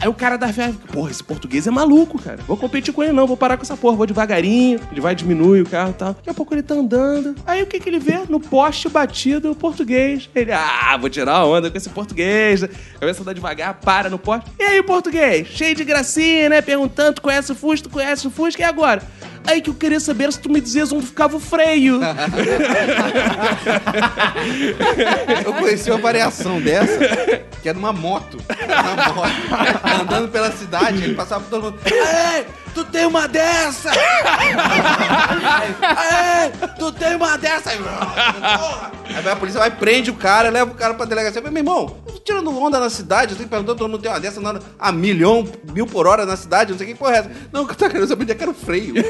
Aí 0.00 0.08
o 0.08 0.14
cara 0.14 0.38
da 0.38 0.46
viagem, 0.46 0.74
porra, 0.92 1.10
esse 1.10 1.22
português 1.22 1.66
é 1.66 1.70
maluco, 1.70 2.20
cara. 2.20 2.38
Vou 2.46 2.56
competir 2.56 2.92
com 2.92 3.02
ele 3.02 3.12
não, 3.12 3.26
vou 3.26 3.36
parar 3.36 3.58
com 3.58 3.62
essa 3.62 3.76
porra, 3.76 3.96
vou 3.96 4.06
devagarinho, 4.06 4.80
ele 4.90 5.00
vai 5.00 5.14
diminuir 5.14 5.60
o 5.60 5.68
carro 5.68 5.90
e 5.90 5.94
tal. 5.94 6.14
Daqui 6.14 6.30
a 6.30 6.34
pouco 6.34 6.54
ele 6.54 6.62
tá 6.62 6.74
andando. 6.74 7.34
Aí 7.46 7.62
o 7.62 7.66
que 7.66 7.78
que 7.78 7.88
ele 7.88 7.98
vê? 7.98 8.20
No 8.28 8.40
poste 8.40 8.88
batido, 8.88 9.50
o 9.50 9.54
português. 9.54 10.30
Ele, 10.34 10.52
ah, 10.52 10.96
vou 10.98 11.10
tirar 11.10 11.34
a 11.34 11.46
onda 11.46 11.70
com 11.70 11.76
esse 11.76 11.90
português. 11.90 12.64
Começa 12.98 13.20
a 13.20 13.22
andar 13.22 13.34
devagar, 13.34 13.74
para 13.74 14.08
no 14.08 14.18
poste. 14.18 14.50
E 14.58 14.62
aí, 14.62 14.82
português? 14.82 15.46
Cheio 15.48 15.74
de 15.74 15.84
gracinha, 15.84 16.48
né? 16.48 16.62
Perguntando, 16.62 17.20
conhece 17.20 17.52
o 17.52 17.54
Fusca, 17.54 17.88
tu 17.88 17.92
conhece 17.92 18.26
o 18.26 18.30
Fusca, 18.30 18.62
e 18.62 18.64
agora? 18.64 19.02
Aí 19.46 19.60
que 19.60 19.70
eu 19.70 19.74
queria 19.74 19.98
saber 19.98 20.32
se 20.32 20.38
tu 20.38 20.50
me 20.50 20.60
dizias 20.60 20.92
onde 20.92 21.06
ficava 21.06 21.36
o 21.36 21.40
freio. 21.40 22.00
Eu 25.44 25.52
conheci 25.54 25.90
uma 25.90 25.98
variação 25.98 26.60
dessa, 26.60 26.98
que 27.62 27.68
era 27.68 27.76
numa 27.76 27.92
moto. 27.92 28.38
Uma 28.48 29.12
moto. 29.12 29.30
Andando 30.02 30.28
pela 30.28 30.52
cidade, 30.52 31.02
ele 31.02 31.14
passava 31.14 31.42
por 31.44 31.50
todo 31.50 31.64
mundo. 31.64 31.78
Ei, 31.84 32.46
tu 32.74 32.84
tem 32.84 33.06
uma 33.06 33.26
dessa! 33.26 33.90
Ei, 35.90 36.52
tu 36.78 36.92
tem 36.92 37.16
uma 37.16 37.36
dessa! 37.36 37.70
Aí, 37.70 37.78
porra! 37.78 38.92
Aí 39.16 39.28
a 39.28 39.36
polícia, 39.36 39.58
vai, 39.58 39.70
prende 39.70 40.10
o 40.10 40.14
cara, 40.14 40.50
leva 40.50 40.70
o 40.70 40.74
cara 40.74 40.94
pra 40.94 41.04
delegacia. 41.04 41.40
Meu 41.42 41.56
irmão, 41.56 41.96
tirando 42.24 42.56
onda 42.56 42.78
na 42.78 42.88
cidade, 42.88 43.32
eu 43.32 43.36
tenho 43.36 43.48
que 43.48 43.54
perguntar, 43.54 43.74
todo 43.74 43.90
mundo 43.90 44.00
tem 44.00 44.10
uma 44.10 44.20
dessa 44.20 44.38
andando 44.38 44.60
a 44.78 44.92
milhão, 44.92 45.46
mil 45.72 45.86
por 45.86 46.06
hora 46.06 46.24
na 46.24 46.36
cidade, 46.36 46.70
não 46.70 46.78
sei 46.78 46.86
o 46.86 46.90
que 46.90 46.96
porra 46.96 47.16
é 47.16 47.18
essa. 47.18 47.30
Não, 47.52 47.62
o 47.62 47.66
que 47.66 47.72
eu 47.72 47.76
tô 47.76 47.88
querendo 47.88 48.06
saber 48.06 48.22
onde 48.22 48.32
é 48.32 48.34
que 48.34 48.42
era 48.42 48.50
o 48.50 48.54
freio. 48.54 48.94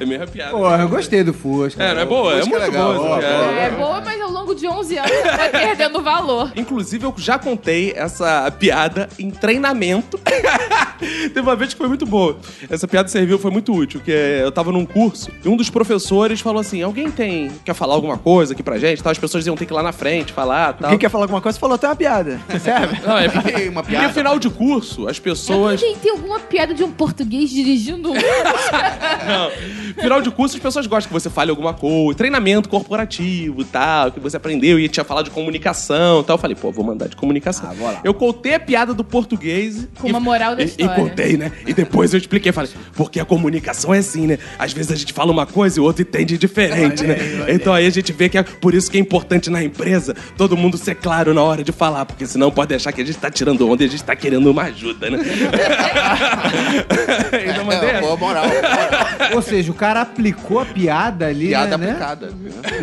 É 0.00 0.04
meio 0.04 0.22
arrepiado. 0.22 0.52
Porra, 0.56 0.78
eu 0.78 0.88
gostei 0.88 1.22
do 1.22 1.32
Fusca. 1.32 1.82
É, 1.82 1.94
não 1.94 2.00
é 2.00 2.04
boa? 2.04 2.34
É 2.34 2.40
é 2.40 2.40
muito 2.40 2.58
legal, 2.58 2.94
boa. 2.94 3.18
piada. 3.18 3.34
É 3.34 3.70
boa, 3.70 4.00
mas 4.00 4.20
ao 4.20 4.30
longo 4.30 4.54
de 4.54 4.66
11 4.66 4.98
anos 4.98 5.10
você 5.10 5.36
vai 5.36 5.48
perdendo 5.50 6.02
valor. 6.02 6.52
Inclusive, 6.56 7.04
eu 7.04 7.14
já 7.16 7.38
contei 7.38 7.92
essa 7.94 8.50
piada 8.50 9.08
em 9.18 9.30
treinamento. 9.30 10.18
Teve 10.98 11.40
uma 11.40 11.56
vez 11.56 11.72
que 11.72 11.78
foi 11.78 11.88
muito 11.88 12.06
boa. 12.06 12.33
Essa 12.68 12.86
piada 12.88 13.08
serviu, 13.08 13.38
foi 13.38 13.50
muito 13.50 13.72
útil, 13.72 14.00
que 14.00 14.12
é, 14.12 14.42
eu 14.42 14.52
tava 14.52 14.70
num 14.72 14.84
curso 14.86 15.30
e 15.44 15.48
um 15.48 15.56
dos 15.56 15.70
professores 15.70 16.40
falou 16.40 16.60
assim, 16.60 16.82
alguém 16.82 17.10
tem... 17.10 17.50
quer 17.64 17.74
falar 17.74 17.94
alguma 17.94 18.18
coisa 18.18 18.52
aqui 18.52 18.62
pra 18.62 18.78
gente? 18.78 19.02
Tal, 19.02 19.12
As 19.12 19.18
pessoas 19.18 19.46
iam 19.46 19.56
ter 19.56 19.66
que 19.66 19.72
ir 19.72 19.76
lá 19.76 19.82
na 19.82 19.92
frente 19.92 20.32
falar 20.32 20.74
tal. 20.74 20.90
Quem 20.90 20.98
quer 20.98 21.08
falar 21.10 21.24
alguma 21.24 21.40
coisa, 21.40 21.58
falou 21.58 21.74
até 21.74 21.86
uma 21.88 21.96
piada. 21.96 22.40
Serve? 22.60 22.98
Não, 23.06 23.18
é 23.18 23.28
porque, 23.28 23.68
Uma 23.68 23.82
porque 23.82 23.96
piada. 23.96 24.12
final 24.12 24.38
de 24.38 24.50
curso, 24.50 25.08
as 25.08 25.18
pessoas... 25.18 25.80
Alguém 25.82 25.96
tem 25.96 26.10
alguma 26.12 26.40
piada 26.40 26.74
de 26.74 26.82
um 26.84 26.90
português 26.90 27.50
dirigindo 27.50 28.10
um... 28.12 28.14
Não. 29.26 29.50
Final 30.02 30.20
de 30.20 30.30
curso, 30.30 30.56
as 30.56 30.62
pessoas 30.62 30.86
gostam 30.86 31.08
que 31.08 31.12
você 31.12 31.30
fale 31.30 31.50
alguma 31.50 31.72
coisa. 31.72 32.16
Treinamento 32.16 32.68
corporativo 32.68 33.60
e 33.62 33.64
tal, 33.64 34.10
que 34.12 34.20
você 34.20 34.36
aprendeu 34.36 34.78
e 34.78 34.88
tinha 34.88 35.04
falado 35.04 35.26
de 35.26 35.30
comunicação 35.30 36.20
e 36.20 36.24
tal. 36.24 36.34
Eu 36.34 36.38
falei, 36.40 36.56
pô, 36.56 36.70
vou 36.72 36.84
mandar 36.84 37.08
de 37.08 37.16
comunicação. 37.16 37.68
Ah, 37.70 37.74
vou 37.74 37.86
lá. 37.86 38.00
Eu 38.04 38.12
contei 38.12 38.54
a 38.54 38.60
piada 38.60 38.92
do 38.92 39.04
português. 39.04 39.86
Com 40.00 40.08
e- 40.08 40.10
uma 40.10 40.20
moral 40.20 40.56
da 40.56 40.62
e- 40.62 40.66
história. 40.66 40.92
E 40.92 40.94
contei, 40.96 41.36
né? 41.36 41.52
E 41.66 41.72
depois 41.72 42.12
eu 42.12 42.20
expliquei, 42.24 42.52
falei, 42.52 42.70
porque 42.94 43.20
a 43.20 43.24
comunicação 43.24 43.94
é 43.94 43.98
assim, 43.98 44.26
né? 44.26 44.38
Às 44.58 44.72
vezes 44.72 44.90
a 44.92 44.96
gente 44.96 45.12
fala 45.12 45.30
uma 45.32 45.46
coisa 45.46 45.78
e 45.78 45.80
o 45.80 45.84
outro 45.84 46.02
entende 46.02 46.36
diferente, 46.38 47.04
né? 47.04 47.16
Então 47.48 47.72
aí 47.72 47.86
a 47.86 47.90
gente 47.90 48.12
vê 48.12 48.28
que 48.28 48.38
é 48.38 48.42
por 48.42 48.74
isso 48.74 48.90
que 48.90 48.96
é 48.96 49.00
importante 49.00 49.50
na 49.50 49.62
empresa 49.62 50.14
todo 50.36 50.56
mundo 50.56 50.76
ser 50.76 50.94
claro 50.96 51.32
na 51.34 51.42
hora 51.42 51.62
de 51.62 51.72
falar, 51.72 52.04
porque 52.06 52.26
senão 52.26 52.50
pode 52.50 52.74
achar 52.74 52.92
que 52.92 53.02
a 53.02 53.04
gente 53.04 53.18
tá 53.18 53.30
tirando 53.30 53.68
onda 53.68 53.82
e 53.82 53.86
a 53.86 53.90
gente 53.90 54.02
tá 54.04 54.16
querendo 54.16 54.50
uma 54.50 54.62
ajuda, 54.64 55.10
né? 55.10 55.18
Mandei 57.64 57.88
É, 57.88 57.92
essa. 57.92 58.00
boa 58.02 58.16
moral, 58.16 58.48
boa 58.48 58.62
moral. 58.62 59.06
Ou 59.34 59.42
seja, 59.42 59.70
o 59.70 59.74
cara 59.74 60.02
aplicou 60.02 60.60
a 60.60 60.66
piada 60.66 61.26
ali, 61.26 61.48
Piada 61.48 61.78
né? 61.78 61.88
aplicada. 61.90 62.32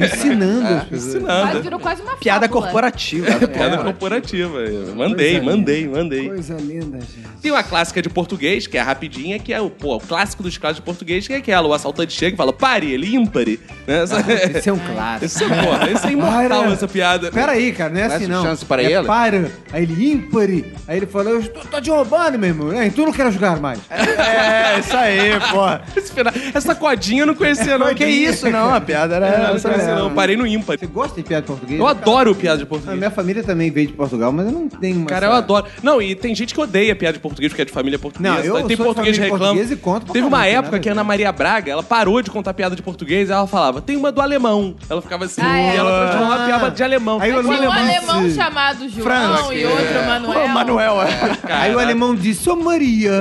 Ensinando 0.04 0.68
as 0.68 0.84
pessoas. 0.86 1.16
Ensinando. 1.16 1.54
Mas 1.54 1.64
virou 1.64 1.80
quase 1.80 2.02
uma 2.02 2.16
Piada 2.18 2.48
fábula. 2.48 2.62
corporativa. 2.64 3.48
Piada 3.48 3.78
corporativa. 3.78 4.58
Eu 4.60 4.96
Mandei, 4.96 5.40
mandei, 5.42 5.88
mandei. 5.88 6.28
Coisa 6.30 6.56
linda, 6.56 7.00
gente. 7.00 7.28
Tem 7.42 7.52
uma 7.52 7.64
clássica 7.64 8.02
de 8.02 8.10
português, 8.10 8.68
que 8.68 8.78
é 8.78 8.82
a 8.82 8.84
rapidinha, 9.32 9.40
que 9.40 9.54
é 9.54 9.62
o, 9.62 9.70
pô, 9.70 9.96
o 9.96 10.00
clássico 10.00 10.44
dos 10.44 10.58
clássicos 10.58 10.82
de 10.82 10.86
português, 10.86 11.28
que 11.28 11.34
é 11.34 11.38
aquela, 11.38 11.68
o 11.68 11.74
assaltante 11.74 12.14
chega 12.14 12.34
e 12.34 12.38
fala, 12.38 12.52
pare, 12.54 12.92
ele 12.92 13.16
ímpare. 13.16 13.60
Né? 13.88 14.04
Essa- 14.04 14.20
Esse 14.58 14.70
é 14.70 14.74
um 14.74 14.80
clássico. 14.80 15.26
Esse 15.26 15.44
é, 15.44 15.48
porra, 15.48 15.92
esse 15.92 16.08
é 16.08 16.12
imortal, 16.12 16.64
Para. 16.64 16.74
essa 16.74 16.88
piada. 16.88 17.32
Pera 17.32 17.52
aí, 17.54 17.72
cara, 17.72 17.94
não 17.94 18.00
é 18.02 18.04
assim 18.06 18.28
não. 18.28 18.44
chance 18.44 18.66
para 18.66 18.84
é 18.84 18.92
ele? 18.94 19.08
Para. 19.08 19.52
Aí 19.72 19.84
ele 19.84 20.12
ímpare. 20.12 20.74
Aí 20.88 20.98
ele 20.98 21.06
falou, 21.06 21.34
eu 21.34 21.40
estou 21.40 21.64
tô 21.66 21.82
te 21.82 21.90
roubando, 21.90 22.38
meu 22.38 22.50
irmão. 22.50 22.72
É, 22.74 22.90
tu 22.90 23.06
não 23.06 23.12
quer 23.12 23.32
jogar 23.32 23.60
mais. 23.60 23.80
É, 23.90 24.80
isso 24.80 24.96
aí, 24.96 25.40
porra. 25.52 25.82
Final- 26.14 26.34
essa 26.54 26.76
codinha 26.76 27.24
eu 27.24 27.28
não 27.28 27.36
conhecia, 27.36 27.78
não. 27.78 27.94
Que 27.94 28.06
isso, 28.06 28.50
não. 28.50 28.74
A 28.74 28.82
piada 28.82 29.16
era 29.16 29.28
É, 29.28 29.38
não 29.48 29.56
essa 29.56 29.70
conhecia, 29.70 29.96
não. 29.96 30.14
Parei 30.14 30.36
no 30.36 30.46
ímpar. 30.46 30.78
Você 30.78 30.88
gosta 30.88 31.16
de 31.22 31.28
piada 31.28 31.46
portuguesa? 31.46 31.80
Eu 31.82 31.88
adoro 31.88 32.36
piada 32.36 32.58
de 32.58 32.64
A 32.64 32.68
português. 32.68 32.98
minha 32.98 33.12
família 33.12 33.44
também 33.44 33.70
veio 33.72 33.88
de 33.88 33.94
Portugal, 33.94 34.32
mas 34.32 34.46
eu 34.46 34.52
não 34.52 34.68
tenho 34.68 34.98
uma. 34.98 35.06
Cara, 35.08 35.28
eu 35.28 35.32
adoro. 35.34 35.66
Não, 35.82 36.02
e 36.02 36.16
tem 36.16 36.34
gente 36.36 36.54
que 36.54 36.60
odeia 36.60 36.96
piada 36.96 37.14
de 37.14 37.20
português 37.20 37.52
porque 37.52 37.62
é 37.62 37.66
de 37.66 37.72
família 37.72 37.98
portuguesa. 38.00 38.36
Não, 38.36 38.44
eu 38.44 38.56
tem 38.68 38.68
de 38.68 38.78
português 38.78 39.18
reclama. 39.24 39.62
e 39.62 39.76
conto 39.76 40.06
pra 40.06 40.14
Teve 40.14 40.26
uma 40.28 40.38
caramba, 40.40 40.52
época 40.58 40.72
nada 40.72 40.80
que 40.80 40.90
a 40.90 40.92
Ana 40.92 41.04
Maria 41.04 41.32
Braga, 41.32 41.72
ela 41.72 41.84
parou 41.84 42.22
de 42.22 42.30
contar 42.32 42.54
piada 42.54 42.76
de 42.76 42.82
português 42.82 43.30
e 43.30 43.32
ela 43.32 43.48
falava, 43.48 43.82
tem 43.82 43.96
uma 43.98 44.12
do 44.12 44.22
alemão. 44.22 44.76
Ela 44.90 45.02
ficava 45.02 45.26
assim, 45.26 45.42
Ah, 45.44 45.58
é? 45.60 45.74
e 45.74 45.78
ela 45.78 46.02
transformava 46.08 46.36
uma 46.42 46.46
piada 46.48 46.72
de 46.72 46.84
alemão. 46.84 47.20
Aí 47.22 47.32
o 47.34 47.44
Tinha 47.44 47.70
um 47.70 47.72
alemão 47.72 48.24
disse- 48.24 48.36
chamado 48.36 48.90
João 48.90 49.04
Franz, 49.04 49.40
e 49.52 49.66
outro 49.66 50.06
Manuel. 50.08 50.46
Ô, 50.46 50.48
Manuel, 50.48 51.02
é. 51.02 51.54
Aí 51.54 51.76
o 51.76 51.80
alemão 51.80 52.16
disse, 52.16 52.50
ô 52.50 52.56
Maria, 52.56 53.12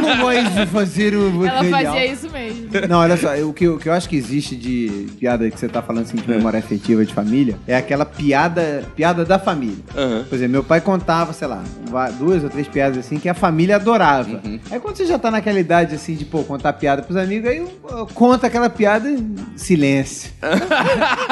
não 0.00 0.24
vai 0.24 0.66
fazer 0.66 1.14
o 1.14 1.44
Ela 1.46 1.62
material." 1.62 1.94
fazia 1.94 2.06
isso 2.12 2.30
mesmo. 2.30 2.68
Não, 2.88 2.98
olha 2.98 3.16
só, 3.16 3.34
o 3.38 3.52
que, 3.52 3.68
o 3.68 3.78
que 3.78 3.88
eu 3.88 3.92
acho 3.92 4.08
que 4.08 4.16
existe 4.16 4.56
de 4.56 5.08
piada 5.18 5.48
que 5.50 5.58
você 5.58 5.68
tá 5.68 5.82
falando 5.82 6.04
assim 6.04 6.16
de 6.16 6.28
memória 6.28 6.58
afetiva 6.58 7.04
de 7.04 7.12
família 7.14 7.56
é 7.66 7.76
aquela 7.76 8.04
piada, 8.04 8.84
piada 8.96 9.24
da 9.24 9.38
família. 9.38 9.76
Aham. 9.96 10.24
Por 10.28 10.34
exemplo, 10.34 10.52
meu 10.52 10.64
pai 10.64 10.80
contava, 10.80 11.32
sei 11.32 11.48
lá, 11.48 11.62
va- 11.90 12.10
duas 12.10 12.42
ou 12.44 12.50
três 12.50 12.66
piadas 12.68 12.98
assim 12.98 13.18
que 13.18 13.28
a 13.28 13.34
família 13.34 13.76
adorava. 13.76 14.40
Aí 14.70 14.78
quando 14.80 14.96
você 14.96 15.06
já 15.08 15.18
tá 15.18 15.30
naquela 15.30 15.58
idade 15.58 15.94
assim 15.94 16.14
de, 16.14 16.24
pô, 16.24 16.42
contar 16.44 16.72
piada 16.74 17.02
pros 17.02 17.16
amigos, 17.16 17.48
aí 17.50 17.60
uh, 17.60 18.06
conta 18.14 18.46
aquela 18.46 18.68
piada 18.70 19.08
em 19.10 19.34
silêncio. 19.56 20.30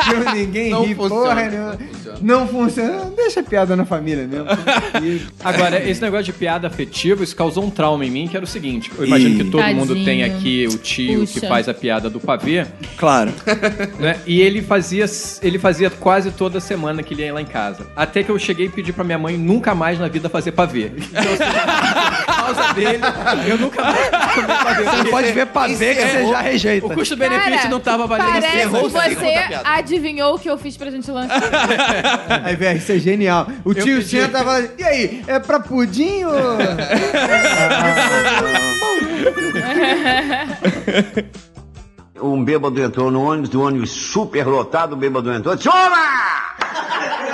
Tipo, 0.07 0.35
Ninguém 0.35 0.71
Não 0.71 0.85
ri, 0.85 0.95
funciona, 0.95 1.23
porra 1.23 1.43
não 1.45 1.51
nenhuma. 1.51 1.73
funciona. 1.79 2.19
Não 2.23 2.49
funciona. 2.49 3.05
Deixa 3.17 3.41
a 3.41 3.43
piada 3.43 3.75
na 3.77 3.85
família 3.85 4.27
mesmo. 4.27 4.47
Agora, 5.45 5.83
esse 5.89 6.01
negócio 6.01 6.25
de 6.27 6.33
piada 6.33 6.67
afetiva, 6.69 7.23
isso 7.25 7.35
causou 7.35 7.65
um 7.65 7.71
trauma 7.71 8.05
em 8.05 8.11
mim, 8.11 8.29
que 8.29 8.37
era 8.37 8.45
o 8.45 8.49
seguinte. 8.49 8.91
Eu 8.97 9.05
imagino 9.07 9.37
que 9.45 9.51
todo 9.51 9.63
mundo 9.75 9.89
Tadinho. 9.89 10.05
tem 10.05 10.23
aqui 10.25 10.67
o 10.71 10.79
tio 10.79 11.27
que 11.27 11.35
Puxa. 11.35 11.49
faz 11.49 11.69
a 11.69 11.75
piada 11.75 12.09
do 12.09 12.21
pavê, 12.21 12.67
Claro. 12.97 13.33
né? 13.99 14.19
E 14.27 14.41
ele 14.41 14.63
fazia, 14.63 15.05
ele 15.43 15.59
fazia 15.59 15.91
quase 15.91 16.31
toda 16.31 16.61
semana 16.61 17.03
que 17.03 17.15
ele 17.15 17.23
ia 17.25 17.35
lá 17.35 17.41
em 17.43 17.47
casa. 17.47 17.87
Até 17.97 18.23
que 18.23 18.31
eu 18.31 18.39
cheguei 18.39 18.67
e 18.67 18.71
pedi 18.71 18.93
pra 18.93 19.05
minha 19.05 19.19
mãe 19.19 19.37
nunca 19.37 19.75
mais 19.75 19.99
na 19.99 20.09
vida 20.09 20.29
fazer 20.29 20.53
pavê. 20.53 20.93
Então, 20.97 21.23
assim, 21.23 22.36
causa 22.55 22.75
dele, 22.75 23.01
eu 23.49 23.59
nunca 23.59 23.83
mais 23.83 24.09
comi 24.35 24.47
pavê. 24.47 24.85
Você 24.85 24.97
não 24.97 25.05
pode 25.07 25.33
ver 25.33 25.47
pra 25.47 25.67
ver 25.67 25.97
que 25.97 26.07
você 26.07 26.27
já 26.27 26.41
rejeita. 26.41 26.87
O 26.87 26.95
custo-benefício 26.95 27.57
Cara, 27.57 27.69
não 27.69 27.81
tava 27.81 28.07
valendo 28.07 28.27
Parece 28.27 28.69
que 28.69 29.15
você 29.15 29.35
adivinhou 29.65 30.35
o 30.35 30.39
que 30.39 30.49
eu 30.49 30.59
fiz 30.59 30.77
pra 30.77 30.91
gente 30.91 31.11
lançar. 31.11 31.43
Aí, 32.45 32.57
velho, 32.57 32.79
isso 32.79 32.93
é 32.93 32.99
genial. 32.99 33.49
O 33.65 33.75
tio 33.75 33.99
pedi. 33.99 34.19
e 34.19 34.29
fala, 34.29 34.69
e 34.79 34.85
aí, 34.85 35.25
é 35.27 35.39
pra 35.39 35.61
pudim 35.61 36.25
ou... 36.25 36.33
Um 42.21 42.43
bêbado 42.43 42.81
entrou 42.83 43.11
no 43.11 43.23
ônibus, 43.23 43.55
o 43.55 43.61
ônibus 43.61 43.91
super 43.91 44.47
lotado, 44.47 44.95
o 44.95 44.97
bêbado 44.97 45.33
entrou 45.33 45.55
e 45.55 45.57
disse, 45.57 45.69
Olá! 45.69 46.57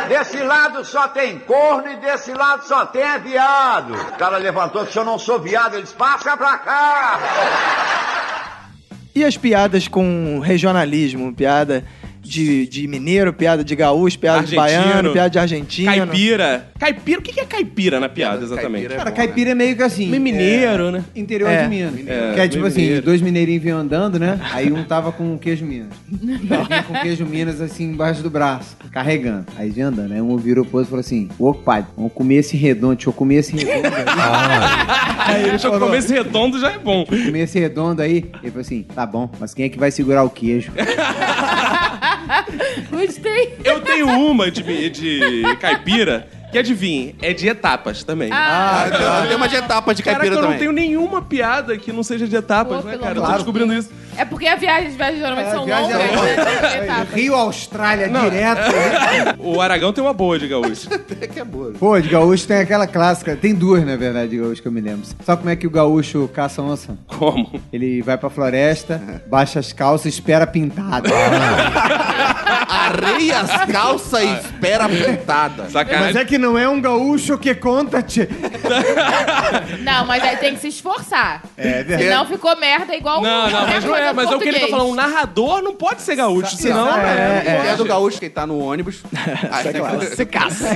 Desse 0.09 0.43
lado 0.43 0.85
só 0.85 1.09
tem 1.09 1.39
corno 1.39 1.89
e 1.89 1.97
desse 1.97 2.35
lado 2.35 2.65
só 2.65 2.85
tem 2.85 3.19
viado. 3.21 3.95
O 3.95 4.17
cara 4.19 4.37
levantou 4.37 4.83
e 4.83 4.87
disse, 4.87 4.99
eu 4.99 5.05
não 5.05 5.19
sou 5.19 5.39
viado. 5.39 5.75
Ele 5.75 5.83
disse, 5.83 5.95
passa 5.95 6.37
pra 6.37 6.59
cá. 6.59 7.19
E 9.15 9.25
as 9.25 9.37
piadas 9.37 9.89
com 9.89 10.41
regionalismo? 10.41 11.33
Piada 11.33 11.85
de, 12.23 12.67
de 12.69 12.87
mineiro, 12.87 13.33
piada 13.33 13.65
de 13.65 13.75
gaúcho, 13.75 14.19
piada 14.19 14.45
de 14.47 14.57
Argentino. 14.57 14.83
baiano, 14.85 15.13
piada 15.13 15.31
de 15.31 15.39
argentino. 15.39 15.93
Caipira. 15.93 16.67
Caipira, 16.79 17.19
o 17.21 17.23
que 17.23 17.41
é 17.41 17.45
caipira 17.45 18.01
na 18.01 18.09
piada, 18.09 18.45
exatamente? 18.45 18.87
caipira 18.89 18.97
Cara, 18.97 19.11
bom, 19.11 19.17
caipira 19.17 19.51
é 19.51 19.55
meio 19.55 19.77
que 19.77 19.83
assim. 19.83 20.09
Meio 20.09 20.23
mineiro, 20.23 20.91
né? 20.91 21.05
Interior 21.15 21.51
É. 21.51 21.63
de 21.65 21.69
Minas. 21.69 21.95
É, 22.07 22.33
que 22.35 22.41
é 22.41 22.49
tipo 22.49 22.63
meio 22.63 22.67
assim, 22.67 22.81
mineiro. 22.83 23.03
dois 23.05 23.21
mineirinhos 23.21 23.63
vinham 23.63 23.79
andando, 23.79 24.19
né? 24.19 24.41
Aí 24.53 24.73
um 24.73 24.85
tava 24.85 25.11
com 25.13 25.37
queijo 25.39 25.65
Minas. 25.65 25.89
Com 26.87 26.95
queijo 27.03 27.25
Minas 27.27 27.61
assim 27.61 27.85
embaixo 27.91 28.23
do 28.23 28.31
braço, 28.31 28.77
carregando. 28.93 29.47
Aí 29.57 29.71
vinha 29.71 29.89
andando. 29.89 30.13
Aí 30.13 30.21
um 30.21 30.37
virou 30.37 30.65
pro 30.65 30.79
outro 30.79 30.89
e 30.89 30.91
falou 30.91 31.01
assim: 31.01 31.29
Ô 31.39 31.53
pai, 31.55 31.85
vamos 31.97 32.13
comer 32.13 32.37
esse 32.37 32.57
redondo, 32.57 32.95
deixa 32.97 33.09
eu 33.11 33.13
comer 33.13 33.37
esse 33.37 33.57
redondo 33.57 33.87
aí. 33.95 34.05
aí 35.19 35.43
Deixa 35.51 35.67
eu 35.67 35.73
falou, 35.73 35.87
comer 35.89 35.99
esse 35.99 36.13
redondo 36.13 36.59
já 36.61 36.71
é 36.73 36.79
bom. 36.79 37.05
comer 37.05 37.41
esse 37.41 37.59
redondo 37.59 38.01
aí. 38.03 38.31
Ele 38.43 38.51
falou 38.51 38.61
assim: 38.61 38.83
tá 38.95 39.05
bom, 39.07 39.31
mas 39.41 39.55
quem 39.55 39.65
é 39.67 39.69
que 39.69 39.79
vai 39.79 39.91
segurar 39.91 40.23
o 40.25 40.31
queijo? 40.31 40.73
Gostei. 42.91 43.59
Eu 43.65 43.81
tenho 43.81 44.09
uma 44.09 44.51
de, 44.51 44.91
de 44.91 45.57
caipira 45.61 46.27
Que 46.51 46.59
adivinhe, 46.59 47.15
é 47.23 47.33
de 47.33 47.49
etapas 47.49 48.05
também. 48.05 48.31
Ah, 48.33 48.85
Ah, 48.93 49.27
tem 49.27 49.37
uma 49.37 49.49
de 49.49 49.57
etapa 49.57 49.95
de 49.95 50.03
Caraca, 50.03 50.21
caipira 50.21 50.37
eu 50.39 50.43
não 50.43 50.49
também. 50.53 50.59
tenho 50.59 50.73
nenhuma 50.73 51.23
piada 51.23 51.77
que 51.79 51.91
não 51.93 52.03
seja 52.03 52.29
de 52.29 52.37
etapas, 52.37 52.83
Pô, 52.83 52.89
né, 52.89 52.99
cara? 52.99 53.15
Eu 53.19 53.25
amor 53.25 53.27
tô 53.27 53.31
de 53.31 53.37
descobrindo 53.39 53.73
isso. 53.75 53.91
É 54.17 54.25
porque 54.25 54.47
a 54.47 54.57
viagem, 54.57 54.89
as 54.89 54.95
viagens 54.97 55.19
geralmente 55.21 55.47
É, 55.49 55.51
são 55.51 55.65
viagem 55.65 55.93
longas, 55.93 56.11
é 56.11 56.17
longa. 56.17 56.45
né? 56.45 56.85
Etapas. 56.85 57.15
Rio, 57.15 57.35
Austrália, 57.35 58.09
direto. 58.09 58.73
O 59.43 59.61
Aragão 59.61 59.93
tem 59.93 60.03
uma 60.03 60.13
boa 60.13 60.39
de 60.39 60.47
gaúcho. 60.49 60.89
que 61.33 61.41
é 61.41 61.45
boa. 61.45 61.73
Pô, 61.79 62.01
de 62.01 62.09
gaúcho 62.09 62.47
tem 62.47 62.59
aquela 62.59 62.87
clássica. 62.87 63.35
Tem 63.37 63.55
duas, 63.55 63.85
na 63.85 63.97
verdade, 63.97 64.29
de 64.31 64.39
gaúcho 64.39 64.63
que 64.63 64.69
eu 64.69 64.73
me 64.73 64.81
lembro. 64.81 65.07
Sabe 65.25 65.39
como 65.43 65.51
é 65.51 65.57
que 65.57 65.67
o 65.67 65.71
gaúcho 65.71 66.29
caça 66.33 66.63
onça? 66.63 66.97
Como? 67.07 67.61
Ele 67.73 68.03
vai 68.03 68.17
pra 68.17 68.31
floresta, 68.31 69.23
baixa 69.29 69.59
as 69.59 69.73
calças 69.73 70.07
e 70.07 70.09
espera 70.11 70.47
pintada. 70.47 71.09
Areia 72.83 73.41
as 73.41 73.65
calças 73.71 74.23
e 74.23 74.33
espera 74.35 74.89
pintada. 74.89 75.65
Mas 75.65 75.73
Sacanagem. 75.73 76.21
é 76.21 76.25
que 76.25 76.39
não 76.39 76.59
é 76.59 76.69
um 76.69 76.81
gaúcho 76.81 77.39
que 77.39 77.55
conta, 77.55 78.03
tchê. 78.03 78.29
Não, 79.81 80.07
mas 80.07 80.23
aí 80.23 80.37
tem 80.37 80.55
que 80.55 80.61
se 80.61 80.69
esforçar. 80.69 81.43
É 81.57 81.83
verdade. 81.83 82.03
Senão 82.05 82.27
ficou 82.27 82.57
merda 82.57 82.95
igual 82.95 83.23
Não, 83.23 83.51
não, 83.51 83.67
mas 83.67 83.85
não 83.85 83.97
é. 83.97 84.13
Mas 84.13 84.31
é 84.31 84.37
o 84.37 84.39
que 84.39 84.49
ele 84.49 84.61
tá 84.61 84.69
falando. 84.69 84.91
Um 84.91 84.95
narrador 84.95 85.63
não 85.63 85.75
pode 85.75 86.03
ser 86.03 86.17
gaúcho, 86.17 86.57
senão... 86.57 86.97
É, 86.97 87.43
É, 87.47 87.67
é 87.73 87.77
do 87.77 87.85
gaúcho 87.85 88.19
que 88.19 88.29
tá 88.29 88.47
no 88.47 88.59
ônibus. 88.59 89.03
Aí, 89.51 89.73
Você 90.09 90.25
caça. 90.27 90.69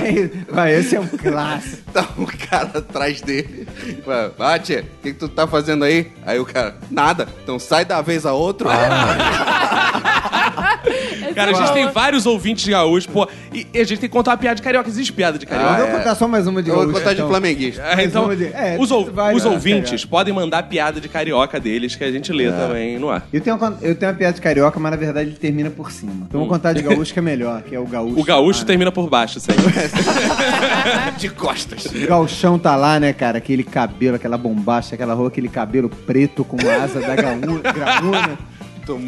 Vai, 0.49 0.73
esse 0.73 0.95
é 0.95 0.99
um 0.99 1.07
clássico. 1.07 1.77
Tá 1.97 2.05
um 2.17 2.25
cara 2.25 2.77
atrás 2.77 3.21
dele. 3.21 3.67
Fala, 4.05 4.33
Ah, 4.39 4.59
tia, 4.59 4.81
o 4.81 5.01
que, 5.01 5.13
que 5.13 5.19
tu 5.19 5.27
tá 5.27 5.47
fazendo 5.47 5.83
aí? 5.83 6.11
Aí 6.25 6.37
o 6.37 6.45
cara, 6.45 6.75
nada. 6.91 7.27
Então 7.43 7.57
sai 7.57 7.85
da 7.85 8.01
vez 8.01 8.25
a 8.25 8.33
outro. 8.33 8.69
Cara, 11.35 11.51
a 11.51 11.53
gente 11.53 11.73
tem 11.73 11.89
vários 11.91 12.25
ouvintes 12.25 12.67
gaúchos, 12.67 13.05
pô. 13.05 13.27
E, 13.53 13.67
e 13.73 13.79
a 13.79 13.83
gente 13.83 13.99
tem 13.99 14.09
que 14.09 14.13
contar 14.15 14.31
uma 14.31 14.37
piada 14.37 14.55
de 14.55 14.61
carioca. 14.61 14.89
Existe 14.89 15.13
piada 15.13 15.37
de 15.37 15.45
carioca? 15.45 15.79
Eu 15.79 15.87
vou 15.87 15.97
contar 15.97 16.15
só 16.15 16.27
mais 16.27 16.47
uma 16.47 16.61
de 16.63 16.69
Eu 16.69 16.75
vou 16.75 16.83
gaúcho. 16.85 16.99
contar 16.99 17.13
de 17.13 17.19
então. 17.19 17.29
flamenguista. 17.29 17.81
É, 17.83 18.03
então, 18.03 18.25
uma 18.25 18.35
de- 18.35 18.45
é, 18.45 18.77
os, 18.79 18.91
ou- 18.91 19.05
vai, 19.11 19.33
os 19.35 19.45
ouvintes 19.45 20.03
podem 20.05 20.33
mandar 20.33 20.63
piada 20.63 20.99
de 20.99 21.07
carioca 21.07 21.59
deles 21.59 21.95
que 21.95 22.03
a 22.03 22.11
gente 22.11 22.31
lê 22.31 22.51
também 22.51 22.97
no 22.99 23.09
ar. 23.09 23.25
Eu 23.31 23.41
tenho, 23.41 23.55
uma, 23.55 23.77
eu 23.81 23.95
tenho 23.95 24.11
uma 24.11 24.17
piada 24.17 24.33
de 24.33 24.41
carioca, 24.41 24.79
mas 24.79 24.91
na 24.91 24.97
verdade 24.97 25.29
ele 25.29 25.37
termina 25.37 25.69
por 25.69 25.91
cima. 25.91 26.25
Então 26.27 26.39
eu 26.41 26.45
vou 26.45 26.47
contar 26.47 26.73
de 26.73 26.81
gaúcho 26.81 27.13
que 27.13 27.19
é 27.19 27.21
melhor, 27.21 27.61
que 27.61 27.75
é 27.75 27.79
o 27.79 27.85
gaúcho. 27.85 28.19
O 28.19 28.23
gaúcho 28.23 28.61
Ah, 28.63 28.65
termina 28.65 28.91
por 28.91 29.09
baixo 29.09 29.39
sempre. 29.39 29.63
De 31.17 31.29
costas. 31.29 31.85
O 31.85 32.07
gauchão 32.07 32.57
tá 32.59 32.75
lá, 32.75 32.99
né, 32.99 33.13
cara? 33.13 33.37
Aquele 33.37 33.63
cabelo, 33.63 34.15
aquela 34.15 34.37
bombacha, 34.37 34.95
aquela 34.95 35.13
roupa, 35.13 35.29
aquele 35.31 35.49
cabelo 35.49 35.89
preto 35.89 36.43
com 36.43 36.57
asa 36.69 36.99
da 36.99 37.15
gaúna. 37.15 37.59
graúna. 37.73 38.37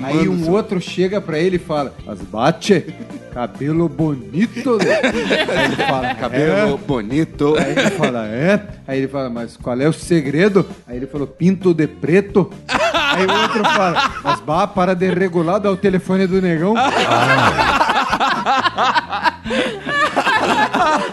Aí 0.03 0.27
um 0.27 0.49
outro 0.49 0.81
chega 0.81 1.21
pra 1.21 1.39
ele 1.39 1.55
e 1.55 1.59
fala: 1.59 1.93
Mas 2.05 2.19
bate, 2.21 2.85
cabelo 3.33 3.87
bonito. 3.87 4.77
né?" 4.77 4.99
Aí 5.57 5.65
ele 5.65 5.75
fala: 5.75 6.15
Cabelo 6.19 6.73
"É." 6.75 6.77
bonito. 6.77 7.55
Aí 7.57 7.71
ele 7.71 7.89
fala, 7.91 8.25
é? 8.27 8.67
Aí 8.87 8.97
ele 8.99 9.07
fala, 9.07 9.29
mas 9.29 9.55
qual 9.57 9.79
é 9.79 9.87
o 9.87 9.93
segredo? 9.93 10.65
Aí 10.87 10.97
ele 10.97 11.07
falou, 11.07 11.27
pinto 11.27 11.73
de 11.73 11.87
preto. 11.87 12.51
Aí 12.93 13.25
o 13.25 13.41
outro 13.41 13.63
fala, 13.63 14.11
mas 14.23 14.39
bah, 14.41 14.67
para 14.67 14.93
de 14.95 15.09
regular, 15.09 15.59
dá 15.59 15.71
o 15.71 15.77
telefone 15.77 16.25
do 16.27 16.41
negão. 16.41 16.75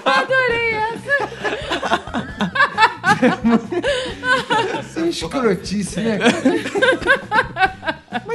Adorei 0.05 0.75
essa. 0.75 1.29
Isso 4.81 5.01
é 5.01 5.09
escrotice, 5.09 6.01
né? 6.01 6.19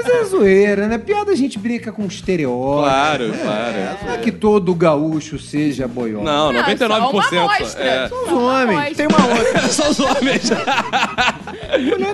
Mas 0.04 0.14
é 0.14 0.24
zoeira, 0.26 0.88
né? 0.88 0.98
Piada 0.98 1.32
a 1.32 1.36
gente 1.36 1.58
brinca 1.60 1.92
com 1.92 2.06
estereótipo. 2.06 2.84
Claro, 2.84 3.32
claro. 3.42 3.78
Não 4.06 4.14
é 4.14 4.18
que 4.18 4.32
todo 4.32 4.74
gaúcho 4.76 5.38
seja 5.40 5.88
boiola. 5.88 6.24
Não, 6.24 6.52
Não, 6.54 6.64
99%. 6.64 6.88
só 6.88 7.10
uma 7.12 7.24
só. 7.24 7.40
amostra. 7.40 7.84
É. 7.84 8.08
Só 8.10 8.24
Os 8.24 8.32
uma 8.32 8.42
homens. 8.64 8.98
Tem 8.98 9.08
uma 9.08 9.28
outra. 9.28 9.62
Só 9.72 9.90
os 9.90 10.00
homens. 10.00 10.50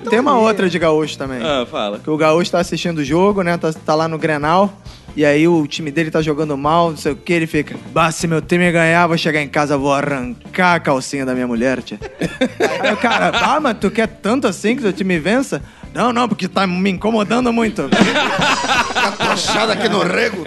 Tem 0.09 0.19
uma 0.19 0.37
outra 0.39 0.69
de 0.69 0.77
gaúcho 0.79 1.17
também. 1.17 1.39
ah, 1.41 1.65
fala. 1.69 1.99
Que 1.99 2.09
o 2.09 2.17
gaúcho 2.17 2.51
tá 2.51 2.59
assistindo 2.59 2.99
o 2.99 3.03
jogo, 3.03 3.41
né? 3.41 3.57
Tá, 3.57 3.71
tá 3.73 3.95
lá 3.95 4.07
no 4.07 4.17
Grenal. 4.17 4.71
E 5.15 5.25
aí 5.25 5.47
o 5.47 5.65
time 5.65 5.89
dele 5.89 6.11
tá 6.11 6.21
jogando 6.21 6.55
mal, 6.55 6.91
não 6.91 6.97
sei 6.97 7.11
o 7.11 7.15
que, 7.15 7.33
ele 7.33 7.47
fica. 7.47 7.75
Bah, 7.91 8.11
se 8.11 8.27
meu 8.27 8.39
time 8.39 8.71
ganhar, 8.71 9.07
vou 9.07 9.17
chegar 9.17 9.41
em 9.41 9.47
casa, 9.47 9.75
vou 9.75 9.91
arrancar 9.91 10.75
a 10.75 10.79
calcinha 10.79 11.25
da 11.25 11.33
minha 11.33 11.47
mulher, 11.47 11.81
tia. 11.81 11.97
aí 12.83 12.93
o 12.93 12.97
cara, 12.97 13.31
ah, 13.33 13.59
mas 13.59 13.77
tu 13.79 13.89
quer 13.89 14.07
tanto 14.07 14.45
assim 14.45 14.75
que 14.75 14.83
seu 14.83 14.93
time 14.93 15.17
vença? 15.17 15.63
Não, 15.93 16.13
não, 16.13 16.27
porque 16.27 16.47
tá 16.47 16.65
me 16.67 16.89
incomodando 16.91 17.51
muito. 17.51 17.89
Puxado 19.31 19.71
aqui 19.71 19.89
no 19.89 20.03
rego. 20.03 20.43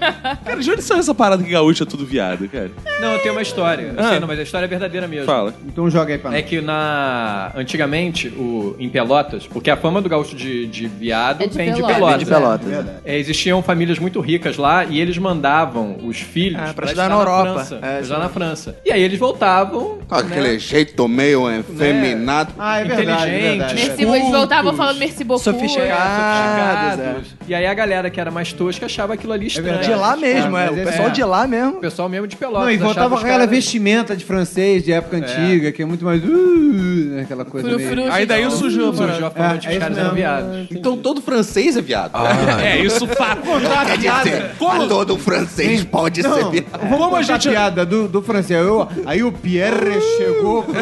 Cara, 0.44 0.60
de 0.60 0.70
onde 0.70 0.82
saiu 0.82 1.00
essa 1.00 1.14
parada 1.14 1.42
que 1.42 1.50
gaúcho 1.50 1.82
é 1.82 1.86
tudo 1.86 2.04
viado, 2.06 2.48
cara? 2.48 2.70
Não, 3.00 3.12
eu 3.12 3.18
tenho 3.20 3.34
uma 3.34 3.42
história. 3.42 3.94
Eu 3.96 4.04
Ah. 4.04 4.10
sei, 4.10 4.20
não, 4.20 4.28
mas 4.28 4.38
a 4.38 4.42
história 4.42 4.64
é 4.66 4.68
verdadeira 4.68 5.06
mesmo. 5.08 5.26
Fala. 5.26 5.54
Então 5.66 5.88
joga 5.90 6.12
aí 6.12 6.18
pra 6.18 6.30
nós. 6.30 6.38
É 6.38 6.42
que 6.42 6.60
na 6.60 7.50
antigamente, 7.54 8.28
o, 8.28 8.76
em 8.78 8.88
Pelotas, 8.88 9.46
porque 9.46 9.70
a 9.70 9.76
fama 9.76 10.00
do 10.00 10.08
gaúcho 10.08 10.34
de, 10.36 10.66
de 10.66 10.86
viado 10.86 11.42
É 11.42 11.46
de 11.46 11.56
vem 11.56 11.72
de 11.72 11.82
Pelotas. 11.82 11.96
Pelotas. 11.96 12.16
Vem 12.16 12.24
de 12.24 12.30
Pelotas, 12.76 12.86
né? 12.86 12.94
É, 13.04 13.18
existiam 13.18 13.62
famílias 13.62 13.98
muito 13.98 14.20
ricas 14.20 14.56
lá 14.56 14.84
e 14.84 15.00
eles 15.00 15.16
mandavam 15.18 15.96
os 16.04 16.18
filhos 16.20 16.60
Ah, 16.60 16.64
pra 16.66 16.74
pra 16.74 16.84
estudar 16.86 17.08
na 17.08 17.14
Europa. 17.16 17.52
França, 17.54 17.74
É, 17.76 17.78
pra 17.78 18.00
estudar 18.00 18.18
na 18.18 18.28
França. 18.28 18.76
E 18.84 18.92
aí 18.92 19.02
eles 19.02 19.18
voltavam 19.18 19.98
Com 20.08 20.14
aquele 20.14 20.52
né, 20.52 20.58
jeito 20.58 21.06
meio 21.08 21.50
efeminado. 21.50 22.52
Ah, 22.58 22.80
é 22.80 22.84
verdade, 22.84 23.30
é 23.30 23.38
verdade. 23.40 23.74
Merci, 23.74 24.02
eles 24.02 24.30
voltavam 24.30 24.74
falando 24.74 24.98
merci 24.98 25.24
beaucoup. 25.24 25.44
Sofisticados, 25.44 26.94
sofisticados. 26.94 27.35
E 27.48 27.54
aí 27.54 27.66
a 27.66 27.74
galera 27.74 28.10
que 28.10 28.20
era 28.20 28.30
mais 28.30 28.52
tosca 28.52 28.86
achava 28.86 29.14
aquilo 29.14 29.32
ali 29.32 29.46
estranho. 29.46 29.80
De 29.80 29.94
lá 29.94 30.16
mesmo, 30.16 30.56
é. 30.56 30.70
O 30.70 30.74
esse- 30.74 30.84
pessoal 30.84 31.08
é. 31.08 31.10
de 31.12 31.22
lá 31.24 31.46
mesmo. 31.46 31.70
O 31.76 31.80
pessoal 31.80 32.08
mesmo 32.08 32.26
de 32.26 32.36
Pelotas. 32.36 32.62
Não, 32.64 32.70
e 32.70 32.76
voltava 32.76 33.10
com 33.10 33.16
aquela 33.16 33.32
caras- 33.38 33.50
vestimenta 33.50 34.16
de 34.16 34.24
francês 34.24 34.82
de 34.84 34.92
época 34.92 35.16
antiga, 35.18 35.70
que 35.72 35.82
é 35.82 35.84
muito 35.84 36.04
mais. 36.04 36.22
Uh, 36.24 36.28
né, 36.28 37.22
aquela 37.22 37.44
coisa 37.44 37.68
Frufru, 37.68 37.96
meio. 37.96 38.12
Aí 38.12 38.26
daí 38.26 38.50
surgiu 38.50 38.92
parada. 38.92 39.26
a 39.26 39.30
fama 39.30 39.54
É, 39.54 39.56
de 39.56 39.60
que 39.60 39.66
é 39.68 39.72
os 39.72 39.78
caras 39.78 39.96
eram 39.98 40.04
mesmo. 40.14 40.16
viados. 40.16 40.66
Então 40.70 40.96
todo 40.96 41.20
francês 41.22 41.76
é 41.76 41.80
viado. 41.82 42.12
É, 42.62 42.78
isso 42.80 43.06
fato. 43.06 43.42
Quer 43.86 43.98
dizer, 43.98 44.50
Como- 44.58 44.88
todo 44.88 45.18
francês 45.18 45.84
pode 45.84 46.22
ser 46.22 46.28
viado. 46.50 46.66
vamos 46.72 46.90
Como 46.98 47.04
a 47.04 47.20
contar 47.20 47.22
gente- 47.22 47.48
piada 47.48 47.86
do, 47.86 48.08
do 48.08 48.22
francês. 48.22 48.60
Eu- 48.60 48.88
aí 49.04 49.22
o 49.22 49.30
Pierre 49.30 50.00
chegou 50.16 50.62
pro... 50.64 50.74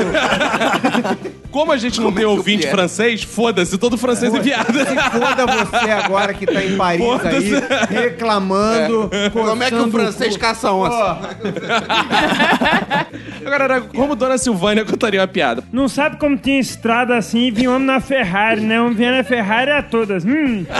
Como 1.50 1.70
a 1.72 1.76
gente 1.76 2.00
não 2.00 2.10
tem 2.12 2.24
é 2.24 2.26
ouvinte 2.26 2.66
francês, 2.68 3.22
foda-se, 3.22 3.78
todo 3.78 3.96
francês 3.96 4.34
é 4.34 4.40
viado. 4.40 4.72
Foda 4.74 5.46
você 5.46 5.90
agora 5.90 6.34
que 6.34 6.46
tá 6.54 6.64
em 6.64 6.76
Paris 6.76 7.04
aí, 7.24 7.52
reclamando. 7.88 9.10
Como 9.32 9.62
é 9.62 9.70
que 9.70 9.76
o 9.76 9.90
francês 9.90 10.36
caça 10.36 10.72
onça? 10.72 11.18
Agora, 13.44 13.80
como 13.80 14.16
Dona 14.16 14.38
Silvânia 14.38 14.84
contaria 14.84 15.20
uma 15.20 15.28
piada? 15.28 15.62
Não 15.72 15.88
sabe 15.88 16.16
como 16.16 16.36
tinha 16.36 16.58
estrada 16.58 17.16
assim 17.16 17.46
e 17.46 17.50
vinha 17.50 17.70
um 17.70 17.76
homem 17.76 17.86
na 17.86 18.00
Ferrari, 18.00 18.60
né? 18.60 18.80
Um 18.80 18.94
vinha 18.94 19.12
na 19.12 19.24
Ferrari 19.24 19.70
a 19.70 19.82
todas. 19.82 20.24
Hum. 20.24 20.64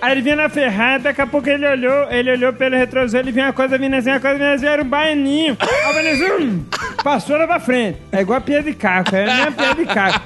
Aí 0.00 0.12
ele 0.12 0.22
vinha 0.22 0.36
na 0.36 0.48
Ferrari, 0.48 1.02
daqui 1.02 1.20
a 1.20 1.26
pouco 1.26 1.48
ele 1.48 1.66
olhou, 1.66 2.10
ele 2.10 2.30
olhou 2.30 2.52
pelo 2.52 2.76
retrovisor, 2.76 3.20
ele 3.20 3.32
viu 3.32 3.42
uma 3.42 3.52
coisa 3.52 3.76
vindo 3.76 3.94
assim, 3.94 4.10
uma 4.10 4.20
coisa 4.20 4.38
vindo 4.38 4.48
assim, 4.48 4.66
era 4.66 4.82
um 4.82 4.86
baianinho. 4.86 5.56
Aí 5.60 5.90
o 5.90 5.94
baianinho, 5.94 6.40
hum, 6.40 6.64
passou 7.02 7.36
lá 7.36 7.46
pra 7.46 7.60
frente. 7.60 7.98
É 8.12 8.20
igual 8.20 8.38
a 8.38 8.40
pia 8.40 8.62
de 8.62 8.74
caco, 8.74 9.14
é 9.14 9.24
a 9.24 9.34
mesma 9.34 9.52
pia 9.52 9.74
de 9.74 9.86
caco. 9.86 10.20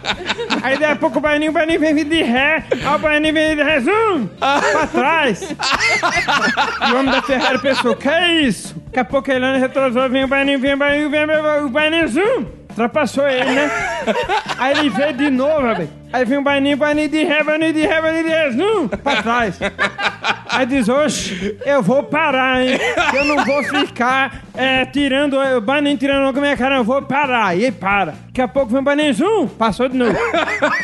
Aí 0.63 0.79
daqui 0.79 0.93
a 0.93 0.97
pouco 0.97 1.19
o 1.19 1.21
baianinho, 1.21 1.51
o 1.51 1.55
baianinho 1.55 1.81
vem 1.81 1.95
de 2.05 2.23
ré, 2.23 2.65
aí 2.71 2.95
o 2.95 2.99
baianinho 2.99 3.35
vem 3.35 3.57
de 3.57 3.63
ré, 3.63 3.81
zoom, 3.81 4.27
pra 4.39 4.87
trás. 4.87 5.51
E 5.51 6.93
o 6.93 6.99
homem 6.99 7.11
da 7.13 7.23
Ferrari 7.23 7.59
pensou, 7.59 7.97
que 7.97 8.09
é 8.09 8.43
isso? 8.43 8.75
Daqui 8.87 9.01
a 9.01 9.05
pouco 9.05 9.31
ele 9.31 9.41
no 9.41 9.59
retrovisor, 9.59 10.09
vem 10.09 10.25
o 10.25 10.29
baianinho, 10.29 10.59
vem 10.59 10.75
o 10.75 10.77
baianinho, 10.77 11.11
vem 11.11 11.25
o 11.65 11.69
baianinho, 11.69 12.09
zoom. 12.09 12.45
Ultrapassou 12.71 13.29
ele, 13.29 13.51
né? 13.51 13.71
Aí 14.59 14.79
ele 14.79 14.89
veio 14.89 15.13
de 15.13 15.31
novo, 15.31 15.75
velho. 15.75 15.91
Aí 16.13 16.25
vem 16.25 16.39
o 16.39 16.43
baianinho, 16.43 16.77
baianinho 16.77 17.09
de 17.09 17.25
ré, 17.25 17.43
baianinho 17.43 17.73
de 17.73 17.87
ré, 17.87 18.01
baianinho 18.01 18.25
de 18.25 18.31
ré, 18.31 18.51
zoom, 18.51 18.89
pra 18.89 19.23
trás. 19.23 19.59
Aí 20.51 20.67
diz, 20.67 20.87
oxe, 20.87 21.57
eu 21.65 21.83
vou 21.83 22.03
parar, 22.03 22.63
hein? 22.63 22.79
Eu 23.15 23.25
não 23.25 23.43
vou 23.43 23.65
ficar 23.65 24.43
é, 24.55 24.85
tirando, 24.85 25.39
o 25.39 25.61
baianinho 25.63 25.97
tirando 25.97 26.37
a 26.37 26.41
minha 26.41 26.57
cara, 26.57 26.77
eu 26.77 26.85
vou 26.85 27.01
parar. 27.01 27.57
E 27.59 27.73
para. 27.73 28.15
Daqui 28.27 28.43
a 28.43 28.49
pouco 28.49 28.71
vem 28.71 28.81
o 28.81 28.85
baianinho, 28.85 29.15
zoom, 29.15 29.49
passou 29.49 29.89
de 29.89 29.97
novo. 29.97 30.15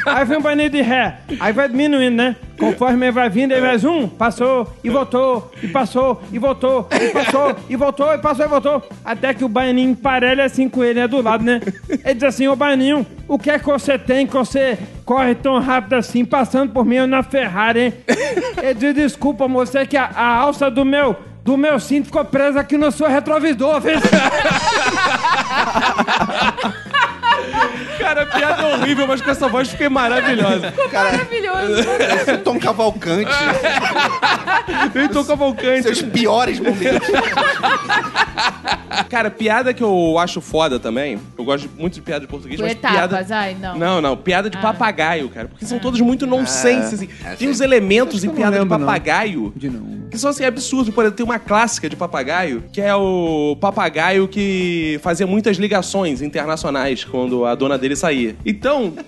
Aí 0.07 0.24
vem 0.24 0.39
o 0.39 0.41
baianinho 0.41 0.70
de 0.70 0.81
ré. 0.81 1.18
Aí 1.39 1.53
vai 1.53 1.68
diminuindo, 1.68 2.16
né? 2.16 2.37
Conforme 2.59 3.11
vai 3.11 3.29
vindo, 3.29 3.53
ele 3.53 3.61
vai 3.61 3.79
zoom, 3.79 4.09
passou, 4.09 4.74
e 4.83 4.91
voltou, 4.91 5.53
e 5.62 5.68
passou, 5.68 6.22
e 6.33 6.39
voltou, 6.39 6.89
e 6.91 7.11
passou, 7.11 7.57
e 7.68 7.76
voltou, 7.76 8.14
e 8.14 8.18
passou, 8.18 8.45
e 8.47 8.49
voltou. 8.49 8.89
Até 9.05 9.35
que 9.35 9.45
o 9.45 9.49
baianinho 9.49 9.91
emparelha 9.91 10.45
assim 10.45 10.68
com 10.68 10.83
ele, 10.83 11.01
né? 11.01 11.07
Do 11.07 11.22
lado, 11.22 11.45
né? 11.45 11.61
Ele 11.89 12.14
diz 12.14 12.24
assim, 12.24 12.49
ô 12.49 12.57
baianinho, 12.57 13.07
o 13.29 13.39
que 13.39 13.51
é 13.51 13.59
que 13.59 13.66
você 13.66 13.99
tem 13.99 14.26
que 14.26 14.33
você 14.33 14.79
corre 15.09 15.34
tão 15.34 15.59
rápido 15.59 15.94
assim, 15.94 16.22
passando 16.22 16.70
por 16.70 16.84
mim 16.84 16.96
eu 16.96 17.06
na 17.06 17.22
Ferrari, 17.22 17.80
hein? 17.80 17.94
Ele 18.62 18.74
diz, 18.74 18.94
desculpa, 18.94 19.48
moça, 19.48 19.78
é 19.78 19.86
que 19.86 19.96
a, 19.96 20.04
a 20.04 20.34
alça 20.34 20.70
do 20.70 20.84
meu, 20.84 21.16
do 21.42 21.56
meu 21.56 21.80
cinto 21.80 22.09
ficou 22.09 22.22
presa 22.26 22.61
aqui 22.61 22.76
no 22.76 22.92
seu 22.92 23.09
retrovisor, 23.09 23.80
viu? 23.80 23.98
Cara, 27.98 28.26
piada 28.26 28.66
horrível, 28.66 29.06
mas 29.06 29.22
com 29.22 29.30
essa 29.30 29.48
voz 29.48 29.70
fiquei 29.70 29.88
maravilhosa. 29.88 30.74
Maravilhoso. 30.92 31.88
O 32.34 32.38
Tom 32.38 32.59
Cavalcante. 32.59 33.30
Eu 34.94 35.09
tô 35.09 35.24
cavalcante. 35.24 35.82
Seus 35.82 36.02
piores 36.02 36.61
momentos. 36.61 37.09
Cara, 39.09 39.30
piada 39.30 39.72
que 39.74 39.82
eu 39.82 40.18
acho 40.18 40.41
foda 40.41 40.78
também. 40.78 41.18
Eu 41.36 41.45
gosto 41.45 41.68
muito 41.78 41.95
de 41.95 42.03
piada 42.03 42.20
de 42.20 42.26
português, 42.26 42.61
mas 42.61 42.72
etapas, 42.72 42.97
piada. 43.26 43.36
ai, 43.36 43.57
não. 43.61 43.78
Não, 43.78 44.01
não, 44.01 44.16
piada 44.16 44.49
de 44.51 44.57
Ah. 44.57 44.61
papagaio, 44.61 45.28
cara. 45.28 45.49
Porque 45.49 45.64
são 45.66 45.78
todos 45.78 46.01
muito 46.01 46.26
nonsense, 46.26 46.95
assim. 46.95 47.09
é, 47.24 47.28
Tem 47.30 47.36
sim. 47.39 47.49
uns 47.49 47.61
elementos 47.61 48.24
em 48.24 48.28
não 48.28 48.34
piada 48.34 48.53
de 48.57 48.59
lembro, 48.62 48.78
não. 48.78 48.86
papagaio 48.86 49.53
De 49.57 49.68
não. 49.70 50.09
que 50.11 50.18
são 50.18 50.30
assim 50.30 50.45
absurdos. 50.45 50.93
Por 50.95 51.03
exemplo, 51.05 51.16
tem 51.16 51.24
uma 51.24 51.39
clássica 51.39 51.89
de 51.89 51.97
papagaio 51.97 52.64
que 52.72 52.80
é 52.80 52.95
o 52.95 53.57
papagaio 53.61 54.26
que 54.28 54.99
fazia 55.03 55.26
muitas 55.26 55.57
ligações 55.59 56.22
internacionais 56.22 57.05
quando 57.05 57.45
a 57.45 57.55
dona 57.55 57.76
dele 57.78 57.97
saía. 57.97 58.34
Então. 58.45 58.93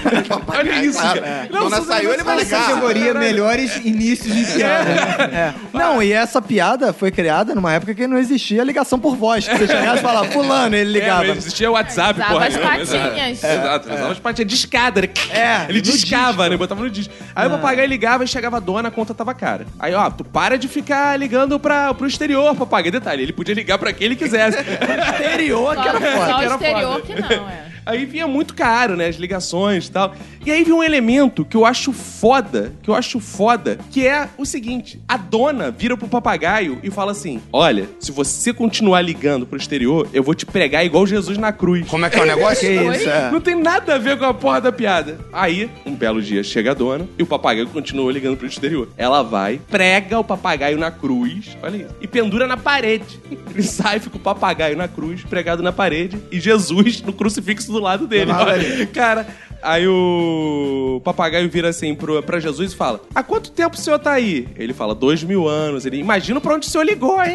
Olha 0.48 0.84
isso, 0.84 1.00
cara. 1.00 1.48
Dona 1.50 1.76
são 1.76 1.84
saiu, 1.86 2.12
ele 2.12 2.22
vai 2.22 2.38
ligar. 2.38 2.66
Categoria 2.68 3.14
melhores 3.14 3.76
inícios 3.84 4.34
de 4.34 4.44
piada. 4.54 4.90
É. 5.32 5.54
Não, 5.72 6.02
e 6.02 6.12
essa 6.12 6.40
piada 6.40 6.92
foi 6.92 7.10
criada 7.10 7.54
numa 7.54 7.72
época 7.72 7.94
que 7.94 8.06
não 8.06 8.18
existia 8.18 8.62
ligação 8.64 8.98
por 9.00 9.16
voz. 9.16 9.46
Que 9.48 9.56
você 9.58 9.66
chegava 9.66 9.98
e 9.98 10.00
falava, 10.00 10.28
fulano, 10.30 10.76
ele 10.76 10.98
É, 10.98 11.00
ligava. 11.00 11.24
não 11.24 11.34
existia 11.34 11.70
WhatsApp, 11.70 12.18
Usava 12.20 12.32
porra. 12.34 12.46
as 12.46 12.54
nenhuma, 12.54 12.70
patinhas. 12.70 13.44
Exato, 13.44 13.56
Exato, 13.60 13.88
usava 13.94 14.12
as 14.12 14.18
patinhas 14.18 14.48
discada. 14.50 15.00
né? 15.02 15.08
É, 15.30 15.64
Ele 15.68 15.78
no 15.78 15.82
discava, 15.82 16.48
né? 16.48 16.56
Botava 16.56 16.82
no 16.82 16.90
disco. 16.90 17.12
Aí 17.34 17.46
o 17.46 17.50
papagaio 17.50 17.88
ligava 17.88 18.24
e 18.24 18.28
chegava 18.28 18.58
a 18.58 18.60
dona, 18.60 18.88
a 18.88 18.90
conta 18.90 19.14
tava 19.14 19.32
cara. 19.34 19.66
Aí, 19.78 19.94
ó, 19.94 20.10
tu 20.10 20.24
para 20.24 20.56
de 20.58 20.68
ficar 20.68 21.18
ligando 21.18 21.58
pra, 21.58 21.92
pro 21.94 22.06
exterior, 22.06 22.54
papagaio. 22.54 22.92
Detalhe, 22.92 23.22
ele 23.22 23.32
podia 23.32 23.54
ligar 23.54 23.78
pra 23.78 23.92
quem 23.92 24.06
ele 24.06 24.16
quisesse. 24.16 24.58
Exterior, 25.10 25.76
que 25.76 25.82
Só, 25.82 25.88
era 25.88 26.00
foda. 26.00 26.26
só 26.26 26.38
o 26.38 26.42
exterior 26.44 27.00
que 27.02 27.14
não, 27.20 27.48
é. 27.48 27.70
Aí 27.86 28.04
vinha 28.04 28.28
muito 28.28 28.54
caro, 28.54 28.94
né? 28.94 29.06
As 29.08 29.16
ligações 29.16 29.86
e 29.86 29.90
tal. 29.90 30.14
E 30.44 30.50
aí 30.50 30.64
vinha 30.64 30.74
um 30.74 30.82
elemento 30.82 31.44
que 31.44 31.56
eu 31.56 31.66
acho 31.66 31.92
foda, 31.92 32.72
que 32.82 32.88
eu 32.88 32.94
acho 32.94 33.20
foda, 33.20 33.78
que 33.90 34.06
é 34.06 34.28
o 34.38 34.46
seguinte: 34.46 35.00
a 35.06 35.16
dona 35.16 35.70
vira 35.70 35.96
pro 35.96 36.08
papagaio 36.08 36.78
e 36.82 36.90
fala 36.90 37.12
assim: 37.12 37.40
Olha, 37.52 37.88
se 37.98 38.10
você 38.10 38.52
continuar 38.52 39.02
ligando 39.02 39.46
pro 39.46 39.58
exterior, 39.58 40.08
eu 40.14 40.22
vou 40.22 40.34
te 40.34 40.46
pregar 40.46 40.84
igual 40.84 41.06
Jesus 41.06 41.36
na 41.36 41.52
cruz. 41.52 41.86
Como 41.88 42.06
é 42.06 42.10
que 42.10 42.18
é 42.18 42.22
o 42.22 42.26
negócio? 42.26 42.66
Que 42.66 42.74
isso, 42.74 43.08
é. 43.08 43.30
Não 43.30 43.40
tem 43.40 43.54
nada 43.54 43.96
a 43.96 43.98
ver 43.98 44.18
com 44.18 44.24
a 44.24 44.32
porra 44.32 44.60
da 44.62 44.72
piada. 44.72 45.18
Aí, 45.32 45.70
um 45.84 45.94
belo 45.94 46.22
dia, 46.22 46.42
chega 46.42 46.70
a 46.70 46.74
dona 46.74 47.06
e 47.18 47.22
o 47.22 47.26
papagaio 47.26 47.68
continua 47.68 48.10
ligando 48.10 48.36
pro 48.36 48.46
exterior. 48.46 48.88
Ela 48.96 49.22
vai, 49.22 49.60
prega 49.70 50.18
o 50.18 50.24
papagaio 50.24 50.78
na 50.78 50.90
cruz, 50.90 51.56
olha 51.62 51.76
isso, 51.76 51.94
e 52.00 52.06
pendura 52.06 52.46
na 52.46 52.56
parede. 52.56 53.20
Ele 53.30 53.62
sai, 53.62 54.00
fica 54.00 54.16
o 54.16 54.20
papagaio 54.20 54.76
na 54.76 54.88
cruz, 54.88 55.22
pregado 55.22 55.62
na 55.62 55.72
parede, 55.72 56.18
e 56.32 56.40
Jesus 56.40 57.02
no 57.02 57.12
crucifixo 57.12 57.70
do 57.70 57.78
lado 57.78 58.06
dele. 58.06 58.32
Olha, 58.32 58.86
Cara, 58.86 59.26
aí 59.62 59.86
o 59.88 61.00
papagaio 61.04 61.48
vira 61.50 61.68
assim 61.68 61.94
pro, 61.94 62.22
pra 62.22 62.38
Jesus 62.40 62.72
e 62.72 62.76
fala: 62.76 63.00
Há 63.14 63.22
quanto 63.22 63.50
tempo 63.50 63.76
o 63.76 63.78
senhor 63.78 63.98
tá 63.98 64.12
aí? 64.12 64.46
Ele 64.56 64.72
fala: 64.72 64.94
Dois 64.94 65.22
mil 65.22 65.46
anos. 65.48 65.84
Ele, 65.86 65.98
imagina 65.98 66.40
pra 66.40 66.54
onde 66.54 66.66
o 66.66 66.70
senhor 66.70 66.84
ligou, 66.84 67.22
hein? 67.22 67.34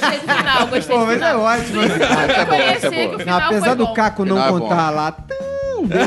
Gostei 0.00 0.18
do 0.20 0.34
final, 0.36 0.66
gostei 0.66 0.96
Pô, 0.96 1.00
do 1.02 1.06
mas 1.06 1.22
é 1.22 1.26
final. 1.30 1.40
ótimo. 1.40 1.80
Ah, 1.82 2.26
Reconhecer 2.40 2.90
que 2.90 3.06
o 3.06 3.12
Não, 3.12 3.18
final 3.18 3.40
apesar 3.40 3.66
foi 3.66 3.76
do 3.76 3.86
bom. 3.86 3.94
Caco 3.94 4.24
não 4.24 4.36
Final 4.36 4.48
é 4.48 4.52
bom. 4.52 4.60
contar 4.60 4.90
lá 4.90 5.12
tão 5.12 5.86
bem, 5.86 5.98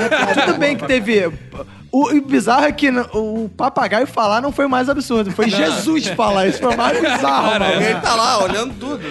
Tudo 0.45 0.57
bem 0.59 0.77
que 0.77 0.85
teve. 0.87 1.31
O, 1.91 2.09
o 2.15 2.21
bizarro 2.21 2.65
é 2.65 2.71
que 2.71 2.87
o 3.13 3.49
papagaio 3.57 4.05
falar 4.05 4.41
não 4.41 4.51
foi 4.51 4.65
o 4.65 4.69
mais 4.69 4.87
absurdo. 4.89 5.31
Foi 5.31 5.49
Jesus 5.49 6.07
falar. 6.09 6.47
Isso 6.47 6.59
foi 6.59 6.73
o 6.73 6.77
mais 6.77 6.99
bizarro, 6.99 7.59
mano. 7.59 7.81
Ele 7.81 7.95
tá 7.99 8.15
lá 8.15 8.43
olhando 8.43 8.73
tudo. 8.79 8.99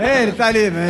É, 0.00 0.22
ele 0.22 0.32
tá 0.32 0.46
ali, 0.46 0.70
né? 0.70 0.88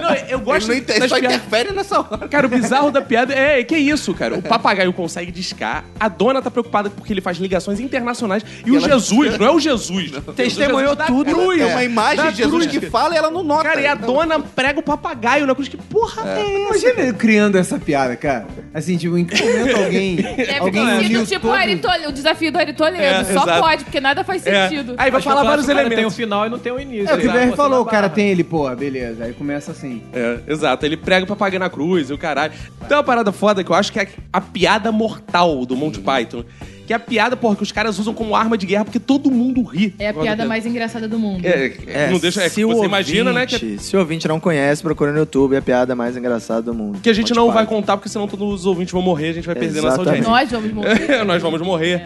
Não, 0.00 0.14
eu 0.28 0.38
gosto 0.40 0.70
Ele 0.70 0.80
não 0.80 0.82
inter... 0.84 1.00
das 1.00 1.08
só 1.10 1.18
piadas- 1.18 1.36
interfere 1.38 1.72
nessa 1.72 2.00
hora. 2.00 2.28
Cara, 2.28 2.46
o 2.46 2.50
bizarro 2.50 2.90
da 2.90 3.02
piada 3.02 3.34
é 3.34 3.62
que 3.64 3.76
isso, 3.76 4.14
cara. 4.14 4.36
O 4.36 4.42
papagaio 4.42 4.92
consegue 4.92 5.30
discar, 5.32 5.84
a 5.98 6.08
dona 6.08 6.40
tá 6.40 6.50
preocupada 6.50 6.88
porque 6.90 7.12
ele 7.12 7.20
faz 7.20 7.38
ligações 7.38 7.80
internacionais 7.80 8.44
e, 8.64 8.70
o 8.70 8.80
Jesus, 8.80 9.38
não 9.38 9.46
é 9.46 9.50
o 9.50 9.58
Jesus. 9.60 10.12
Testemunhou 10.36 10.92
O 10.92 10.96
Jesus 10.96 11.06
tudo. 11.06 11.32
Cruz, 11.34 11.60
É 11.60 11.66
uma 11.66 11.84
imagem 11.84 12.24
da 12.24 12.30
de 12.30 12.36
Jesus 12.38 12.66
cruz. 12.66 12.78
que 12.78 12.90
fala 12.90 13.14
e 13.14 13.18
ela 13.18 13.30
não 13.30 13.42
nota. 13.42 13.64
Cara, 13.64 13.80
e 13.80 13.86
a 13.86 13.92
Então, 13.94 14.14
dona 14.14 14.40
prega 14.40 14.80
o 14.80 14.82
papagaio 14.82 15.46
na 15.46 15.54
cruz. 15.54 15.68
Que 15.68 15.76
porra 15.76 16.22
é, 16.28 16.40
essa? 16.40 16.50
Imagina 16.88 17.00
ele 17.02 17.12
criando 17.14 17.56
essa 17.58 17.78
piada, 17.78 18.14
cara. 18.16 18.46
Assim, 18.72 18.96
tipo, 18.96 19.16
em 19.18 19.24
que 19.24 19.42
momento 19.42 19.76
alguém. 19.76 20.05
Deve 20.14 20.58
alguém 20.58 20.86
ter 20.86 20.92
uniu 20.92 21.20
sido 21.20 21.26
tipo 21.26 21.48
todo- 21.48 22.04
o, 22.06 22.08
o 22.08 22.12
desafio 22.12 22.52
do 22.52 22.58
Ari 22.58 22.72
Toledo. 22.72 23.02
É, 23.02 23.24
Só 23.24 23.42
exato. 23.42 23.60
pode, 23.62 23.84
porque 23.84 24.00
nada 24.00 24.22
faz 24.22 24.46
É. 24.46 24.68
sentido. 24.68 24.94
Aí 24.96 25.10
vai 25.10 25.18
Acho 25.18 25.28
falar 25.28 25.40
o 25.42 25.44
vários 25.46 25.66
clássico, 25.66 25.74
cara, 25.76 25.88
Tem 25.88 25.92
elementos. 25.96 26.16
final 26.16 26.46
e 26.46 26.48
não 26.48 26.58
tem 26.58 26.72
um 26.72 26.78
início. 26.80 27.10
É 27.10 27.14
o 27.14 27.18
que 27.18 27.26
o 27.26 27.30
Exato. 27.30 27.38
BR 27.38 27.50
Você 27.50 27.56
falou, 27.56 27.78
na 27.78 27.80
o 27.80 27.84
cara 27.86 28.08
tem 28.08 28.28
ele, 28.28 28.44
porra, 28.44 28.76
beleza. 28.76 29.24
Aí 29.24 29.32
começa 29.32 29.72
assim. 29.72 30.02
É, 30.12 30.38
exato. 30.46 30.86
Ele 30.86 30.96
prega 30.96 31.24
o 31.24 31.28
papagaio 31.28 31.58
na 31.60 31.68
cruz 31.70 32.10
e 32.10 32.12
o 32.12 32.18
caralho. 32.18 32.52
Tem 32.86 32.96
uma 32.96 33.02
parada 33.02 33.32
foda 33.32 33.64
que 33.64 33.70
eu 33.70 33.74
acho 33.74 33.92
que 33.92 33.98
é 33.98 34.08
a 34.32 34.40
piada 34.40 34.92
mortal 34.92 35.64
do 35.66 35.74
Monty 35.76 36.00
Python. 36.00 36.44
Que 36.86 36.92
é 36.92 36.96
a 36.96 37.00
piada, 37.00 37.36
porra, 37.36 37.56
que 37.56 37.62
os 37.62 37.72
caras 37.72 37.98
usam 37.98 38.14
como 38.14 38.36
arma 38.36 38.56
de 38.56 38.64
guerra 38.66 38.84
porque 38.84 39.00
todo 39.00 39.30
mundo 39.30 39.62
ri. 39.62 39.94
É 39.98 40.08
a 40.08 40.14
piada 40.14 40.44
mais 40.44 40.64
engraçada 40.64 41.08
do 41.08 41.18
mundo. 41.18 41.44
É, 41.44 41.72
é, 41.86 42.10
não 42.10 42.18
deixa, 42.18 42.42
é, 42.42 42.48
se 42.48 42.56
que 42.56 42.64
você 42.64 42.80
o 42.80 42.84
imagina, 42.84 43.32
né? 43.32 43.44
Que, 43.44 43.54
ouvinte- 43.56 43.82
Se 43.82 43.96
o 43.96 44.00
ouvinte 44.00 44.28
não 44.28 44.38
conhece, 44.38 44.82
procura 44.82 45.12
no 45.12 45.18
YouTube. 45.18 45.54
É 45.54 45.58
a 45.58 45.62
piada 45.62 45.94
mais 45.96 46.16
engraçada 46.16 46.62
do 46.62 46.72
mundo. 46.74 47.00
que 47.00 47.10
a 47.10 47.12
gente 47.14 47.34
não 47.34 47.50
vai 47.50 47.66
contar, 47.66 47.96
porque 47.96 48.08
senão 48.08 48.28
todos 48.28 48.60
os 48.60 48.66
ouvintes 48.66 48.92
vão 48.92 49.02
morrer, 49.02 49.30
a 49.30 49.32
gente 49.32 49.46
vai 49.46 49.54
perder 49.56 49.82
nossa 49.82 50.00
Exatamente. 50.02 50.26
audiência. 50.26 50.30
Nós 50.30 50.50
vamos 50.50 50.72
morrer. 50.72 51.24
Nós 51.24 51.42
vamos 51.42 51.60
morrer. 51.62 52.02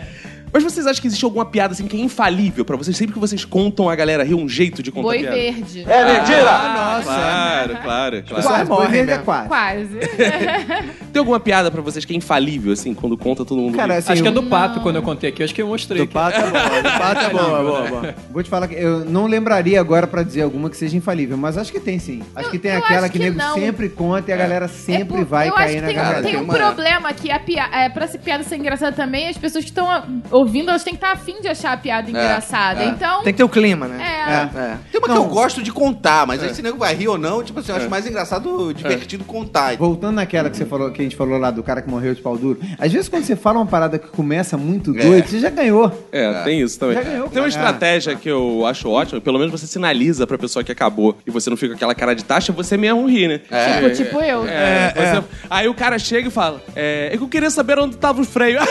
Mas 0.52 0.62
vocês 0.62 0.86
acham 0.86 1.00
que 1.00 1.06
existe 1.06 1.24
alguma 1.24 1.44
piada 1.44 1.72
assim 1.74 1.86
que 1.86 1.96
é 1.96 2.00
infalível 2.00 2.64
pra 2.64 2.76
vocês? 2.76 2.96
Sempre 2.96 3.14
que 3.14 3.18
vocês 3.20 3.44
contam, 3.44 3.88
a 3.88 3.94
galera 3.94 4.24
ri 4.24 4.34
um 4.34 4.48
jeito 4.48 4.82
de 4.82 4.90
contar 4.90 5.02
Boi 5.08 5.18
piada. 5.20 5.36
verde. 5.36 5.84
Ah, 5.88 6.94
nossa. 6.96 7.04
Claro, 7.04 7.76
claro, 7.82 8.22
claro. 8.24 8.42
Quase, 8.42 8.48
morre 8.68 8.84
morre, 8.84 8.98
é 8.98 9.02
mesmo. 9.04 9.24
quase. 9.24 9.48
Quase. 9.48 9.98
Tem 11.12 11.18
alguma 11.20 11.40
piada 11.40 11.70
pra 11.70 11.80
vocês 11.82 12.04
que 12.04 12.12
é 12.12 12.16
infalível, 12.16 12.72
assim, 12.72 12.94
quando 12.94 13.16
conta 13.16 13.44
todo 13.44 13.60
mundo 13.60 13.76
Cara, 13.76 13.94
ri? 13.94 13.98
assim, 13.98 14.12
Acho 14.12 14.22
que 14.22 14.28
é 14.28 14.30
eu- 14.30 14.34
do 14.34 14.42
pato, 14.44 14.80
quando 14.80 14.96
eu 14.96 15.02
contei 15.02 15.30
aqui. 15.30 15.42
Acho 15.42 15.54
que 15.54 15.62
eu 15.62 15.66
mostrei. 15.66 16.04
Do 16.04 16.08
pato 16.08 16.36
é 16.38 16.50
boa. 16.50 16.82
Do 16.82 16.90
pato 16.98 17.20
é 17.20 17.28
boa, 17.30 17.62
boa, 17.62 17.82
boa. 17.88 18.14
Vou 18.30 18.42
te 18.42 18.48
falar 18.50 18.68
que 18.68 18.74
eu 18.74 19.04
não 19.04 19.26
lembraria 19.26 19.80
agora 19.80 20.06
pra 20.06 20.22
dizer 20.22 20.42
alguma 20.42 20.68
que 20.70 20.76
seja 20.76 20.96
infalível, 20.96 21.36
mas 21.36 21.56
acho 21.58 21.72
que 21.72 21.80
tem 21.80 21.98
sim. 21.98 22.22
Acho 22.34 22.50
que 22.50 22.58
tem 22.58 22.72
eu 22.72 22.78
aquela 22.78 23.00
acho 23.02 23.12
que 23.12 23.18
que 23.18 23.24
nego 23.24 23.38
não. 23.38 23.54
sempre 23.54 23.88
conta 23.88 24.30
e 24.30 24.34
a 24.34 24.36
galera 24.36 24.68
sempre 24.68 25.02
É 25.02 25.04
por- 25.04 25.24
vai 25.24 25.48
eu 25.48 25.54
acho 25.54 25.64
cair 25.64 25.74
que 25.76 25.80
na 25.80 25.86
tem, 25.88 25.96
galera. 25.96 26.22
tem 26.22 26.36
um 26.36 26.46
problema 26.46 27.12
que 27.12 27.30
a 27.30 27.38
piada, 27.38 27.76
é, 27.76 27.88
pra 27.88 28.04
essa 28.04 28.18
piada 28.18 28.42
ser 28.44 28.56
engraçada 28.56 28.94
também, 28.94 29.28
as 29.28 29.36
pessoas 29.38 29.64
que 29.64 29.70
estão 29.70 29.90
ah, 29.90 30.04
ouvindo, 30.40 30.68
elas 30.70 30.82
têm 30.84 30.94
que 30.94 30.98
estar 30.98 31.12
afim 31.12 31.40
de 31.40 31.48
achar 31.48 31.72
a 31.72 31.76
piada 31.76 32.08
engraçada. 32.10 32.82
é. 32.82 32.86
Então, 32.88 33.22
Tem 33.22 33.32
que 33.32 33.36
ter 33.38 33.44
o 33.44 33.48
clima, 33.48 33.86
né? 33.88 33.98
é. 34.02 34.58
É. 34.58 34.76
Tem 34.90 35.00
uma 35.00 35.08
que 35.08 35.16
eu 35.16 35.24
gosto 35.24 35.62
de 35.62 35.72
contar, 35.72 36.26
mas 36.26 36.42
aí 36.42 36.54
se 36.54 36.62
nego 36.62 36.78
vai 36.78 36.94
rir 36.94 37.08
ou 37.08 37.18
não, 37.18 37.42
tipo 37.42 37.60
assim, 37.60 37.70
eu 37.72 37.76
acho 37.76 37.86
É. 37.86 37.88
mais 37.88 38.06
engraçado, 38.06 38.72
divertido 38.74 39.24
contar. 39.24 39.76
Voltando 39.76 40.16
naquela 40.16 40.50
que 40.50 40.56
você 40.56 40.66
falou, 40.66 40.90
que 40.90 41.00
a 41.00 41.04
gente 41.04 41.16
falou 41.16 41.38
lá 41.38 41.50
do 41.50 41.62
cara 41.62 41.80
que 41.82 41.88
morreu 41.90 42.14
de 42.14 42.20
pau 42.20 42.36
duro. 42.36 42.58
Às 42.78 42.92
vezes 42.92 43.08
quando 43.08 43.24
você 43.24 43.36
fala 43.36 43.58
uma 43.58 43.66
parada 43.66 43.98
que 43.98 44.08
começa 44.08 44.56
muito 44.56 44.96
É. 44.98 45.02
doido, 45.02 45.28
você 45.28 45.38
já 45.40 45.50
ganhou. 45.50 45.90
É, 46.12 46.42
tem 46.44 46.60
isso 46.60 46.78
também. 46.78 46.96
Já 46.96 47.02
ganhou, 47.02 47.28
tem 47.28 47.42
uma 47.42 47.48
cara. 47.48 47.64
estratégia 47.64 48.16
que 48.16 48.28
eu 48.28 48.64
acho 48.66 48.88
ótima, 48.88 49.20
pelo 49.20 49.38
menos 49.38 49.52
você 49.52 49.66
sinaliza 49.66 50.26
pra 50.26 50.36
pessoa 50.38 50.64
que 50.64 50.72
acabou 50.72 51.16
e 51.26 51.30
você 51.30 51.50
não 51.50 51.56
fica 51.56 51.70
com 51.72 51.76
aquela 51.76 51.94
cara 51.94 52.14
de 52.14 52.24
taxa, 52.24 52.52
você 52.52 52.76
mesmo 52.76 53.06
ri, 53.06 53.28
né? 53.28 53.38
Tipo, 53.38 53.94
tipo 53.94 54.20
eu. 54.20 54.46
É, 54.46 54.92
você- 54.94 55.24
Aí 55.48 55.68
o 55.68 55.74
cara 55.74 55.98
chega 55.98 56.28
e 56.28 56.30
fala: 56.30 56.60
É, 56.74 57.10
eu 57.14 57.28
queria 57.28 57.50
saber 57.50 57.78
onde 57.78 57.96
tava 57.96 58.20
o 58.20 58.24
freio. 58.24 58.58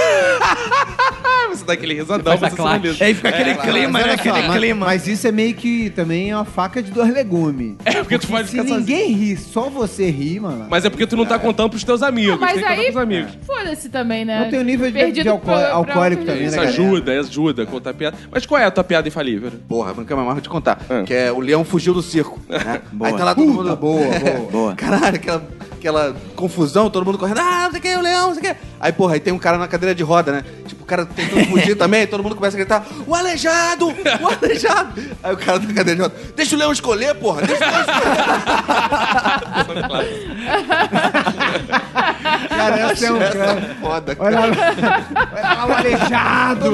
você 1.60 1.66
dá 1.66 1.74
aquele 1.74 1.94
risadão, 1.94 2.38
Você 2.38 2.50
faz 2.56 2.82
você. 2.82 3.04
Aí 3.04 3.14
fica 3.14 3.30
aquele 3.30 3.56
clima, 3.56 3.90
Mas 3.90 4.06
né? 4.08 4.14
Aquele 4.14 4.42
mas, 4.48 4.58
clima. 4.58 4.86
mas 4.86 5.08
isso 5.08 5.28
é 5.28 5.32
meio 5.32 5.54
que 5.54 5.90
também 5.92 6.32
é 6.32 6.36
uma 6.36 6.46
faca 6.46 6.82
de 6.82 6.92
dois 6.92 7.14
legumes. 7.14 7.76
É 7.86 7.94
porque 8.02 8.18
tu 8.18 8.28
pode 8.28 8.50
Se 8.50 8.58
sozinho. 8.58 8.78
ninguém 8.80 9.12
ri, 9.14 9.38
só 9.38 9.70
você 9.70 10.10
ri, 10.10 10.40
mano. 10.40 10.68
Mas 10.70 10.86
é 10.86 10.90
porque 10.90 11.06
tu 11.08 11.16
não 11.16 11.26
tá 11.26 11.38
contando 11.40 11.70
pros 11.70 11.84
teus 11.84 12.02
amigos. 12.02 12.40
Mas 12.40 12.54
que 12.54 12.60
contar 12.62 12.72
aí, 12.74 12.84
pros 12.86 12.98
amigos. 12.98 13.32
foda-se 13.46 13.90
também, 13.90 14.26
né? 14.26 14.40
Não 14.44 14.50
tem 14.50 14.60
o 14.60 14.64
nível 14.64 14.92
de- 14.92 15.12
de 15.12 15.28
alco- 15.30 15.52
alcoólico 15.52 16.26
também. 16.26 16.44
Isso 16.46 16.52
né, 16.56 16.64
galera? 16.66 16.72
ajuda, 16.84 17.20
ajuda 17.20 17.64
a 17.64 17.66
contar 17.66 17.94
piada. 17.94 18.18
Mas 18.32 18.46
qual 18.46 18.60
é 18.62 18.66
a 18.66 18.72
tua 18.72 18.84
piada 18.84 19.08
infalível? 19.08 19.52
Porra, 19.68 19.94
nunca 19.94 20.16
mais 20.16 20.28
marro 20.28 20.42
de 20.42 20.50
contar. 20.50 20.80
É. 20.90 21.04
Que 21.04 21.14
é 21.14 21.32
o 21.32 21.40
leão 21.40 21.64
fugiu 21.64 21.94
do 21.94 22.02
circo. 22.02 22.40
né? 22.48 22.82
Boa. 22.92 23.10
Aí 23.12 23.18
tá 23.18 23.24
lá 23.26 23.36
todo 23.36 23.46
mundo. 23.48 23.76
boa, 23.76 23.76
boa. 23.76 24.10
Boa. 24.52 24.76
Caralho, 24.76 25.16
aquela, 25.16 25.44
aquela 25.80 26.16
confusão, 26.36 26.90
todo 26.90 27.06
mundo 27.06 27.18
correndo, 27.18 27.40
ah, 27.40 27.64
não 27.64 27.72
sei 27.72 27.80
o 27.80 27.82
que, 27.82 27.96
o 27.96 28.02
leão, 28.02 28.28
não 28.28 28.36
sei 28.36 28.52
o 28.52 28.54
que. 28.54 28.60
Aí, 28.80 28.92
porra, 28.92 29.14
aí 29.16 29.20
tem 29.20 29.34
um 29.34 29.40
cara 29.40 29.58
na 29.58 29.68
cadeira 29.68 29.96
de 29.96 30.04
roda, 30.04 30.32
né? 30.32 30.44
Tipo, 30.68 30.84
o 30.84 30.86
cara 30.86 31.06
tentando 31.06 31.46
fugir 31.46 31.76
também, 31.78 32.06
todo 32.06 32.22
mundo 32.22 32.36
começa 32.36 32.56
a 32.56 32.60
gritar, 32.60 32.86
o 33.08 33.16
aleijado, 33.16 33.88
o 33.88 34.28
aleijado. 34.44 35.02
Aí 35.24 35.34
o 35.34 35.38
cara 35.38 35.58
na 35.60 35.74
cadeira 35.74 35.96
de 35.96 36.02
roda, 36.02 36.14
deixa 36.36 36.56
o 36.56 36.60
leão 36.60 36.72
escolher, 36.72 37.16
porra, 37.16 37.42
deixa 37.42 37.66
o 37.66 37.70
leão 37.70 37.82
escolher. 37.82 38.00
Cara, 42.50 42.92
esse 42.92 43.06
é 43.06 43.12
um 43.12 43.20
cara. 43.20 43.76
Foda, 43.80 44.16
cara. 44.16 44.30
Olha 44.30 44.40
lá, 44.40 44.48
olha 45.34 45.42
lá 45.42 45.66
o 45.68 45.74
aleijado. 45.74 46.72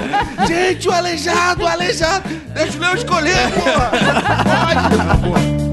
Gente, 0.48 0.88
o 0.88 0.92
aleijado, 0.92 1.64
o 1.64 1.66
aleijado, 1.66 2.28
deixa 2.54 2.78
o 2.78 2.80
leão 2.80 2.94
escolher, 2.94 3.52
porra. 3.52 3.90
Roberto, 4.46 5.65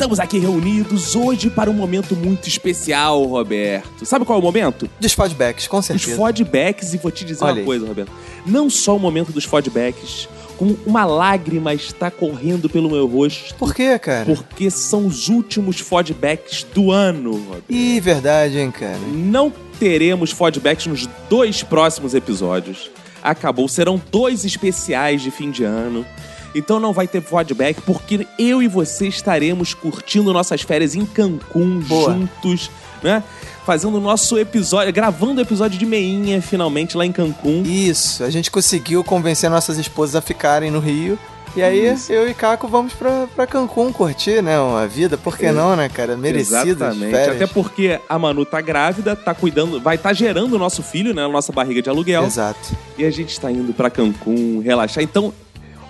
estamos 0.00 0.18
aqui 0.18 0.38
reunidos 0.38 1.14
hoje 1.14 1.50
para 1.50 1.68
um 1.68 1.74
momento 1.74 2.16
muito 2.16 2.48
especial, 2.48 3.22
Roberto. 3.24 4.06
Sabe 4.06 4.24
qual 4.24 4.38
é 4.38 4.40
o 4.40 4.42
momento? 4.42 4.88
Dos 4.98 5.12
feedbacks, 5.12 5.68
com 5.68 5.76
Os 5.76 5.84
certeza. 5.84 6.16
feedbacks, 6.16 6.94
e 6.94 6.96
vou 6.96 7.10
te 7.10 7.22
dizer 7.22 7.44
Olha 7.44 7.52
uma 7.52 7.58
aí. 7.60 7.66
coisa, 7.66 7.86
Roberto. 7.86 8.10
Não 8.46 8.70
só 8.70 8.96
o 8.96 8.98
momento 8.98 9.30
dos 9.30 9.44
feedbacks, 9.44 10.26
com 10.56 10.74
uma 10.86 11.04
lágrima 11.04 11.74
está 11.74 12.10
correndo 12.10 12.66
pelo 12.70 12.90
meu 12.90 13.06
rosto. 13.06 13.54
Por 13.56 13.74
quê, 13.74 13.98
cara? 13.98 14.24
Porque 14.24 14.70
são 14.70 15.06
os 15.06 15.28
últimos 15.28 15.80
fodbacks 15.80 16.64
do 16.74 16.90
ano, 16.90 17.32
Roberto. 17.32 17.64
Ih, 17.68 18.00
verdade, 18.00 18.58
hein, 18.58 18.70
cara. 18.70 18.96
Não 19.12 19.52
teremos 19.78 20.30
fodbacks 20.30 20.86
nos 20.86 21.06
dois 21.28 21.62
próximos 21.62 22.14
episódios. 22.14 22.90
Acabou. 23.22 23.68
Serão 23.68 24.00
dois 24.10 24.46
especiais 24.46 25.20
de 25.20 25.30
fim 25.30 25.50
de 25.50 25.62
ano. 25.62 26.06
Então 26.54 26.80
não 26.80 26.92
vai 26.92 27.06
ter 27.06 27.22
fodback, 27.22 27.80
porque 27.82 28.26
eu 28.38 28.62
e 28.62 28.68
você 28.68 29.06
estaremos 29.08 29.74
curtindo 29.74 30.32
nossas 30.32 30.62
férias 30.62 30.94
em 30.94 31.04
Cancún 31.04 31.80
Boa. 31.80 32.12
juntos, 32.12 32.70
né? 33.02 33.22
Fazendo 33.64 33.98
o 33.98 34.00
nosso 34.00 34.38
episódio, 34.38 34.92
gravando 34.92 35.40
o 35.40 35.42
episódio 35.42 35.78
de 35.78 35.86
meinha 35.86 36.40
finalmente 36.42 36.96
lá 36.96 37.06
em 37.06 37.12
Cancún. 37.12 37.62
Isso, 37.64 38.24
a 38.24 38.30
gente 38.30 38.50
conseguiu 38.50 39.04
convencer 39.04 39.48
nossas 39.48 39.78
esposas 39.78 40.16
a 40.16 40.20
ficarem 40.20 40.70
no 40.70 40.80
Rio. 40.80 41.18
E 41.56 41.62
aí, 41.62 41.96
eu 42.08 42.28
e 42.28 42.34
Caco 42.34 42.68
vamos 42.68 42.92
pra, 42.92 43.26
pra 43.34 43.44
Cancún 43.44 43.92
curtir, 43.92 44.40
né? 44.40 44.58
Uma 44.60 44.86
vida, 44.86 45.18
por 45.18 45.36
que 45.36 45.50
não, 45.50 45.74
né, 45.74 45.88
cara? 45.88 46.16
Merecidas 46.16 46.66
Exatamente. 46.66 47.10
férias. 47.10 47.36
Até 47.36 47.46
porque 47.48 48.00
a 48.08 48.18
Manu 48.18 48.46
tá 48.46 48.60
grávida, 48.60 49.16
tá 49.16 49.34
cuidando, 49.34 49.80
vai 49.80 49.96
estar 49.96 50.12
gerando 50.12 50.54
o 50.54 50.58
nosso 50.58 50.80
filho, 50.80 51.12
né? 51.12 51.26
Nossa 51.26 51.50
barriga 51.52 51.82
de 51.82 51.90
aluguel. 51.90 52.24
Exato. 52.24 52.76
E 52.96 53.04
a 53.04 53.10
gente 53.10 53.30
está 53.30 53.50
indo 53.50 53.72
pra 53.72 53.90
Cancún, 53.90 54.60
relaxar. 54.60 55.02
Então, 55.02 55.34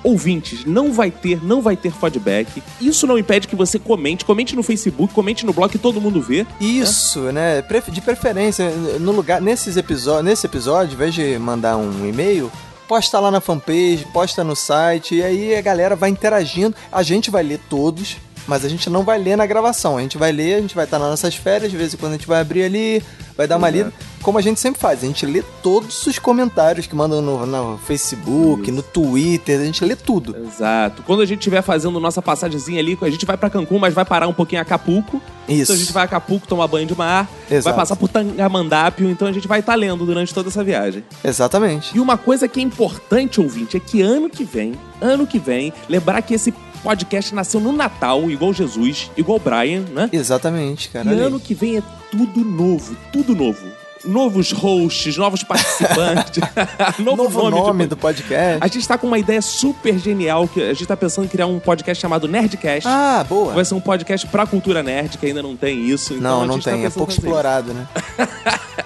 ouvintes, 0.03 0.65
não 0.65 0.93
vai 0.93 1.11
ter, 1.11 1.43
não 1.45 1.61
vai 1.61 1.77
ter 1.77 1.93
feedback. 1.93 2.63
Isso 2.81 3.07
não 3.07 3.19
impede 3.19 3.47
que 3.49 3.57
você 3.57 3.79
comente, 3.79 4.25
comente 4.25 4.57
no 4.57 4.63
Facebook, 4.63 5.13
comente 5.13 5.45
no 5.45 5.53
blog 5.53 5.71
que 5.71 5.79
todo 5.79 6.01
mundo 6.01 6.21
vê. 6.21 6.47
Isso, 6.61 7.21
né? 7.33 7.63
Pref- 7.63 7.91
De 7.91 8.01
preferência, 8.01 8.71
no 8.99 9.13
lugar, 9.13 9.41
nesses 9.41 9.77
episódios, 9.77 10.25
nesse 10.25 10.47
episódio, 10.47 10.91
ao 10.91 10.95
invés 10.95 11.15
de 11.15 11.39
mandar 11.39 11.77
um 11.77 12.07
e-mail, 12.09 12.51
posta 12.89 13.21
lá 13.21 13.31
na 13.31 13.41
fanpage, 13.41 14.07
posta 14.13 14.43
no 14.43 14.57
site, 14.57 15.15
e 15.17 15.23
aí 15.23 15.55
a 15.55 15.61
galera 15.61 15.95
vai 15.95 16.11
interagindo. 16.11 16.75
A 16.91 17.03
gente 17.03 17.31
vai 17.31 17.43
ler 17.43 17.61
todos, 17.69 18.17
mas 18.47 18.65
a 18.65 18.69
gente 18.69 18.89
não 18.91 19.03
vai 19.03 19.19
ler 19.19 19.37
na 19.37 19.47
gravação. 19.47 19.97
A 19.97 20.03
gente 20.03 20.19
vai 20.19 20.33
ler, 20.33 20.55
a 20.55 20.61
gente 20.61 20.75
vai 20.75 20.85
estar 20.85 20.99
nas 20.99 21.09
nossas 21.09 21.35
férias, 21.35 21.71
de 21.71 21.77
vez 21.77 21.95
em 21.95 21.97
quando 21.97 22.13
a 22.13 22.17
gente 22.17 22.27
vai 22.27 22.41
abrir 22.41 22.65
ali, 22.65 23.03
vai 23.37 23.47
dar 23.47 23.57
uma 23.57 23.71
lida. 23.71 23.93
Como 24.23 24.37
a 24.37 24.43
gente 24.43 24.61
sempre 24.61 24.79
faz, 24.79 25.03
a 25.03 25.07
gente 25.07 25.25
lê 25.25 25.43
todos 25.63 26.07
os 26.07 26.19
comentários 26.19 26.87
que 26.87 26.95
mandam 26.95 27.23
no, 27.23 27.47
no 27.47 27.79
Facebook, 27.79 28.71
no 28.71 28.83
Twitter, 28.83 29.61
a 29.61 29.65
gente 29.65 29.83
lê 29.83 29.97
tudo. 29.97 30.37
Exato. 30.37 31.03
Quando 31.05 31.23
a 31.23 31.27
gente 31.27 31.39
estiver 31.39 31.63
fazendo 31.63 31.99
nossa 31.99 32.21
passagemzinha 32.21 32.79
ali, 32.81 32.99
a 33.01 33.09
gente 33.09 33.25
vai 33.25 33.39
pra 33.39 33.49
Cancún, 33.49 33.79
mas 33.79 33.95
vai 33.95 34.05
parar 34.05 34.29
um 34.29 34.33
pouquinho 34.35 34.59
em 34.59 34.63
Acapulco. 34.63 35.23
Isso. 35.49 35.63
Então 35.63 35.75
a 35.75 35.79
gente 35.79 35.93
vai 35.93 36.03
a 36.03 36.05
Acapulco 36.05 36.47
tomar 36.47 36.67
banho 36.67 36.87
de 36.87 36.95
mar, 36.95 37.31
Exato. 37.51 37.65
vai 37.65 37.75
passar 37.75 37.97
por 37.97 38.09
Tangamandápio, 38.09 39.09
então 39.09 39.27
a 39.27 39.33
gente 39.33 39.49
vai 39.49 39.61
estar 39.61 39.75
lendo 39.75 40.05
durante 40.05 40.35
toda 40.35 40.51
essa 40.51 40.63
viagem. 40.63 41.03
Exatamente. 41.25 41.97
E 41.97 42.01
uma 42.01 42.19
coisa 42.19 42.47
que 42.47 42.61
é 42.61 42.63
importante, 42.63 43.41
ouvinte, 43.41 43.77
é 43.77 43.81
que 43.81 44.03
ano 44.03 44.29
que 44.29 44.45
vem, 44.45 44.75
ano 45.01 45.27
que 45.27 45.39
vem, 45.39 45.73
lembrar 45.89 46.21
que 46.21 46.35
esse 46.35 46.53
podcast 46.83 47.35
nasceu 47.35 47.61
no 47.61 47.73
Natal, 47.73 48.31
igual 48.31 48.53
Jesus, 48.53 49.11
igual 49.17 49.39
Brian, 49.39 49.85
né? 49.93 50.09
Exatamente, 50.13 50.89
cara. 50.89 51.13
E 51.13 51.21
ano 51.21 51.39
que 51.39 51.55
vem 51.55 51.79
é 51.79 51.83
tudo 52.11 52.41
novo, 52.45 52.97
tudo 53.13 53.35
novo. 53.35 53.81
Novos 54.03 54.51
hosts, 54.51 55.19
novos 55.19 55.43
participantes, 55.43 56.43
novo, 56.99 57.25
Novo 57.25 57.51
nome, 57.51 57.57
nome 57.67 57.87
do 57.87 57.99
podcast. 57.99 58.59
A 58.59 58.67
gente 58.67 58.89
tá 58.89 58.97
com 58.97 59.07
uma 59.07 59.19
ideia 59.19 59.43
super 59.43 59.99
genial, 59.99 60.49
que 60.49 60.63
a 60.63 60.73
gente 60.73 60.87
tá 60.87 60.97
pensando 60.97 61.27
em 61.27 61.29
criar 61.29 61.47
um 61.47 61.59
podcast 61.59 62.01
chamado 62.01 62.27
Nerdcast. 62.27 62.89
Ah, 62.89 63.25
boa. 63.29 63.53
Vai 63.53 63.65
ser 63.65 63.75
um 63.75 63.81
podcast 63.81 64.27
pra 64.29 64.47
cultura 64.47 64.83
nerd, 64.83 65.19
que 65.19 65.27
ainda 65.27 65.43
não 65.43 65.55
tem 65.55 65.85
isso. 65.85 66.15
Então 66.15 66.41
Não, 66.41 66.47
não 66.47 66.59
tá 66.59 66.71
tem. 66.71 66.81
É 66.81 66.85
pensando 66.85 66.95
pouco 66.95 67.13
explorado, 67.13 67.75
né? 67.75 67.87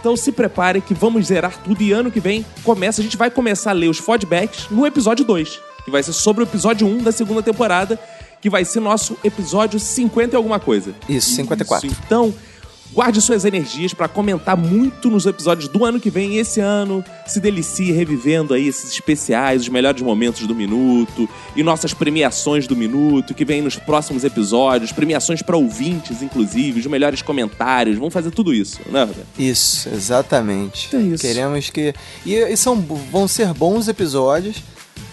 Então 0.00 0.16
se 0.16 0.32
prepare 0.32 0.80
que 0.80 0.92
vamos 0.92 1.26
zerar 1.26 1.56
tudo 1.62 1.80
e 1.80 1.92
ano 1.92 2.10
que 2.10 2.18
vem 2.20 2.44
começa, 2.64 3.00
a 3.00 3.04
gente 3.04 3.16
vai 3.16 3.30
começar 3.30 3.70
a 3.70 3.72
ler 3.72 3.88
os 3.88 3.98
feedbacks 3.98 4.66
no 4.70 4.84
episódio 4.84 5.24
2, 5.24 5.60
que 5.86 5.90
vai 5.90 6.02
ser 6.02 6.12
sobre 6.12 6.42
o 6.42 6.44
episódio 6.44 6.84
1 6.84 6.98
da 6.98 7.12
segunda 7.12 7.40
temporada, 7.40 7.96
que 8.40 8.50
vai 8.50 8.64
ser 8.64 8.80
nosso 8.80 9.16
episódio 9.22 9.78
50 9.78 10.34
e 10.34 10.36
alguma 10.36 10.58
coisa. 10.58 10.92
Isso, 11.08 11.30
54. 11.36 11.86
Isso. 11.86 11.96
Então, 12.04 12.34
guarde 12.92 13.20
suas 13.20 13.44
energias 13.44 13.94
pra 13.94 14.08
comentar 14.08 14.56
muito 14.56 15.08
nos 15.08 15.26
episódios 15.26 15.68
do 15.68 15.84
ano 15.84 16.00
que 16.00 16.10
vem 16.10 16.32
e 16.32 16.38
esse 16.38 16.58
ano. 16.58 17.04
Se 17.24 17.38
delicie 17.38 17.92
revivendo 17.92 18.52
aí 18.52 18.66
esses 18.66 18.90
especiais, 18.90 19.62
os 19.62 19.68
melhores 19.68 20.02
momentos 20.02 20.44
do 20.44 20.56
minuto 20.56 21.28
e 21.54 21.62
nossas 21.62 21.94
premiações 21.94 22.66
do 22.66 22.74
minuto 22.74 23.32
que 23.32 23.44
vem 23.44 23.62
nos 23.62 23.76
próximos 23.76 24.24
episódios, 24.24 24.90
premiações 24.90 25.40
pra 25.40 25.56
ouvintes, 25.56 26.20
inclusive, 26.20 26.80
os 26.80 26.86
melhores 26.86 27.22
comentários. 27.22 27.96
Vamos 27.96 28.12
fazer 28.12 28.32
tudo 28.32 28.52
isso, 28.52 28.80
né, 28.90 29.02
Roberto? 29.02 29.26
Isso, 29.38 29.88
exatamente. 29.88 30.96
É 30.96 30.98
isso. 30.98 31.22
Queremos 31.24 31.70
que. 31.70 31.94
E, 32.24 32.34
e 32.34 32.56
são, 32.56 32.76
vão 33.12 33.28
ser 33.28 33.54
bons 33.54 33.86
episódios 33.86 34.56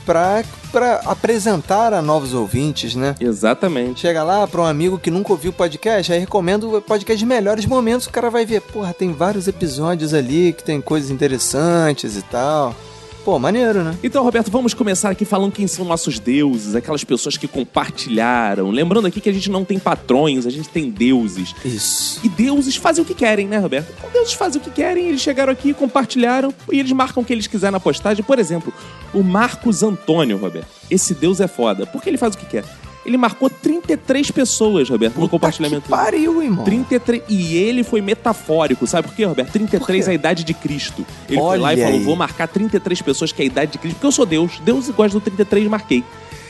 pra, 0.05 0.43
pra 0.71 1.01
apresentar 1.05 1.93
a 1.93 2.01
novos 2.01 2.34
ouvintes, 2.34 2.95
né? 2.95 3.15
Exatamente. 3.19 4.01
Chega 4.01 4.23
lá 4.23 4.47
pra 4.47 4.61
um 4.61 4.65
amigo 4.65 4.99
que 4.99 5.11
nunca 5.11 5.31
ouviu 5.31 5.51
o 5.51 5.53
podcast, 5.53 6.11
aí 6.11 6.19
recomendo 6.19 6.77
o 6.77 6.81
podcast 6.81 7.17
de 7.17 7.25
melhores 7.25 7.65
momentos, 7.65 8.07
o 8.07 8.11
cara 8.11 8.30
vai 8.30 8.45
ver, 8.45 8.61
porra, 8.61 8.93
tem 8.93 9.13
vários 9.13 9.47
episódios 9.47 10.13
ali 10.13 10.53
que 10.53 10.63
tem 10.63 10.81
coisas 10.81 11.09
interessantes 11.09 12.17
e 12.17 12.21
tal. 12.23 12.75
Pô, 13.24 13.40
maneiro, 13.40 13.86
né? 13.86 13.98
Então, 14.04 14.22
Roberto, 14.22 14.52
vamos 14.52 14.74
começar 14.74 15.10
aqui 15.10 15.24
falando 15.24 15.54
quem 15.54 15.66
são 15.66 15.86
nossos 15.86 16.20
deuses, 16.20 16.76
aquelas 16.76 17.06
pessoas 17.06 17.38
que 17.38 17.48
compartilharam. 17.48 18.70
Lembrando 18.70 19.08
aqui 19.08 19.22
que 19.22 19.30
a 19.30 19.34
gente 19.34 19.50
não 19.50 19.64
tem 19.64 19.80
patrões, 19.80 20.45
a 20.45 20.50
gente 20.50 20.68
tem 20.68 20.90
deuses. 20.90 21.56
Isso. 21.64 22.20
E 22.22 22.28
deuses 22.28 22.76
fazem 22.76 23.02
o 23.02 23.08
que 23.08 23.14
querem, 23.14 23.48
né, 23.48 23.58
Roberto? 23.60 23.94
Então, 23.98 24.10
deuses 24.12 24.34
fazem 24.34 24.62
o 24.62 24.64
que 24.64 24.70
querem, 24.70 25.08
eles 25.08 25.22
chegaram 25.22 25.54
aqui, 25.54 25.74
compartilharam 25.74 26.54
e 26.70 26.80
eles 26.80 26.91
marcam 26.91 27.24
o 27.24 27.26
que 27.26 27.32
eles 27.32 27.48
quiserem 27.48 27.72
na 27.72 27.80
postagem. 27.80 28.24
Por 28.26 28.40
exemplo, 28.40 28.74
o 29.14 29.24
Marcos 29.24 29.84
Antônio, 29.84 30.38
Roberto. 30.38 30.68
Esse 30.91 31.14
deus 31.14 31.40
é 31.40 31.48
foda. 31.48 31.86
Porque 31.86 32.10
ele 32.10 32.18
faz 32.18 32.36
o 32.36 32.38
que 32.38 32.45
quer. 32.45 32.66
Ele 33.05 33.17
marcou 33.17 33.49
33 33.49 34.31
pessoas, 34.31 34.89
Roberto, 34.89 35.19
no 35.19 35.27
compartilhamento. 35.27 35.84
Que 35.84 35.89
pariu, 35.89 36.41
irmão. 36.41 36.63
33. 36.63 37.23
E 37.27 37.55
ele 37.57 37.84
foi 37.84 38.01
metafórico, 38.01 38.88
sabe 38.88 39.07
por 39.07 39.15
quê, 39.15 39.25
Roberto? 39.25 39.51
33 39.51 39.80
Por 39.80 40.05
quê? 40.05 40.09
é 40.09 40.11
a 40.11 40.15
idade 40.15 40.43
de 40.43 40.53
Cristo. 40.53 41.05
Ele 41.27 41.39
foi 41.39 41.57
lá 41.57 41.73
e 41.73 41.75
Olha 41.77 41.85
falou: 41.85 41.99
aí. 41.99 42.05
vou 42.05 42.15
marcar 42.15 42.47
33 42.47 43.01
pessoas 43.01 43.31
que 43.31 43.41
é 43.41 43.43
a 43.43 43.45
idade 43.45 43.73
de 43.73 43.77
Cristo, 43.77 43.95
porque 43.95 44.07
eu 44.07 44.11
sou 44.11 44.25
Deus. 44.25 44.59
Deus 44.63 44.89
gosta 44.89 45.19
do 45.19 45.21
33, 45.23 45.67
marquei. 45.67 46.03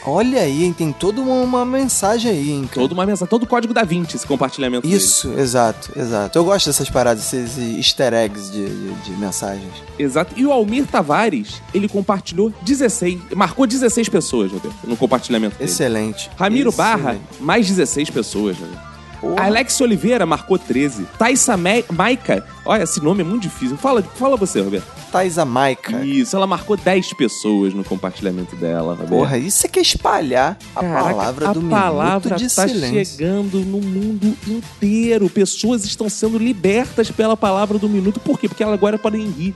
Olha 0.05 0.41
aí, 0.41 0.65
hein, 0.65 0.73
tem 0.73 0.91
toda 0.91 1.21
uma, 1.21 1.65
mensagem 1.65 2.31
aí, 2.31 2.51
hein, 2.51 2.67
cara. 2.67 2.81
Toda 2.81 2.93
uma 2.93 3.05
mensagem, 3.05 3.29
todo 3.29 3.43
o 3.43 3.47
código 3.47 3.73
da 3.73 3.83
20, 3.83 4.15
esse 4.15 4.27
compartilhamento. 4.27 4.85
dele. 4.85 4.97
Isso, 4.97 5.33
exato, 5.37 5.91
exato. 5.97 6.37
Eu 6.37 6.43
gosto 6.43 6.67
dessas 6.67 6.89
paradas, 6.89 7.33
esses 7.33 7.57
easter 7.77 8.13
eggs 8.13 8.51
de, 8.51 8.65
de, 8.67 8.93
de 8.93 9.11
mensagens. 9.11 9.71
Exato. 9.97 10.33
E 10.37 10.45
o 10.45 10.51
Almir 10.51 10.85
Tavares, 10.87 11.61
ele 11.73 11.87
compartilhou 11.87 12.51
16, 12.61 13.19
marcou 13.35 13.65
16 13.65 14.09
pessoas, 14.09 14.51
Roberto, 14.51 14.75
no 14.83 14.97
compartilhamento 14.97 15.57
dele. 15.57 15.69
Excelente. 15.69 16.29
Ramiro 16.37 16.69
Excelente. 16.69 17.01
Barra, 17.01 17.17
mais 17.39 17.67
16 17.67 18.09
pessoas, 18.09 18.57
Roberto. 18.57 18.92
Porra. 19.23 19.45
Alex 19.45 19.79
Oliveira 19.79 20.25
marcou 20.25 20.59
13. 20.59 21.07
Thaisa 21.17 21.55
Maica, 21.55 22.45
olha, 22.65 22.83
esse 22.83 23.01
nome 23.01 23.21
é 23.21 23.23
muito 23.23 23.43
difícil. 23.43 23.77
Fala, 23.77 24.03
fala 24.03 24.35
você, 24.35 24.59
Roberto. 24.59 24.85
Thaisa 25.13 25.45
Maica. 25.45 26.03
Isso, 26.05 26.35
ela 26.35 26.45
marcou 26.45 26.75
10 26.75 27.13
pessoas 27.13 27.73
no 27.73 27.85
compartilhamento 27.85 28.53
dela, 28.57 28.91
Roberto. 28.91 29.09
Porra, 29.09 29.37
isso 29.37 29.65
é 29.65 29.69
que 29.69 29.79
é 29.79 29.81
espalhar 29.81 30.57
a 30.75 30.81
Caraca, 30.81 31.09
palavra 31.09 31.53
do 31.53 31.67
a 31.67 31.69
palavra 31.69 32.35
minuto 32.35 32.49
de 32.49 32.53
tá 32.53 32.67
silêncio. 32.67 33.05
chegando 33.05 33.59
no 33.59 33.79
mundo 33.79 34.37
inteiro. 34.45 35.29
Pessoas 35.29 35.85
estão 35.85 36.09
sendo 36.09 36.37
libertas 36.37 37.09
pela 37.09 37.37
palavra 37.37 37.79
do 37.79 37.87
minuto. 37.87 38.19
Por 38.19 38.37
quê? 38.37 38.49
Porque 38.49 38.61
elas 38.61 38.73
agora 38.73 38.97
podem 38.97 39.25
rir. 39.29 39.55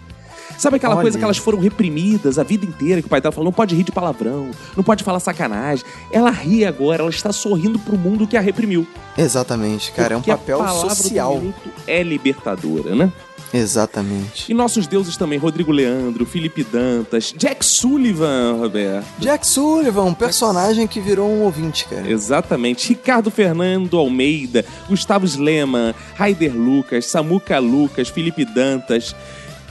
Sabe 0.57 0.77
aquela 0.77 0.95
Olha. 0.95 1.03
coisa 1.03 1.17
que 1.17 1.23
elas 1.23 1.37
foram 1.37 1.59
reprimidas 1.59 2.39
a 2.39 2.43
vida 2.43 2.65
inteira, 2.65 3.01
que 3.01 3.07
o 3.07 3.09
pai 3.09 3.21
dela 3.21 3.31
falou, 3.31 3.45
não 3.45 3.53
pode 3.53 3.75
rir 3.75 3.83
de 3.83 3.91
palavrão, 3.91 4.49
não 4.75 4.83
pode 4.83 5.03
falar 5.03 5.19
sacanagem. 5.19 5.85
Ela 6.11 6.31
ri 6.31 6.65
agora, 6.65 7.01
ela 7.01 7.09
está 7.09 7.31
sorrindo 7.31 7.77
pro 7.79 7.97
mundo 7.97 8.27
que 8.27 8.35
a 8.35 8.41
reprimiu. 8.41 8.87
Exatamente, 9.17 9.91
cara, 9.91 10.13
é 10.15 10.17
um 10.17 10.21
Porque 10.21 10.31
a 10.31 10.37
papel 10.37 10.63
do 10.63 10.95
social. 10.95 11.35
minuto 11.35 11.69
é 11.85 12.01
libertadora, 12.03 12.95
né? 12.95 13.11
Exatamente. 13.53 14.51
E 14.51 14.53
nossos 14.53 14.87
deuses 14.87 15.15
também, 15.15 15.39
Rodrigo 15.39 15.71
Leandro, 15.71 16.25
Felipe 16.25 16.63
Dantas, 16.63 17.33
Jack 17.37 17.65
Sullivan, 17.65 18.57
Roberto. 18.59 19.05
Jack 19.19 19.47
Sullivan, 19.47 20.03
um 20.03 20.13
personagem 20.13 20.85
que 20.87 20.99
virou 20.99 21.29
um 21.29 21.43
ouvinte, 21.43 21.85
cara. 21.85 22.09
Exatamente. 22.09 22.89
Ricardo 22.89 23.31
Fernando 23.31 23.97
Almeida, 23.97 24.65
Gustavo 24.89 25.25
Slema, 25.25 25.95
Raider 26.15 26.53
Lucas, 26.53 27.05
Samuca 27.05 27.57
Lucas, 27.59 28.09
Felipe 28.09 28.43
Dantas, 28.43 29.15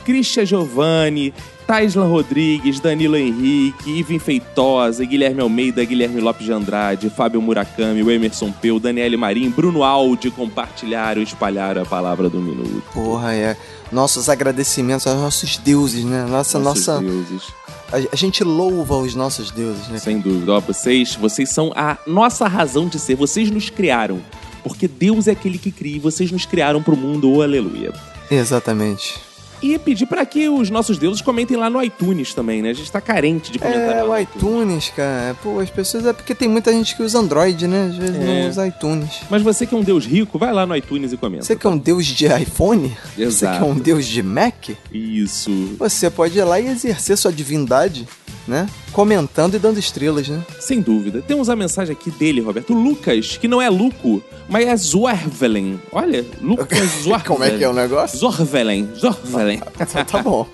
Christian 0.06 0.46
Giovanni, 0.46 1.34
Taislan 1.66 2.06
Rodrigues, 2.06 2.78
Danilo 2.78 3.16
Henrique, 3.16 3.90
Ivan 3.90 4.20
Feitosa, 4.20 5.04
Guilherme 5.04 5.40
Almeida, 5.40 5.84
Guilherme 5.84 6.20
Lopes 6.20 6.46
de 6.46 6.52
Andrade, 6.52 7.10
Fábio 7.10 7.42
Murakami, 7.42 8.04
o 8.04 8.10
Emerson 8.10 8.52
Peu, 8.52 8.78
Daniele 8.78 9.16
Marim, 9.16 9.50
Bruno 9.50 9.82
Aldi 9.82 10.30
compartilharam 10.30 11.20
e 11.20 11.24
espalharam 11.24 11.82
a 11.82 11.84
palavra 11.84 12.30
do 12.30 12.40
minuto. 12.40 12.84
Porra, 12.94 13.34
é. 13.34 13.56
Nossos 13.90 14.28
agradecimentos 14.28 15.08
aos 15.08 15.20
nossos 15.20 15.56
deuses, 15.56 16.04
né? 16.04 16.24
Nossa, 16.30 16.60
Nossos 16.60 16.86
nossa. 16.86 17.00
deuses. 17.00 17.42
A, 18.12 18.16
gente 18.16 18.44
louva 18.44 18.96
os 18.96 19.16
nossos 19.16 19.50
deuses, 19.50 19.88
né? 19.88 19.98
Sem 19.98 20.20
dúvida. 20.20 20.52
Ó, 20.52 20.60
vocês, 20.60 21.16
vocês 21.16 21.50
são 21.50 21.72
a 21.74 21.98
nossa 22.06 22.46
razão 22.46 22.86
de 22.86 22.98
ser. 23.00 23.16
Vocês 23.16 23.50
nos 23.50 23.70
criaram. 23.70 24.20
Porque 24.62 24.86
Deus 24.86 25.26
é 25.26 25.32
aquele 25.32 25.58
que 25.58 25.70
cria 25.72 25.96
e 25.96 26.00
vocês 26.00 26.30
nos 26.30 26.46
criaram 26.46 26.82
pro 26.82 26.96
mundo. 26.96 27.30
Oh, 27.32 27.42
aleluia. 27.42 27.92
Exatamente. 28.30 29.25
E 29.62 29.78
pedir 29.78 30.06
pra 30.06 30.24
que 30.26 30.48
os 30.48 30.70
nossos 30.70 30.98
deuses 30.98 31.20
comentem 31.22 31.56
lá 31.56 31.68
no 31.70 31.82
iTunes 31.82 32.34
também, 32.34 32.60
né? 32.62 32.70
A 32.70 32.74
gente 32.74 32.90
tá 32.90 33.00
carente 33.00 33.50
de 33.50 33.58
comentário. 33.58 34.00
É, 34.00 34.04
o 34.04 34.08
no 34.08 34.18
iTunes, 34.18 34.90
cara. 34.94 35.34
Pô, 35.42 35.58
as 35.60 35.70
pessoas. 35.70 36.06
É 36.06 36.12
porque 36.12 36.34
tem 36.34 36.48
muita 36.48 36.72
gente 36.72 36.94
que 36.96 37.02
usa 37.02 37.18
Android, 37.18 37.66
né? 37.66 37.88
Às 37.90 37.96
vezes 37.96 38.16
É. 38.16 38.24
não 38.42 38.48
usa 38.50 38.66
iTunes. 38.66 39.10
Mas 39.30 39.42
você 39.42 39.66
que 39.66 39.74
é 39.74 39.78
um 39.78 39.82
deus 39.82 40.04
rico, 40.06 40.38
vai 40.38 40.52
lá 40.52 40.66
no 40.66 40.76
iTunes 40.76 41.12
e 41.12 41.16
comenta. 41.16 41.44
Você 41.44 41.56
que 41.56 41.66
é 41.66 41.70
um 41.70 41.78
deus 41.78 42.04
de 42.06 42.26
iPhone? 42.26 42.96
Você 43.16 43.22
Exato. 43.22 43.58
que 43.58 43.64
é 43.64 43.66
um 43.70 43.74
deus 43.78 44.06
de 44.06 44.22
Mac? 44.22 44.70
Isso. 44.92 45.50
Você 45.78 46.10
pode 46.10 46.38
ir 46.38 46.44
lá 46.44 46.60
e 46.60 46.66
exercer 46.68 47.16
sua 47.16 47.32
divindade, 47.32 48.06
né? 48.46 48.66
Comentando 48.92 49.54
e 49.54 49.58
dando 49.58 49.78
estrelas, 49.78 50.28
né? 50.28 50.42
Sem 50.60 50.80
dúvida. 50.80 51.22
Temos 51.22 51.48
a 51.48 51.56
mensagem 51.56 51.92
aqui 51.92 52.10
dele, 52.10 52.40
Roberto. 52.40 52.72
Lucas, 52.72 53.36
que 53.36 53.48
não 53.48 53.60
é 53.60 53.68
Luco, 53.68 54.22
mas 54.48 54.66
é 54.66 54.76
Zorvelen. 54.76 55.80
Olha, 55.92 56.24
Lucas 56.40 56.78
Zorvelen. 57.02 57.20
Como 57.26 57.44
é 57.44 57.50
que 57.50 57.64
é 57.64 57.68
o 57.68 57.72
negócio? 57.72 58.18
Zorvelen. 58.18 58.88
Zorvelen. 58.96 59.60
Tá 60.10 60.22
bom. 60.22 60.46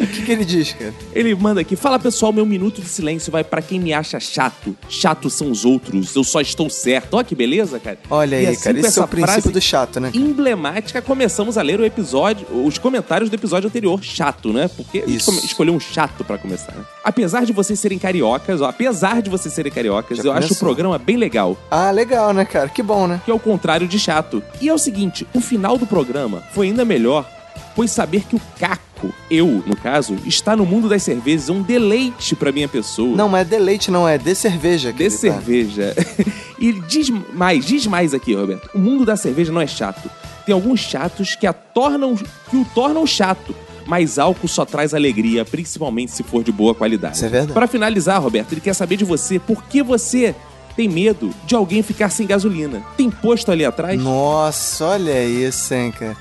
O 0.00 0.06
que, 0.06 0.22
que 0.22 0.32
ele 0.32 0.44
diz, 0.44 0.72
cara? 0.72 0.94
Ele 1.14 1.34
manda 1.34 1.60
aqui: 1.60 1.76
Fala 1.76 1.98
pessoal, 1.98 2.32
meu 2.32 2.44
minuto 2.46 2.80
de 2.80 2.88
silêncio 2.88 3.30
vai 3.30 3.42
pra 3.44 3.60
quem 3.62 3.78
me 3.80 3.92
acha 3.92 4.18
chato. 4.20 4.76
Chato 4.88 5.28
são 5.30 5.50
os 5.50 5.64
outros, 5.64 6.14
eu 6.14 6.24
só 6.24 6.40
estou 6.40 6.68
certo. 6.70 7.14
Olha 7.14 7.24
que 7.24 7.34
beleza, 7.34 7.78
cara. 7.78 7.98
Olha 8.10 8.36
E 8.36 8.46
aí, 8.46 8.52
assim, 8.54 8.64
cara. 8.64 8.76
Esse 8.78 8.86
é 8.86 8.88
essa 8.88 9.04
o 9.04 9.08
princípio 9.08 9.50
do 9.50 9.60
chato, 9.60 10.00
né? 10.00 10.10
Emblemática, 10.14 11.00
começamos 11.02 11.58
a 11.58 11.62
ler 11.62 11.80
o 11.80 11.84
episódio, 11.84 12.46
os 12.64 12.78
comentários 12.78 13.28
do 13.30 13.34
episódio 13.34 13.68
anterior, 13.68 14.02
chato, 14.02 14.52
né? 14.52 14.68
Porque 14.76 15.02
Isso. 15.06 15.30
escolheu 15.44 15.74
um 15.74 15.80
chato 15.80 16.24
pra 16.24 16.38
começar. 16.38 16.72
né? 16.72 16.84
Apesar 17.04 17.44
de 17.44 17.52
vocês 17.52 17.78
serem 17.78 17.98
cariocas, 17.98 18.60
ó, 18.60 18.66
apesar 18.68 19.20
de 19.22 19.30
vocês 19.30 19.52
serem 19.52 19.72
cariocas, 19.72 20.18
Já 20.18 20.24
eu 20.24 20.32
acho 20.32 20.38
o 20.38 20.48
começou. 20.48 20.66
programa 20.68 20.98
bem 20.98 21.16
legal. 21.16 21.56
Ah, 21.70 21.90
legal, 21.90 22.32
né, 22.32 22.44
cara? 22.44 22.68
Que 22.68 22.82
bom, 22.82 23.06
né? 23.06 23.20
que 23.24 23.30
é 23.30 23.34
o 23.34 23.38
contrário 23.38 23.86
de 23.88 23.98
chato. 23.98 24.42
E 24.60 24.68
é 24.68 24.74
o 24.74 24.78
seguinte, 24.78 25.26
o 25.34 25.40
final 25.40 25.76
do 25.76 25.86
programa 25.86 26.42
foi 26.52 26.66
ainda 26.68 26.84
melhor, 26.84 27.28
pois 27.74 27.90
saber 27.90 28.24
que 28.28 28.36
o 28.36 28.40
Caco, 28.58 28.82
eu, 29.30 29.62
no 29.66 29.76
caso, 29.76 30.16
está 30.26 30.56
no 30.56 30.66
mundo 30.66 30.88
das 30.88 31.02
cervejas 31.02 31.48
é 31.48 31.52
um 31.52 31.62
deleite 31.62 32.34
pra 32.34 32.52
minha 32.52 32.68
pessoa. 32.68 33.16
Não, 33.16 33.28
mas 33.28 33.42
é 33.42 33.44
deleite, 33.44 33.90
não, 33.90 34.06
é 34.06 34.18
de 34.18 34.34
cerveja. 34.34 34.92
de 34.92 35.10
cerveja. 35.10 35.94
e 36.58 36.72
diz 36.72 37.08
mais, 37.08 37.64
diz 37.64 37.86
mais 37.86 38.12
aqui, 38.12 38.34
Roberto. 38.34 38.70
O 38.74 38.78
mundo 38.78 39.04
da 39.04 39.16
cerveja 39.16 39.52
não 39.52 39.60
é 39.60 39.66
chato. 39.66 40.10
Tem 40.44 40.54
alguns 40.54 40.80
chatos 40.80 41.34
que 41.34 41.46
a 41.46 41.52
tornam, 41.52 42.14
que 42.14 42.56
o 42.56 42.64
tornam 42.74 43.06
chato. 43.06 43.54
Mas 43.86 44.18
álcool 44.18 44.46
só 44.46 44.64
traz 44.64 44.94
alegria, 44.94 45.44
principalmente 45.44 46.12
se 46.12 46.22
for 46.22 46.44
de 46.44 46.52
boa 46.52 46.74
qualidade. 46.74 47.16
Isso 47.16 47.24
é 47.24 47.28
verdade. 47.28 47.52
Pra 47.52 47.66
finalizar, 47.66 48.22
Roberto, 48.22 48.52
ele 48.52 48.60
quer 48.60 48.74
saber 48.74 48.96
de 48.96 49.04
você 49.04 49.38
por 49.38 49.64
que 49.64 49.82
você 49.82 50.34
tem 50.76 50.88
medo 50.88 51.30
de 51.44 51.54
alguém 51.54 51.82
ficar 51.82 52.08
sem 52.10 52.26
gasolina. 52.26 52.82
Tem 52.96 53.10
posto 53.10 53.50
ali 53.50 53.64
atrás? 53.64 54.00
Nossa, 54.00 54.86
olha 54.86 55.24
isso, 55.24 55.74
hein, 55.74 55.92
cara. 55.92 56.16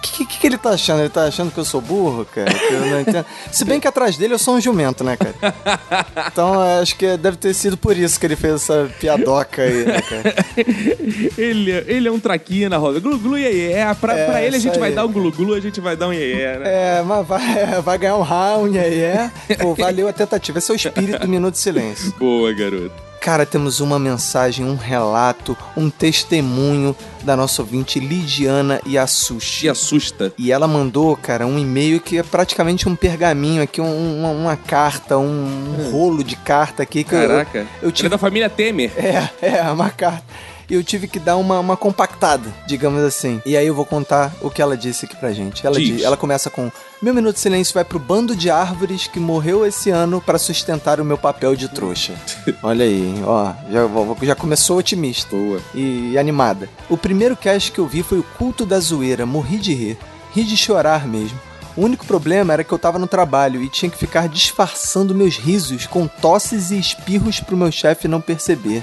O 0.00 0.02
que, 0.02 0.24
que, 0.24 0.38
que 0.38 0.46
ele 0.46 0.56
tá 0.56 0.70
achando? 0.70 1.00
Ele 1.00 1.10
tá 1.10 1.24
achando 1.24 1.52
que 1.52 1.58
eu 1.58 1.64
sou 1.64 1.78
burro, 1.78 2.24
cara? 2.24 2.50
Que 2.50 2.72
eu 2.72 2.80
não 2.86 3.00
entendo. 3.02 3.26
Se 3.52 3.66
bem 3.66 3.78
que 3.78 3.86
atrás 3.86 4.16
dele 4.16 4.32
eu 4.32 4.38
sou 4.38 4.54
um 4.54 4.60
jumento, 4.60 5.04
né, 5.04 5.14
cara? 5.14 5.54
Então 6.32 6.58
acho 6.80 6.96
que 6.96 7.18
deve 7.18 7.36
ter 7.36 7.52
sido 7.52 7.76
por 7.76 7.94
isso 7.94 8.18
que 8.18 8.24
ele 8.26 8.34
fez 8.34 8.54
essa 8.54 8.90
piadoca 8.98 9.60
aí, 9.60 9.84
né, 9.84 10.00
cara? 10.00 10.34
ele, 11.36 11.70
ele 11.86 12.08
é 12.08 12.10
um 12.10 12.18
traquina, 12.18 12.78
Roberto. 12.78 13.02
Glu, 13.02 13.18
glu, 13.18 13.38
iê, 13.38 13.72
iê. 13.72 13.94
Pra, 14.00 14.16
É, 14.16 14.26
pra 14.26 14.42
ele 14.42 14.56
a 14.56 14.58
gente 14.58 14.78
vai 14.78 14.88
aí. 14.88 14.94
dar 14.94 15.04
um 15.04 15.12
glu, 15.12 15.30
glu, 15.30 15.52
a 15.52 15.60
gente 15.60 15.80
vai 15.82 15.94
dar 15.94 16.08
um 16.08 16.14
iê, 16.14 16.34
iê, 16.34 16.58
né? 16.58 16.64
É, 16.64 17.02
mas 17.02 17.26
vai, 17.26 17.82
vai 17.82 17.98
ganhar 17.98 18.16
um 18.16 18.22
round 18.22 18.78
é? 18.78 19.30
Pô, 19.60 19.74
valeu 19.74 20.08
a 20.08 20.12
tentativa. 20.14 20.58
Esse 20.58 20.70
é 20.70 20.74
o 20.74 20.76
espírito 20.76 21.18
do 21.18 21.28
Minuto 21.28 21.52
de 21.52 21.58
Silêncio. 21.60 22.14
Boa, 22.18 22.52
garoto. 22.54 23.09
Cara, 23.20 23.44
temos 23.44 23.80
uma 23.80 23.98
mensagem, 23.98 24.64
um 24.64 24.76
relato, 24.76 25.56
um 25.76 25.90
testemunho 25.90 26.96
da 27.22 27.36
nossa 27.36 27.60
ouvinte 27.60 28.00
Lidiana. 28.00 28.80
Te 29.60 29.68
assusta. 29.68 30.32
E 30.38 30.50
ela 30.50 30.66
mandou, 30.66 31.14
cara, 31.18 31.46
um 31.46 31.58
e-mail 31.58 32.00
que 32.00 32.16
é 32.16 32.22
praticamente 32.22 32.88
um 32.88 32.96
pergaminho 32.96 33.62
aqui, 33.62 33.78
um- 33.78 34.20
uma, 34.20 34.30
uma 34.30 34.56
carta, 34.56 35.18
um 35.18 35.90
rolo 35.92 36.24
de 36.24 36.34
carta 36.34 36.82
aqui. 36.82 37.04
Que 37.04 37.14
eu- 37.14 37.20
Caraca. 37.28 37.66
Eu, 37.82 37.90
é 37.90 37.92
tive, 37.92 38.08
da 38.08 38.16
família 38.16 38.48
Temer. 38.48 38.90
é, 38.96 39.28
é, 39.58 39.62
uma 39.70 39.90
carta. 39.90 40.24
E 40.68 40.74
eu 40.74 40.82
tive 40.84 41.06
que 41.08 41.18
dar 41.18 41.36
uma, 41.36 41.58
uma 41.58 41.76
compactada, 41.76 42.48
digamos 42.66 43.02
assim. 43.02 43.42
E 43.44 43.56
aí 43.56 43.66
eu 43.66 43.74
vou 43.74 43.84
contar 43.84 44.32
o 44.40 44.48
que 44.48 44.62
ela 44.62 44.76
disse 44.76 45.04
aqui 45.04 45.16
pra 45.16 45.32
gente. 45.32 45.66
Ela, 45.66 45.76
Diz. 45.76 45.88
diz- 45.96 46.02
ela 46.04 46.16
começa 46.16 46.48
com: 46.48 46.70
Meu 47.02 47.14
minuto 47.14 47.36
de 47.36 47.40
silêncio 47.40 47.72
vai 47.72 47.82
pro 47.82 47.98
bando 47.98 48.36
de 48.36 48.50
árvores 48.50 49.06
que 49.06 49.18
morreu 49.18 49.64
esse 49.64 49.88
ano 49.88 50.20
pra 50.20 50.38
sustentar 50.38 51.00
o 51.00 51.04
meu 51.04 51.16
papel 51.16 51.56
de 51.56 51.66
trouxa. 51.66 52.12
Olha 52.62 52.84
aí, 52.84 53.14
ó, 53.24 53.54
já, 53.70 54.26
já 54.26 54.34
começou 54.34 54.76
otimista 54.76 55.34
Boa. 55.34 55.62
e 55.74 56.18
animada. 56.18 56.68
O 56.90 56.98
primeiro 56.98 57.34
cast 57.34 57.72
que 57.72 57.78
eu 57.78 57.86
vi 57.86 58.02
foi 58.02 58.18
o 58.18 58.22
culto 58.36 58.66
da 58.66 58.78
zoeira. 58.78 59.24
Morri 59.24 59.56
de 59.56 59.72
rir. 59.72 59.98
Ri 60.34 60.44
de 60.44 60.58
chorar 60.58 61.08
mesmo. 61.08 61.40
O 61.74 61.82
único 61.82 62.04
problema 62.04 62.52
era 62.52 62.62
que 62.62 62.72
eu 62.72 62.78
tava 62.78 62.98
no 62.98 63.06
trabalho 63.06 63.62
e 63.62 63.70
tinha 63.70 63.90
que 63.90 63.96
ficar 63.96 64.28
disfarçando 64.28 65.14
meus 65.14 65.38
risos 65.38 65.86
com 65.86 66.06
tosses 66.06 66.70
e 66.70 66.78
espirros 66.78 67.40
pro 67.40 67.56
meu 67.56 67.72
chefe 67.72 68.08
não 68.08 68.20
perceber. 68.20 68.82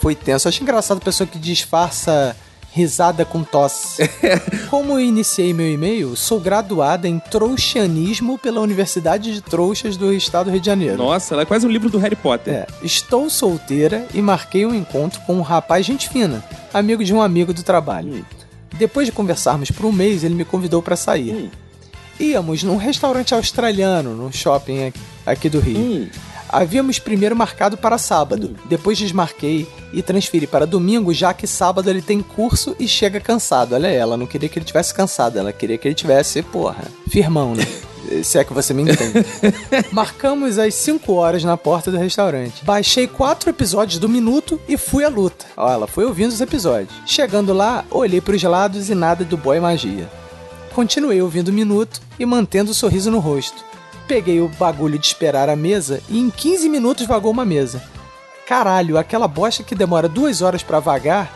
Foi 0.00 0.16
tenso. 0.16 0.48
Eu 0.48 0.50
acho 0.50 0.60
engraçado 0.60 0.98
a 0.98 1.04
pessoa 1.04 1.24
que 1.24 1.38
disfarça 1.38 2.34
risada 2.74 3.24
com 3.24 3.44
tosse. 3.44 4.02
Como 4.68 4.94
eu 4.94 5.00
iniciei 5.00 5.54
meu 5.54 5.70
e-mail, 5.70 6.16
sou 6.16 6.40
graduada 6.40 7.06
em 7.06 7.20
trouxianismo 7.20 8.36
pela 8.36 8.60
Universidade 8.60 9.32
de 9.32 9.40
Trouxas 9.40 9.96
do 9.96 10.12
Estado 10.12 10.46
do 10.46 10.50
Rio 10.50 10.60
de 10.60 10.66
Janeiro. 10.66 10.96
Nossa, 10.98 11.34
ela 11.34 11.42
é 11.42 11.46
quase 11.46 11.64
um 11.64 11.70
livro 11.70 11.88
do 11.88 11.98
Harry 11.98 12.16
Potter. 12.16 12.52
É, 12.52 12.66
estou 12.82 13.30
solteira 13.30 14.06
e 14.12 14.20
marquei 14.20 14.66
um 14.66 14.74
encontro 14.74 15.20
com 15.20 15.36
um 15.36 15.40
rapaz 15.40 15.86
gente 15.86 16.08
fina, 16.08 16.44
amigo 16.72 17.04
de 17.04 17.14
um 17.14 17.22
amigo 17.22 17.54
do 17.54 17.62
trabalho. 17.62 18.26
Depois 18.76 19.06
de 19.06 19.12
conversarmos 19.12 19.70
por 19.70 19.86
um 19.86 19.92
mês, 19.92 20.24
ele 20.24 20.34
me 20.34 20.44
convidou 20.44 20.82
para 20.82 20.96
sair. 20.96 21.32
Hum. 21.32 21.48
Íamos 22.18 22.64
num 22.64 22.76
restaurante 22.76 23.34
australiano, 23.34 24.14
num 24.16 24.32
shopping 24.32 24.86
aqui- 24.88 25.00
aqui 25.24 25.48
do 25.48 25.60
Rio. 25.60 25.78
Hum. 25.78 26.08
Havíamos 26.54 27.00
primeiro 27.00 27.34
marcado 27.34 27.76
para 27.76 27.98
sábado, 27.98 28.54
depois 28.66 28.96
desmarquei 28.96 29.66
e 29.92 30.00
transferi 30.00 30.46
para 30.46 30.64
domingo, 30.64 31.12
já 31.12 31.34
que 31.34 31.48
sábado 31.48 31.90
ele 31.90 32.00
tem 32.00 32.22
curso 32.22 32.76
e 32.78 32.86
chega 32.86 33.18
cansado. 33.18 33.74
Olha, 33.74 33.88
ela 33.88 34.16
não 34.16 34.24
queria 34.24 34.48
que 34.48 34.56
ele 34.56 34.64
tivesse 34.64 34.94
cansado, 34.94 35.36
ela 35.36 35.52
queria 35.52 35.76
que 35.76 35.88
ele 35.88 35.96
tivesse, 35.96 36.42
porra, 36.42 36.84
firmão, 37.08 37.56
né? 37.56 37.66
Se 38.22 38.38
é 38.38 38.44
que 38.44 38.52
você 38.52 38.72
me 38.72 38.82
entende. 38.82 39.26
Marcamos 39.90 40.56
às 40.56 40.74
5 40.74 41.12
horas 41.12 41.42
na 41.42 41.56
porta 41.56 41.90
do 41.90 41.98
restaurante. 41.98 42.64
Baixei 42.64 43.08
quatro 43.08 43.50
episódios 43.50 43.98
do 43.98 44.08
minuto 44.08 44.60
e 44.68 44.76
fui 44.76 45.02
à 45.02 45.08
luta. 45.08 45.46
Ó, 45.56 45.68
ela 45.68 45.88
foi 45.88 46.04
ouvindo 46.04 46.30
os 46.30 46.40
episódios. 46.40 46.94
Chegando 47.04 47.52
lá, 47.52 47.84
olhei 47.90 48.20
para 48.20 48.36
os 48.36 48.42
lados 48.44 48.88
e 48.88 48.94
nada 48.94 49.24
do 49.24 49.36
boy 49.36 49.58
magia. 49.58 50.08
Continuei 50.72 51.20
ouvindo 51.20 51.48
o 51.48 51.52
minuto 51.52 52.00
e 52.16 52.24
mantendo 52.24 52.70
o 52.70 52.74
sorriso 52.74 53.10
no 53.10 53.18
rosto. 53.18 53.73
Peguei 54.06 54.40
o 54.40 54.48
bagulho 54.48 54.98
de 54.98 55.06
esperar 55.06 55.48
a 55.48 55.56
mesa 55.56 56.02
e 56.08 56.18
em 56.18 56.30
15 56.30 56.68
minutos 56.68 57.06
vagou 57.06 57.30
uma 57.30 57.44
mesa. 57.44 57.82
Caralho, 58.46 58.98
aquela 58.98 59.26
bosta 59.26 59.62
que 59.62 59.74
demora 59.74 60.08
duas 60.08 60.42
horas 60.42 60.62
pra 60.62 60.78
vagar, 60.78 61.34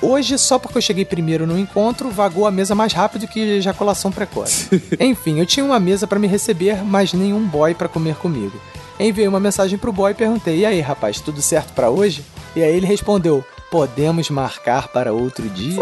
hoje, 0.00 0.38
só 0.38 0.58
porque 0.58 0.78
eu 0.78 0.82
cheguei 0.82 1.04
primeiro 1.04 1.46
no 1.46 1.58
encontro, 1.58 2.10
vagou 2.10 2.46
a 2.46 2.50
mesa 2.50 2.74
mais 2.74 2.92
rápido 2.92 3.28
que 3.28 3.40
ejaculação 3.58 4.10
precoce. 4.10 4.82
Enfim, 4.98 5.38
eu 5.38 5.46
tinha 5.46 5.64
uma 5.64 5.78
mesa 5.78 6.06
pra 6.06 6.18
me 6.18 6.26
receber, 6.26 6.82
mas 6.84 7.12
nenhum 7.12 7.46
boy 7.46 7.74
pra 7.74 7.88
comer 7.88 8.16
comigo. 8.16 8.58
Enviei 8.98 9.28
uma 9.28 9.40
mensagem 9.40 9.78
pro 9.78 9.92
boy 9.92 10.12
e 10.12 10.14
perguntei: 10.14 10.60
E 10.60 10.66
aí, 10.66 10.80
rapaz, 10.80 11.20
tudo 11.20 11.42
certo 11.42 11.72
pra 11.74 11.90
hoje? 11.90 12.24
E 12.54 12.62
aí 12.62 12.74
ele 12.74 12.86
respondeu: 12.86 13.44
Podemos 13.70 14.30
marcar 14.30 14.88
para 14.88 15.12
outro 15.12 15.46
dia? 15.50 15.76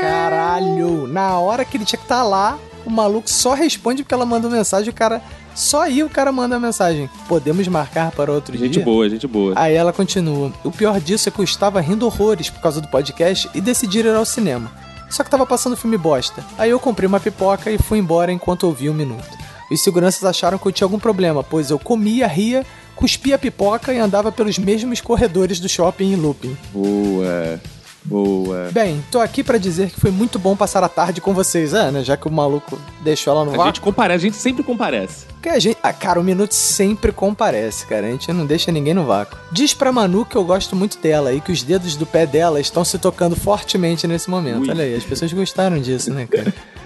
Caralho! 0.00 1.06
Na 1.06 1.38
hora 1.38 1.64
que 1.64 1.76
ele 1.76 1.84
tinha 1.84 1.98
que 1.98 2.04
estar 2.04 2.22
lá, 2.22 2.58
o 2.84 2.90
maluco 2.90 3.30
só 3.30 3.54
responde 3.54 4.02
porque 4.02 4.14
ela 4.14 4.26
mandou 4.26 4.50
mensagem, 4.50 4.90
o 4.90 4.92
cara. 4.92 5.20
Só 5.54 5.82
aí 5.82 6.02
o 6.02 6.08
cara 6.10 6.32
manda 6.32 6.56
a 6.56 6.60
mensagem. 6.60 7.08
Podemos 7.28 7.66
marcar 7.68 8.10
para 8.10 8.32
outro 8.32 8.56
Gente 8.58 8.72
dia? 8.72 8.84
boa, 8.84 9.08
gente 9.08 9.26
boa. 9.26 9.52
Aí 9.56 9.74
ela 9.74 9.92
continua. 9.92 10.52
O 10.64 10.70
pior 10.70 11.00
disso 11.00 11.28
é 11.28 11.32
que 11.32 11.38
eu 11.38 11.44
estava 11.44 11.80
rindo 11.80 12.04
horrores 12.06 12.50
por 12.50 12.60
causa 12.60 12.80
do 12.80 12.88
podcast 12.88 13.48
e 13.54 13.60
decidi 13.60 14.00
ir 14.00 14.08
ao 14.08 14.24
cinema. 14.24 14.70
Só 15.08 15.22
que 15.22 15.30
tava 15.30 15.46
passando 15.46 15.76
filme 15.76 15.96
bosta. 15.96 16.44
Aí 16.58 16.70
eu 16.70 16.80
comprei 16.80 17.06
uma 17.06 17.20
pipoca 17.20 17.70
e 17.70 17.78
fui 17.78 17.98
embora 17.98 18.32
enquanto 18.32 18.64
ouvi 18.64 18.90
um 18.90 18.94
minuto. 18.94 19.44
Os 19.70 19.80
seguranças 19.82 20.24
acharam 20.24 20.58
que 20.58 20.66
eu 20.66 20.72
tinha 20.72 20.84
algum 20.84 20.98
problema, 20.98 21.42
pois 21.42 21.70
eu 21.70 21.78
comia, 21.78 22.26
ria, 22.26 22.66
cuspia 22.96 23.36
a 23.36 23.38
pipoca 23.38 23.92
e 23.94 23.98
andava 23.98 24.32
pelos 24.32 24.58
mesmos 24.58 25.00
corredores 25.00 25.60
do 25.60 25.68
shopping 25.68 26.12
em 26.12 26.16
looping. 26.16 26.56
Boa. 26.72 27.60
Boa. 28.04 28.68
Bem, 28.70 29.02
tô 29.10 29.18
aqui 29.18 29.42
pra 29.42 29.56
dizer 29.56 29.90
que 29.90 29.98
foi 29.98 30.10
muito 30.10 30.38
bom 30.38 30.54
passar 30.54 30.84
a 30.84 30.88
tarde 30.88 31.20
com 31.20 31.32
vocês, 31.32 31.72
é, 31.72 31.90
né? 31.90 32.04
Já 32.04 32.16
que 32.16 32.28
o 32.28 32.30
maluco 32.30 32.78
deixou 33.02 33.32
ela 33.32 33.44
no 33.44 33.52
A 33.52 33.56
vácuo. 33.56 33.66
gente 33.66 33.80
comparece, 33.80 34.16
a 34.26 34.28
gente 34.28 34.36
sempre 34.36 34.62
comparece. 34.62 35.24
Que 35.40 35.48
a 35.48 35.58
gente. 35.58 35.78
Ah, 35.82 35.92
cara, 35.92 36.20
o 36.20 36.24
Minuto 36.24 36.52
sempre 36.52 37.12
comparece, 37.12 37.86
cara. 37.86 38.06
A 38.06 38.10
gente 38.10 38.30
não 38.32 38.44
deixa 38.44 38.70
ninguém 38.70 38.92
no 38.94 39.04
vácuo. 39.04 39.38
Diz 39.50 39.72
pra 39.72 39.90
Manu 39.90 40.24
que 40.26 40.36
eu 40.36 40.44
gosto 40.44 40.76
muito 40.76 40.98
dela 40.98 41.32
e 41.32 41.40
que 41.40 41.50
os 41.52 41.62
dedos 41.62 41.96
do 41.96 42.04
pé 42.06 42.26
dela 42.26 42.60
estão 42.60 42.84
se 42.84 42.98
tocando 42.98 43.34
fortemente 43.36 44.06
nesse 44.06 44.28
momento. 44.28 44.62
Ui. 44.64 44.70
Olha 44.70 44.84
aí, 44.84 44.94
as 44.94 45.04
pessoas 45.04 45.32
gostaram 45.32 45.78
disso, 45.80 46.12
né, 46.12 46.26
cara? 46.26 46.52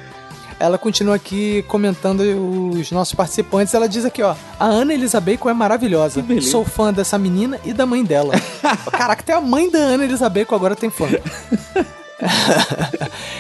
Ela 0.61 0.77
continua 0.77 1.15
aqui 1.15 1.63
comentando 1.69 2.21
os 2.73 2.91
nossos 2.91 3.15
participantes. 3.15 3.73
Ela 3.75 3.89
diz 3.89 4.05
aqui, 4.05 4.23
ó. 4.23 4.35
A 4.59 4.65
Ana 4.67 4.93
Elisabeco 4.93 5.49
é 5.49 5.55
maravilhosa. 5.55 6.25
Sou 6.43 6.65
fã 6.65 6.93
dessa 6.93 7.17
menina 7.17 7.61
e 7.65 7.73
da 7.73 7.87
mãe 7.87 8.03
dela. 8.05 8.35
Caraca, 8.91 9.23
até 9.23 9.33
a 9.35 9.41
mãe 9.41 9.71
da 9.71 9.79
Ana 9.79 10.05
Elisabeco 10.05 10.55
agora 10.55 10.75
tem 10.75 10.91
fã. 10.91 11.07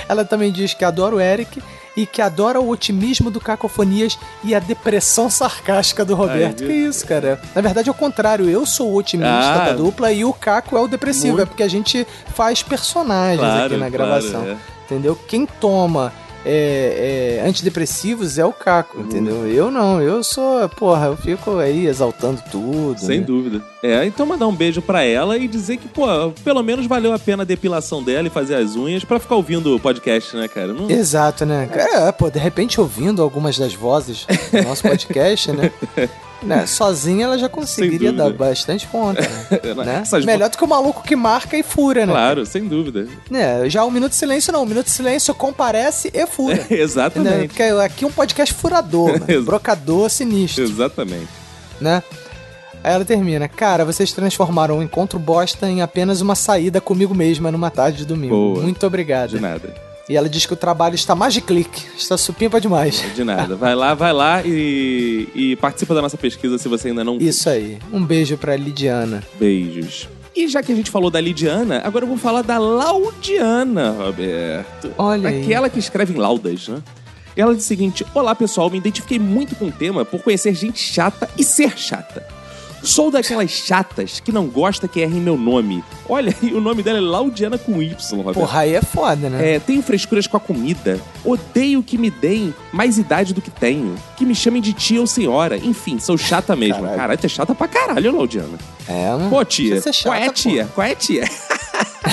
Ela 0.09 0.25
também 0.25 0.53
diz 0.53 0.73
que 0.75 0.85
adora 0.85 1.17
o 1.17 1.21
Eric 1.21 1.61
e 1.97 2.07
que 2.07 2.23
adora 2.23 2.61
o 2.61 2.69
otimismo 2.69 3.31
do 3.31 3.41
Cacofonias 3.41 4.17
e 4.45 4.55
a 4.55 4.61
depressão 4.61 5.29
sarcástica 5.29 6.05
do 6.05 6.15
Roberto. 6.15 6.63
Ai, 6.63 6.69
que 6.69 6.73
isso, 6.73 7.05
cara? 7.05 7.41
Na 7.55 7.61
verdade 7.61 7.89
é 7.89 7.93
o 7.93 7.95
contrário. 7.95 8.49
Eu 8.49 8.65
sou 8.65 8.93
o 8.93 8.97
otimista 8.97 9.33
Ah. 9.33 9.65
da 9.67 9.73
dupla 9.73 10.13
e 10.13 10.25
o 10.25 10.33
Caco 10.33 10.77
é 10.77 10.81
o 10.81 10.87
depressivo. 10.87 11.33
Muito. 11.39 11.43
É 11.43 11.47
porque 11.47 11.63
a 11.65 11.69
gente 11.69 12.07
faz 12.35 12.63
personagens 12.63 13.41
Claro, 13.41 13.65
aqui 13.67 13.77
na 13.77 13.91
claro, 13.91 13.93
gravação. 13.93 14.45
é. 14.47 14.57
Entendeu? 14.85 15.19
Quem 15.27 15.45
toma 15.45 16.13
é, 16.45 17.41
é, 17.41 17.49
antidepressivos 17.49 18.39
é 18.39 18.45
o 18.45 18.53
Caco, 18.53 19.01
entendeu? 19.01 19.47
Eu 19.47 19.71
não, 19.71 20.01
eu 20.01 20.23
sou, 20.23 20.69
porra, 20.69 21.07
eu 21.07 21.17
fico 21.17 21.59
aí 21.59 21.87
exaltando 21.87 22.43
tudo. 22.51 22.99
Sem 22.99 23.21
né? 23.21 23.27
dúvida. 23.27 23.63
É, 23.83 24.05
então 24.05 24.27
mandar 24.27 24.47
um 24.47 24.55
beijo 24.55 24.83
pra 24.83 25.03
ela 25.03 25.37
e 25.37 25.47
dizer 25.47 25.77
que, 25.77 25.89
pô, 25.89 26.07
pelo 26.45 26.63
menos 26.63 26.87
valeu 26.87 27.13
a 27.13 27.19
pena 27.19 27.43
a 27.43 27.47
depilação 27.47 28.03
dela 28.03 28.27
e 28.27 28.31
fazer 28.31 28.57
as 28.57 28.77
unhas 28.77 29.05
pra 29.05 29.21
ficar 29.21 29.37
ouvindo 29.37 29.75
o 29.75 29.81
podcast, 29.81 30.37
né, 30.37 30.49
cara? 30.49 30.73
Não... 30.73 30.91
Exato, 30.91 31.45
né? 31.45 31.69
É, 31.73 32.13
pô, 32.13 32.31
de 32.31 32.39
repente 32.39 32.81
ouvindo 32.81 33.23
algumas 33.23 33.59
das 33.59 33.75
vozes 33.75 34.27
do 34.53 34.63
nosso 34.63 34.83
podcast, 34.89 35.53
né? 35.53 35.73
né? 36.43 36.67
Sozinha 36.67 37.25
ela 37.25 37.39
já 37.39 37.49
conseguiria 37.49 38.13
dar 38.13 38.31
bastante 38.33 38.87
ponto, 38.87 39.21
né? 39.85 40.01
Essas 40.03 40.25
vo- 40.25 40.31
Melhor 40.31 40.49
do 40.51 40.57
que 40.59 40.65
o 40.65 40.69
maluco 40.69 41.03
que 41.03 41.17
marca 41.17 41.57
e 41.57 41.63
fura, 41.63 42.07
né? 42.07 42.13
Claro, 42.13 42.47
sem 42.47 42.67
dúvida. 42.67 43.07
É, 43.33 43.69
já 43.69 43.85
o 43.85 43.91
Minuto 43.91 44.11
de 44.11 44.17
Silêncio 44.17 44.53
não. 44.53 44.63
O 44.63 44.67
Minuto 44.67 44.87
de 44.87 44.93
Silêncio 44.93 45.35
comparece 45.35 46.11
e 46.15 46.27
fura. 46.27 46.57
Né? 46.57 46.67
Exatamente. 46.79 47.49
Porque 47.49 47.63
aqui 47.63 48.05
é 48.05 48.07
um 48.09 48.13
podcast 48.13 48.55
furador, 48.55 49.19
mano. 49.27 49.43
brocador 49.45 50.09
sinistro, 50.11 50.65
Exatamente. 50.65 51.29
né? 51.81 52.03
Aí 52.85 52.93
ela 52.95 53.05
termina. 53.05 53.49
Cara, 53.49 53.85
vocês 53.85 54.13
transformaram 54.13 54.79
o 54.79 54.83
encontro 54.83 55.19
bosta 55.19 55.69
em 55.69 55.83
apenas 55.83 56.21
uma 56.21 56.37
saída 56.37 56.81
comigo 56.81 57.13
mesma 57.15 57.51
numa 57.51 57.71
tarde 57.71 57.99
de 57.99 58.05
domingo. 58.07 58.35
Boa. 58.35 58.63
Muito 58.63 58.87
obrigado. 58.87 59.31
De 59.31 59.41
nada. 59.41 59.75
E 60.09 60.17
ela 60.17 60.29
diz 60.29 60.47
que 60.47 60.53
o 60.55 60.57
trabalho 60.57 60.95
está 60.95 61.15
mais 61.15 61.35
de 61.35 61.41
clique. 61.43 61.85
Está 61.97 62.17
supimpa 62.17 62.61
demais. 62.61 63.05
De 63.15 63.23
nada. 63.23 63.55
Vai 63.57 63.75
lá, 63.75 63.93
vai 63.95 64.13
lá 64.13 64.43
e, 64.43 65.29
e 65.35 65.57
participa 65.57 65.95
da 65.95 66.01
nossa 66.01 66.17
pesquisa 66.17 66.57
se 66.57 66.67
você 66.67 66.89
ainda 66.89 67.05
não 67.05 67.19
Isso 67.19 67.49
aí. 67.49 67.79
Um 67.93 68.03
beijo 68.03 68.37
pra 68.39 68.57
Lidiana. 68.57 69.23
Beijos. 69.39 70.09
E 70.35 70.49
já 70.49 70.63
que 70.63 70.73
a 70.73 70.75
gente 70.75 70.91
falou 70.91 71.11
da 71.11 71.21
Lidiana, 71.21 71.83
agora 71.85 72.05
eu 72.05 72.09
vou 72.09 72.17
falar 72.17 72.43
da 72.43 72.59
Laudiana, 72.59 73.91
Roberto. 73.91 74.93
Olha 74.97 75.29
aí. 75.29 75.43
Aquela 75.43 75.69
que 75.69 75.79
escreve 75.79 76.15
em 76.15 76.17
laudas, 76.17 76.69
né? 76.69 76.83
Ela 77.37 77.55
diz 77.55 77.65
o 77.65 77.69
seguinte: 77.69 78.07
Olá 78.15 78.35
pessoal, 78.35 78.71
me 78.71 78.79
identifiquei 78.79 79.19
muito 79.19 79.55
com 79.57 79.67
o 79.67 79.73
tema 79.73 80.05
por 80.05 80.23
conhecer 80.23 80.55
gente 80.55 80.79
chata 80.79 81.29
e 81.37 81.45
ser 81.45 81.77
chata. 81.77 82.38
Sou 82.83 83.11
daquelas 83.11 83.51
chatas 83.51 84.21
que 84.21 84.33
não 84.33 84.47
gosta 84.47 84.87
que 84.87 85.01
errem 85.01 85.21
meu 85.21 85.37
nome. 85.37 85.83
Olha, 86.09 86.35
e 86.43 86.53
o 86.55 86.61
nome 86.61 86.83
dela 86.83 86.99
é 86.99 87.01
Laudiana 87.01 87.59
com 87.59 87.83
Y, 87.83 87.95
Roberto. 88.17 88.35
Porra, 88.39 88.61
aí 88.61 88.75
é 88.75 88.83
foda, 88.83 89.29
né? 89.29 89.55
É, 89.55 89.59
tenho 89.59 89.83
frescuras 89.83 90.27
com 90.27 90.37
a 90.37 90.41
comida. 90.41 91.01
Odeio 91.25 91.83
que 91.83 91.99
me 91.99 92.11
deem 92.11 92.55
mais 92.73 92.99
idade 92.99 93.35
do 93.35 93.43
que 93.43 93.51
tenho. 93.51 93.95
Que 94.17 94.25
me 94.25 94.35
chamem 94.35 94.63
de 94.63 94.73
tia 94.73 95.01
ou 95.01 95.07
senhora. 95.07 95.57
Enfim, 95.57 95.99
sou 95.99 96.17
chata 96.17 96.55
mesmo. 96.55 96.83
Caralho, 96.83 97.19
tu 97.19 97.27
é 97.27 97.29
chata 97.29 97.55
pra 97.55 97.69
caralho, 97.69 98.17
Laudiana. 98.17 98.59
É, 98.87 99.11
mano. 99.11 99.31
Pô, 99.31 99.45
tia. 99.45 99.81
Precisa 99.81 99.93
ser 99.93 100.03
qual 100.05 100.15
é, 100.15 100.25
chata, 100.25 100.33
tia? 100.33 100.69
Qual 100.75 100.87
é, 100.87 100.95
tia? 100.95 101.25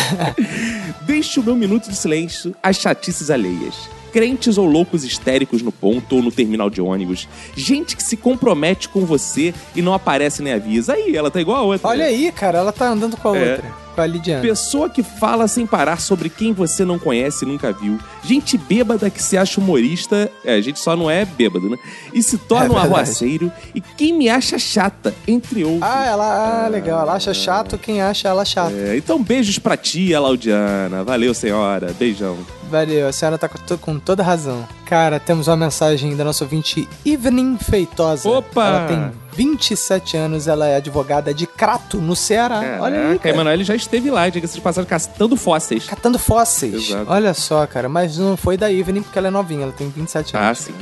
Deixe 1.02 1.40
o 1.40 1.44
meu 1.44 1.56
minuto 1.56 1.90
de 1.90 1.96
silêncio 1.96 2.56
às 2.62 2.78
chatices 2.78 3.30
alheias. 3.30 3.90
Crentes 4.16 4.58
ou 4.58 4.66
loucos 4.66 5.04
histéricos 5.04 5.62
no 5.62 5.74
ponto 5.74 6.16
ou 6.16 6.22
no 6.22 6.32
terminal 6.32 6.70
de 6.70 6.80
ônibus. 6.82 7.28
Gente 7.54 7.98
que 7.98 8.02
se 8.02 8.16
compromete 8.16 8.88
com 8.88 9.02
você 9.06 9.54
e 9.76 9.82
não 9.82 9.94
aparece 9.94 10.42
nem 10.42 10.54
avisa. 10.54 10.94
Aí, 10.94 11.18
ela 11.18 11.30
tá 11.30 11.42
igual 11.42 11.58
a 11.58 11.62
outra. 11.64 11.90
Olha 11.90 12.06
aí, 12.06 12.32
cara, 12.32 12.60
ela 12.60 12.72
tá 12.72 12.88
andando 12.88 13.18
com 13.18 13.28
a 13.34 13.38
É. 13.38 13.52
outra. 13.52 13.74
Com 13.94 14.02
a 14.02 14.06
Lidiana. 14.06 14.42
Pessoa 14.42 14.90
que 14.90 15.04
fala 15.04 15.48
sem 15.50 15.66
parar 15.66 16.00
sobre 16.00 16.30
quem 16.30 16.54
você 16.54 16.84
não 16.86 16.98
conhece 16.98 17.44
e 17.44 17.48
nunca 17.48 17.74
viu. 17.74 17.98
Gente 18.24 18.58
bêbada 18.58 19.10
que 19.10 19.22
se 19.22 19.38
acha 19.38 19.60
humorista. 19.60 20.32
É, 20.46 20.56
a 20.56 20.62
gente 20.62 20.80
só 20.80 20.96
não 20.96 21.10
é 21.12 21.26
bêbado, 21.26 21.70
né? 21.70 21.78
E 22.14 22.24
se 22.24 22.38
torna 22.38 22.66
É 22.66 22.70
um 22.70 22.74
verdade. 22.74 22.94
arruaceiro. 22.94 23.52
E 23.74 23.82
quem 23.82 24.14
me 24.14 24.30
acha 24.30 24.58
chata, 24.58 25.14
entre 25.28 25.64
outros. 25.66 25.82
Ah, 25.84 26.06
ela, 26.06 26.66
ah, 26.66 26.68
legal. 26.70 27.02
Ela 27.02 27.14
acha 27.16 27.34
chato 27.34 27.78
quem 27.78 28.02
acha 28.02 28.28
ela 28.30 28.46
chata. 28.46 28.74
É, 28.74 28.96
então, 28.98 29.22
beijos 29.22 29.60
pra 29.60 29.76
tia, 29.78 30.20
Laudiana. 30.22 31.04
Valeu, 31.04 31.34
senhora. 31.34 31.94
Beijão. 32.00 32.38
Valeu, 32.70 33.08
a 33.08 33.12
senhora 33.12 33.38
tá 33.38 33.48
com, 33.48 33.58
to- 33.60 33.78
com 33.78 34.00
toda 34.00 34.24
razão. 34.24 34.68
Cara, 34.86 35.20
temos 35.20 35.48
uma 35.48 35.56
mensagem 35.58 36.16
da 36.16 36.24
nossa 36.24 36.44
ouvinte 36.44 36.88
Evening 37.06 37.58
Feitosa. 37.58 38.28
Opa! 38.30 38.66
Ela 38.66 38.88
tem 38.88 39.12
27 39.34 40.18
anos, 40.18 40.48
ela 40.48 40.68
é 40.68 40.78
advogada 40.78 41.34
de 41.34 41.46
Crato, 41.46 41.98
no 41.98 42.16
Ceará. 42.16 42.78
Olha 42.82 43.10
aí, 43.10 43.20
cara. 43.20 43.36
Emanuele 43.36 43.64
já 43.64 43.76
esteve 43.76 44.10
lá, 44.10 44.28
diga-se 44.30 44.56
de 44.56 44.62
passagem, 44.62 44.90
castando 44.90 45.36
fósseis. 45.36 45.86
Catando 45.86 46.18
fósseis. 46.20 46.90
Exato. 46.90 47.06
Olha 47.12 47.34
só, 47.34 47.66
cara, 47.68 47.88
mas 47.90 48.18
não 48.18 48.36
foi 48.38 48.58
da 48.58 48.72
Evening 48.72 49.02
porque 49.04 49.18
ela 49.18 49.28
é 49.28 49.32
novinha, 49.32 49.64
ela 49.64 49.72
tem 49.72 49.90
27 49.90 50.36
anos. 50.38 50.50
Ah, 50.50 50.56
sim. 50.56 50.74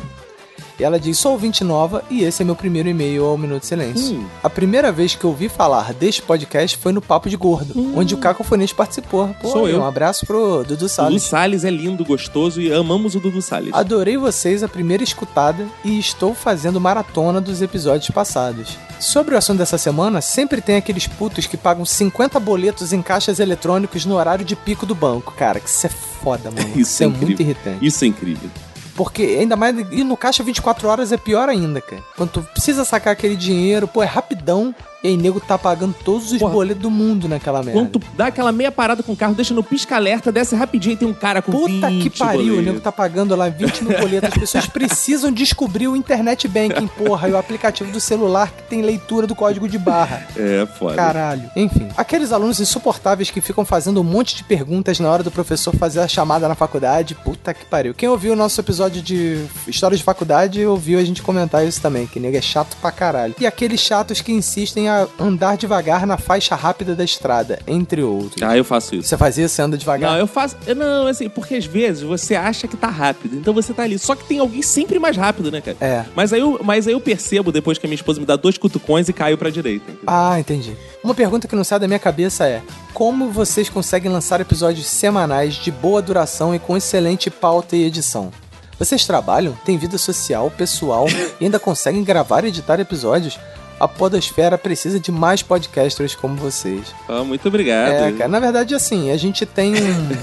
E 0.83 0.85
ela 0.85 0.99
diz: 0.99 1.17
Sou 1.17 1.31
ouvinte 1.31 1.63
nova 1.63 2.03
e 2.09 2.25
esse 2.25 2.41
é 2.41 2.45
meu 2.45 2.57
primeiro 2.57 2.89
e-mail 2.89 3.23
ao 3.23 3.37
Minuto 3.37 3.61
de 3.61 3.67
Silêncio. 3.67 4.17
Hum. 4.17 4.25
A 4.43 4.49
primeira 4.49 4.91
vez 4.91 5.15
que 5.15 5.23
eu 5.23 5.29
ouvi 5.29 5.47
falar 5.47 5.93
deste 5.93 6.21
podcast 6.21 6.75
foi 6.77 6.91
no 6.91 7.01
Papo 7.01 7.29
de 7.29 7.37
Gordo, 7.37 7.73
onde 7.97 8.13
o 8.13 8.17
Cacofonias 8.17 8.73
participou. 8.73 9.33
Pô, 9.41 9.47
Hum. 9.47 9.51
Sou 9.53 9.69
eu. 9.69 9.79
Um 9.79 9.85
abraço 9.85 10.25
pro 10.25 10.57
Dudu 10.57 10.75
Dudu 10.75 10.89
Salles. 10.89 11.23
Salles 11.23 11.63
é 11.63 11.69
lindo, 11.69 12.03
gostoso 12.03 12.59
e 12.59 12.69
amamos 12.73 13.15
o 13.15 13.21
Dudu 13.21 13.41
Salles. 13.41 13.73
Adorei 13.73 14.17
vocês 14.17 14.61
a 14.61 14.67
primeira 14.67 15.05
escutada 15.05 15.65
e 15.85 15.97
estou 15.97 16.35
fazendo 16.35 16.81
maratona 16.81 17.39
dos 17.39 17.61
episódios 17.61 18.09
passados. 18.09 18.77
Sobre 18.99 19.35
o 19.35 19.37
assunto 19.37 19.59
dessa 19.59 19.77
semana, 19.77 20.19
sempre 20.19 20.59
tem 20.59 20.75
aqueles 20.75 21.07
putos 21.07 21.47
que 21.47 21.55
pagam 21.55 21.85
50 21.85 22.41
boletos 22.41 22.91
em 22.91 23.01
caixas 23.01 23.39
eletrônicos 23.39 24.05
no 24.05 24.15
horário 24.15 24.43
de 24.43 24.57
pico 24.57 24.85
do 24.85 24.93
banco. 24.93 25.33
Cara, 25.37 25.61
que 25.61 25.69
isso 25.69 25.87
é 25.87 25.89
foda, 25.89 26.51
mano. 26.51 26.67
Isso 26.75 27.01
é 27.03 27.05
é 27.05 27.09
incrível. 27.09 27.27
muito 27.27 27.41
irritante. 27.41 27.85
Isso 27.85 28.03
é 28.03 28.07
incrível. 28.07 28.49
Porque 28.95 29.23
ainda 29.39 29.55
mais 29.55 29.75
ir 29.91 30.03
no 30.03 30.15
caixa 30.15 30.43
24 30.43 30.87
horas 30.87 31.11
é 31.11 31.17
pior 31.17 31.49
ainda, 31.49 31.81
cara. 31.81 32.03
Quando 32.15 32.31
tu 32.31 32.41
precisa 32.43 32.85
sacar 32.85 33.13
aquele 33.13 33.35
dinheiro, 33.35 33.87
pô, 33.87 34.03
é 34.03 34.05
rapidão. 34.05 34.73
E 35.03 35.09
aí, 35.09 35.17
nego 35.17 35.39
tá 35.41 35.57
pagando 35.57 35.93
todos 36.05 36.31
os 36.31 36.39
boletos 36.39 36.81
do 36.81 36.89
mundo 36.89 37.27
naquela 37.27 37.61
merda. 37.61 37.79
Quando 37.79 37.89
tu 37.89 38.01
dá 38.15 38.27
aquela 38.27 38.53
meia 38.53 38.71
parada 38.71 39.03
com 39.03 39.11
o 39.11 39.17
carro, 39.17 39.35
deixa 39.35 39.53
no 39.53 39.61
pisca-alerta, 39.61 40.31
desce 40.31 40.55
rapidinho 40.55 40.93
e 40.93 40.95
tem 40.95 41.07
um 41.07 41.13
cara 41.13 41.41
com 41.41 41.51
Puta 41.51 41.89
20 41.89 42.09
que 42.09 42.17
pariu, 42.17 42.39
o 42.39 42.45
boletos. 42.47 42.65
nego 42.65 42.79
tá 42.79 42.91
pagando 42.91 43.35
lá 43.35 43.49
20 43.49 43.83
mil 43.83 43.99
boletos. 43.99 44.29
As 44.29 44.37
pessoas 44.37 44.65
precisam 44.65 45.29
descobrir 45.29 45.89
o 45.89 45.95
internet 45.95 46.47
banking, 46.47 46.87
porra, 46.87 47.27
e 47.27 47.33
o 47.33 47.37
aplicativo 47.37 47.91
do 47.91 47.99
celular 47.99 48.49
que 48.51 48.63
tem 48.63 48.81
leitura 48.81 49.27
do 49.27 49.35
código 49.35 49.67
de 49.67 49.77
barra. 49.77 50.25
É, 50.37 50.65
foda. 50.77 50.95
Caralho. 50.95 51.51
Enfim, 51.53 51.89
aqueles 51.97 52.31
alunos 52.31 52.61
insuportáveis 52.61 53.29
que 53.29 53.41
ficam 53.41 53.65
fazendo 53.65 53.99
um 53.99 54.05
monte 54.05 54.37
de 54.37 54.43
perguntas 54.45 55.01
na 55.01 55.09
hora 55.09 55.21
do 55.21 55.31
professor 55.31 55.75
fazer 55.75 55.99
a 55.99 56.07
chamada 56.07 56.47
na 56.47 56.55
faculdade. 56.55 57.13
Puta 57.13 57.53
que 57.53 57.65
pariu. 57.65 57.93
Quem 57.93 58.07
ouviu 58.07 58.31
o 58.31 58.35
nosso 58.37 58.59
episódio 58.61 59.01
de 59.01 59.45
História 59.67 59.97
de 59.97 60.03
Faculdade 60.03 60.65
ouviu 60.65 60.97
a 60.97 61.03
gente 61.03 61.21
comentar 61.21 61.67
isso 61.67 61.81
também, 61.81 62.07
que 62.07 62.21
nego 62.21 62.37
é 62.37 62.41
chato 62.41 62.77
pra 62.81 62.89
caralho. 62.89 63.35
E 63.37 63.45
aqueles 63.45 63.81
chatos 63.81 64.21
que 64.21 64.31
insistem 64.31 64.87
a 64.87 64.92
andar 65.19 65.57
devagar 65.57 66.05
na 66.05 66.17
faixa 66.17 66.55
rápida 66.55 66.95
da 66.95 67.03
estrada, 67.03 67.59
entre 67.67 68.01
outros. 68.01 68.41
Ah, 68.41 68.57
eu 68.57 68.63
faço 68.63 68.95
isso. 68.95 69.07
Você 69.07 69.17
fazia, 69.17 69.47
você 69.47 69.61
anda 69.61 69.77
devagar? 69.77 70.11
Não, 70.11 70.19
eu 70.19 70.27
faço. 70.27 70.55
eu 70.65 70.75
Não, 70.75 71.07
assim, 71.07 71.29
porque 71.29 71.55
às 71.55 71.65
vezes 71.65 72.03
você 72.03 72.35
acha 72.35 72.67
que 72.67 72.77
tá 72.77 72.87
rápido, 72.87 73.35
então 73.35 73.53
você 73.53 73.73
tá 73.73 73.83
ali. 73.83 73.97
Só 73.99 74.15
que 74.15 74.23
tem 74.25 74.39
alguém 74.39 74.61
sempre 74.61 74.99
mais 74.99 75.17
rápido, 75.17 75.51
né, 75.51 75.61
cara? 75.61 75.77
É. 75.79 76.05
Mas 76.15 76.33
aí 76.33 76.39
eu, 76.39 76.59
mas 76.63 76.87
aí 76.87 76.93
eu 76.93 77.01
percebo 77.01 77.51
depois 77.51 77.77
que 77.77 77.85
a 77.85 77.89
minha 77.89 77.95
esposa 77.95 78.19
me 78.19 78.25
dá 78.25 78.35
dois 78.35 78.57
cutucões 78.57 79.09
e 79.09 79.13
caio 79.13 79.37
pra 79.37 79.49
direita. 79.49 79.83
entendeu? 79.83 80.03
Ah, 80.07 80.39
entendi. 80.39 80.75
Uma 81.03 81.13
pergunta 81.13 81.47
que 81.47 81.55
não 81.55 81.63
sai 81.63 81.79
da 81.79 81.87
minha 81.87 81.99
cabeça 81.99 82.47
é: 82.47 82.61
como 82.93 83.29
vocês 83.29 83.69
conseguem 83.69 84.11
lançar 84.11 84.39
episódios 84.41 84.85
semanais 84.85 85.55
de 85.55 85.71
boa 85.71 86.01
duração 86.01 86.53
e 86.55 86.59
com 86.59 86.77
excelente 86.77 87.29
pauta 87.29 87.75
e 87.75 87.83
edição? 87.83 88.31
Vocês 88.77 89.05
trabalham, 89.05 89.53
têm 89.63 89.77
vida 89.77 89.97
social, 89.97 90.51
pessoal 90.51 91.05
e 91.39 91.45
ainda 91.45 91.59
conseguem 91.59 92.03
gravar 92.03 92.43
e 92.43 92.47
editar 92.47 92.79
episódios? 92.79 93.39
A 93.79 93.87
Podosfera 93.87 94.57
precisa 94.57 94.99
de 94.99 95.11
mais 95.11 95.41
podcasters 95.41 96.15
como 96.15 96.35
vocês. 96.35 96.93
Ah, 97.07 97.23
muito 97.23 97.47
obrigado. 97.47 97.91
É, 97.91 98.11
cara, 98.13 98.29
na 98.29 98.39
verdade, 98.39 98.73
assim, 98.73 99.11
a 99.11 99.17
gente 99.17 99.45
tem. 99.45 99.73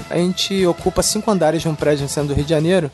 A 0.09 0.15
gente 0.15 0.65
ocupa 0.65 1.03
cinco 1.03 1.29
andares 1.29 1.61
de 1.61 1.67
um 1.67 1.75
prédio 1.75 2.03
no 2.03 2.09
centro 2.09 2.29
do 2.29 2.35
Rio 2.35 2.43
de 2.45 2.49
Janeiro, 2.49 2.89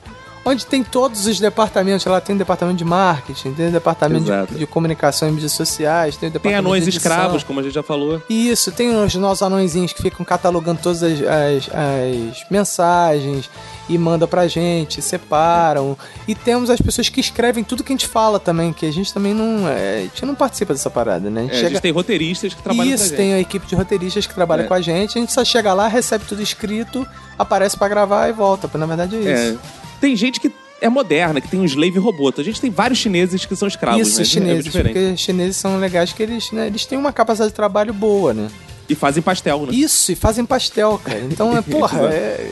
onde 0.50 0.66
tem 0.66 0.84
todos 0.84 1.26
os 1.28 1.40
departamentos. 1.40 2.06
Lá 2.06 2.20
tem 2.22 2.36
o 2.36 2.40
departamento 2.40 2.78
de 2.78 2.86
marketing, 2.86 3.54
tem 3.54 3.68
o 3.68 3.72
departamento 3.72 4.26
de, 4.48 4.60
de 4.60 4.66
comunicação 4.68 5.28
e 5.28 5.32
mídias 5.32 5.52
sociais, 5.52 6.16
tem 6.18 6.30
o 6.30 6.32
Tem 6.32 6.40
departamento 6.42 6.68
anões 6.68 6.84
de 6.84 6.90
escravos, 6.90 7.44
como 7.44 7.60
a 7.60 7.64
gente 7.64 7.74
já 7.74 7.84
falou. 7.84 8.22
Isso, 8.30 8.72
tem 8.72 8.96
os 9.04 9.14
nossos 9.16 9.42
anõezinhos 9.44 9.94
que 9.94 10.02
ficam 10.02 10.26
catalogando 10.26 10.80
todas 10.82 11.04
as, 11.04 11.20
as- 11.22 11.70
as 11.74 12.50
mensagens 12.50 13.50
e 13.90 13.98
mandam 13.98 14.28
pra 14.28 14.48
gente, 14.48 15.02
separam. 15.02 15.98
E 16.28 16.36
temos 16.36 16.70
as 16.70 16.80
pessoas 16.82 17.08
que 17.10 17.20
escrevem 17.20 17.64
tudo 17.64 17.84
que 17.84 17.92
a 17.92 17.96
gente 17.96 18.08
fala 18.08 18.40
também, 18.40 18.74
que 18.74 18.86
a 18.86 18.92
gente 18.92 19.14
também 19.14 19.34
não. 19.34 19.68
é, 19.68 19.98
a 19.98 20.02
gente 20.02 20.26
não 20.26 20.36
participa 20.36 20.74
dessa 20.74 20.90
parada, 20.90 21.30
né? 21.30 21.42
A 21.42 21.44
gente 21.46 21.56
É, 21.64 21.66
a 21.66 21.70
gente 21.70 21.82
tem 21.82 21.92
roteiristas 21.92 22.54
que 22.54 22.62
trabalham 22.62 22.94
Isso, 22.94 22.98
pra 23.08 23.08
gente. 23.10 23.18
tem 23.18 23.34
a 23.34 23.40
equipe 23.40 23.66
de 23.66 23.76
roteiristas 23.76 24.28
que 24.28 24.34
trabalha 24.34 24.64
É. 24.64 24.66
com 24.66 24.74
a 24.74 24.82
gente. 24.82 25.18
A 25.18 25.22
gente 25.22 25.32
só 25.34 25.44
chega 25.46 25.74
lá, 25.74 25.88
recebe 25.88 26.26
tudo 26.26 26.42
escrito, 26.42 27.08
aparece 27.38 27.78
pra 27.78 27.88
gravar 27.88 28.28
e 28.28 28.34
volta. 28.34 28.70
Na 28.78 28.86
verdade 28.86 29.16
é 29.28 29.32
É. 29.32 29.56
Tem 30.00 30.16
gente 30.16 30.40
que 30.40 30.52
é 30.80 30.90
moderna, 30.90 31.42
que 31.42 31.48
tem 31.48 31.60
um 31.60 31.66
slave 31.66 31.98
robô. 31.98 32.32
A 32.38 32.44
gente 32.44 32.62
tem 32.62 32.70
vários 32.70 33.00
chineses 33.00 33.46
que 33.46 33.56
são 33.56 33.68
escravos, 33.68 34.08
isso, 34.08 34.20
né? 34.20 34.26
chineses, 34.26 34.76
É 34.76 34.84
porque 34.84 35.00
os 35.00 35.20
chineses 35.20 35.58
são 35.58 35.80
legais 35.80 36.14
que 36.14 36.22
eles, 36.22 36.52
né, 36.52 36.68
eles 36.68 36.86
têm 36.86 36.98
uma 36.98 37.12
capacidade 37.12 37.52
de 37.52 37.56
trabalho 37.56 37.94
boa, 37.94 38.34
né? 38.34 38.50
E 38.88 38.96
fazem 38.96 39.22
pastel, 39.22 39.66
né? 39.66 39.74
Isso, 39.74 40.12
e 40.12 40.16
fazem 40.16 40.46
pastel, 40.46 41.00
cara. 41.04 41.20
Então, 41.20 41.58
é, 41.58 41.62
porra, 41.62 42.00
é... 42.14 42.52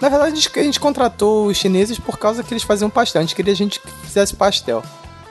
Na 0.00 0.08
verdade, 0.08 0.32
a 0.32 0.34
gente, 0.34 0.58
a 0.58 0.62
gente 0.62 0.80
contratou 0.80 1.46
os 1.46 1.56
chineses 1.56 1.98
por 1.98 2.18
causa 2.18 2.42
que 2.42 2.52
eles 2.52 2.62
faziam 2.62 2.90
pastel. 2.90 3.20
A 3.20 3.24
gente 3.24 3.34
queria 3.34 3.52
a 3.52 3.56
gente 3.56 3.80
que 3.80 3.88
fizesse 4.04 4.34
pastel. 4.36 4.82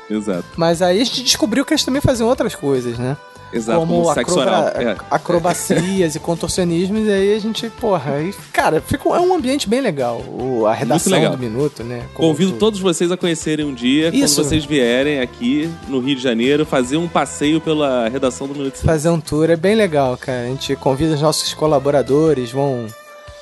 Exato. 0.10 0.45
Mas 0.56 0.82
aí 0.82 1.02
a 1.02 1.03
gente 1.03 1.23
descobriu 1.23 1.64
que 1.64 1.73
eles 1.73 1.84
também 1.84 2.02
faziam 2.02 2.27
outras 2.27 2.56
coisas, 2.56 2.98
né? 2.98 3.15
Exato, 3.56 3.80
como, 3.80 4.02
como 4.02 4.14
sexo 4.14 4.40
acroba- 4.40 4.72
oral, 4.73 4.82
é. 4.82 4.98
acrobacias 5.10 6.15
e 6.15 6.19
contorcionismos, 6.19 7.07
e 7.07 7.11
aí 7.11 7.36
a 7.36 7.40
gente, 7.40 7.69
porra, 7.69 8.15
aí, 8.15 8.34
cara, 8.52 8.82
fica, 8.82 9.07
é 9.10 9.19
um 9.19 9.34
ambiente 9.34 9.68
bem 9.69 9.82
legal. 9.82 10.22
O, 10.27 10.65
a 10.65 10.73
redação 10.73 11.14
legal. 11.14 11.32
do 11.32 11.38
Minuto, 11.38 11.84
né? 11.84 12.03
Convido 12.14 12.53
todos 12.53 12.80
vocês 12.80 13.11
a 13.11 13.18
conhecerem 13.18 13.65
um 13.65 13.73
dia, 13.73 14.10
Isso. 14.10 14.36
quando 14.36 14.48
vocês 14.48 14.65
vierem 14.65 15.19
aqui 15.22 15.69
no 15.88 15.99
Rio 15.99 16.15
de 16.15 16.22
Janeiro, 16.22 16.65
fazer 16.65 16.98
um 16.98 17.07
passeio 17.07 17.61
pela 17.61 18.10
redação 18.10 18.48
do 18.48 18.56
Minuto. 18.56 18.77
Fazer 18.80 19.10
um 19.10 19.19
tour 19.19 19.49
é 19.49 19.56
bem 19.56 19.76
legal, 19.76 20.18
cara. 20.18 20.44
A 20.44 20.48
gente 20.48 20.76
convida 20.76 21.14
os 21.14 21.22
nossos 21.22 21.53
colaboradores, 21.53 22.52
vão 22.52 22.86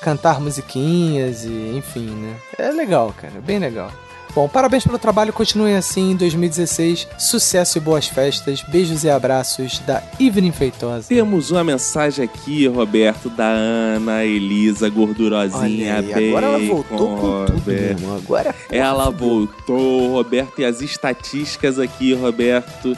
cantar 0.00 0.40
musiquinhas 0.40 1.44
e 1.44 1.72
enfim, 1.76 2.06
né? 2.10 2.34
É 2.58 2.70
legal, 2.70 3.12
cara, 3.16 3.40
bem 3.40 3.58
legal. 3.58 3.90
Bom, 4.34 4.48
parabéns 4.48 4.84
pelo 4.84 4.98
trabalho, 4.98 5.32
continuem 5.32 5.76
assim 5.76 6.10
em 6.10 6.16
2016. 6.16 7.06
Sucesso 7.16 7.78
e 7.78 7.80
boas 7.80 8.08
festas. 8.08 8.62
Beijos 8.62 9.04
e 9.04 9.10
abraços 9.10 9.78
da 9.80 10.02
Evelyn 10.18 10.50
Feitosa. 10.50 11.06
Temos 11.08 11.52
uma 11.52 11.62
mensagem 11.62 12.24
aqui, 12.24 12.66
Roberto, 12.66 13.30
da 13.30 13.46
Ana 13.46 14.24
Elisa 14.24 14.88
Gordurosinha 14.88 15.98
Olha 15.98 16.16
aí, 16.16 16.28
agora 16.30 16.46
ela 16.46 16.58
voltou 16.58 16.84
com 16.84 17.16
tudo, 17.16 17.52
Roberto. 17.52 17.64
meu 17.66 17.76
irmão. 17.76 18.16
Agora 18.16 18.54
Ela 18.72 19.10
voltou, 19.10 20.12
Roberto, 20.14 20.60
e 20.60 20.64
as 20.64 20.80
estatísticas 20.80 21.78
aqui, 21.78 22.12
Roberto, 22.12 22.96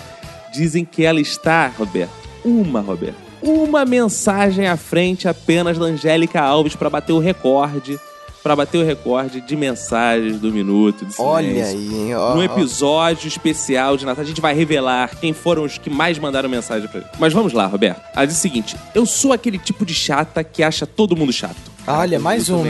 dizem 0.54 0.86
que 0.86 1.04
ela 1.04 1.20
está, 1.20 1.68
Roberto, 1.68 2.12
uma, 2.42 2.80
Roberto, 2.80 3.16
uma 3.42 3.84
mensagem 3.84 4.66
à 4.66 4.76
frente 4.78 5.28
apenas 5.28 5.76
da 5.76 5.84
Angélica 5.84 6.40
Alves 6.40 6.74
para 6.74 6.88
bater 6.88 7.12
o 7.12 7.18
recorde, 7.18 8.00
para 8.47 8.55
bater 8.55 8.78
o 8.78 8.85
recorde 8.85 9.40
de 9.40 9.56
mensagens 9.56 10.39
do 10.39 10.52
Minuto 10.52 11.05
de 11.05 11.14
Silêncio. 11.14 11.24
Olha 11.24 11.64
aí, 11.66 11.94
hein? 11.94 12.14
Ó, 12.14 12.35
No 12.36 12.40
ó. 12.40 12.44
episódio 12.44 13.27
especial 13.27 13.97
de 13.97 14.06
Natal, 14.06 14.23
a 14.23 14.27
gente 14.27 14.40
vai 14.40 14.55
revelar 14.55 15.16
quem 15.20 15.32
foram 15.32 15.64
os 15.64 15.78
que 15.78 15.90
mais 15.90 16.16
mandaram 16.16 16.48
mensagem 16.48 16.89
pra 16.89 17.01
gente. 17.01 17.10
Mas 17.18 17.32
vamos 17.32 17.52
lá, 17.52 17.66
Roberto. 17.66 18.01
Ela 18.14 18.24
diz 18.24 18.36
o 18.36 18.40
seguinte: 18.40 18.77
eu 18.94 19.05
sou 19.05 19.32
aquele 19.32 19.59
tipo 19.59 19.85
de 19.85 19.93
chata 19.93 20.44
que 20.44 20.62
acha 20.62 20.86
todo 20.86 21.16
mundo 21.16 21.32
chato. 21.32 21.56
Olha, 21.89 22.20
mais 22.20 22.48
um. 22.48 22.62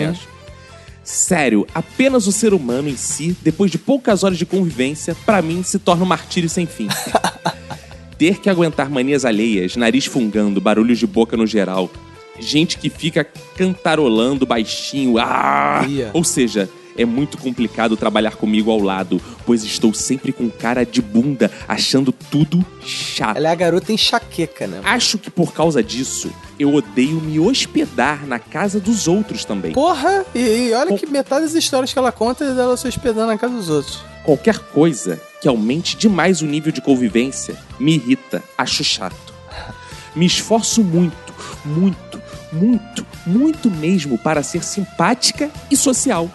Sério, 1.05 1.67
apenas 1.75 2.27
o 2.27 2.33
ser 2.33 2.55
humano 2.55 2.89
em 2.89 2.97
si, 2.97 3.37
depois 3.43 3.71
de 3.71 3.77
poucas 3.77 4.25
horas 4.25 4.39
de 4.39 4.47
convivência, 4.47 5.15
pra 5.27 5.43
mim 5.43 5.63
se 5.63 5.79
torna 5.79 6.05
um 6.05 6.09
martírio 6.09 6.49
sem 6.49 6.65
fim. 6.65 6.89
Ter 8.17 8.39
que 8.41 8.49
aguentar 8.49 8.89
manias 8.89 9.27
alheias, 9.27 9.77
nariz 9.77 10.07
fungando, 10.07 10.59
barulhos 10.59 10.99
de 10.99 11.07
boca 11.07 11.37
no 11.37 11.47
geral, 11.47 11.91
gente 12.39 12.79
que 12.79 12.91
fica 12.91 13.25
cantarolando 13.57 14.47
baixinho, 14.47 15.19
ah! 15.19 15.85
Ia. 15.89 16.11
ou 16.13 16.25
seja, 16.25 16.69
é 16.97 17.05
muito 17.05 17.37
complicado 17.39 17.97
trabalhar 17.97 18.37
comigo 18.37 18.71
ao 18.71 18.81
lado, 18.81 19.21
pois 19.45 19.63
estou 19.63 19.93
sempre 19.93 20.33
com 20.33 20.51
cara 20.51 20.85
de 20.85 21.03
bunda, 21.03 21.51
achando 21.69 22.13
tudo 22.13 22.65
chato. 22.83 23.37
Ela 23.37 23.49
é 23.49 23.53
a 23.53 23.55
garota 23.55 23.93
enxaqueca, 23.93 24.67
né? 24.67 24.81
Acho 24.83 25.19
que 25.19 25.31
por 25.31 25.53
causa 25.53 25.83
disso, 25.83 26.33
eu 26.59 26.75
odeio 26.75 27.21
me 27.21 27.39
hospedar 27.39 28.27
na 28.27 28.39
casa 28.39 28.81
dos 28.81 29.07
outros 29.07 29.45
também. 29.45 29.73
Porra, 29.73 30.25
e, 30.35 30.69
e 30.69 30.73
olha 30.73 30.97
que 30.97 31.07
metade 31.07 31.45
das 31.45 31.55
histórias 31.55 31.93
que 31.93 31.99
ela 31.99 32.13
conta 32.13 32.45
é 32.45 32.55
dela 32.55 32.77
se 32.77 32.89
hospedando 32.89 33.27
na 33.27 33.39
casa 33.39 33.55
dos 33.55 33.69
outros. 33.69 34.01
Qualquer 34.25 34.59
coisa 34.59 35.21
que 35.41 35.47
aumente 35.47 35.97
demais 35.97 36.43
o 36.43 36.47
nível 36.47 36.73
de 36.73 36.81
convivência 36.81 37.57
me 37.79 37.95
irrita, 37.95 38.43
acho 38.57 38.83
chato. 38.83 39.35
Me 40.15 40.25
esforço 40.25 40.83
muito, 40.83 41.15
muito, 41.65 41.97
muito, 42.57 43.07
muito 43.27 43.71
mesmo 43.71 44.17
para 44.19 44.43
ser 44.43 44.63
simpática 44.65 45.51
e 45.71 45.77
social. 45.77 46.31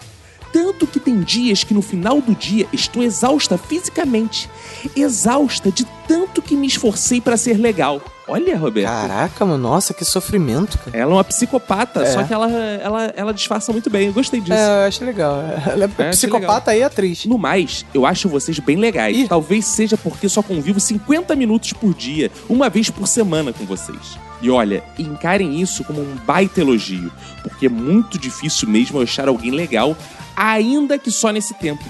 Tanto 0.52 0.86
que 0.86 1.00
tem 1.00 1.20
dias 1.20 1.64
que 1.64 1.72
no 1.72 1.80
final 1.80 2.20
do 2.20 2.34
dia 2.34 2.66
estou 2.74 3.02
exausta 3.02 3.56
fisicamente. 3.56 4.50
Exausta 4.94 5.70
de 5.72 5.86
tanto 6.06 6.42
que 6.42 6.54
me 6.54 6.66
esforcei 6.66 7.22
para 7.22 7.38
ser 7.38 7.54
legal. 7.56 8.02
Olha, 8.28 8.56
Roberto. 8.56 8.86
Caraca, 8.86 9.46
mano, 9.46 9.58
nossa, 9.58 9.94
que 9.94 10.04
sofrimento, 10.04 10.78
cara. 10.78 10.96
Ela 10.96 11.10
é 11.10 11.14
uma 11.14 11.24
psicopata, 11.24 12.02
É. 12.02 12.12
só 12.12 12.22
que 12.22 12.32
ela, 12.32 12.50
ela, 12.50 13.04
ela 13.16 13.32
disfarça 13.32 13.72
muito 13.72 13.88
bem. 13.88 14.08
Eu 14.08 14.12
gostei 14.12 14.40
disso. 14.40 14.52
É, 14.52 14.84
eu 14.84 14.88
acho 14.88 15.04
legal. 15.04 15.42
Ela 15.66 15.84
é, 15.98 16.02
É, 16.02 16.10
psicopata 16.10 16.76
e 16.76 16.82
atriz. 16.82 17.24
No 17.24 17.38
mais, 17.38 17.84
eu 17.94 18.04
acho 18.06 18.28
vocês 18.28 18.58
bem 18.58 18.76
legais. 18.76 19.26
Talvez 19.28 19.64
seja 19.64 19.96
porque 19.96 20.28
só 20.28 20.42
convivo 20.42 20.78
50 20.78 21.34
minutos 21.34 21.72
por 21.72 21.94
dia, 21.94 22.30
uma 22.48 22.68
vez 22.68 22.90
por 22.90 23.06
semana 23.08 23.52
com 23.54 23.64
vocês. 23.64 24.18
E 24.42 24.50
olha, 24.50 24.82
encarem 24.98 25.60
isso 25.60 25.84
como 25.84 26.00
um 26.00 26.16
baita 26.26 26.60
elogio, 26.60 27.12
porque 27.42 27.66
é 27.66 27.68
muito 27.68 28.18
difícil 28.18 28.68
mesmo 28.68 28.98
eu 28.98 29.04
achar 29.04 29.28
alguém 29.28 29.52
legal, 29.52 29.96
ainda 30.36 30.98
que 30.98 31.12
só 31.12 31.30
nesse 31.30 31.54
tempo. 31.54 31.84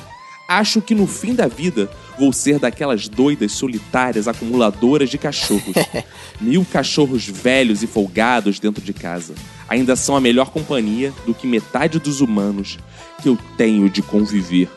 Acho 0.47 0.83
que 0.83 0.95
no 0.95 1.07
fim 1.07 1.35
da 1.35 1.47
vida 1.47 1.91
vou 2.19 2.31
ser 2.31 2.59
daquelas 2.59 3.09
doidas 3.09 3.53
solitárias 3.53 4.29
acumuladoras 4.29 5.09
de 5.09 5.17
cachorros. 5.17 5.75
Mil 6.39 6.67
cachorros 6.71 7.27
velhos 7.27 7.83
e 7.83 7.87
folgados 7.87 8.61
dentro 8.61 8.85
de 8.85 8.93
casa. 8.93 9.35
Ainda 9.73 9.97
são 9.97 10.15
a 10.15 10.21
melhor 10.21 10.51
companhia 10.51 11.15
do 11.25 11.33
que 11.33 11.47
metade 11.47 11.99
dos 11.99 12.21
humanos 12.21 12.79
que 13.23 13.29
eu 13.31 13.39
tenho 13.57 13.89
de 13.89 14.03
conviver. 14.03 14.69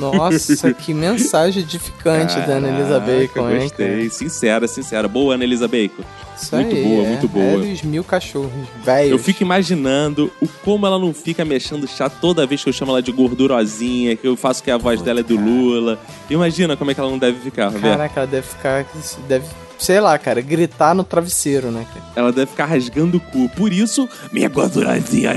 Nossa, 0.00 0.74
que 0.74 0.92
mensagem 0.92 1.62
edificante 1.62 2.34
da 2.40 2.54
Ana 2.54 2.70
Elisa 2.70 2.98
Caraca, 2.98 3.06
Bacon, 3.06 3.50
hein? 3.50 3.60
Gostei. 3.60 4.10
Sincera, 4.10 4.66
sincera. 4.66 5.06
Boa, 5.06 5.34
Ana 5.34 5.44
Elisa 5.44 5.68
Bacon. 5.68 6.02
Isso 6.36 6.56
muito 6.56 6.74
aí, 6.74 6.82
boa, 6.82 7.04
é. 7.04 7.08
muito 7.08 7.28
boa. 7.28 7.58
Velhos 7.60 7.82
mil 7.82 8.02
cachorros, 8.02 8.50
velhos. 8.84 9.12
Eu 9.12 9.18
fico 9.20 9.44
imaginando 9.44 10.32
o 10.42 10.48
como 10.64 10.88
ela 10.88 10.98
não 10.98 11.14
fica 11.14 11.44
mexendo 11.44 11.86
chato 11.86 12.18
toda 12.20 12.44
vez 12.44 12.64
que 12.64 12.68
eu 12.68 12.72
chamo 12.72 12.90
ela 12.90 13.02
de 13.02 13.12
gordurosinha, 13.12 14.16
que 14.16 14.26
eu 14.26 14.36
faço 14.36 14.60
que 14.60 14.72
a 14.72 14.76
voz 14.76 15.00
dela 15.02 15.20
é 15.20 15.22
do 15.22 15.38
Lula. 15.38 16.00
Imagina 16.28 16.76
como 16.76 16.90
é 16.90 16.94
que 16.94 17.00
ela 17.00 17.10
não 17.10 17.18
deve 17.18 17.38
ficar. 17.38 17.70
Caraca, 17.74 18.20
ela 18.20 18.26
deve 18.26 18.48
ficar. 18.48 18.84
Deve, 19.28 19.46
sei 19.80 19.98
lá, 20.00 20.16
cara, 20.18 20.40
gritar 20.40 20.94
no 20.94 21.02
travesseiro, 21.02 21.70
né? 21.70 21.84
cara? 21.92 22.06
Ela 22.14 22.30
deve 22.32 22.50
ficar 22.50 22.66
rasgando 22.66 23.16
o 23.16 23.20
cu. 23.20 23.48
Por 23.56 23.72
isso, 23.72 24.08
minha 24.30 24.48
gordurosinha 24.48 25.32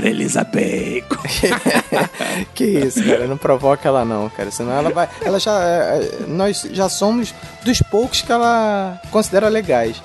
Bacon. 0.52 1.22
Que 2.54 2.64
isso, 2.64 3.02
cara, 3.04 3.26
não 3.26 3.36
provoca 3.36 3.88
ela 3.88 4.04
não, 4.04 4.28
cara. 4.28 4.50
Senão 4.50 4.72
ela 4.72 4.90
vai. 4.90 5.08
Ela 5.22 5.38
já. 5.40 5.52
é, 5.62 5.98
é, 6.22 6.26
Nós 6.28 6.66
já 6.72 6.88
somos 6.88 7.34
dos 7.64 7.80
poucos 7.82 8.22
que 8.22 8.30
ela 8.30 9.00
considera 9.10 9.48
legais. 9.48 9.96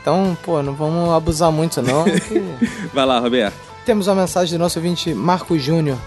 Então, 0.00 0.36
pô, 0.42 0.62
não 0.62 0.74
vamos 0.74 1.10
abusar 1.14 1.50
muito, 1.52 1.80
não. 1.82 2.04
que- 2.28 2.88
Vai 2.92 3.06
lá, 3.06 3.18
Roberto. 3.18 3.54
Temos 3.86 4.06
uma 4.06 4.14
mensagem 4.22 4.56
do 4.58 4.62
nosso 4.62 4.78
ouvinte 4.78 5.12
Marco 5.14 5.58
Júnior. 5.58 5.98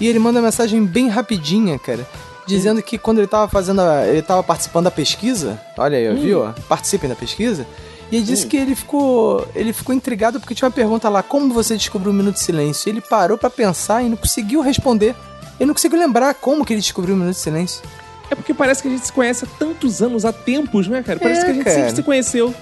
E 0.00 0.06
ele 0.06 0.18
manda 0.18 0.38
uma 0.38 0.46
mensagem 0.46 0.84
bem 0.84 1.08
rapidinha, 1.08 1.78
cara. 1.78 2.06
Dizendo 2.48 2.82
que 2.82 2.98
quando 2.98 3.18
ele 3.18 3.26
tava 3.26 3.48
fazendo. 3.48 3.80
a- 3.80 4.06
ele 4.06 4.22
tava 4.22 4.42
participando 4.42 4.84
da 4.84 4.90
pesquisa. 4.90 5.60
Olha 5.76 5.98
aí, 5.98 6.08
Hum. 6.10 6.20
viu? 6.20 6.54
Participem 6.68 7.08
da 7.08 7.14
pesquisa. 7.16 7.66
E 8.10 8.16
ele 8.16 8.24
disse 8.24 8.46
que 8.46 8.56
ele 8.56 8.74
ficou. 8.74 9.46
Ele 9.54 9.72
ficou 9.72 9.94
intrigado 9.94 10.40
porque 10.40 10.54
tinha 10.54 10.66
uma 10.66 10.72
pergunta 10.74 11.08
lá: 11.08 11.22
como 11.22 11.52
você 11.52 11.76
descobriu 11.76 12.10
o 12.10 12.14
Minuto 12.14 12.34
de 12.34 12.40
Silêncio? 12.40 12.88
E 12.88 12.92
ele 12.92 13.00
parou 13.02 13.36
pra 13.36 13.50
pensar 13.50 14.02
e 14.02 14.08
não 14.08 14.16
conseguiu 14.16 14.60
responder. 14.62 15.14
Ele 15.60 15.66
não 15.66 15.74
conseguiu 15.74 15.98
lembrar 15.98 16.34
como 16.34 16.64
que 16.64 16.72
ele 16.72 16.80
descobriu 16.80 17.14
o 17.14 17.18
Minuto 17.18 17.34
de 17.34 17.40
Silêncio. 17.40 17.82
É 18.30 18.34
porque 18.34 18.52
parece 18.54 18.80
que 18.82 18.88
a 18.88 18.90
gente 18.90 19.04
se 19.06 19.12
conhece 19.12 19.44
há 19.44 19.48
tantos 19.58 20.00
anos, 20.02 20.24
há 20.24 20.32
tempos, 20.32 20.86
né, 20.88 21.02
cara? 21.02 21.18
Parece 21.18 21.40
É, 21.40 21.44
que 21.44 21.50
a 21.50 21.54
gente 21.54 21.64
cara. 21.64 21.76
sempre 21.76 21.96
se 21.96 22.02
conheceu. 22.02 22.54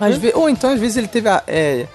Às 0.00 0.16
ve- 0.16 0.32
Ou 0.34 0.48
então, 0.48 0.70
às 0.70 0.78
vezes, 0.80 0.96
ele 0.96 1.08
teve 1.08 1.28
a. 1.28 1.42
é, 1.46 1.86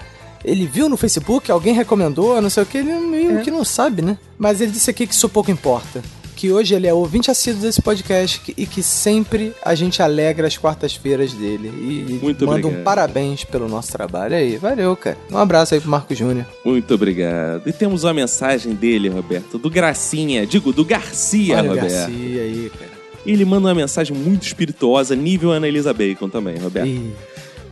ele 0.43 0.65
viu 0.67 0.89
no 0.89 0.97
Facebook, 0.97 1.51
alguém 1.51 1.73
recomendou, 1.73 2.39
não 2.41 2.49
sei 2.49 2.63
o 2.63 2.65
que, 2.65 2.79
ele 2.79 2.91
meio 2.93 3.37
É. 3.39 3.41
que 3.41 3.49
não 3.51 3.63
sabe, 3.63 4.01
né? 4.01 4.17
Mas 4.39 4.59
ele 4.61 4.71
disse 4.71 4.89
aqui 4.89 5.05
que 5.07 5.13
isso 5.13 5.29
pouco 5.29 5.49
importa. 5.51 6.01
Que 6.41 6.51
hoje 6.51 6.73
ele 6.73 6.87
é 6.87 6.93
ouvinte 6.93 7.29
assíduo 7.29 7.61
desse 7.61 7.79
podcast 7.83 8.51
e 8.57 8.65
que 8.65 8.81
sempre 8.81 9.53
a 9.63 9.75
gente 9.75 10.01
alegra 10.01 10.47
as 10.47 10.57
quartas-feiras 10.57 11.33
dele. 11.33 11.67
E, 11.67 12.19
Muito 12.19 12.47
manda 12.47 12.65
um 12.65 12.69
obrigado. 12.71 12.83
parabéns 12.83 13.43
pelo 13.43 13.69
nosso 13.69 13.91
trabalho 13.91 14.33
aí. 14.35 14.57
Valeu, 14.57 14.95
cara. 14.95 15.19
Um 15.29 15.37
abraço 15.37 15.75
aí 15.75 15.79
pro 15.79 15.91
Marco 15.91 16.15
Júnior. 16.15 16.47
Muito 16.65 16.91
obrigado. 16.95 17.61
E 17.67 17.71
temos 17.71 18.03
uma 18.05 18.13
mensagem 18.15 18.73
dele, 18.73 19.07
Roberto, 19.07 19.59
do 19.59 19.69
Gracinha, 19.69 20.43
digo, 20.47 20.73
do 20.73 20.83
Garcia, 20.83 21.59
Olha 21.59 21.69
Roberto. 21.69 21.91
Garcia 21.91 22.41
aí, 22.41 22.71
cara. 22.75 22.91
Ele 23.23 23.45
manda 23.45 23.67
uma 23.67 23.75
mensagem 23.75 24.17
muito 24.17 24.41
espirituosa, 24.41 25.15
nível 25.15 25.51
Ana 25.51 25.67
Elisa 25.67 25.93
Bacon 25.93 26.27
também, 26.27 26.57
Roberto. 26.57 26.87
Ih. 26.87 27.11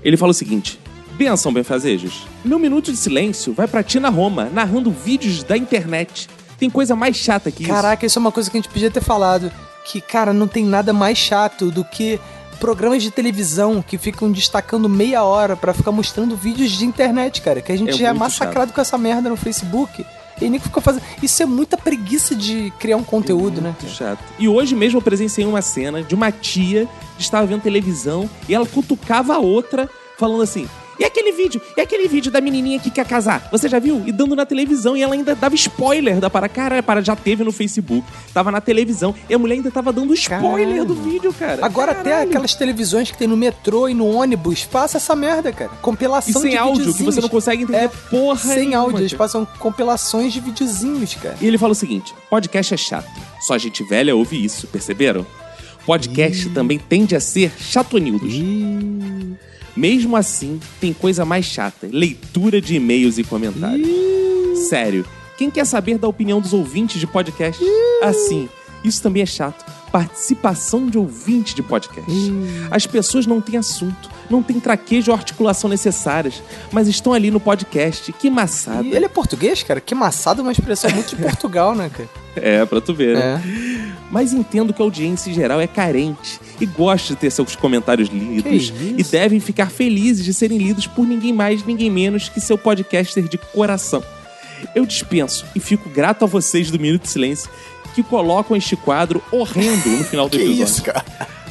Ele 0.04 0.16
fala 0.16 0.30
o 0.30 0.36
seguinte: 0.36 0.80
Benção, 1.18 1.52
benfazejos. 1.52 2.28
Meu 2.46 2.60
minuto 2.60 2.92
de 2.92 2.98
silêncio 2.98 3.52
vai 3.52 3.68
pra 3.68 3.82
Tina 3.82 4.10
Roma, 4.10 4.48
narrando 4.54 4.92
vídeos 4.92 5.44
da 5.44 5.58
internet. 5.58 6.30
Tem 6.60 6.70
coisa 6.70 6.96
mais 6.96 7.16
chata 7.16 7.50
que 7.52 7.64
isso. 7.64 7.72
Caraca, 7.72 8.06
isso 8.06 8.20
é 8.20 8.22
uma 8.22 8.32
coisa 8.32 8.50
que 8.50 8.58
a 8.58 8.62
gente 8.62 8.72
podia 8.72 8.92
ter 8.92 9.02
falado. 9.02 9.52
Que, 9.86 10.02
cara, 10.02 10.34
não 10.34 10.48
tem 10.48 10.66
nada 10.66 10.92
mais 10.94 11.18
chato 11.18 11.72
do 11.72 11.84
que 11.86 12.20
programas 12.60 13.02
de 13.02 13.10
televisão 13.10 13.82
que 13.82 13.98
ficam 13.98 14.32
destacando 14.32 14.90
meia 14.90 15.24
hora 15.24 15.56
pra 15.56 15.74
ficar 15.74 15.92
mostrando 15.92 16.36
vídeos 16.36 16.72
de 16.72 16.86
internet, 16.86 17.42
cara. 17.42 17.62
Que 17.62 17.72
a 17.72 17.78
gente 17.78 17.92
É 17.92 17.94
já 17.94 18.10
é 18.10 18.14
massacrado 18.14 18.74
com 18.74 18.82
essa 18.82 18.98
merda 18.98 19.30
no 19.30 19.38
Facebook. 19.38 20.06
E 20.42 20.50
nem 20.50 20.60
fica 20.60 20.80
fazendo. 20.80 21.04
Isso 21.22 21.42
é 21.44 21.46
muita 21.46 21.78
preguiça 21.78 22.34
de 22.36 22.72
criar 22.80 22.98
um 22.98 23.04
conteúdo, 23.04 23.62
né? 23.62 23.76
Muito 23.80 23.94
chato. 23.94 24.20
E 24.38 24.48
hoje 24.48 24.74
mesmo 24.76 24.98
eu 24.98 25.02
presenciei 25.02 25.46
uma 25.46 25.62
cena 25.62 26.02
de 26.02 26.16
uma 26.16 26.32
tia 26.32 26.88
que 27.18 27.24
estava 27.24 27.46
vendo 27.46 27.62
televisão 27.62 28.30
e 28.48 28.54
ela 28.54 28.66
cutucava 28.66 29.36
a 29.36 29.40
outra, 29.40 29.90
falando 30.18 30.42
assim: 30.42 30.68
E 31.00 31.06
aquele 31.06 31.32
vídeo? 31.32 31.62
E 31.78 31.82
aquele 31.82 32.08
vídeo 32.10 32.30
da 32.30 32.42
menininha 32.42 32.78
que 32.78 32.92
quer 32.92 33.06
casar? 33.06 33.48
Você 33.52 33.70
já 33.70 33.80
viu? 33.80 34.04
E 34.06 34.12
dando 34.12 34.36
na 34.36 34.46
televisão. 34.46 34.98
E 34.98 35.02
ela 35.02 35.14
ainda 35.14 35.34
dava 35.34 35.56
spoiler 35.56 36.20
da 36.20 36.30
para. 36.30 36.50
Cara, 36.50 36.84
para 36.84 37.02
já 37.02 37.16
teve 37.16 37.42
no 37.44 37.52
Facebook. 37.54 38.06
Tava 38.34 38.52
na 38.52 38.60
televisão. 38.60 39.16
E 39.30 39.34
a 39.34 39.40
mulher 39.40 39.56
ainda 39.56 39.72
tava 39.72 39.94
dando 39.94 40.14
spoiler 40.14 40.84
do 40.84 40.94
vídeo, 40.94 41.34
cara. 41.34 41.66
Agora 41.66 41.94
até 41.94 42.10
Caralho. 42.10 42.30
aquelas 42.30 42.54
televisões 42.54 43.10
que 43.12 43.18
tem 43.18 43.28
no 43.30 43.38
metrô 43.38 43.88
e 43.88 43.94
no 43.94 44.08
ônibus, 44.08 44.66
passa 44.66 44.98
essa 44.98 45.16
merda, 45.16 45.54
cara. 45.54 45.72
E 45.74 45.78
Compilação 45.82 46.42
sem 46.42 46.52
de 46.52 46.58
áudio, 46.58 46.94
que 46.94 47.04
você 47.04 47.22
não 47.22 47.30
consegue 47.30 47.64
entender 47.64 47.86
É, 47.86 47.88
porra 47.88 48.38
Sem 48.38 48.58
nenhuma, 48.70 48.80
áudio, 48.80 49.00
eles 49.00 49.12
cara. 49.14 49.18
passam 49.24 49.48
compilações 49.58 50.34
de 50.34 50.42
videozinhos, 50.42 51.16
cara. 51.16 51.38
E 51.40 51.48
ele 51.48 51.58
fala 51.58 51.72
o 51.72 51.76
seguinte: 51.76 52.14
podcast 52.30 52.74
é 52.74 52.78
chato. 52.78 53.10
Só 53.40 53.58
gente 53.58 53.84
velha 53.84 54.14
ouve 54.16 54.44
isso, 54.44 54.68
perceberam? 54.68 55.26
Podcast 55.86 56.50
também 56.50 56.78
tende 56.78 57.16
a 57.16 57.20
ser 57.22 57.52
chatonildos. 57.58 58.34
Mesmo 59.80 60.18
assim, 60.18 60.60
tem 60.82 60.92
coisa 60.92 61.24
mais 61.24 61.46
chata: 61.46 61.88
leitura 61.90 62.60
de 62.60 62.76
e-mails 62.76 63.18
e 63.18 63.24
comentários. 63.24 63.88
Sério, 64.68 65.06
quem 65.38 65.50
quer 65.50 65.66
saber 65.66 65.98
da 65.98 66.06
opinião 66.06 66.42
dos 66.42 66.52
ouvintes 66.52 67.00
de 67.00 67.08
podcast? 67.08 67.64
Assim, 68.04 68.50
isso 68.84 69.02
também 69.02 69.24
é 69.24 69.26
chato. 69.26 69.64
Participação 69.90 70.88
de 70.88 70.98
ouvinte 70.98 71.56
de 71.56 71.64
podcast. 71.64 72.12
As 72.70 72.86
pessoas 72.86 73.26
não 73.26 73.40
têm 73.40 73.56
assunto, 73.56 74.10
não 74.30 74.44
têm 74.44 74.60
traquejo 74.60 75.12
ou 75.12 75.18
articulação 75.18 75.70
necessárias, 75.70 76.42
mas 76.72 76.88
estão 76.88 77.14
ali 77.14 77.32
no 77.32 77.40
podcast. 77.40 78.12
Que 78.14 78.30
maçada. 78.30 78.84
E 78.88 78.94
ele 78.96 79.06
é 79.06 79.10
português, 79.10 79.64
cara? 79.64 79.82
Que 79.82 79.96
maçada 79.96 80.42
é 80.42 80.44
uma 80.44 80.52
expressão 80.52 80.90
muito 80.92 81.16
de 81.16 81.16
Portugal, 81.22 81.74
né, 81.76 81.90
cara? 81.90 82.10
É, 82.36 82.64
pra 82.66 82.80
tu 82.80 82.94
ver, 82.94 83.18
né? 83.18 83.42
É. 83.46 84.00
Mas 84.12 84.32
entendo 84.34 84.74
que 84.74 84.82
a 84.82 84.86
audiência 84.86 85.30
em 85.30 85.34
geral 85.34 85.60
é 85.60 85.68
carente 85.68 86.40
e 86.62 86.66
gosta 86.66 87.14
de 87.14 87.20
ter 87.20 87.32
seus 87.32 87.56
comentários 87.56 88.10
lidos 88.10 88.72
e 88.98 89.04
devem 89.04 89.40
ficar 89.40 89.70
felizes 89.70 90.24
de 90.24 90.34
serem 90.34 90.58
lidos 90.58 90.88
por 90.88 91.06
ninguém 91.06 91.34
mais, 91.34 91.66
ninguém 91.66 91.90
menos 91.90 92.30
que 92.30 92.40
seu 92.40 92.58
podcaster 92.58 93.28
de 93.28 93.38
coração. 93.38 94.04
Eu 94.76 94.86
dispenso 94.86 95.46
e 95.56 95.60
fico 95.60 95.90
grato 95.90 96.24
a 96.24 96.28
vocês 96.28 96.70
do 96.70 96.80
Minuto 96.80 97.04
de 97.04 97.10
Silêncio 97.10 97.50
que 97.96 98.04
colocam 98.04 98.56
este 98.56 98.76
quadro 98.76 99.22
horrendo 99.32 99.90
no 99.90 100.04
final 100.04 100.30
do 100.30 100.32
Que 100.38 100.44
episódio. 100.44 100.64
isso, 100.64 100.84
cara? 100.84 101.04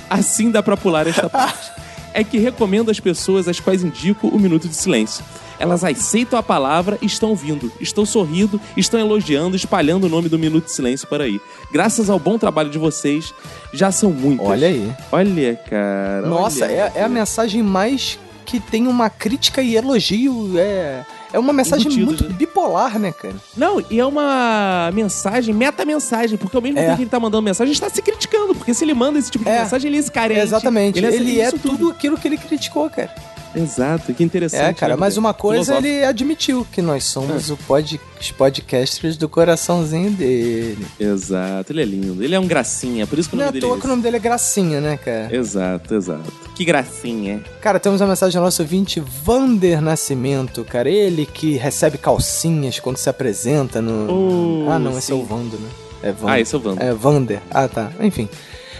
Assim 0.08 0.50
dá 0.50 0.62
pra 0.62 0.76
pular 0.76 1.06
esta 1.06 1.28
parte. 1.30 1.70
É 2.18 2.24
que 2.24 2.36
recomendo 2.36 2.90
às 2.90 2.98
pessoas 2.98 3.46
às 3.46 3.60
quais 3.60 3.84
indico 3.84 4.26
o 4.26 4.40
Minuto 4.40 4.66
de 4.66 4.74
Silêncio. 4.74 5.24
Elas 5.56 5.84
aceitam 5.84 6.36
a 6.36 6.42
palavra 6.42 6.98
e 7.00 7.06
estão 7.06 7.32
vindo, 7.32 7.70
estão 7.80 8.04
sorrindo, 8.04 8.60
estão 8.76 8.98
elogiando, 8.98 9.54
espalhando 9.54 10.08
o 10.08 10.08
nome 10.08 10.28
do 10.28 10.36
Minuto 10.36 10.64
de 10.64 10.72
Silêncio 10.72 11.06
por 11.06 11.20
aí. 11.20 11.40
Graças 11.70 12.10
ao 12.10 12.18
bom 12.18 12.36
trabalho 12.36 12.70
de 12.70 12.78
vocês, 12.78 13.32
já 13.72 13.92
são 13.92 14.10
muitas. 14.10 14.48
Olha 14.48 14.66
aí. 14.66 14.92
Olha, 15.12 15.54
cara. 15.70 16.26
Nossa, 16.26 16.64
olha. 16.64 16.72
é, 16.72 16.92
é 16.96 17.04
a 17.04 17.08
mensagem 17.08 17.62
mais 17.62 18.18
que 18.44 18.58
tem 18.58 18.88
uma 18.88 19.08
crítica 19.08 19.62
e 19.62 19.76
elogio. 19.76 20.58
É, 20.58 21.04
é 21.32 21.38
uma 21.38 21.52
mensagem 21.52 21.86
Embutido, 21.86 22.06
muito 22.06 22.24
né? 22.24 22.34
bipolar, 22.36 22.98
né, 22.98 23.12
cara? 23.12 23.34
Não, 23.56 23.82
e 23.90 23.98
é 23.98 24.04
uma 24.06 24.90
mensagem, 24.94 25.54
meta-mensagem, 25.54 26.36
porque 26.38 26.56
ao 26.56 26.62
mesmo 26.62 26.78
É. 26.78 26.84
tempo 26.84 26.96
que 26.96 27.02
ele 27.02 27.10
tá 27.10 27.20
mandando 27.20 27.42
mensagem, 27.42 27.70
ele 27.70 27.76
está 27.76 27.88
se 27.90 28.00
criticando, 28.02 28.54
porque 28.54 28.72
se 28.74 28.84
ele 28.84 28.94
manda 28.94 29.18
esse 29.18 29.30
tipo 29.30 29.44
de 29.44 29.50
É. 29.50 29.62
mensagem, 29.62 29.88
ele 29.88 29.96
é 29.96 30.00
esse 30.00 30.10
carente. 30.10 30.40
Exatamente. 30.40 30.98
Ele, 30.98 31.06
Ele 31.06 31.40
é, 31.40 31.44
é 31.44 31.48
isso 31.48 31.58
tudo 31.58 31.90
aquilo 31.90 32.16
que 32.16 32.28
ele 32.28 32.36
criticou, 32.38 32.88
cara. 32.90 33.12
Exato, 33.54 34.12
que 34.14 34.22
interessante. 34.22 34.62
É, 34.62 34.72
cara, 34.74 34.94
né, 34.94 35.00
mas 35.00 35.16
uma 35.16 35.32
coisa 35.34 35.74
Filosófico. 35.74 35.86
ele 35.96 36.04
admitiu, 36.04 36.66
que 36.70 36.82
nós 36.82 37.04
somos 37.04 37.50
É. 37.50 37.52
o 37.52 37.56
pod, 37.56 38.00
os 38.20 38.30
podcasters 38.30 39.16
do 39.16 39.28
coraçãozinho 39.28 40.10
dele. 40.10 40.86
Exato, 41.00 41.72
ele 41.72 41.82
é 41.82 41.84
lindo. 41.84 42.22
Ele 42.22 42.34
é 42.34 42.40
um 42.40 42.46
gracinha, 42.46 43.06
por 43.06 43.18
isso 43.18 43.28
que 43.28 43.34
o 43.34 43.38
Não 43.38 43.44
é 43.44 43.46
nome 43.46 43.58
à 43.58 43.60
dele 43.60 43.64
é 43.66 43.68
toa 43.68 43.80
que 43.80 43.86
o 43.86 43.88
nome 43.88 44.02
dele 44.02 44.16
é 44.16 44.20
Gracinha, 44.20 44.80
né, 44.80 44.96
cara? 44.96 45.26
esse. 45.26 45.36
Exato, 45.36 45.94
exato. 45.94 46.32
Que 46.54 46.64
gracinha. 46.64 47.42
Cara, 47.60 47.78
temos 47.80 48.00
uma 48.00 48.08
mensagem 48.08 48.38
do 48.40 48.44
nosso 48.44 48.62
ouvinte, 48.62 49.00
Vander 49.00 49.80
Nascimento, 49.80 50.64
cara. 50.64 50.88
Ele 50.90 51.24
que 51.26 51.56
recebe 51.56 51.96
calcinhas 51.98 52.78
quando 52.80 52.96
se 52.96 53.08
apresenta 53.08 53.80
no. 53.80 54.66
Oh, 54.66 54.70
ah, 54.70 54.78
não, 54.78 54.90
esse 54.98 55.12
é 55.12 55.14
sim. 55.16 55.22
o 55.22 55.24
Vando, 55.24 55.56
né? 55.58 55.68
É 56.02 56.12
Vander. 56.12 56.34
Ah, 56.34 56.40
esse 56.40 56.54
é 56.54 56.58
o 56.58 56.60
Vando. 56.60 56.82
É 56.82 56.92
Vander. 56.92 57.40
Ah, 57.50 57.66
tá. 57.68 57.90
Enfim. 58.00 58.28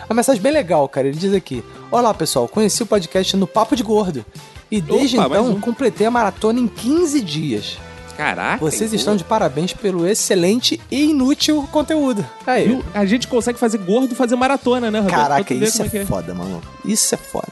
Uma 0.09 0.16
mensagem 0.16 0.40
bem 0.43 0.53
legal, 0.53 0.89
cara. 0.89 1.07
Ele 1.09 1.16
diz 1.19 1.32
aqui: 1.35 1.62
Olá, 1.90 2.12
pessoal. 2.15 2.49
Conheci 2.49 2.82
o 2.82 2.86
podcast 2.86 3.36
no 3.36 3.47
Papo 3.47 3.77
de 3.77 3.82
Gordo. 3.82 4.24
E 4.70 4.81
desde 4.81 5.19
Opa, 5.19 5.27
então 5.27 5.51
um. 5.51 5.61
completei 5.61 6.07
a 6.07 6.11
maratona 6.11 6.61
em 6.61 6.69
15 6.69 7.20
dias. 7.20 7.78
Caraca. 8.16 8.59
Vocês 8.59 8.93
estão 8.93 9.15
de 9.15 9.23
parabéns 9.23 9.73
pelo 9.73 10.05
excelente 10.05 10.81
e 10.90 11.11
inútil 11.11 11.69
conteúdo. 11.70 12.27
Aí. 12.45 12.66
Viu? 12.66 12.85
A 12.93 13.07
gente 13.07 13.28
consegue 13.28 13.59
fazer 13.59 13.78
gordo 13.78 14.16
fazer 14.16 14.35
maratona, 14.35 14.90
né, 14.90 14.99
Roberto? 14.99 15.20
Caraca, 15.20 15.55
isso 15.55 15.77
como 15.77 15.86
é, 15.86 15.90
que 15.90 16.05
foda, 16.05 16.35
maluco. 16.35 16.66
Isso 16.85 17.15
é 17.15 17.19
foda. 17.19 17.47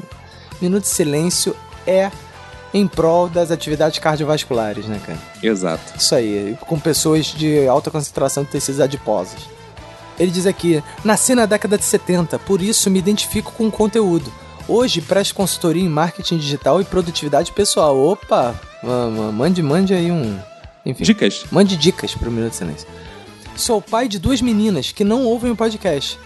Minuto 0.61 0.83
de 0.83 0.89
silêncio 0.89 1.55
é 1.87 2.11
em 2.75 2.87
prol 2.87 3.29
das 3.29 3.53
atividades 3.53 4.01
cardiovasculares, 4.01 4.87
né, 4.87 5.01
cara? 5.07 5.19
Exato. 5.41 5.97
Isso 5.97 6.15
aí, 6.17 6.59
com 6.63 6.81
pessoas 6.81 7.27
de 7.27 7.67
alta 7.69 7.89
concentração 7.91 8.43
de 8.43 8.51
tecidos 8.51 8.81
adiposos. 8.81 9.49
Ele 10.19 10.33
diz 10.33 10.47
aqui: 10.47 10.83
Nasci 11.05 11.35
na 11.37 11.47
década 11.47 11.79
de 11.79 11.85
70, 11.85 12.39
por 12.41 12.61
isso 12.61 12.91
me 12.91 12.99
identifico 12.99 13.53
com 13.53 13.69
o 13.69 13.73
conteúdo. 13.73 14.33
Hoje 14.69 15.01
presto 15.01 15.35
consultoria 15.35 15.83
em 15.83 15.89
marketing 15.89 16.39
digital 16.39 16.81
e 16.81 16.85
produtividade 16.85 17.53
pessoal. 17.53 17.97
Opa, 17.99 18.55
ma- 18.83 19.09
ma- 19.11 19.33
mande, 19.33 19.63
mande 19.63 19.95
aí 19.95 20.11
um. 20.11 20.39
Enfim. 20.85 21.05
Dicas. 21.05 21.45
Mande 21.51 21.77
dicas 21.77 22.15
pro 22.15 22.31
Minuto 22.31 22.51
de 22.51 22.57
Silêncio. 22.57 22.89
Sou 23.57 23.81
pai 23.81 24.09
de 24.09 24.19
duas 24.19 24.41
meninas 24.43 24.93
que 24.93 25.05
não 25.05 25.25
ouvem 25.25 25.51
o 25.53 25.57
podcast. 25.57 26.19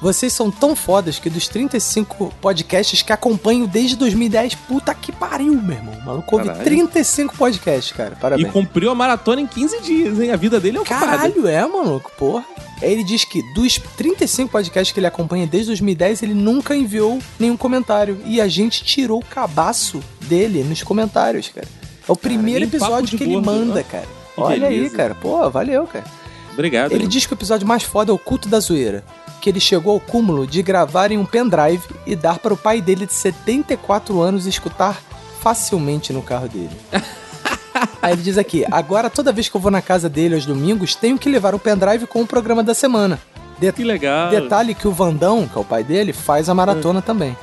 Vocês 0.00 0.32
são 0.32 0.48
tão 0.50 0.76
fodas 0.76 1.18
que 1.18 1.28
dos 1.28 1.48
35 1.48 2.32
podcasts 2.40 3.02
que 3.02 3.12
acompanho 3.12 3.66
desde 3.66 3.96
2010, 3.96 4.54
puta 4.54 4.94
que 4.94 5.10
pariu, 5.10 5.54
meu 5.60 5.76
irmão. 5.76 5.94
O 5.94 6.06
maluco 6.06 6.36
ouve 6.36 6.46
Caralho. 6.48 6.64
35 6.64 7.36
podcasts, 7.36 7.92
cara. 7.96 8.14
E 8.16 8.20
Parabéns. 8.20 8.52
cumpriu 8.52 8.90
a 8.90 8.94
maratona 8.94 9.40
em 9.40 9.46
15 9.46 9.80
dias, 9.80 10.20
hein? 10.20 10.30
A 10.30 10.36
vida 10.36 10.60
dele 10.60 10.76
é 10.78 10.80
ocupada. 10.80 11.04
Caralho, 11.04 11.48
é, 11.48 11.66
maluco, 11.66 12.12
porra. 12.16 12.44
Aí 12.80 12.92
Ele 12.92 13.02
diz 13.02 13.24
que 13.24 13.42
dos 13.54 13.76
35 13.96 14.52
podcasts 14.52 14.92
que 14.92 15.00
ele 15.00 15.06
acompanha 15.08 15.48
desde 15.48 15.66
2010, 15.68 16.22
ele 16.22 16.34
nunca 16.34 16.76
enviou 16.76 17.18
nenhum 17.38 17.56
comentário. 17.56 18.20
E 18.24 18.40
a 18.40 18.46
gente 18.46 18.84
tirou 18.84 19.18
o 19.18 19.24
cabaço 19.24 20.00
dele 20.20 20.62
nos 20.62 20.80
comentários, 20.84 21.48
cara. 21.48 21.66
É 22.08 22.12
o 22.12 22.14
primeiro 22.14 22.64
papo 22.66 22.76
episódio 22.76 23.18
que 23.18 23.24
ele 23.24 23.40
manda, 23.40 23.80
ó. 23.80 23.82
cara. 23.82 24.06
Que 24.34 24.40
Olha 24.40 24.68
aí, 24.68 24.76
beleza. 24.76 24.96
cara. 24.96 25.14
Pô, 25.16 25.50
valeu, 25.50 25.88
cara. 25.88 26.04
Obrigado. 26.52 26.92
Ele 26.92 27.02
hein? 27.02 27.08
diz 27.08 27.26
que 27.26 27.32
o 27.32 27.34
episódio 27.34 27.66
mais 27.66 27.82
foda 27.82 28.12
é 28.12 28.14
o 28.14 28.18
culto 28.18 28.48
da 28.48 28.60
zoeira. 28.60 29.04
Que 29.48 29.52
ele 29.52 29.60
chegou 29.60 29.94
ao 29.94 30.00
cúmulo 30.00 30.46
de 30.46 30.62
gravar 30.62 31.10
em 31.10 31.16
um 31.16 31.24
pendrive 31.24 31.80
e 32.06 32.14
dar 32.14 32.38
para 32.38 32.52
o 32.52 32.56
pai 32.56 32.82
dele 32.82 33.06
de 33.06 33.14
74 33.14 34.20
anos 34.20 34.44
escutar 34.44 35.00
facilmente 35.40 36.12
no 36.12 36.20
carro 36.20 36.46
dele. 36.50 36.68
Aí 38.02 38.12
ele 38.12 38.20
diz 38.20 38.36
aqui: 38.36 38.62
agora 38.70 39.08
toda 39.08 39.32
vez 39.32 39.48
que 39.48 39.56
eu 39.56 39.60
vou 39.60 39.70
na 39.70 39.80
casa 39.80 40.06
dele 40.06 40.34
aos 40.34 40.44
domingos, 40.44 40.94
tenho 40.94 41.16
que 41.16 41.30
levar 41.30 41.54
o 41.54 41.58
pendrive 41.58 42.06
com 42.06 42.20
o 42.20 42.26
programa 42.26 42.62
da 42.62 42.74
semana. 42.74 43.18
De- 43.58 43.72
Que 43.72 43.84
legal. 43.84 44.28
Detalhe 44.28 44.74
que 44.74 44.86
o 44.86 44.92
Vandão, 44.92 45.48
que 45.48 45.56
é 45.56 45.60
o 45.62 45.64
pai 45.64 45.82
dele, 45.82 46.12
faz 46.12 46.50
a 46.50 46.54
maratona 46.54 47.00
também. 47.00 47.34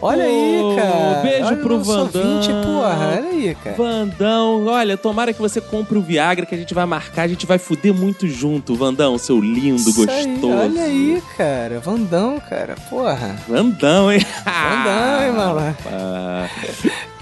Olha 0.00 0.24
aí, 0.24 0.60
cara. 0.76 1.20
beijo 1.22 1.44
Olha 1.46 1.56
pro 1.56 1.80
Vandão. 1.82 2.22
ouvinte, 2.22 2.48
porra. 2.64 3.08
Olha 3.16 3.28
aí, 3.30 3.56
cara. 3.64 3.76
Vandão, 3.76 4.66
olha, 4.66 4.96
tomara 4.96 5.32
que 5.32 5.40
você 5.40 5.60
compre 5.60 5.98
o 5.98 6.00
Viagra 6.00 6.46
que 6.46 6.54
a 6.54 6.58
gente 6.58 6.72
vai 6.72 6.86
marcar, 6.86 7.22
a 7.22 7.28
gente 7.28 7.44
vai 7.44 7.58
fuder 7.58 7.92
muito 7.92 8.28
junto, 8.28 8.76
Vandão, 8.76 9.18
seu 9.18 9.40
lindo, 9.40 9.90
Isso 9.90 10.08
aí, 10.08 10.26
gostoso. 10.36 10.52
olha 10.56 10.82
aí, 10.82 11.22
cara. 11.36 11.80
Vandão, 11.80 12.38
cara. 12.48 12.76
Porra. 12.88 13.36
Vandão, 13.48 14.12
hein? 14.12 14.24
Vandão, 14.44 15.26
hein, 15.26 15.32
maluco? 15.36 15.82
Ah, 15.92 16.48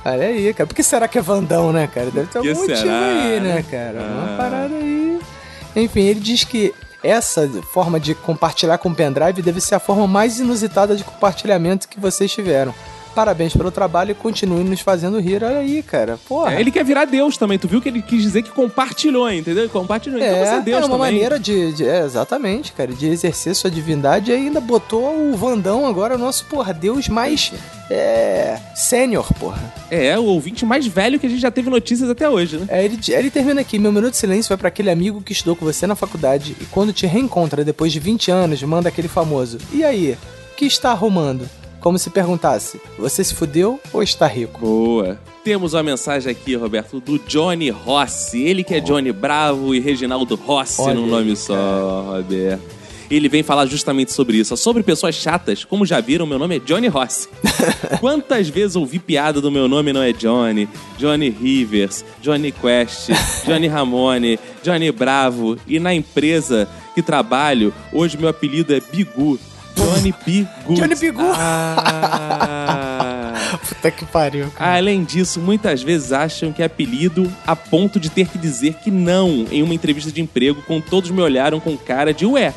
Olha 0.04 0.26
aí, 0.26 0.52
cara. 0.54 0.66
Por 0.66 0.74
que 0.74 0.82
será 0.82 1.08
que 1.08 1.18
é 1.18 1.22
Vandão, 1.22 1.72
né, 1.72 1.86
cara? 1.86 2.10
Deve 2.10 2.26
ter 2.28 2.38
algum 2.38 2.54
motivo 2.54 2.76
será, 2.76 3.06
aí, 3.06 3.40
né, 3.40 3.54
né? 3.54 3.64
cara? 3.70 4.00
Ah. 4.00 4.26
Uma 4.28 4.36
parada 4.36 4.74
aí. 4.74 5.18
Enfim, 5.74 6.00
ele 6.02 6.20
diz 6.20 6.44
que 6.44 6.72
essa 7.02 7.48
forma 7.72 8.00
de 8.00 8.14
compartilhar 8.14 8.78
com 8.78 8.92
pendrive 8.92 9.42
deve 9.42 9.60
ser 9.60 9.74
a 9.74 9.80
forma 9.80 10.06
mais 10.06 10.38
inusitada 10.38 10.96
de 10.96 11.04
compartilhamento 11.04 11.88
que 11.88 12.00
vocês 12.00 12.32
tiveram. 12.32 12.74
Parabéns 13.16 13.56
pelo 13.56 13.70
trabalho 13.70 14.10
e 14.10 14.14
continue 14.14 14.62
nos 14.62 14.80
fazendo 14.80 15.18
rir. 15.18 15.42
Olha 15.42 15.56
aí, 15.60 15.82
cara. 15.82 16.18
Porra. 16.28 16.54
É, 16.54 16.60
ele 16.60 16.70
quer 16.70 16.84
virar 16.84 17.06
Deus 17.06 17.38
também, 17.38 17.58
tu 17.58 17.66
viu 17.66 17.80
que 17.80 17.88
ele 17.88 18.02
quis 18.02 18.20
dizer 18.22 18.42
que 18.42 18.50
compartilhou, 18.50 19.32
entendeu? 19.32 19.66
Compartilhou, 19.70 20.20
então 20.20 20.36
você 20.38 20.54
é 20.56 20.60
Deus 20.60 20.78
uma 20.84 20.98
também. 20.98 20.98
maneira 20.98 21.38
de, 21.40 21.72
de- 21.72 21.88
é, 21.88 22.04
exatamente, 22.04 22.72
cara, 22.74 22.92
de 22.92 23.06
exercer 23.08 23.54
sua 23.56 23.70
divindade 23.70 24.30
e 24.30 24.34
ainda 24.34 24.60
botou 24.60 25.30
o 25.30 25.34
Vandão 25.34 25.86
agora, 25.86 26.18
nosso, 26.18 26.44
porra, 26.44 26.74
Deus 26.74 27.08
mais 27.08 27.52
é, 27.90 28.58
sênior, 28.74 29.26
porra. 29.40 29.72
É, 29.90 30.18
o 30.18 30.24
ouvinte 30.24 30.66
mais 30.66 30.86
velho 30.86 31.18
que 31.18 31.26
a 31.26 31.30
gente 31.30 31.40
já 31.40 31.50
teve 31.50 31.70
notícias 31.70 32.10
até 32.10 32.28
hoje, 32.28 32.58
né? 32.58 32.66
É, 32.68 32.84
ele, 32.84 32.98
ele 33.08 33.30
termina 33.30 33.62
aqui, 33.62 33.78
meu 33.78 33.92
minuto 33.92 34.10
de 34.12 34.18
silêncio 34.18 34.50
vai 34.50 34.58
pra 34.58 34.68
aquele 34.68 34.90
amigo 34.90 35.22
que 35.22 35.32
estudou 35.32 35.56
com 35.56 35.64
você 35.64 35.86
na 35.86 35.94
faculdade 35.96 36.54
e 36.60 36.64
quando 36.66 36.92
te 36.92 37.06
reencontra 37.06 37.64
depois 37.64 37.92
de 37.92 37.98
20 37.98 38.30
anos, 38.30 38.62
manda 38.62 38.90
aquele 38.90 39.08
famoso, 39.08 39.56
e 39.72 39.82
aí, 39.82 40.18
que 40.54 40.66
está 40.66 40.90
arrumando? 40.90 41.48
Como 41.86 42.00
se 42.00 42.10
perguntasse, 42.10 42.80
você 42.98 43.22
se 43.22 43.32
fudeu 43.32 43.80
ou 43.92 44.02
está 44.02 44.26
rico? 44.26 44.58
Boa. 44.58 45.20
Temos 45.44 45.72
uma 45.72 45.84
mensagem 45.84 46.32
aqui, 46.32 46.56
Roberto, 46.56 46.98
do 46.98 47.16
Johnny 47.16 47.70
Rossi. 47.70 48.42
Ele 48.42 48.64
que 48.64 48.74
é 48.74 48.80
Johnny 48.80 49.12
Bravo 49.12 49.72
e 49.72 49.78
Reginaldo 49.78 50.34
Rossi 50.34 50.80
Olha 50.80 50.94
num 50.94 51.06
nome 51.06 51.36
só, 51.36 52.02
Roberto. 52.10 52.64
Ele 53.08 53.28
vem 53.28 53.44
falar 53.44 53.66
justamente 53.66 54.12
sobre 54.12 54.36
isso, 54.38 54.56
sobre 54.56 54.82
pessoas 54.82 55.14
chatas. 55.14 55.64
Como 55.64 55.86
já 55.86 56.00
viram, 56.00 56.26
meu 56.26 56.40
nome 56.40 56.56
é 56.56 56.58
Johnny 56.58 56.88
Rossi. 56.88 57.28
Quantas 58.00 58.48
vezes 58.48 58.74
ouvi 58.74 58.98
piada 58.98 59.40
do 59.40 59.48
meu 59.48 59.68
nome 59.68 59.92
não 59.92 60.02
é 60.02 60.12
Johnny, 60.12 60.68
Johnny 60.98 61.30
Rivers, 61.30 62.04
Johnny 62.20 62.50
Quest, 62.50 63.10
Johnny 63.46 63.68
Ramone, 63.68 64.40
Johnny 64.60 64.90
Bravo 64.90 65.56
e 65.68 65.78
na 65.78 65.94
empresa 65.94 66.68
que 66.96 67.00
trabalho, 67.00 67.72
hoje 67.92 68.18
meu 68.18 68.28
apelido 68.28 68.74
é 68.74 68.80
Bigu. 68.80 69.38
Johnny 69.76 70.14
Bigu. 70.24 70.74
Johnny 70.74 70.94
Bigu. 70.94 71.22
Ah. 71.34 72.66
Puta 73.68 73.90
que 73.90 74.04
pariu. 74.06 74.52
Além 74.58 75.04
disso, 75.04 75.40
muitas 75.40 75.82
vezes 75.82 76.12
acham 76.12 76.52
que 76.52 76.62
é 76.62 76.66
apelido 76.66 77.32
a 77.46 77.54
ponto 77.54 78.00
de 78.00 78.10
ter 78.10 78.28
que 78.28 78.38
dizer 78.38 78.74
que 78.74 78.90
não 78.90 79.46
em 79.50 79.62
uma 79.62 79.74
entrevista 79.74 80.10
de 80.10 80.20
emprego, 80.20 80.62
quando 80.66 80.82
todos 80.84 81.10
me 81.10 81.20
olharam 81.20 81.60
com 81.60 81.76
cara 81.76 82.12
de 82.12 82.26
ué 82.26 82.52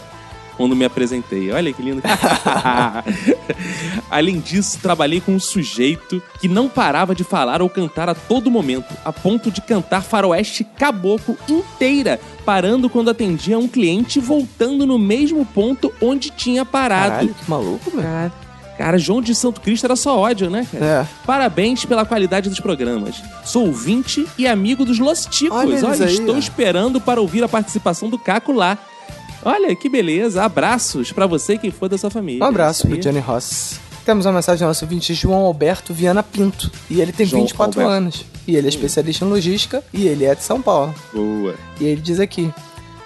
quando 0.59 0.75
me 0.75 0.83
apresentei. 0.83 1.49
Olha 1.53 1.71
que 1.71 1.81
lindo. 1.81 2.01
Além 4.11 4.41
disso, 4.41 4.77
trabalhei 4.81 5.21
com 5.21 5.31
um 5.31 5.39
sujeito 5.39 6.21
que 6.41 6.49
não 6.49 6.67
parava 6.67 7.15
de 7.15 7.23
falar 7.23 7.61
ou 7.61 7.69
cantar 7.69 8.09
a 8.09 8.13
todo 8.13 8.51
momento, 8.51 8.93
a 9.05 9.13
ponto 9.13 9.49
de 9.49 9.61
cantar 9.61 10.03
faroeste 10.03 10.65
caboclo 10.65 11.37
inteira, 11.47 12.19
parando 12.43 12.89
quando 12.89 13.09
atendia 13.09 13.57
um 13.57 13.69
cliente 13.69 14.19
e 14.19 14.21
voltando 14.21 14.85
no 14.85 14.99
mesmo 14.99 15.45
ponto 15.45 15.93
onde 16.01 16.29
tinha 16.29 16.65
parado. 16.65 17.11
Caralho, 17.11 17.33
que 17.33 17.49
maluco, 17.49 17.91
meu. 17.93 18.03
Cara, 18.03 18.31
cara, 18.77 18.97
João 18.97 19.21
de 19.21 19.33
Santo 19.33 19.61
Cristo 19.61 19.85
era 19.85 19.95
só 19.95 20.19
ódio, 20.19 20.49
né, 20.49 20.67
cara? 20.69 20.85
É. 20.85 21.07
Parabéns 21.25 21.85
pela 21.85 22.03
qualidade 22.03 22.49
dos 22.49 22.59
programas. 22.59 23.23
Sou 23.45 23.67
ouvinte 23.67 24.27
e 24.37 24.45
amigo 24.45 24.83
dos 24.83 24.99
Los 24.99 25.25
Ticos. 25.25 25.57
Olha 25.57 25.69
eles 25.69 25.83
Olha, 25.83 26.05
aí, 26.05 26.15
estou 26.15 26.35
ó. 26.35 26.37
esperando 26.37 26.99
para 26.99 27.21
ouvir 27.21 27.45
a 27.45 27.47
participação 27.47 28.09
do 28.09 28.19
Caco 28.19 28.51
lá. 28.51 28.77
Olha, 29.43 29.75
que 29.75 29.87
beleza. 29.89 30.43
Abraços 30.43 31.11
pra 31.11 31.25
você 31.27 31.53
e 31.53 31.57
quem 31.57 31.71
for 31.71 31.87
da 31.89 31.97
sua 31.97 32.09
família. 32.09 32.43
Um 32.43 32.47
abraço 32.47 32.87
pro. 32.87 32.97
Johnny 32.97 33.19
Ross. 33.19 33.79
Temos 34.05 34.25
uma 34.25 34.33
mensagem 34.33 34.65
do 34.65 34.67
nosso 34.67 34.83
ouvinte 34.85 35.13
João 35.13 35.45
Alberto 35.45 35.93
Viana 35.93 36.23
Pinto. 36.23 36.71
E 36.89 36.99
ele 36.99 37.11
tem 37.11 37.25
João 37.25 37.43
24 37.43 37.81
Alberto. 37.81 37.97
anos. 37.97 38.25
E 38.47 38.55
ele 38.55 38.65
é 38.67 38.69
especialista 38.69 39.23
em 39.23 39.29
logística 39.29 39.83
e 39.93 40.07
ele 40.07 40.25
é 40.25 40.33
de 40.33 40.43
São 40.43 40.61
Paulo. 40.61 40.93
Boa. 41.13 41.53
E 41.79 41.85
ele 41.85 42.01
diz 42.01 42.19
aqui: 42.19 42.51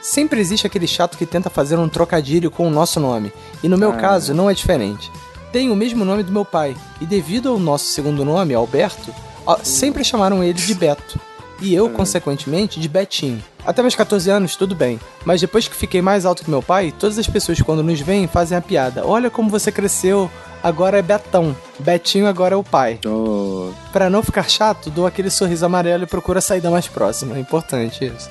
Sempre 0.02 0.40
existe 0.40 0.66
aquele 0.66 0.88
chato 0.88 1.18
que 1.18 1.26
tenta 1.26 1.50
fazer 1.50 1.78
um 1.78 1.90
trocadilho 1.90 2.50
com 2.50 2.66
o 2.68 2.72
nosso 2.72 3.00
nome. 3.00 3.32
E 3.62 3.68
no 3.68 3.78
meu 3.78 3.92
Ah. 3.92 3.98
caso, 3.98 4.34
não 4.34 4.50
é 4.50 4.54
diferente. 4.54 5.12
Tenho 5.52 5.74
o 5.74 5.76
mesmo 5.76 6.04
nome 6.06 6.24
do 6.24 6.32
meu 6.32 6.46
pai. 6.46 6.76
E 7.02 7.06
devido 7.06 7.50
ao 7.50 7.60
nosso 7.60 7.86
segundo 7.88 8.24
nome, 8.26 8.54
Alberto, 8.54 9.14
sempre 9.62 10.04
chamaram 10.04 10.44
ele 10.44 10.54
de 10.54 10.74
Beto. 10.74 11.20
E 11.64 11.74
eu, 11.74 11.90
consequentemente, 11.90 12.80
de 12.80 12.90
Betinho. 12.90 13.42
Até 13.66 13.82
meus 13.82 13.96
14 13.96 14.30
anos, 14.30 14.58
tudo 14.58 14.76
bem. 14.76 15.00
Mas 15.24 15.40
depois 15.40 15.66
que 15.66 15.76
fiquei 15.76 16.02
mais 16.02 16.26
alto 16.26 16.44
que 16.44 16.50
meu 16.50 16.62
pai, 16.62 16.94
todas 17.00 17.18
as 17.18 17.26
pessoas 17.26 17.62
quando 17.62 17.82
nos 17.82 18.02
veem 18.02 18.28
fazem 18.28 18.58
a 18.58 18.62
piada. 18.62 19.06
Olha 19.08 19.30
como 19.30 19.50
você 19.50 19.72
cresceu, 19.72 20.30
agora 20.62 21.00
é 21.00 21.02
Betão. 21.02 21.56
Betinho 21.80 22.28
agora 22.28 22.56
é 22.56 22.58
o 22.58 22.64
pai. 22.64 23.00
Oh. 23.06 23.72
Pra 23.94 24.10
não 24.10 24.22
ficar 24.22 24.50
chato, 24.50 24.90
dou 24.90 25.08
aquele 25.08 25.30
sorriso 25.30 25.66
amarelo 25.66 26.04
e 26.04 26.08
procuro 26.08 26.40
a 26.40 26.42
saída 26.42 26.70
mais 26.70 26.88
próxima. 26.88 27.38
É 27.38 27.40
importante 27.40 28.06
isso. 28.06 28.30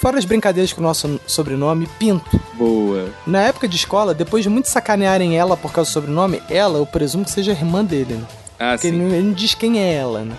Fora 0.00 0.18
as 0.18 0.24
brincadeiras 0.24 0.72
com 0.72 0.80
o 0.80 0.84
nosso 0.84 1.20
sobrenome, 1.26 1.88
Pinto. 1.98 2.40
Boa. 2.54 3.08
Na 3.26 3.42
época 3.42 3.68
de 3.68 3.76
escola, 3.76 4.14
depois 4.14 4.42
de 4.42 4.48
muito 4.48 4.66
sacanearem 4.68 5.36
ela 5.36 5.56
por 5.56 5.72
causa 5.72 5.90
do 5.90 5.92
sobrenome, 5.92 6.42
ela, 6.48 6.78
eu 6.78 6.86
presumo 6.86 7.24
que 7.24 7.30
seja 7.30 7.52
a 7.52 7.54
irmã 7.54 7.84
dele, 7.84 8.14
né? 8.14 8.24
Ah, 8.58 8.70
Porque 8.72 8.90
sim. 8.90 8.94
ele 8.94 9.22
não 9.22 9.32
diz 9.32 9.54
quem 9.54 9.80
é 9.80 9.94
ela, 9.94 10.24
né? 10.24 10.36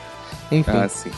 Enfim. 0.51 0.71
Ah, 0.71 0.87
sim. 0.89 1.11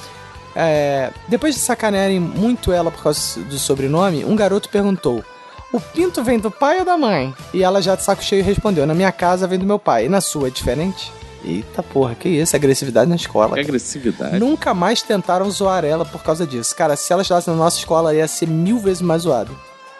É, 0.55 1.11
depois 1.27 1.55
de 1.55 1.61
sacanearem 1.61 2.19
muito 2.19 2.71
ela 2.71 2.91
por 2.91 3.01
causa 3.03 3.39
do 3.41 3.57
sobrenome, 3.57 4.25
um 4.25 4.35
garoto 4.35 4.67
perguntou: 4.69 5.23
O 5.71 5.79
pinto 5.79 6.23
vem 6.23 6.39
do 6.39 6.51
pai 6.51 6.79
ou 6.79 6.85
da 6.85 6.97
mãe? 6.97 7.33
E 7.53 7.63
ela 7.63 7.81
já 7.81 7.95
de 7.95 8.03
saco 8.03 8.23
cheio 8.23 8.43
respondeu: 8.43 8.85
Na 8.85 8.93
minha 8.93 9.11
casa 9.11 9.47
vem 9.47 9.57
do 9.59 9.65
meu 9.65 9.79
pai. 9.79 10.05
E 10.05 10.09
na 10.09 10.19
sua 10.21 10.47
é 10.47 10.51
diferente? 10.51 11.11
Eita 11.43 11.81
porra, 11.81 12.13
que 12.13 12.29
isso? 12.29 12.55
Agressividade 12.55 13.09
na 13.09 13.15
escola. 13.15 13.55
Que 13.55 13.61
agressividade. 13.61 14.37
Nunca 14.39 14.73
mais 14.75 15.01
tentaram 15.01 15.49
zoar 15.49 15.83
ela 15.83 16.05
por 16.05 16.21
causa 16.21 16.45
disso. 16.45 16.75
Cara, 16.75 16.95
se 16.95 17.11
ela 17.11 17.23
estivesse 17.23 17.49
na 17.49 17.55
nossa 17.55 17.79
escola, 17.79 18.13
ia 18.13 18.27
ser 18.27 18.47
mil 18.47 18.77
vezes 18.77 19.01
mais 19.01 19.23
zoada. 19.23 19.49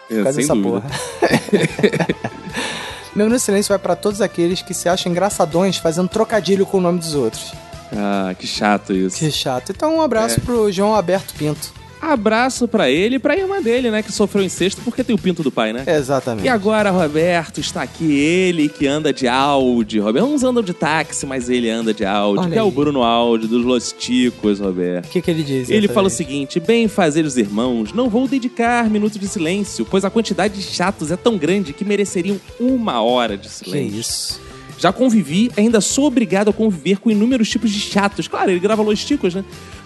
Por 0.08 0.18
É, 0.20 0.22
causa 0.22 0.38
dessa 0.40 0.54
dúvida. 0.54 0.82
porra. 0.82 2.06
Meu 3.14 3.28
no 3.28 3.38
silêncio 3.38 3.70
vai 3.70 3.78
pra 3.78 3.94
todos 3.96 4.20
aqueles 4.20 4.62
que 4.62 4.72
se 4.72 4.88
acham 4.88 5.10
engraçadões 5.10 5.76
fazendo 5.76 6.08
trocadilho 6.08 6.64
com 6.64 6.78
o 6.78 6.80
nome 6.80 6.98
dos 6.98 7.14
outros. 7.14 7.52
Ah, 7.96 8.34
que 8.38 8.46
chato 8.46 8.92
isso. 8.92 9.18
Que 9.18 9.30
chato. 9.30 9.70
Então 9.70 9.96
um 9.96 10.02
abraço 10.02 10.38
É. 10.40 10.42
pro 10.42 10.70
João 10.72 10.94
Alberto 10.94 11.34
Pinto. 11.34 11.72
Abraço 12.04 12.66
pra 12.66 12.90
ele 12.90 13.14
e 13.14 13.18
pra 13.20 13.36
irmã 13.36 13.62
dele, 13.62 13.88
né? 13.88 14.02
Que 14.02 14.10
sofreu 14.10 14.42
incesto 14.42 14.80
porque 14.82 15.04
tem 15.04 15.14
o 15.14 15.18
pinto 15.18 15.40
do 15.44 15.52
pai, 15.52 15.72
né? 15.72 15.84
Exatamente. 15.86 16.44
E 16.44 16.48
agora, 16.48 16.90
Roberto, 16.90 17.60
está 17.60 17.82
aqui 17.82 18.12
ele 18.12 18.68
que 18.68 18.88
anda 18.88 19.12
de 19.12 19.28
Audi. 19.28 20.00
Roberto, 20.00 20.26
uns 20.26 20.42
andam 20.42 20.64
de 20.64 20.72
táxi, 20.74 21.24
mas 21.26 21.48
ele 21.48 21.70
anda 21.70 21.94
de 21.94 22.04
Audi. 22.04 22.48
Que 22.50 22.58
é 22.58 22.62
o. 22.62 22.72
Bruno 22.72 23.04
Audi, 23.04 23.46
dos 23.46 23.64
Los 23.64 23.92
Ticos, 23.96 24.58
Roberto. 24.58 25.06
O 25.06 25.08
que, 25.10 25.22
que 25.22 25.30
ele 25.30 25.44
diz? 25.44 25.70
Ele 25.70 25.86
fala 25.86 26.08
o 26.08 26.10
seguinte: 26.10 26.58
bem 26.58 26.88
fazer 26.88 27.24
os 27.24 27.36
irmãos, 27.36 27.92
não 27.92 28.10
vou 28.10 28.26
dedicar 28.26 28.90
minutos 28.90 29.20
de 29.20 29.28
silêncio, 29.28 29.86
pois 29.88 30.04
a 30.04 30.10
quantidade 30.10 30.54
de 30.54 30.62
chatos 30.62 31.12
é 31.12 31.16
tão 31.16 31.38
grande 31.38 31.72
que 31.72 31.84
mereceriam 31.84 32.40
uma 32.58 33.00
hora 33.00 33.36
de 33.36 33.46
Que 33.46 33.54
silêncio. 33.54 34.00
isso? 34.00 34.40
Já 34.82 34.92
convivi, 34.92 35.48
ainda 35.56 35.80
sou 35.80 36.06
obrigado 36.06 36.50
a 36.50 36.52
conviver 36.52 36.98
com 36.98 37.08
inúmeros 37.08 37.48
tipos 37.48 37.70
de 37.70 37.78
chatos. 37.78 38.26
Claro, 38.26 38.50
ele 38.50 38.58
grava 38.58 38.82
Los 38.82 39.04
Ticos, 39.04 39.32
né? 39.32 39.44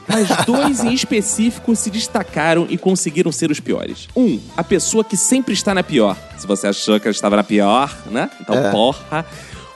Mas 0.08 0.26
dois 0.46 0.82
em 0.82 0.94
específico 0.94 1.76
se 1.76 1.90
destacaram 1.90 2.66
e 2.70 2.78
conseguiram 2.78 3.30
ser 3.30 3.50
os 3.50 3.60
piores. 3.60 4.08
Um, 4.16 4.40
a 4.56 4.64
pessoa 4.64 5.04
que 5.04 5.14
sempre 5.14 5.52
está 5.52 5.74
na 5.74 5.82
pior. 5.82 6.16
Se 6.38 6.46
você 6.46 6.68
achou 6.68 6.98
que 6.98 7.06
ela 7.06 7.12
estava 7.14 7.36
na 7.36 7.44
pior, 7.44 7.94
né? 8.10 8.30
Então, 8.40 8.54
É. 8.54 8.70
porra. 8.70 9.26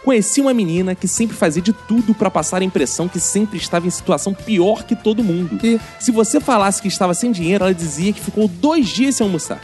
Conheci 0.03 0.41
uma 0.41 0.55
menina 0.55 0.95
que 0.95 1.07
sempre 1.07 1.37
fazia 1.37 1.61
de 1.61 1.75
tudo 1.75 2.15
pra 2.15 2.31
passar 2.31 2.63
a 2.63 2.65
impressão 2.65 3.07
que 3.07 3.21
sempre 3.21 3.59
estava 3.59 3.87
em 3.87 3.91
situação 3.91 4.33
pior 4.33 4.85
que 4.85 4.97
todo 4.97 5.23
mundo. 5.23 5.59
Ih. 5.63 5.79
Se 5.99 6.11
você 6.11 6.41
falasse 6.41 6.81
que 6.81 6.89
estava 6.89 7.13
sem 7.13 7.31
dinheiro, 7.31 7.65
ela 7.65 7.75
dizia 7.75 8.11
que 8.11 8.21
ficou 8.23 8.49
dois 8.49 8.89
dias 8.89 9.17
sem 9.17 9.27
almoçar. 9.27 9.61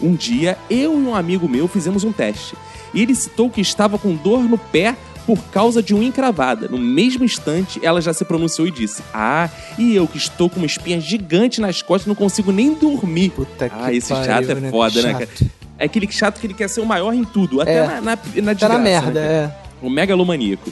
Um 0.00 0.14
dia, 0.14 0.56
eu 0.70 0.92
e 0.94 0.96
um 0.96 1.16
amigo 1.16 1.48
meu 1.48 1.66
fizemos 1.66 2.04
um 2.04 2.12
teste. 2.12 2.54
E 2.94 3.02
ele 3.02 3.14
citou 3.14 3.48
que 3.50 3.60
estava 3.60 3.98
com 3.98 4.14
dor 4.14 4.40
no 4.42 4.58
pé 4.58 4.96
por 5.26 5.38
causa 5.52 5.82
de 5.82 5.94
uma 5.94 6.02
encravada. 6.04 6.66
No 6.68 6.78
mesmo 6.78 7.24
instante, 7.24 7.78
ela 7.84 8.00
já 8.00 8.12
se 8.12 8.24
pronunciou 8.24 8.66
e 8.66 8.70
disse: 8.70 9.02
Ah, 9.14 9.48
e 9.78 9.94
eu 9.94 10.06
que 10.08 10.16
estou 10.18 10.48
com 10.50 10.56
uma 10.56 10.66
espinha 10.66 11.00
gigante 11.00 11.60
nas 11.60 11.82
costas 11.82 12.06
não 12.08 12.14
consigo 12.14 12.50
nem 12.50 12.74
dormir. 12.74 13.30
Puta 13.30 13.68
que 13.68 13.74
ah, 13.78 13.92
esse 13.92 14.08
pariu, 14.08 14.24
chato 14.26 14.50
é 14.50 14.54
né? 14.56 14.70
foda, 14.70 15.02
né, 15.02 15.12
Chato. 15.12 15.18
cara? 15.38 15.50
É 15.78 15.84
aquele 15.84 16.10
chato 16.10 16.40
que 16.40 16.46
ele 16.46 16.54
quer 16.54 16.68
ser 16.68 16.80
o 16.80 16.86
maior 16.86 17.14
em 17.14 17.24
tudo, 17.24 17.60
até 17.60 17.76
É. 17.78 17.86
na, 17.86 18.00
na, 18.00 18.00
na 18.00 18.16
Tá 18.16 18.18
desgraça, 18.18 18.68
na 18.68 18.78
né, 18.78 18.84
merda, 18.90 19.20
cara? 19.20 19.32
é. 19.32 19.50
O 19.80 19.88
megalomaníaco. 19.88 20.70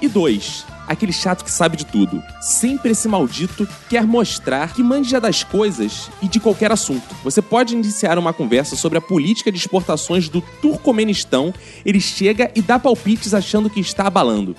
E 0.00 0.08
dois, 0.08 0.64
aquele 0.86 1.12
chato 1.12 1.44
que 1.44 1.50
sabe 1.50 1.76
de 1.76 1.86
tudo. 1.86 2.22
Sempre 2.40 2.92
esse 2.92 3.08
maldito 3.08 3.68
quer 3.88 4.06
mostrar 4.06 4.72
que 4.72 4.82
manja 4.82 5.20
das 5.20 5.42
coisas 5.44 6.10
e 6.20 6.28
de 6.28 6.40
qualquer 6.40 6.72
assunto. 6.72 7.14
Você 7.22 7.40
pode 7.40 7.74
iniciar 7.74 8.18
uma 8.18 8.32
conversa 8.32 8.76
sobre 8.76 8.98
a 8.98 9.00
política 9.00 9.50
de 9.50 9.58
exportações 9.58 10.28
do 10.28 10.40
Turcomenistão, 10.60 11.52
ele 11.84 12.00
chega 12.00 12.50
e 12.54 12.62
dá 12.62 12.78
palpites 12.78 13.34
achando 13.34 13.70
que 13.70 13.80
está 13.80 14.06
abalando. 14.06 14.56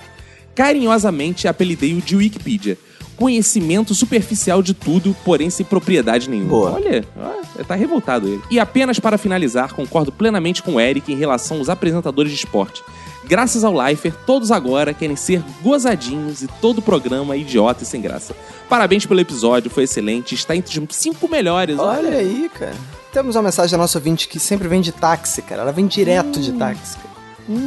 Carinhosamente 0.54 1.48
apelidei-o 1.48 2.00
de 2.00 2.16
Wikipedia. 2.16 2.78
Conhecimento 3.16 3.94
superficial 3.94 4.62
de 4.62 4.74
tudo, 4.74 5.14
porém 5.24 5.50
sem 5.50 5.64
propriedade 5.64 6.28
nenhuma. 6.28 6.50
Boa. 6.50 6.72
Olha, 6.72 7.04
ó, 7.16 7.64
tá 7.64 7.74
revoltado 7.74 8.28
ele. 8.28 8.42
E 8.50 8.58
apenas 8.58 8.98
para 8.98 9.16
finalizar, 9.16 9.72
concordo 9.72 10.10
plenamente 10.10 10.62
com 10.62 10.74
o 10.74 10.80
Eric 10.80 11.12
em 11.12 11.16
relação 11.16 11.58
aos 11.58 11.68
apresentadores 11.68 12.32
de 12.32 12.38
esporte. 12.38 12.82
Graças 13.26 13.64
ao 13.64 13.72
Leifer, 13.72 14.14
todos 14.26 14.50
agora 14.50 14.92
querem 14.92 15.16
ser 15.16 15.42
gozadinhos 15.62 16.42
e 16.42 16.46
todo 16.60 16.78
o 16.78 16.82
programa 16.82 17.34
é 17.34 17.38
idiota 17.38 17.82
e 17.82 17.86
sem 17.86 18.00
graça. 18.00 18.34
Parabéns 18.68 19.06
pelo 19.06 19.20
episódio, 19.20 19.70
foi 19.70 19.84
excelente, 19.84 20.34
está 20.34 20.54
entre 20.54 20.78
os 20.78 20.96
cinco 20.96 21.28
melhores. 21.28 21.78
Olha 21.78 22.18
aí, 22.18 22.50
cara. 22.52 22.74
Temos 23.12 23.34
uma 23.36 23.42
mensagem 23.42 23.70
da 23.70 23.78
nossa 23.78 23.98
ouvinte 23.98 24.28
que 24.28 24.38
sempre 24.38 24.68
vem 24.68 24.80
de 24.80 24.92
táxi, 24.92 25.40
cara. 25.40 25.62
Ela 25.62 25.72
vem 25.72 25.86
direto 25.86 26.38
de 26.38 26.52
táxi, 26.52 26.98
cara. 26.98 27.14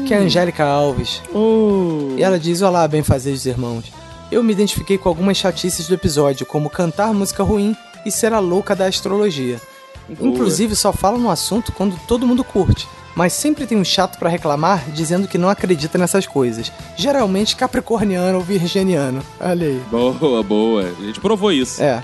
Que 0.05 0.13
é 0.13 0.17
a 0.17 0.21
Angélica 0.21 0.63
Alves. 0.63 1.21
Oh. 1.33 2.15
E 2.17 2.23
ela 2.23 2.39
diz: 2.39 2.61
Olá, 2.61 2.87
bem 2.87 3.03
fazeres 3.03 3.45
irmãos. 3.45 3.85
Eu 4.31 4.43
me 4.43 4.51
identifiquei 4.51 4.97
com 4.97 5.07
algumas 5.07 5.37
chatices 5.37 5.87
do 5.87 5.93
episódio, 5.93 6.45
como 6.45 6.69
cantar 6.69 7.13
música 7.13 7.43
ruim 7.43 7.75
e 8.05 8.11
ser 8.11 8.33
a 8.33 8.39
louca 8.39 8.75
da 8.75 8.85
astrologia. 8.85 9.61
Boa. 10.09 10.29
Inclusive, 10.29 10.75
só 10.75 10.91
fala 10.91 11.17
no 11.17 11.29
assunto 11.29 11.71
quando 11.71 11.99
todo 12.07 12.27
mundo 12.27 12.43
curte. 12.43 12.87
Mas 13.15 13.33
sempre 13.33 13.65
tem 13.65 13.77
um 13.77 13.83
chato 13.83 14.19
pra 14.19 14.29
reclamar 14.29 14.91
dizendo 14.91 15.27
que 15.27 15.37
não 15.37 15.49
acredita 15.49 15.97
nessas 15.97 16.27
coisas. 16.27 16.71
Geralmente 16.95 17.55
capricorniano 17.55 18.37
ou 18.37 18.43
virginiano. 18.43 19.23
Olha 19.39 19.67
aí. 19.67 19.81
Boa, 19.89 20.43
boa. 20.43 20.83
A 20.83 21.03
gente 21.03 21.19
provou 21.19 21.51
isso. 21.51 21.81
É. 21.81 22.03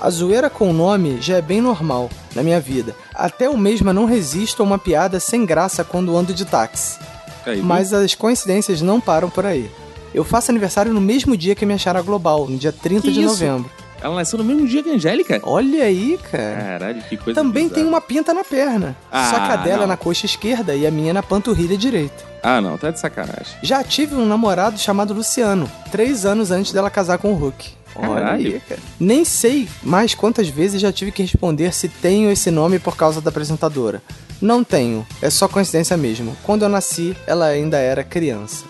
A 0.00 0.10
zoeira 0.10 0.48
com 0.48 0.70
o 0.70 0.72
nome 0.72 1.20
já 1.20 1.36
é 1.36 1.42
bem 1.42 1.60
normal 1.60 2.08
na 2.34 2.42
minha 2.42 2.60
vida. 2.60 2.96
Até 3.14 3.46
eu 3.46 3.56
mesma 3.56 3.92
não 3.92 4.06
resisto 4.06 4.62
a 4.62 4.66
uma 4.66 4.78
piada 4.78 5.20
sem 5.20 5.44
graça 5.44 5.84
quando 5.84 6.16
ando 6.16 6.32
de 6.32 6.44
táxi. 6.44 6.98
Aí? 7.44 7.60
Mas 7.60 7.92
as 7.92 8.14
coincidências 8.14 8.80
não 8.80 9.00
param 9.00 9.28
por 9.28 9.44
aí. 9.44 9.70
Eu 10.14 10.24
faço 10.24 10.50
aniversário 10.50 10.92
no 10.92 11.00
mesmo 11.00 11.36
dia 11.36 11.54
que 11.54 11.64
a 11.64 11.66
minha 11.66 11.78
Chara 11.78 12.00
Global, 12.00 12.46
no 12.48 12.56
dia 12.56 12.72
30 12.72 13.02
Que 13.02 13.12
de 13.12 13.20
isso? 13.20 13.28
novembro. 13.30 13.70
Ela 14.00 14.16
nasceu 14.16 14.38
no 14.38 14.44
mesmo 14.44 14.66
dia 14.68 14.82
que 14.82 14.90
a 14.90 14.94
Angélica? 14.94 15.40
Olha 15.44 15.84
aí, 15.84 16.18
cara. 16.30 16.62
Caralho, 16.78 17.02
que 17.08 17.16
coisa 17.16 17.40
Também 17.40 17.64
bizarra. 17.64 17.74
tem 17.80 17.88
uma 17.88 18.00
pinta 18.02 18.34
na 18.34 18.44
perna. 18.44 18.94
Ah, 19.10 19.30
só 19.30 19.36
que 19.46 19.52
a 19.52 19.56
dela 19.56 19.78
não. 19.78 19.84
é 19.84 19.86
na 19.86 19.96
coxa 19.96 20.26
esquerda 20.26 20.74
e 20.74 20.86
a 20.86 20.90
minha 20.90 21.12
na 21.14 21.22
panturrilha 21.22 21.76
direita. 21.76 22.22
Ah, 22.42 22.60
não, 22.60 22.76
tá 22.76 22.90
de 22.90 23.00
sacanagem. 23.00 23.56
Já 23.62 23.82
tive 23.82 24.14
um 24.14 24.26
namorado 24.26 24.78
chamado 24.78 25.14
Luciano, 25.14 25.70
três 25.90 26.26
anos 26.26 26.50
antes 26.50 26.70
dela 26.70 26.90
casar 26.90 27.16
com 27.16 27.32
o 27.32 27.34
Hulk. 27.34 27.70
Olha 27.96 28.32
aí, 28.32 28.60
cara. 28.68 28.80
Nem 29.00 29.24
sei 29.24 29.68
mais 29.82 30.14
quantas 30.14 30.48
vezes 30.48 30.82
já 30.82 30.92
tive 30.92 31.10
que 31.10 31.22
responder 31.22 31.72
se 31.72 31.88
tenho 31.88 32.30
esse 32.30 32.50
nome 32.50 32.78
por 32.78 32.96
causa 32.96 33.20
da 33.22 33.30
apresentadora. 33.30 34.02
Não 34.42 34.62
tenho, 34.62 35.06
é 35.22 35.30
só 35.30 35.48
coincidência 35.48 35.96
mesmo. 35.96 36.36
Quando 36.42 36.62
eu 36.64 36.68
nasci, 36.68 37.16
ela 37.26 37.46
ainda 37.46 37.78
era 37.78 38.04
criança. 38.04 38.64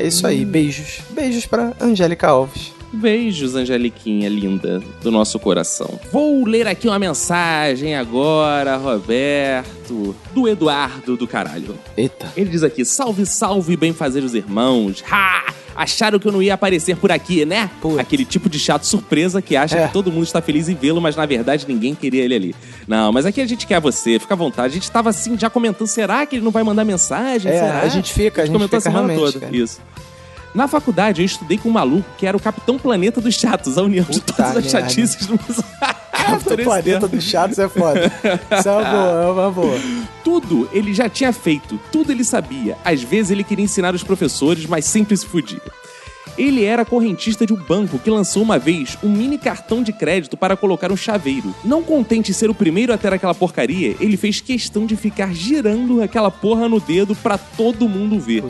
É 0.00 0.06
isso 0.06 0.26
aí, 0.26 0.46
beijos. 0.46 1.02
Beijos 1.10 1.44
pra 1.44 1.74
Angélica 1.78 2.26
Alves. 2.26 2.72
Beijos, 2.92 3.54
Angeliquinha 3.54 4.28
linda 4.28 4.82
do 5.02 5.10
nosso 5.10 5.38
coração. 5.38 5.98
Vou 6.12 6.44
ler 6.44 6.66
aqui 6.66 6.88
uma 6.88 6.98
mensagem 6.98 7.94
agora, 7.94 8.76
Roberto, 8.76 10.14
do 10.34 10.48
Eduardo 10.48 11.16
do 11.16 11.26
caralho. 11.26 11.78
Eita. 11.96 12.32
Ele 12.36 12.50
diz 12.50 12.62
aqui: 12.62 12.84
salve, 12.84 13.24
salve, 13.26 13.76
bem 13.76 13.92
fazer 13.92 14.24
os 14.24 14.34
irmãos. 14.34 15.04
Ha! 15.10 15.54
Acharam 15.76 16.18
que 16.18 16.26
eu 16.28 16.32
não 16.32 16.42
ia 16.42 16.52
aparecer 16.54 16.96
por 16.96 17.10
aqui, 17.12 17.44
né? 17.46 17.70
Aquele 17.98 18.24
tipo 18.24 18.50
de 18.50 18.58
chato 18.58 18.82
surpresa 18.84 19.40
que 19.40 19.56
acha 19.56 19.78
É. 19.78 19.86
que 19.86 19.92
todo 19.92 20.10
mundo 20.12 20.24
está 20.24 20.42
feliz 20.42 20.68
em 20.68 20.74
vê-lo, 20.74 21.00
mas 21.00 21.14
na 21.16 21.24
verdade 21.24 21.64
ninguém 21.66 21.94
queria 21.94 22.22
ele 22.24 22.34
ali. 22.34 22.54
Não, 22.88 23.10
mas 23.12 23.24
aqui 23.24 23.40
a 23.40 23.46
gente 23.46 23.66
quer 23.66 23.80
você, 23.80 24.18
fica 24.18 24.34
à 24.34 24.36
vontade. 24.36 24.72
A 24.72 24.74
gente 24.74 24.90
tava 24.90 25.08
assim 25.10 25.38
já 25.38 25.48
comentando: 25.48 25.86
será 25.86 26.26
que 26.26 26.36
ele 26.36 26.44
não 26.44 26.50
vai 26.50 26.62
mandar 26.64 26.84
mensagem? 26.84 27.50
É, 27.50 27.60
Será? 27.60 27.80
a 27.82 27.88
gente 27.88 28.12
fica, 28.12 28.42
a 28.42 28.46
gente 28.46 28.52
comentou 28.52 28.80
fica 28.80 28.90
a 28.90 28.92
semana 28.92 29.14
toda. 29.14 29.40
cara. 29.40 29.56
Isso. 29.56 29.80
Na 30.54 30.66
faculdade, 30.66 31.22
eu 31.22 31.26
estudei 31.26 31.58
com 31.58 31.68
um 31.68 31.72
maluco 31.72 32.08
que 32.18 32.26
era 32.26 32.36
o 32.36 32.40
Capitão 32.40 32.78
Planeta 32.78 33.20
dos 33.20 33.34
Chatos, 33.34 33.78
a 33.78 33.82
união 33.82 34.04
de 34.04 34.20
todas 34.20 34.40
as 34.40 34.54
merda. 34.54 34.68
chatices 34.68 35.26
do 35.26 35.34
O 35.34 36.56
planeta 36.64 37.08
dos 37.08 37.24
chatos 37.24 37.58
é 37.58 37.68
foda. 37.68 38.12
Isso 38.58 38.68
é 38.68 38.72
uma 38.72 38.84
boa, 38.84 39.22
é 39.22 39.26
uma 39.30 39.50
boa. 39.50 39.78
Tudo 40.24 40.68
ele 40.72 40.92
já 40.92 41.08
tinha 41.08 41.32
feito, 41.32 41.80
tudo 41.90 42.12
ele 42.12 42.24
sabia. 42.24 42.76
Às 42.84 43.02
vezes 43.02 43.30
ele 43.30 43.44
queria 43.44 43.64
ensinar 43.64 43.94
os 43.94 44.02
professores, 44.02 44.66
mas 44.66 44.84
sempre 44.84 45.16
se 45.16 45.26
fudia. 45.26 45.60
Ele 46.36 46.64
era 46.64 46.84
correntista 46.84 47.46
de 47.46 47.52
um 47.52 47.56
banco 47.56 47.98
que 47.98 48.10
lançou 48.10 48.42
uma 48.42 48.58
vez 48.58 48.98
um 49.02 49.08
mini 49.08 49.38
cartão 49.38 49.82
de 49.82 49.92
crédito 49.92 50.36
para 50.36 50.56
colocar 50.56 50.90
um 50.90 50.96
chaveiro. 50.96 51.54
Não 51.64 51.82
contente 51.82 52.30
em 52.30 52.34
ser 52.34 52.50
o 52.50 52.54
primeiro 52.54 52.92
a 52.92 52.98
ter 52.98 53.12
aquela 53.12 53.34
porcaria, 53.34 53.96
ele 54.00 54.16
fez 54.16 54.40
questão 54.40 54.86
de 54.86 54.96
ficar 54.96 55.34
girando 55.34 56.02
aquela 56.02 56.30
porra 56.30 56.68
no 56.68 56.80
dedo 56.80 57.14
pra 57.14 57.38
todo 57.38 57.88
mundo 57.88 58.18
ver. 58.18 58.42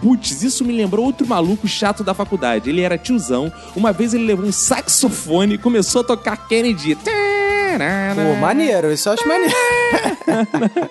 Putz, 0.00 0.42
isso 0.42 0.64
me 0.64 0.72
lembrou 0.72 1.04
outro 1.04 1.26
maluco 1.26 1.68
chato 1.68 2.02
da 2.02 2.14
faculdade. 2.14 2.70
Ele 2.70 2.80
era 2.80 2.98
tiozão. 2.98 3.52
Uma 3.74 3.92
vez 3.92 4.14
ele 4.14 4.24
levou 4.24 4.46
um 4.46 4.52
saxofone 4.52 5.54
e 5.54 5.58
começou 5.58 6.02
a 6.02 6.04
tocar 6.04 6.48
Kennedy. 6.48 6.96
Pô, 8.14 8.40
maneiro, 8.40 8.92
isso 8.92 9.08
eu 9.08 9.12
acho 9.14 9.26
maneiro. 9.28 9.54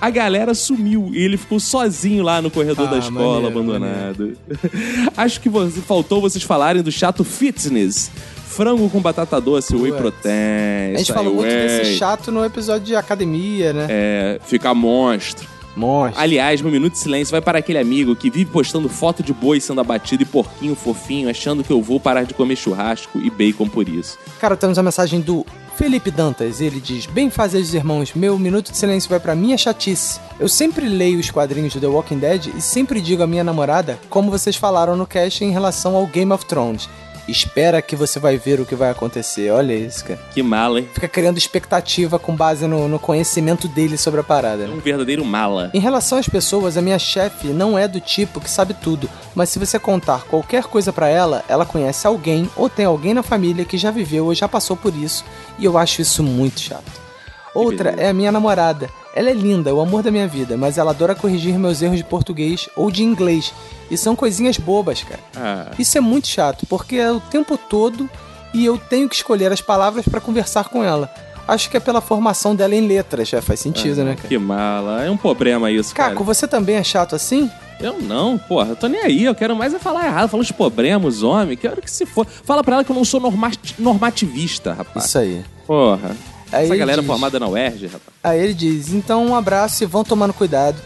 A 0.00 0.10
galera 0.10 0.54
sumiu 0.54 1.10
e 1.12 1.22
ele 1.22 1.36
ficou 1.36 1.58
sozinho 1.60 2.22
lá 2.22 2.40
no 2.42 2.50
corredor 2.50 2.88
Ah, 2.88 2.90
da 2.92 2.98
escola, 2.98 3.50
maneiro, 3.50 3.58
abandonado. 3.58 4.36
Acho 5.16 5.40
que 5.40 5.48
você, 5.48 5.80
faltou 5.80 6.20
vocês 6.20 6.42
falarem 6.44 6.82
do 6.82 6.92
chato 6.92 7.24
fitness. 7.24 8.10
Frango 8.46 8.88
com 8.90 9.00
batata 9.00 9.40
doce, 9.40 9.74
whey 9.76 9.92
protein. 9.92 10.94
A 10.94 10.98
gente 10.98 11.12
falou 11.12 11.34
muito 11.34 11.48
whey. 11.48 11.68
desse 11.68 11.96
chato 11.96 12.32
no 12.32 12.44
episódio 12.44 12.86
de 12.86 12.96
academia, 12.96 13.72
né? 13.72 13.86
É, 13.88 14.40
fica 14.44 14.74
monstro. 14.74 15.48
Monstro. 15.80 16.20
Aliás, 16.20 16.60
meu 16.60 16.70
minuto 16.70 16.92
de 16.92 16.98
silêncio 16.98 17.32
vai 17.32 17.40
para 17.40 17.58
aquele 17.58 17.78
amigo 17.78 18.14
que 18.14 18.30
vive 18.30 18.50
postando 18.50 18.88
foto 18.88 19.22
de 19.22 19.32
boi 19.32 19.60
sendo 19.60 19.80
abatido 19.80 20.22
e 20.22 20.26
porquinho 20.26 20.74
fofinho, 20.74 21.30
achando 21.30 21.64
que 21.64 21.72
eu 21.72 21.80
vou 21.80 21.98
parar 21.98 22.24
de 22.24 22.34
comer 22.34 22.56
churrasco 22.56 23.18
e 23.18 23.30
bacon 23.30 23.68
por 23.68 23.88
isso. 23.88 24.18
Cara, 24.38 24.56
temos 24.56 24.78
a 24.78 24.82
mensagem 24.82 25.20
do 25.20 25.44
Felipe 25.76 26.10
Dantas. 26.10 26.60
Ele 26.60 26.78
diz: 26.78 27.06
Bem 27.06 27.30
fazer 27.30 27.58
os 27.58 27.72
irmãos, 27.72 28.12
meu 28.14 28.38
minuto 28.38 28.70
de 28.70 28.76
silêncio 28.76 29.08
vai 29.08 29.18
pra 29.18 29.34
minha 29.34 29.56
chatice. 29.56 30.20
Eu 30.38 30.48
sempre 30.48 30.86
leio 30.86 31.18
os 31.18 31.30
quadrinhos 31.30 31.72
do 31.72 31.80
The 31.80 31.86
Walking 31.86 32.18
Dead 32.18 32.48
e 32.54 32.60
sempre 32.60 33.00
digo 33.00 33.22
à 33.22 33.26
minha 33.26 33.42
namorada 33.42 33.98
como 34.10 34.30
vocês 34.30 34.56
falaram 34.56 34.94
no 34.94 35.06
cast 35.06 35.42
em 35.42 35.50
relação 35.50 35.96
ao 35.96 36.06
Game 36.06 36.32
of 36.32 36.44
Thrones. 36.44 36.86
Espera 37.30 37.80
que 37.80 37.94
você 37.96 38.18
vai 38.18 38.36
ver 38.36 38.60
o 38.60 38.66
que 38.66 38.74
vai 38.74 38.90
acontecer. 38.90 39.50
Olha 39.50 39.72
isso, 39.74 40.04
cara. 40.04 40.20
Que 40.32 40.42
mala, 40.42 40.80
hein? 40.80 40.88
Fica 40.92 41.08
criando 41.08 41.38
expectativa 41.38 42.18
com 42.18 42.34
base 42.34 42.66
no, 42.66 42.88
no 42.88 42.98
conhecimento 42.98 43.68
dele 43.68 43.96
sobre 43.96 44.20
a 44.20 44.24
parada. 44.24 44.66
né? 44.66 44.74
Um 44.74 44.80
verdadeiro 44.80 45.24
mala. 45.24 45.70
Em 45.72 45.80
relação 45.80 46.18
às 46.18 46.28
pessoas, 46.28 46.76
a 46.76 46.82
minha 46.82 46.98
chefe 46.98 47.48
não 47.48 47.78
é 47.78 47.86
do 47.86 48.00
tipo 48.00 48.40
que 48.40 48.50
sabe 48.50 48.74
tudo, 48.74 49.08
mas 49.34 49.48
se 49.48 49.58
você 49.58 49.78
contar 49.78 50.24
qualquer 50.24 50.64
coisa 50.64 50.92
pra 50.92 51.08
ela, 51.08 51.44
ela 51.48 51.64
conhece 51.66 52.06
alguém 52.06 52.48
ou 52.56 52.68
tem 52.68 52.84
alguém 52.86 53.14
na 53.14 53.22
família 53.22 53.64
que 53.64 53.78
já 53.78 53.90
viveu 53.90 54.26
ou 54.26 54.34
já 54.34 54.48
passou 54.48 54.76
por 54.76 54.94
isso, 54.94 55.24
e 55.58 55.64
eu 55.64 55.76
acho 55.78 56.02
isso 56.02 56.22
muito 56.22 56.60
chato. 56.60 57.09
Outra 57.54 57.94
é 57.98 58.08
a 58.08 58.12
minha 58.12 58.30
namorada. 58.32 58.88
Ela 59.14 59.30
é 59.30 59.34
linda, 59.34 59.74
o 59.74 59.80
amor 59.80 60.02
da 60.02 60.10
minha 60.10 60.28
vida, 60.28 60.56
mas 60.56 60.78
ela 60.78 60.90
adora 60.92 61.14
corrigir 61.16 61.58
meus 61.58 61.82
erros 61.82 61.96
de 61.96 62.04
português 62.04 62.68
ou 62.76 62.90
de 62.90 63.02
inglês. 63.02 63.52
E 63.90 63.96
são 63.96 64.14
coisinhas 64.14 64.56
bobas, 64.56 65.02
cara. 65.02 65.20
Ah, 65.36 65.72
Isso 65.78 65.98
é 65.98 66.00
muito 66.00 66.28
chato, 66.28 66.64
porque 66.66 66.96
é 66.96 67.10
o 67.10 67.18
tempo 67.18 67.58
todo 67.58 68.08
e 68.54 68.64
eu 68.64 68.78
tenho 68.78 69.08
que 69.08 69.16
escolher 69.16 69.50
as 69.52 69.60
palavras 69.60 70.04
pra 70.06 70.20
conversar 70.20 70.68
com 70.68 70.84
ela. 70.84 71.12
Acho 71.48 71.68
que 71.68 71.76
é 71.76 71.80
pela 71.80 72.00
formação 72.00 72.54
dela 72.54 72.74
em 72.76 72.86
letras, 72.86 73.28
já 73.28 73.42
faz 73.42 73.58
sentido, 73.58 74.04
né, 74.04 74.14
cara? 74.14 74.28
que 74.28 74.38
mala. 74.38 75.04
É 75.04 75.10
um 75.10 75.16
problema 75.16 75.68
isso, 75.72 75.92
cara. 75.92 76.10
Caco, 76.10 76.22
você 76.22 76.46
também 76.46 76.76
é 76.76 76.84
chato 76.84 77.16
assim? 77.16 77.50
Eu 77.80 77.98
não, 78.00 78.38
porra, 78.38 78.68
eu 78.68 78.76
tô 78.76 78.86
nem 78.86 79.00
aí. 79.00 79.24
Eu 79.24 79.34
quero 79.34 79.56
mais 79.56 79.74
é 79.74 79.78
falar 79.80 80.06
errado, 80.06 80.28
falar 80.28 80.42
os 80.42 80.52
problemas, 80.52 81.24
homem. 81.24 81.56
Quero 81.56 81.80
que 81.82 81.90
se 81.90 82.06
for. 82.06 82.24
Fala 82.26 82.62
pra 82.62 82.74
ela 82.76 82.84
que 82.84 82.92
eu 82.92 82.94
não 82.96 83.04
sou 83.04 83.18
normati- 83.18 83.74
normativista, 83.78 84.72
rapaz. 84.74 85.06
Isso 85.06 85.18
aí. 85.18 85.42
Porra. 85.66 86.14
Aí 86.52 86.64
Essa 86.66 86.76
galera 86.76 87.00
diz- 87.00 87.06
formada 87.06 87.38
na 87.38 87.48
UERJ, 87.48 87.86
rapaz. 87.86 88.02
Aí 88.22 88.40
ele 88.42 88.54
diz: 88.54 88.92
então 88.92 89.26
um 89.26 89.34
abraço 89.34 89.82
e 89.82 89.86
vão 89.86 90.04
tomando 90.04 90.32
cuidado. 90.32 90.76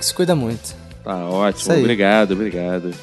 Se 0.00 0.14
cuida 0.14 0.34
muito. 0.34 0.74
Tá 1.04 1.28
ótimo. 1.28 1.74
Obrigado, 1.76 2.32
obrigado. 2.32 2.94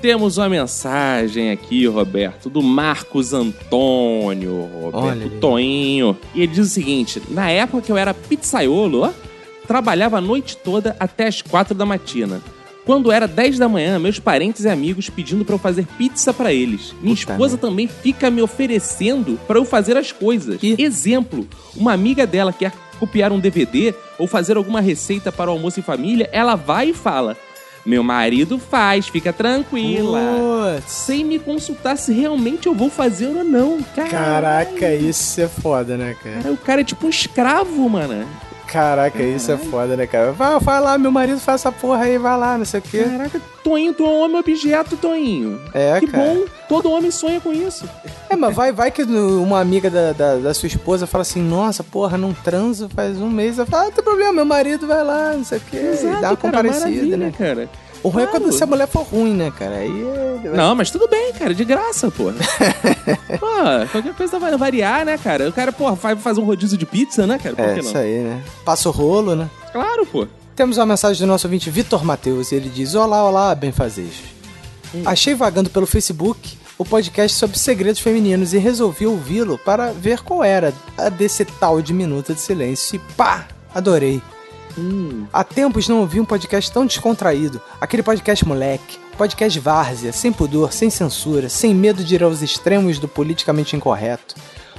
Temos 0.00 0.38
uma 0.38 0.48
mensagem 0.48 1.50
aqui, 1.50 1.84
Roberto, 1.86 2.48
do 2.48 2.62
Marcos 2.62 3.32
Antônio, 3.32 4.68
Roberto. 4.92 5.40
Toinho. 5.40 6.16
E 6.34 6.42
ele 6.42 6.52
diz 6.52 6.66
o 6.66 6.70
seguinte: 6.70 7.20
na 7.28 7.50
época 7.50 7.82
que 7.82 7.90
eu 7.90 7.96
era 7.96 8.14
pizzaiolo, 8.14 9.02
ó, 9.02 9.10
trabalhava 9.66 10.18
a 10.18 10.20
noite 10.20 10.56
toda 10.56 10.94
até 11.00 11.26
as 11.26 11.42
quatro 11.42 11.74
da 11.74 11.84
matina. 11.84 12.40
Quando 12.88 13.12
era 13.12 13.28
10 13.28 13.58
da 13.58 13.68
manhã, 13.68 13.98
meus 13.98 14.18
parentes 14.18 14.64
e 14.64 14.68
amigos 14.70 15.10
pedindo 15.10 15.44
pra 15.44 15.54
eu 15.54 15.58
fazer 15.58 15.86
pizza 15.98 16.32
pra 16.32 16.54
eles. 16.54 16.94
Minha 17.02 17.12
esposa 17.12 17.58
também 17.58 17.86
fica 17.86 18.30
me 18.30 18.40
oferecendo 18.40 19.38
pra 19.46 19.58
eu 19.58 19.64
fazer 19.66 19.94
as 19.98 20.10
coisas. 20.10 20.58
Exemplo, 20.62 21.46
uma 21.76 21.92
amiga 21.92 22.26
dela 22.26 22.50
quer 22.50 22.72
copiar 22.98 23.30
um 23.30 23.38
DVD 23.38 23.94
ou 24.18 24.26
fazer 24.26 24.56
alguma 24.56 24.80
receita 24.80 25.30
para 25.30 25.50
o 25.50 25.52
almoço 25.52 25.78
em 25.78 25.82
família, 25.82 26.30
ela 26.32 26.54
vai 26.54 26.88
e 26.88 26.94
fala: 26.94 27.36
"Meu 27.84 28.02
marido 28.02 28.58
faz, 28.58 29.06
fica 29.06 29.34
tranquila". 29.34 30.80
Sem 30.86 31.26
me 31.26 31.38
consultar 31.38 31.98
se 31.98 32.14
realmente 32.14 32.68
eu 32.68 32.74
vou 32.74 32.88
fazer 32.88 33.26
ou 33.26 33.44
não. 33.44 33.82
Cara, 33.94 34.08
Caraca, 34.08 34.94
isso 34.94 35.38
é 35.42 35.46
foda, 35.46 35.98
né, 35.98 36.16
cara? 36.24 36.50
o 36.50 36.56
cara 36.56 36.80
é 36.80 36.84
tipo 36.84 37.06
um 37.06 37.10
escravo, 37.10 37.86
mano. 37.86 38.26
Caraca, 38.68 39.22
isso 39.22 39.50
é 39.50 39.56
foda, 39.56 39.96
né, 39.96 40.06
cara? 40.06 40.30
Vai, 40.32 40.60
vai 40.60 40.80
lá, 40.80 40.98
meu 40.98 41.10
marido 41.10 41.40
faz 41.40 41.62
essa 41.62 41.72
porra 41.72 42.04
aí, 42.04 42.18
vai 42.18 42.38
lá, 42.38 42.58
não 42.58 42.66
sei 42.66 42.80
o 42.80 42.82
quê. 42.82 43.02
Caraca, 43.02 43.40
Toinho, 43.64 43.94
tu 43.94 44.04
é 44.04 44.08
um 44.08 44.20
homem 44.20 44.38
objeto, 44.38 44.96
Toinho. 44.96 45.58
É, 45.72 45.98
que 45.98 46.06
cara. 46.06 46.22
bom, 46.22 46.44
todo 46.68 46.90
homem 46.90 47.10
sonha 47.10 47.40
com 47.40 47.50
isso. 47.52 47.88
É, 48.28 48.36
mas 48.36 48.54
vai, 48.54 48.70
vai 48.70 48.90
que 48.90 49.02
uma 49.02 49.58
amiga 49.58 49.88
da, 49.88 50.12
da, 50.12 50.36
da 50.36 50.54
sua 50.54 50.66
esposa 50.66 51.06
fala 51.06 51.22
assim, 51.22 51.40
nossa, 51.40 51.82
porra, 51.82 52.18
não 52.18 52.34
transo 52.34 52.88
faz 52.90 53.18
um 53.18 53.30
mês. 53.30 53.58
Ela 53.58 53.66
fala, 53.66 53.84
ah, 53.84 53.86
não 53.86 53.92
tem 53.92 54.04
problema, 54.04 54.32
meu 54.32 54.44
marido 54.44 54.86
vai 54.86 55.02
lá, 55.02 55.32
não 55.32 55.44
sei 55.44 55.58
o 55.58 55.62
quê. 55.62 55.76
Exato, 55.76 56.06
e 56.18 56.20
dá 56.20 56.30
uma 56.30 56.36
cara, 56.36 56.36
comparecida, 56.36 57.16
né? 57.16 57.32
cara. 57.36 57.68
O 58.02 58.08
ruim 58.08 58.22
é 58.22 58.26
Claro. 58.26 58.40
quando 58.44 58.52
se 58.52 58.62
a 58.62 58.66
mulher 58.66 58.86
for 58.86 59.02
ruim, 59.02 59.34
né, 59.34 59.50
cara? 59.56 59.76
Aí 59.76 59.90
é... 60.44 60.48
Não, 60.56 60.74
mas 60.74 60.90
tudo 60.90 61.08
bem, 61.08 61.32
cara, 61.32 61.52
de 61.54 61.64
graça, 61.64 62.10
porra. 62.10 62.34
Pô, 63.38 63.88
qualquer 63.92 64.14
coisa 64.14 64.38
vai 64.38 64.56
variar, 64.56 65.04
né, 65.04 65.18
cara? 65.18 65.48
O 65.48 65.52
cara, 65.52 65.72
porra, 65.72 65.94
vai 65.94 66.16
fazer 66.16 66.40
um 66.40 66.44
rodízio 66.44 66.78
de 66.78 66.86
pizza, 66.86 67.26
né, 67.26 67.38
cara? 67.38 67.56
Por 67.56 67.64
É, 67.64 67.74
que 67.74 67.82
não? 67.82 67.88
isso 67.88 67.98
aí, 67.98 68.18
né? 68.20 68.42
Passa 68.64 68.88
o 68.88 68.92
rolo, 68.92 69.34
né? 69.34 69.48
Claro, 69.72 70.06
pô. 70.06 70.26
Temos 70.54 70.76
uma 70.76 70.86
mensagem 70.86 71.20
do 71.24 71.28
nosso 71.30 71.46
ouvinte 71.46 71.70
Vitor 71.70 72.04
Matheus. 72.04 72.50
Ele 72.52 72.68
diz: 72.68 72.94
Olá, 72.94 73.24
olá, 73.24 73.54
benfazejos. 73.54 74.22
Achei 75.04 75.34
vagando 75.34 75.68
pelo 75.70 75.86
Facebook 75.86 76.56
o 76.78 76.84
podcast 76.84 77.36
sobre 77.36 77.58
segredos 77.58 78.00
femininos 78.00 78.54
e 78.54 78.58
resolvi 78.58 79.06
ouvi-lo 79.06 79.58
para 79.58 79.92
ver 79.92 80.20
qual 80.22 80.42
era 80.42 80.72
a 80.96 81.08
desse 81.08 81.44
tal 81.44 81.82
de 81.82 81.92
Minuto 81.92 82.32
de 82.34 82.40
Silêncio. 82.40 82.96
E 82.96 82.98
pá! 83.14 83.46
Adorei. 83.74 84.22
Há 85.32 85.44
tempos 85.44 85.88
não 85.88 86.00
ouvi 86.00 86.20
um 86.20 86.24
podcast 86.24 86.70
tão 86.70 86.86
descontraído. 86.86 87.60
Aquele 87.80 88.02
podcast 88.02 88.46
moleque. 88.46 88.98
Podcast 89.16 89.58
várzea, 89.58 90.12
sem 90.12 90.32
pudor, 90.32 90.72
sem 90.72 90.90
censura, 90.90 91.48
sem 91.48 91.74
medo 91.74 92.04
de 92.04 92.14
ir 92.14 92.22
aos 92.22 92.40
extremos 92.40 92.98
do 92.98 93.08
politicamente 93.08 93.74
incorreto. 93.74 94.36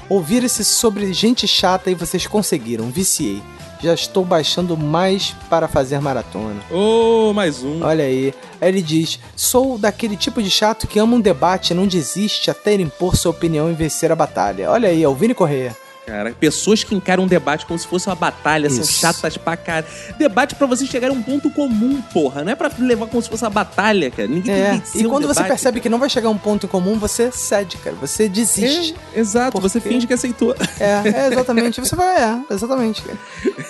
Ouvir 0.08 0.44
esse 0.44 0.64
sobre 0.64 1.14
gente 1.14 1.48
chata 1.48 1.92
e 1.92 1.96
vocês 1.96 2.26
conseguiram, 2.26 2.90
viciei. 2.90 3.44
Já 3.82 3.94
estou 3.94 4.26
baixando 4.26 4.76
mais 4.76 5.36
para 5.50 5.68
fazer 5.68 6.02
maratona. 6.02 6.62
Ô, 6.70 7.32
mais 7.34 7.64
um. 7.64 7.84
Olha 7.84 8.04
aí. 8.04 8.34
Aí 8.60 8.70
ele 8.70 8.82
diz: 8.82 9.20
Sou 9.36 9.78
daquele 9.78 10.18
tipo 10.18 10.44
de 10.44 10.50
chato 10.50 10.88
que 10.88 11.00
ama 11.00 11.16
um 11.16 11.22
debate 11.22 11.72
e 11.72 11.76
não 11.76 11.88
desiste 11.88 12.52
até 12.52 12.74
ele 12.74 12.84
impor 12.84 13.16
sua 13.16 13.32
opinião 13.32 13.72
e 13.72 13.74
vencer 13.74 14.12
a 14.12 14.16
batalha. 14.16 14.70
Olha 14.70 14.90
aí, 14.90 15.02
é 15.02 15.08
o 15.08 15.16
Vini 15.16 15.34
Correia. 15.34 15.76
Cara, 16.10 16.32
pessoas 16.40 16.84
que 16.84 16.96
encaram 16.96 17.24
um 17.24 17.28
debate 17.28 17.66
como 17.66 17.78
se 17.78 17.86
fosse 17.88 18.08
uma 18.08 18.16
batalha, 18.16 18.70
são 18.70 18.82
Isso. 18.82 18.94
chatas 18.94 19.38
pra 19.38 19.56
cara. 19.56 19.86
Debate 20.18 20.56
pra 20.56 20.66
você 20.66 20.86
chegar 20.86 21.10
a 21.10 21.14
um 21.14 21.22
ponto 21.22 21.50
comum, 21.52 22.02
porra. 22.14 22.44
Não 22.44 22.52
é 22.52 22.56
pra 22.56 22.72
levar 22.80 23.06
como 23.08 23.22
se 23.22 23.30
fosse 23.30 23.44
uma 23.44 23.50
batalha, 23.50 24.10
cara. 24.10 24.28
Ninguém 24.28 24.44
tem 24.44 24.54
É, 24.54 24.72
que 24.72 24.78
vencer 24.80 25.02
e 25.02 25.06
um 25.08 25.10
quando 25.10 25.24
você 25.28 25.36
debate, 25.42 25.50
percebe 25.50 25.80
que 25.80 25.88
não 25.90 26.00
vai 26.00 26.10
chegar 26.10 26.30
a 26.30 26.32
um 26.32 26.38
ponto 26.38 26.68
comum, 26.68 26.98
você 26.98 27.32
cede, 27.32 27.78
cara. 27.78 27.96
Você 28.02 28.28
desiste. 28.28 28.96
É, 29.14 29.20
exato, 29.20 29.60
você 29.62 29.80
Porque- 29.80 29.94
finge 29.94 30.08
que 30.08 30.14
aceitou. 30.14 30.56
É, 30.80 31.02
é, 31.08 31.28
exatamente. 31.32 31.80
Você 31.80 31.96
vai, 31.96 32.16
é, 32.18 32.40
exatamente. 32.54 33.02
cara. 33.04 33.18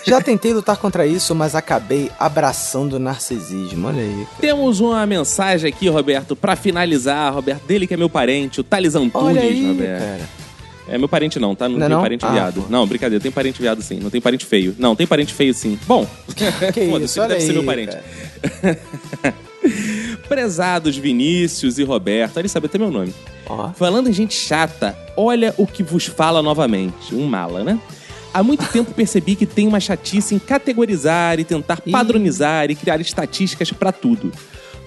Já 0.05 0.21
tentei 0.21 0.53
lutar 0.53 0.77
contra 0.77 1.05
isso, 1.05 1.35
mas 1.35 1.55
acabei 1.55 2.09
abraçando 2.17 2.93
o 2.93 2.99
narcisismo. 2.99 3.87
Olha 3.87 4.01
aí. 4.01 4.27
Temos 4.39 4.79
uma 4.79 5.05
mensagem 5.05 5.69
aqui, 5.69 5.89
Roberto, 5.89 6.35
pra 6.35 6.55
finalizar, 6.55 7.33
Roberto, 7.33 7.63
dele 7.65 7.85
que 7.85 7.93
é 7.93 7.97
meu 7.97 8.09
parente, 8.09 8.61
o 8.61 8.63
Thales 8.63 8.95
Antunes, 8.95 9.27
Olha 9.37 9.41
aí, 9.41 9.67
Roberto. 9.67 9.99
cara. 9.99 10.38
É 10.91 10.97
meu 10.97 11.07
parente 11.09 11.39
não, 11.39 11.53
tá? 11.55 11.69
Não, 11.69 11.77
Não 11.77 11.85
é 11.85 11.87
tem 11.87 11.95
não? 11.95 12.01
parente 12.01 12.25
Ah, 12.25 12.31
viado. 12.31 12.61
pô. 12.61 12.67
Não, 12.69 12.85
brincadeira, 12.87 13.21
tem 13.21 13.31
parente 13.31 13.61
viado 13.61 13.81
sim. 13.81 13.99
Não 13.99 14.09
tem 14.09 14.19
parente 14.19 14.45
feio. 14.45 14.75
Não, 14.79 14.95
tem 14.95 15.05
parente 15.07 15.33
feio 15.33 15.53
sim. 15.53 15.77
Bom, 15.87 16.07
foda-se, 16.89 17.19
deve 17.27 17.39
ser 17.41 17.47
aí, 17.49 17.53
meu 17.53 17.63
parente. 17.63 17.95
Prezados 20.27 20.97
Vinícius 20.97 21.77
e 21.79 21.83
Roberto, 21.83 22.37
ele 22.37 22.47
sabe 22.47 22.67
até 22.67 22.77
meu 22.77 22.91
nome. 22.91 23.13
Ó. 23.47 23.71
Falando 23.73 24.09
em 24.09 24.13
gente 24.13 24.33
chata, 24.33 24.97
olha 25.17 25.53
o 25.57 25.65
que 25.65 25.83
vos 25.83 26.05
fala 26.05 26.41
novamente. 26.41 27.13
Um 27.13 27.25
mala, 27.25 27.63
né? 27.63 27.79
Há 28.33 28.43
muito 28.43 28.65
tempo 28.67 28.93
percebi 28.93 29.35
que 29.35 29.45
tem 29.45 29.67
uma 29.67 29.79
chatice 29.79 30.35
em 30.35 30.39
categorizar 30.39 31.39
e 31.39 31.43
tentar 31.43 31.81
padronizar 31.91 32.69
e 32.69 32.75
criar 32.75 33.01
estatísticas 33.01 33.71
pra 33.71 33.91
tudo. 33.91 34.31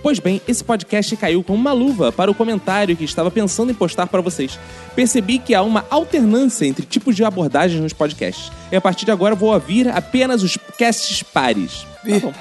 Pois 0.02 0.18
bem, 0.18 0.42
esse 0.48 0.64
podcast 0.64 1.16
caiu 1.16 1.44
como 1.44 1.58
uma 1.58 1.72
luva 1.72 2.10
para 2.10 2.30
o 2.30 2.34
comentário 2.34 2.96
que 2.96 3.04
estava 3.04 3.30
pensando 3.30 3.70
em 3.70 3.74
postar 3.74 4.08
para 4.08 4.20
vocês. 4.20 4.58
Percebi 4.96 5.38
que 5.38 5.54
há 5.54 5.62
uma 5.62 5.86
alternância 5.88 6.66
entre 6.66 6.84
tipos 6.84 7.14
de 7.14 7.24
abordagens 7.24 7.80
nos 7.80 7.92
podcasts. 7.92 8.50
E 8.72 8.76
a 8.76 8.80
partir 8.80 9.04
de 9.04 9.12
agora 9.12 9.36
vou 9.36 9.54
ouvir 9.54 9.88
apenas 9.88 10.42
os 10.42 10.58
casts 10.76 11.22
pares. 11.22 11.86
Tá 12.04 12.18
bom. 12.18 12.32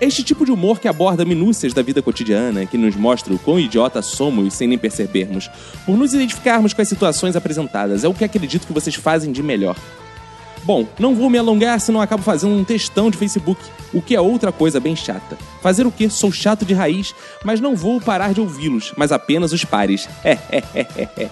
Este 0.00 0.22
tipo 0.22 0.44
de 0.44 0.50
humor 0.50 0.80
que 0.80 0.88
aborda 0.88 1.24
minúcias 1.24 1.72
da 1.72 1.82
vida 1.82 2.02
cotidiana, 2.02 2.66
que 2.66 2.78
nos 2.78 2.94
mostra 2.96 3.32
o 3.32 3.38
quão 3.38 3.58
idiota 3.58 4.02
somos 4.02 4.54
sem 4.54 4.66
nem 4.68 4.78
percebermos, 4.78 5.50
por 5.84 5.96
nos 5.96 6.14
identificarmos 6.14 6.72
com 6.72 6.82
as 6.82 6.88
situações 6.88 7.34
apresentadas, 7.34 8.04
é 8.04 8.08
o 8.08 8.14
que 8.14 8.24
acredito 8.24 8.66
que 8.66 8.72
vocês 8.72 8.94
fazem 8.94 9.32
de 9.32 9.42
melhor. 9.42 9.76
Bom, 10.68 10.86
não 10.98 11.14
vou 11.14 11.30
me 11.30 11.38
alongar, 11.38 11.80
senão 11.80 11.98
acabo 11.98 12.22
fazendo 12.22 12.54
um 12.54 12.62
textão 12.62 13.10
de 13.10 13.16
Facebook, 13.16 13.58
o 13.90 14.02
que 14.02 14.14
é 14.14 14.20
outra 14.20 14.52
coisa 14.52 14.78
bem 14.78 14.94
chata. 14.94 15.38
Fazer 15.62 15.86
o 15.86 15.90
quê? 15.90 16.10
Sou 16.10 16.30
chato 16.30 16.66
de 16.66 16.74
raiz, 16.74 17.14
mas 17.42 17.58
não 17.58 17.74
vou 17.74 17.98
parar 18.02 18.34
de 18.34 18.40
ouvi-los, 18.42 18.92
mas 18.94 19.10
apenas 19.10 19.50
os 19.54 19.64
pares. 19.64 20.06
É, 20.22 20.32
é, 20.50 20.62
é, 20.74 20.86
é, 20.94 21.08
é. 21.16 21.30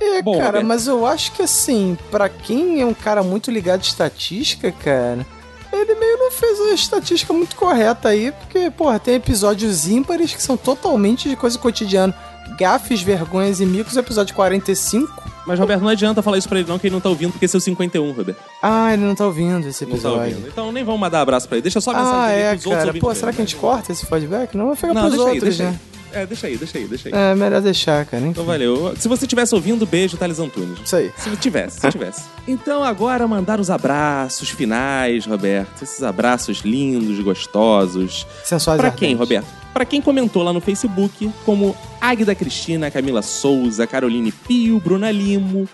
É, 0.00 0.20
Bom, 0.20 0.32
cara, 0.32 0.46
Roberto. 0.46 0.66
mas 0.66 0.88
eu 0.88 1.06
acho 1.06 1.30
que 1.30 1.42
assim, 1.42 1.96
pra 2.10 2.28
quem 2.28 2.80
é 2.80 2.84
um 2.84 2.92
cara 2.92 3.22
muito 3.22 3.52
ligado 3.52 3.82
em 3.82 3.84
estatística, 3.84 4.72
cara, 4.72 5.24
ele 5.72 5.94
meio 5.94 6.18
não 6.18 6.32
fez 6.32 6.60
a 6.62 6.74
estatística 6.74 7.32
muito 7.32 7.54
correta 7.54 8.08
aí, 8.08 8.32
porque, 8.32 8.68
porra, 8.68 8.98
tem 8.98 9.14
episódios 9.14 9.86
ímpares 9.86 10.34
que 10.34 10.42
são 10.42 10.56
totalmente 10.56 11.28
de 11.28 11.36
coisa 11.36 11.56
cotidiana. 11.56 12.12
Gafes, 12.58 13.02
vergonhas 13.02 13.60
e 13.60 13.66
micos, 13.66 13.96
episódio 13.96 14.34
45. 14.34 15.30
Mas, 15.46 15.58
Roberto, 15.58 15.80
não 15.80 15.88
adianta 15.88 16.22
falar 16.22 16.38
isso 16.38 16.48
pra 16.48 16.60
ele 16.60 16.68
não, 16.68 16.78
que 16.78 16.86
ele 16.86 16.94
não 16.94 17.00
tá 17.00 17.08
ouvindo, 17.08 17.32
porque 17.32 17.46
esse 17.46 17.56
é 17.56 17.58
o 17.58 17.60
51, 17.60 18.12
Roberto. 18.12 18.38
Ah, 18.62 18.92
ele 18.92 19.02
não 19.02 19.14
tá 19.14 19.26
ouvindo 19.26 19.66
esse 19.66 19.84
Não 19.84 19.90
tá 19.90 19.96
episódio. 19.96 20.20
ouvindo. 20.36 20.48
Então 20.48 20.70
nem 20.70 20.84
vamos 20.84 21.00
mandar 21.00 21.20
abraço 21.20 21.48
pra 21.48 21.56
ele. 21.56 21.62
Deixa 21.62 21.80
só 21.80 21.90
a 21.90 21.94
mensagem 21.94 22.20
ah, 22.20 22.28
dele 22.28 22.40
é, 22.42 22.50
pros 22.56 22.74
cara. 22.74 22.94
Pô, 22.94 23.14
será 23.14 23.32
que 23.32 23.42
a 23.42 23.44
gente 23.44 23.56
corta 23.56 23.90
esse 23.90 24.06
feedback? 24.06 24.56
Não, 24.56 24.66
vai 24.66 24.76
ficar 24.76 24.94
Não, 24.94 25.02
pros 25.02 25.14
aí, 25.14 25.18
outros, 25.20 25.42
deixa 25.42 25.64
né? 25.64 25.70
aí. 25.70 26.01
É, 26.12 26.26
deixa 26.26 26.46
aí, 26.46 26.56
deixa 26.56 26.78
aí, 26.78 26.86
deixa 26.86 27.08
aí. 27.08 27.14
É, 27.14 27.34
melhor 27.34 27.60
deixar, 27.60 28.04
cara. 28.06 28.24
Então 28.26 28.44
valeu. 28.44 28.94
Se 28.98 29.08
você 29.08 29.24
estivesse 29.24 29.54
ouvindo, 29.54 29.86
beijo, 29.86 30.16
Thales 30.16 30.38
Antunes. 30.38 30.78
Isso 30.84 30.96
aí. 30.96 31.10
Se 31.16 31.34
tivesse, 31.36 31.80
se 31.80 31.90
tivesse. 31.90 32.22
Então 32.46 32.82
agora 32.82 33.26
mandar 33.28 33.60
os 33.60 33.70
abraços 33.70 34.48
finais, 34.50 35.24
Roberto. 35.24 35.82
Esses 35.82 36.02
abraços 36.02 36.62
lindos, 36.62 37.20
gostosos. 37.20 38.26
Sensuais 38.44 38.80
Pra 38.80 38.90
quem. 38.90 39.14
Roberto? 39.14 39.46
Pra 39.72 39.84
quem 39.84 40.02
comentou 40.02 40.42
lá 40.42 40.52
no 40.52 40.60
Facebook, 40.60 41.30
como 41.46 41.74
Águida 42.00 42.34
Cristina, 42.34 42.90
Camila 42.90 43.22
Souza, 43.22 43.86
Caroline 43.86 44.32
Pio, 44.32 44.80
Bruna 44.80 45.10
Limo, 45.10 45.68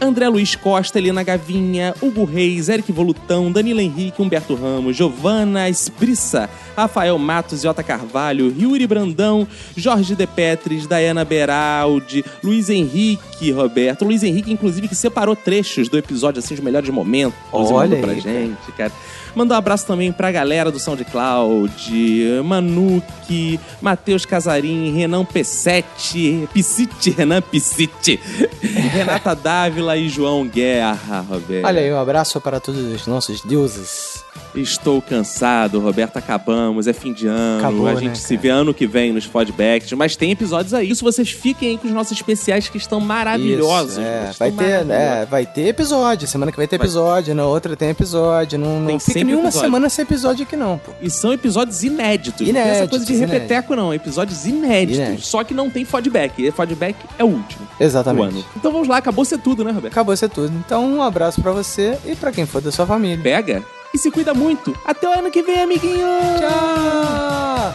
André 0.00 0.28
Luiz 0.28 0.56
Costa, 0.56 0.98
Helena 0.98 1.22
Gavinha, 1.22 1.94
Hugo 2.00 2.24
Reis, 2.24 2.68
Eric 2.68 2.90
Volutão, 2.90 3.52
Danilo 3.52 3.80
Henrique, 3.80 4.22
Humberto 4.22 4.54
Ramos, 4.54 4.96
Giovana 4.96 5.68
Esprissa, 5.68 6.48
Rafael 6.76 7.18
Matos, 7.18 7.60
Jota 7.62 7.82
Carvalho, 7.82 8.54
Yuri 8.58 8.86
Brandão, 8.86 9.46
Jorge 9.76 10.16
De 10.16 10.26
Petris, 10.26 10.86
Dayana 10.86 11.24
Beraldi, 11.24 12.24
Luiz 12.42 12.70
Henrique, 12.70 13.50
Roberto. 13.50 14.04
Luiz 14.04 14.22
Henrique, 14.22 14.52
inclusive, 14.52 14.88
que 14.88 14.94
separou 14.94 15.36
trechos 15.36 15.88
do 15.88 15.98
episódio, 15.98 16.38
assim, 16.38 16.54
os 16.54 16.60
melhores 16.60 16.88
momentos. 16.88 17.38
Olha 17.52 17.98
pra 17.98 18.14
gente, 18.14 18.72
cara. 18.76 18.92
Mandar 19.34 19.54
um 19.54 19.58
abraço 19.58 19.86
também 19.86 20.12
pra 20.12 20.32
galera 20.32 20.70
do 20.70 20.78
SoundCloud, 20.78 22.42
Manuque, 22.44 23.60
Matheus 23.80 24.24
Casarim, 24.26 24.92
Renan 24.94 25.24
P7, 25.24 26.48
Piscite, 26.48 27.10
Renan 27.10 27.40
Piscite, 27.40 28.18
Renata 28.62 29.34
Dávila 29.34 29.96
e 29.96 30.08
João 30.08 30.46
Guerra, 30.46 31.20
Roberto. 31.20 31.66
Olha 31.66 31.80
aí, 31.80 31.92
um 31.92 31.98
abraço 31.98 32.40
para 32.40 32.60
todos 32.60 32.80
os 32.80 33.06
nossos 33.06 33.40
deuses. 33.42 34.24
Estou 34.54 35.00
cansado, 35.00 35.78
Roberto. 35.80 36.16
Acabamos, 36.16 36.86
é 36.86 36.92
fim 36.92 37.12
de 37.12 37.26
ano. 37.26 37.58
Acabou, 37.60 37.86
a 37.86 37.94
né, 37.94 38.00
gente 38.00 38.18
se 38.18 38.28
cara? 38.36 38.40
vê 38.40 38.48
ano 38.48 38.74
que 38.74 38.86
vem 38.86 39.12
nos 39.12 39.24
feedbacks, 39.24 39.92
mas 39.92 40.16
tem 40.16 40.30
episódios 40.32 40.74
aí. 40.74 40.90
Isso 40.90 41.04
vocês 41.04 41.30
fiquem 41.30 41.70
aí 41.70 41.78
com 41.78 41.86
os 41.86 41.94
nossos 41.94 42.12
especiais 42.12 42.68
que 42.68 42.76
estão 42.78 43.00
maravilhosos. 43.00 43.92
Isso, 43.92 44.00
é, 44.00 44.30
Estão 44.30 44.50
vai 44.50 44.66
ter, 44.66 44.90
é, 44.90 45.26
vai 45.26 45.46
ter 45.46 45.68
episódio. 45.68 46.26
Semana 46.26 46.50
que 46.50 46.58
vem 46.58 46.66
tem 46.66 46.76
episódio, 46.78 47.34
na 47.34 47.46
outra 47.46 47.76
tem 47.76 47.90
episódio. 47.90 48.58
Não, 48.58 48.80
não 48.80 48.86
Tem 48.86 48.98
fica 48.98 49.24
nenhuma 49.24 49.44
episódio. 49.48 49.60
semana 49.66 49.88
sem 49.88 50.02
episódio 50.02 50.42
aqui, 50.44 50.56
não, 50.56 50.78
pô. 50.78 50.92
E 51.00 51.10
são 51.10 51.32
episódios 51.32 51.82
inéditos. 51.82 52.46
não 52.46 52.52
tem 52.52 52.62
essa 52.62 52.70
Inéditos, 52.70 52.90
coisa 52.90 53.04
de 53.06 53.14
repeteco, 53.18 53.76
não. 53.76 53.94
Episódios 53.94 54.44
inéditos. 54.46 54.98
Inéditos. 54.98 55.26
Só 55.26 55.44
que 55.44 55.54
não 55.54 55.70
tem 55.70 55.84
feedback. 55.84 56.38
E 56.44 56.50
feedback 56.50 56.96
é 57.18 57.24
o 57.24 57.28
último. 57.28 57.66
Exatamente. 57.78 58.32
do 58.32 58.38
ano. 58.38 58.44
Então 58.56 58.72
vamos 58.72 58.88
lá, 58.88 58.96
acabou 58.96 59.24
ser 59.24 59.38
tudo, 59.38 59.64
né, 59.64 59.70
Roberto? 59.70 59.92
Acabou 59.92 60.16
ser 60.16 60.28
tudo. 60.28 60.52
Então, 60.64 60.84
um 60.84 61.02
abraço 61.02 61.40
pra 61.40 61.52
você 61.52 61.96
e 62.04 62.14
pra 62.16 62.32
quem 62.32 62.46
for 62.46 62.60
da 62.60 62.72
sua 62.72 62.86
família. 62.86 63.22
Pega 63.22 63.62
e 63.92 63.98
se 63.98 64.10
cuida 64.10 64.34
muito. 64.34 64.76
Até 64.84 65.08
o 65.08 65.18
ano 65.18 65.30
que 65.30 65.42
vem, 65.42 65.62
amiguinho! 65.62 66.06
Tchau! 66.38 67.74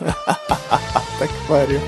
tá 1.18 1.26
que 1.26 1.46
pariu. 1.48 1.80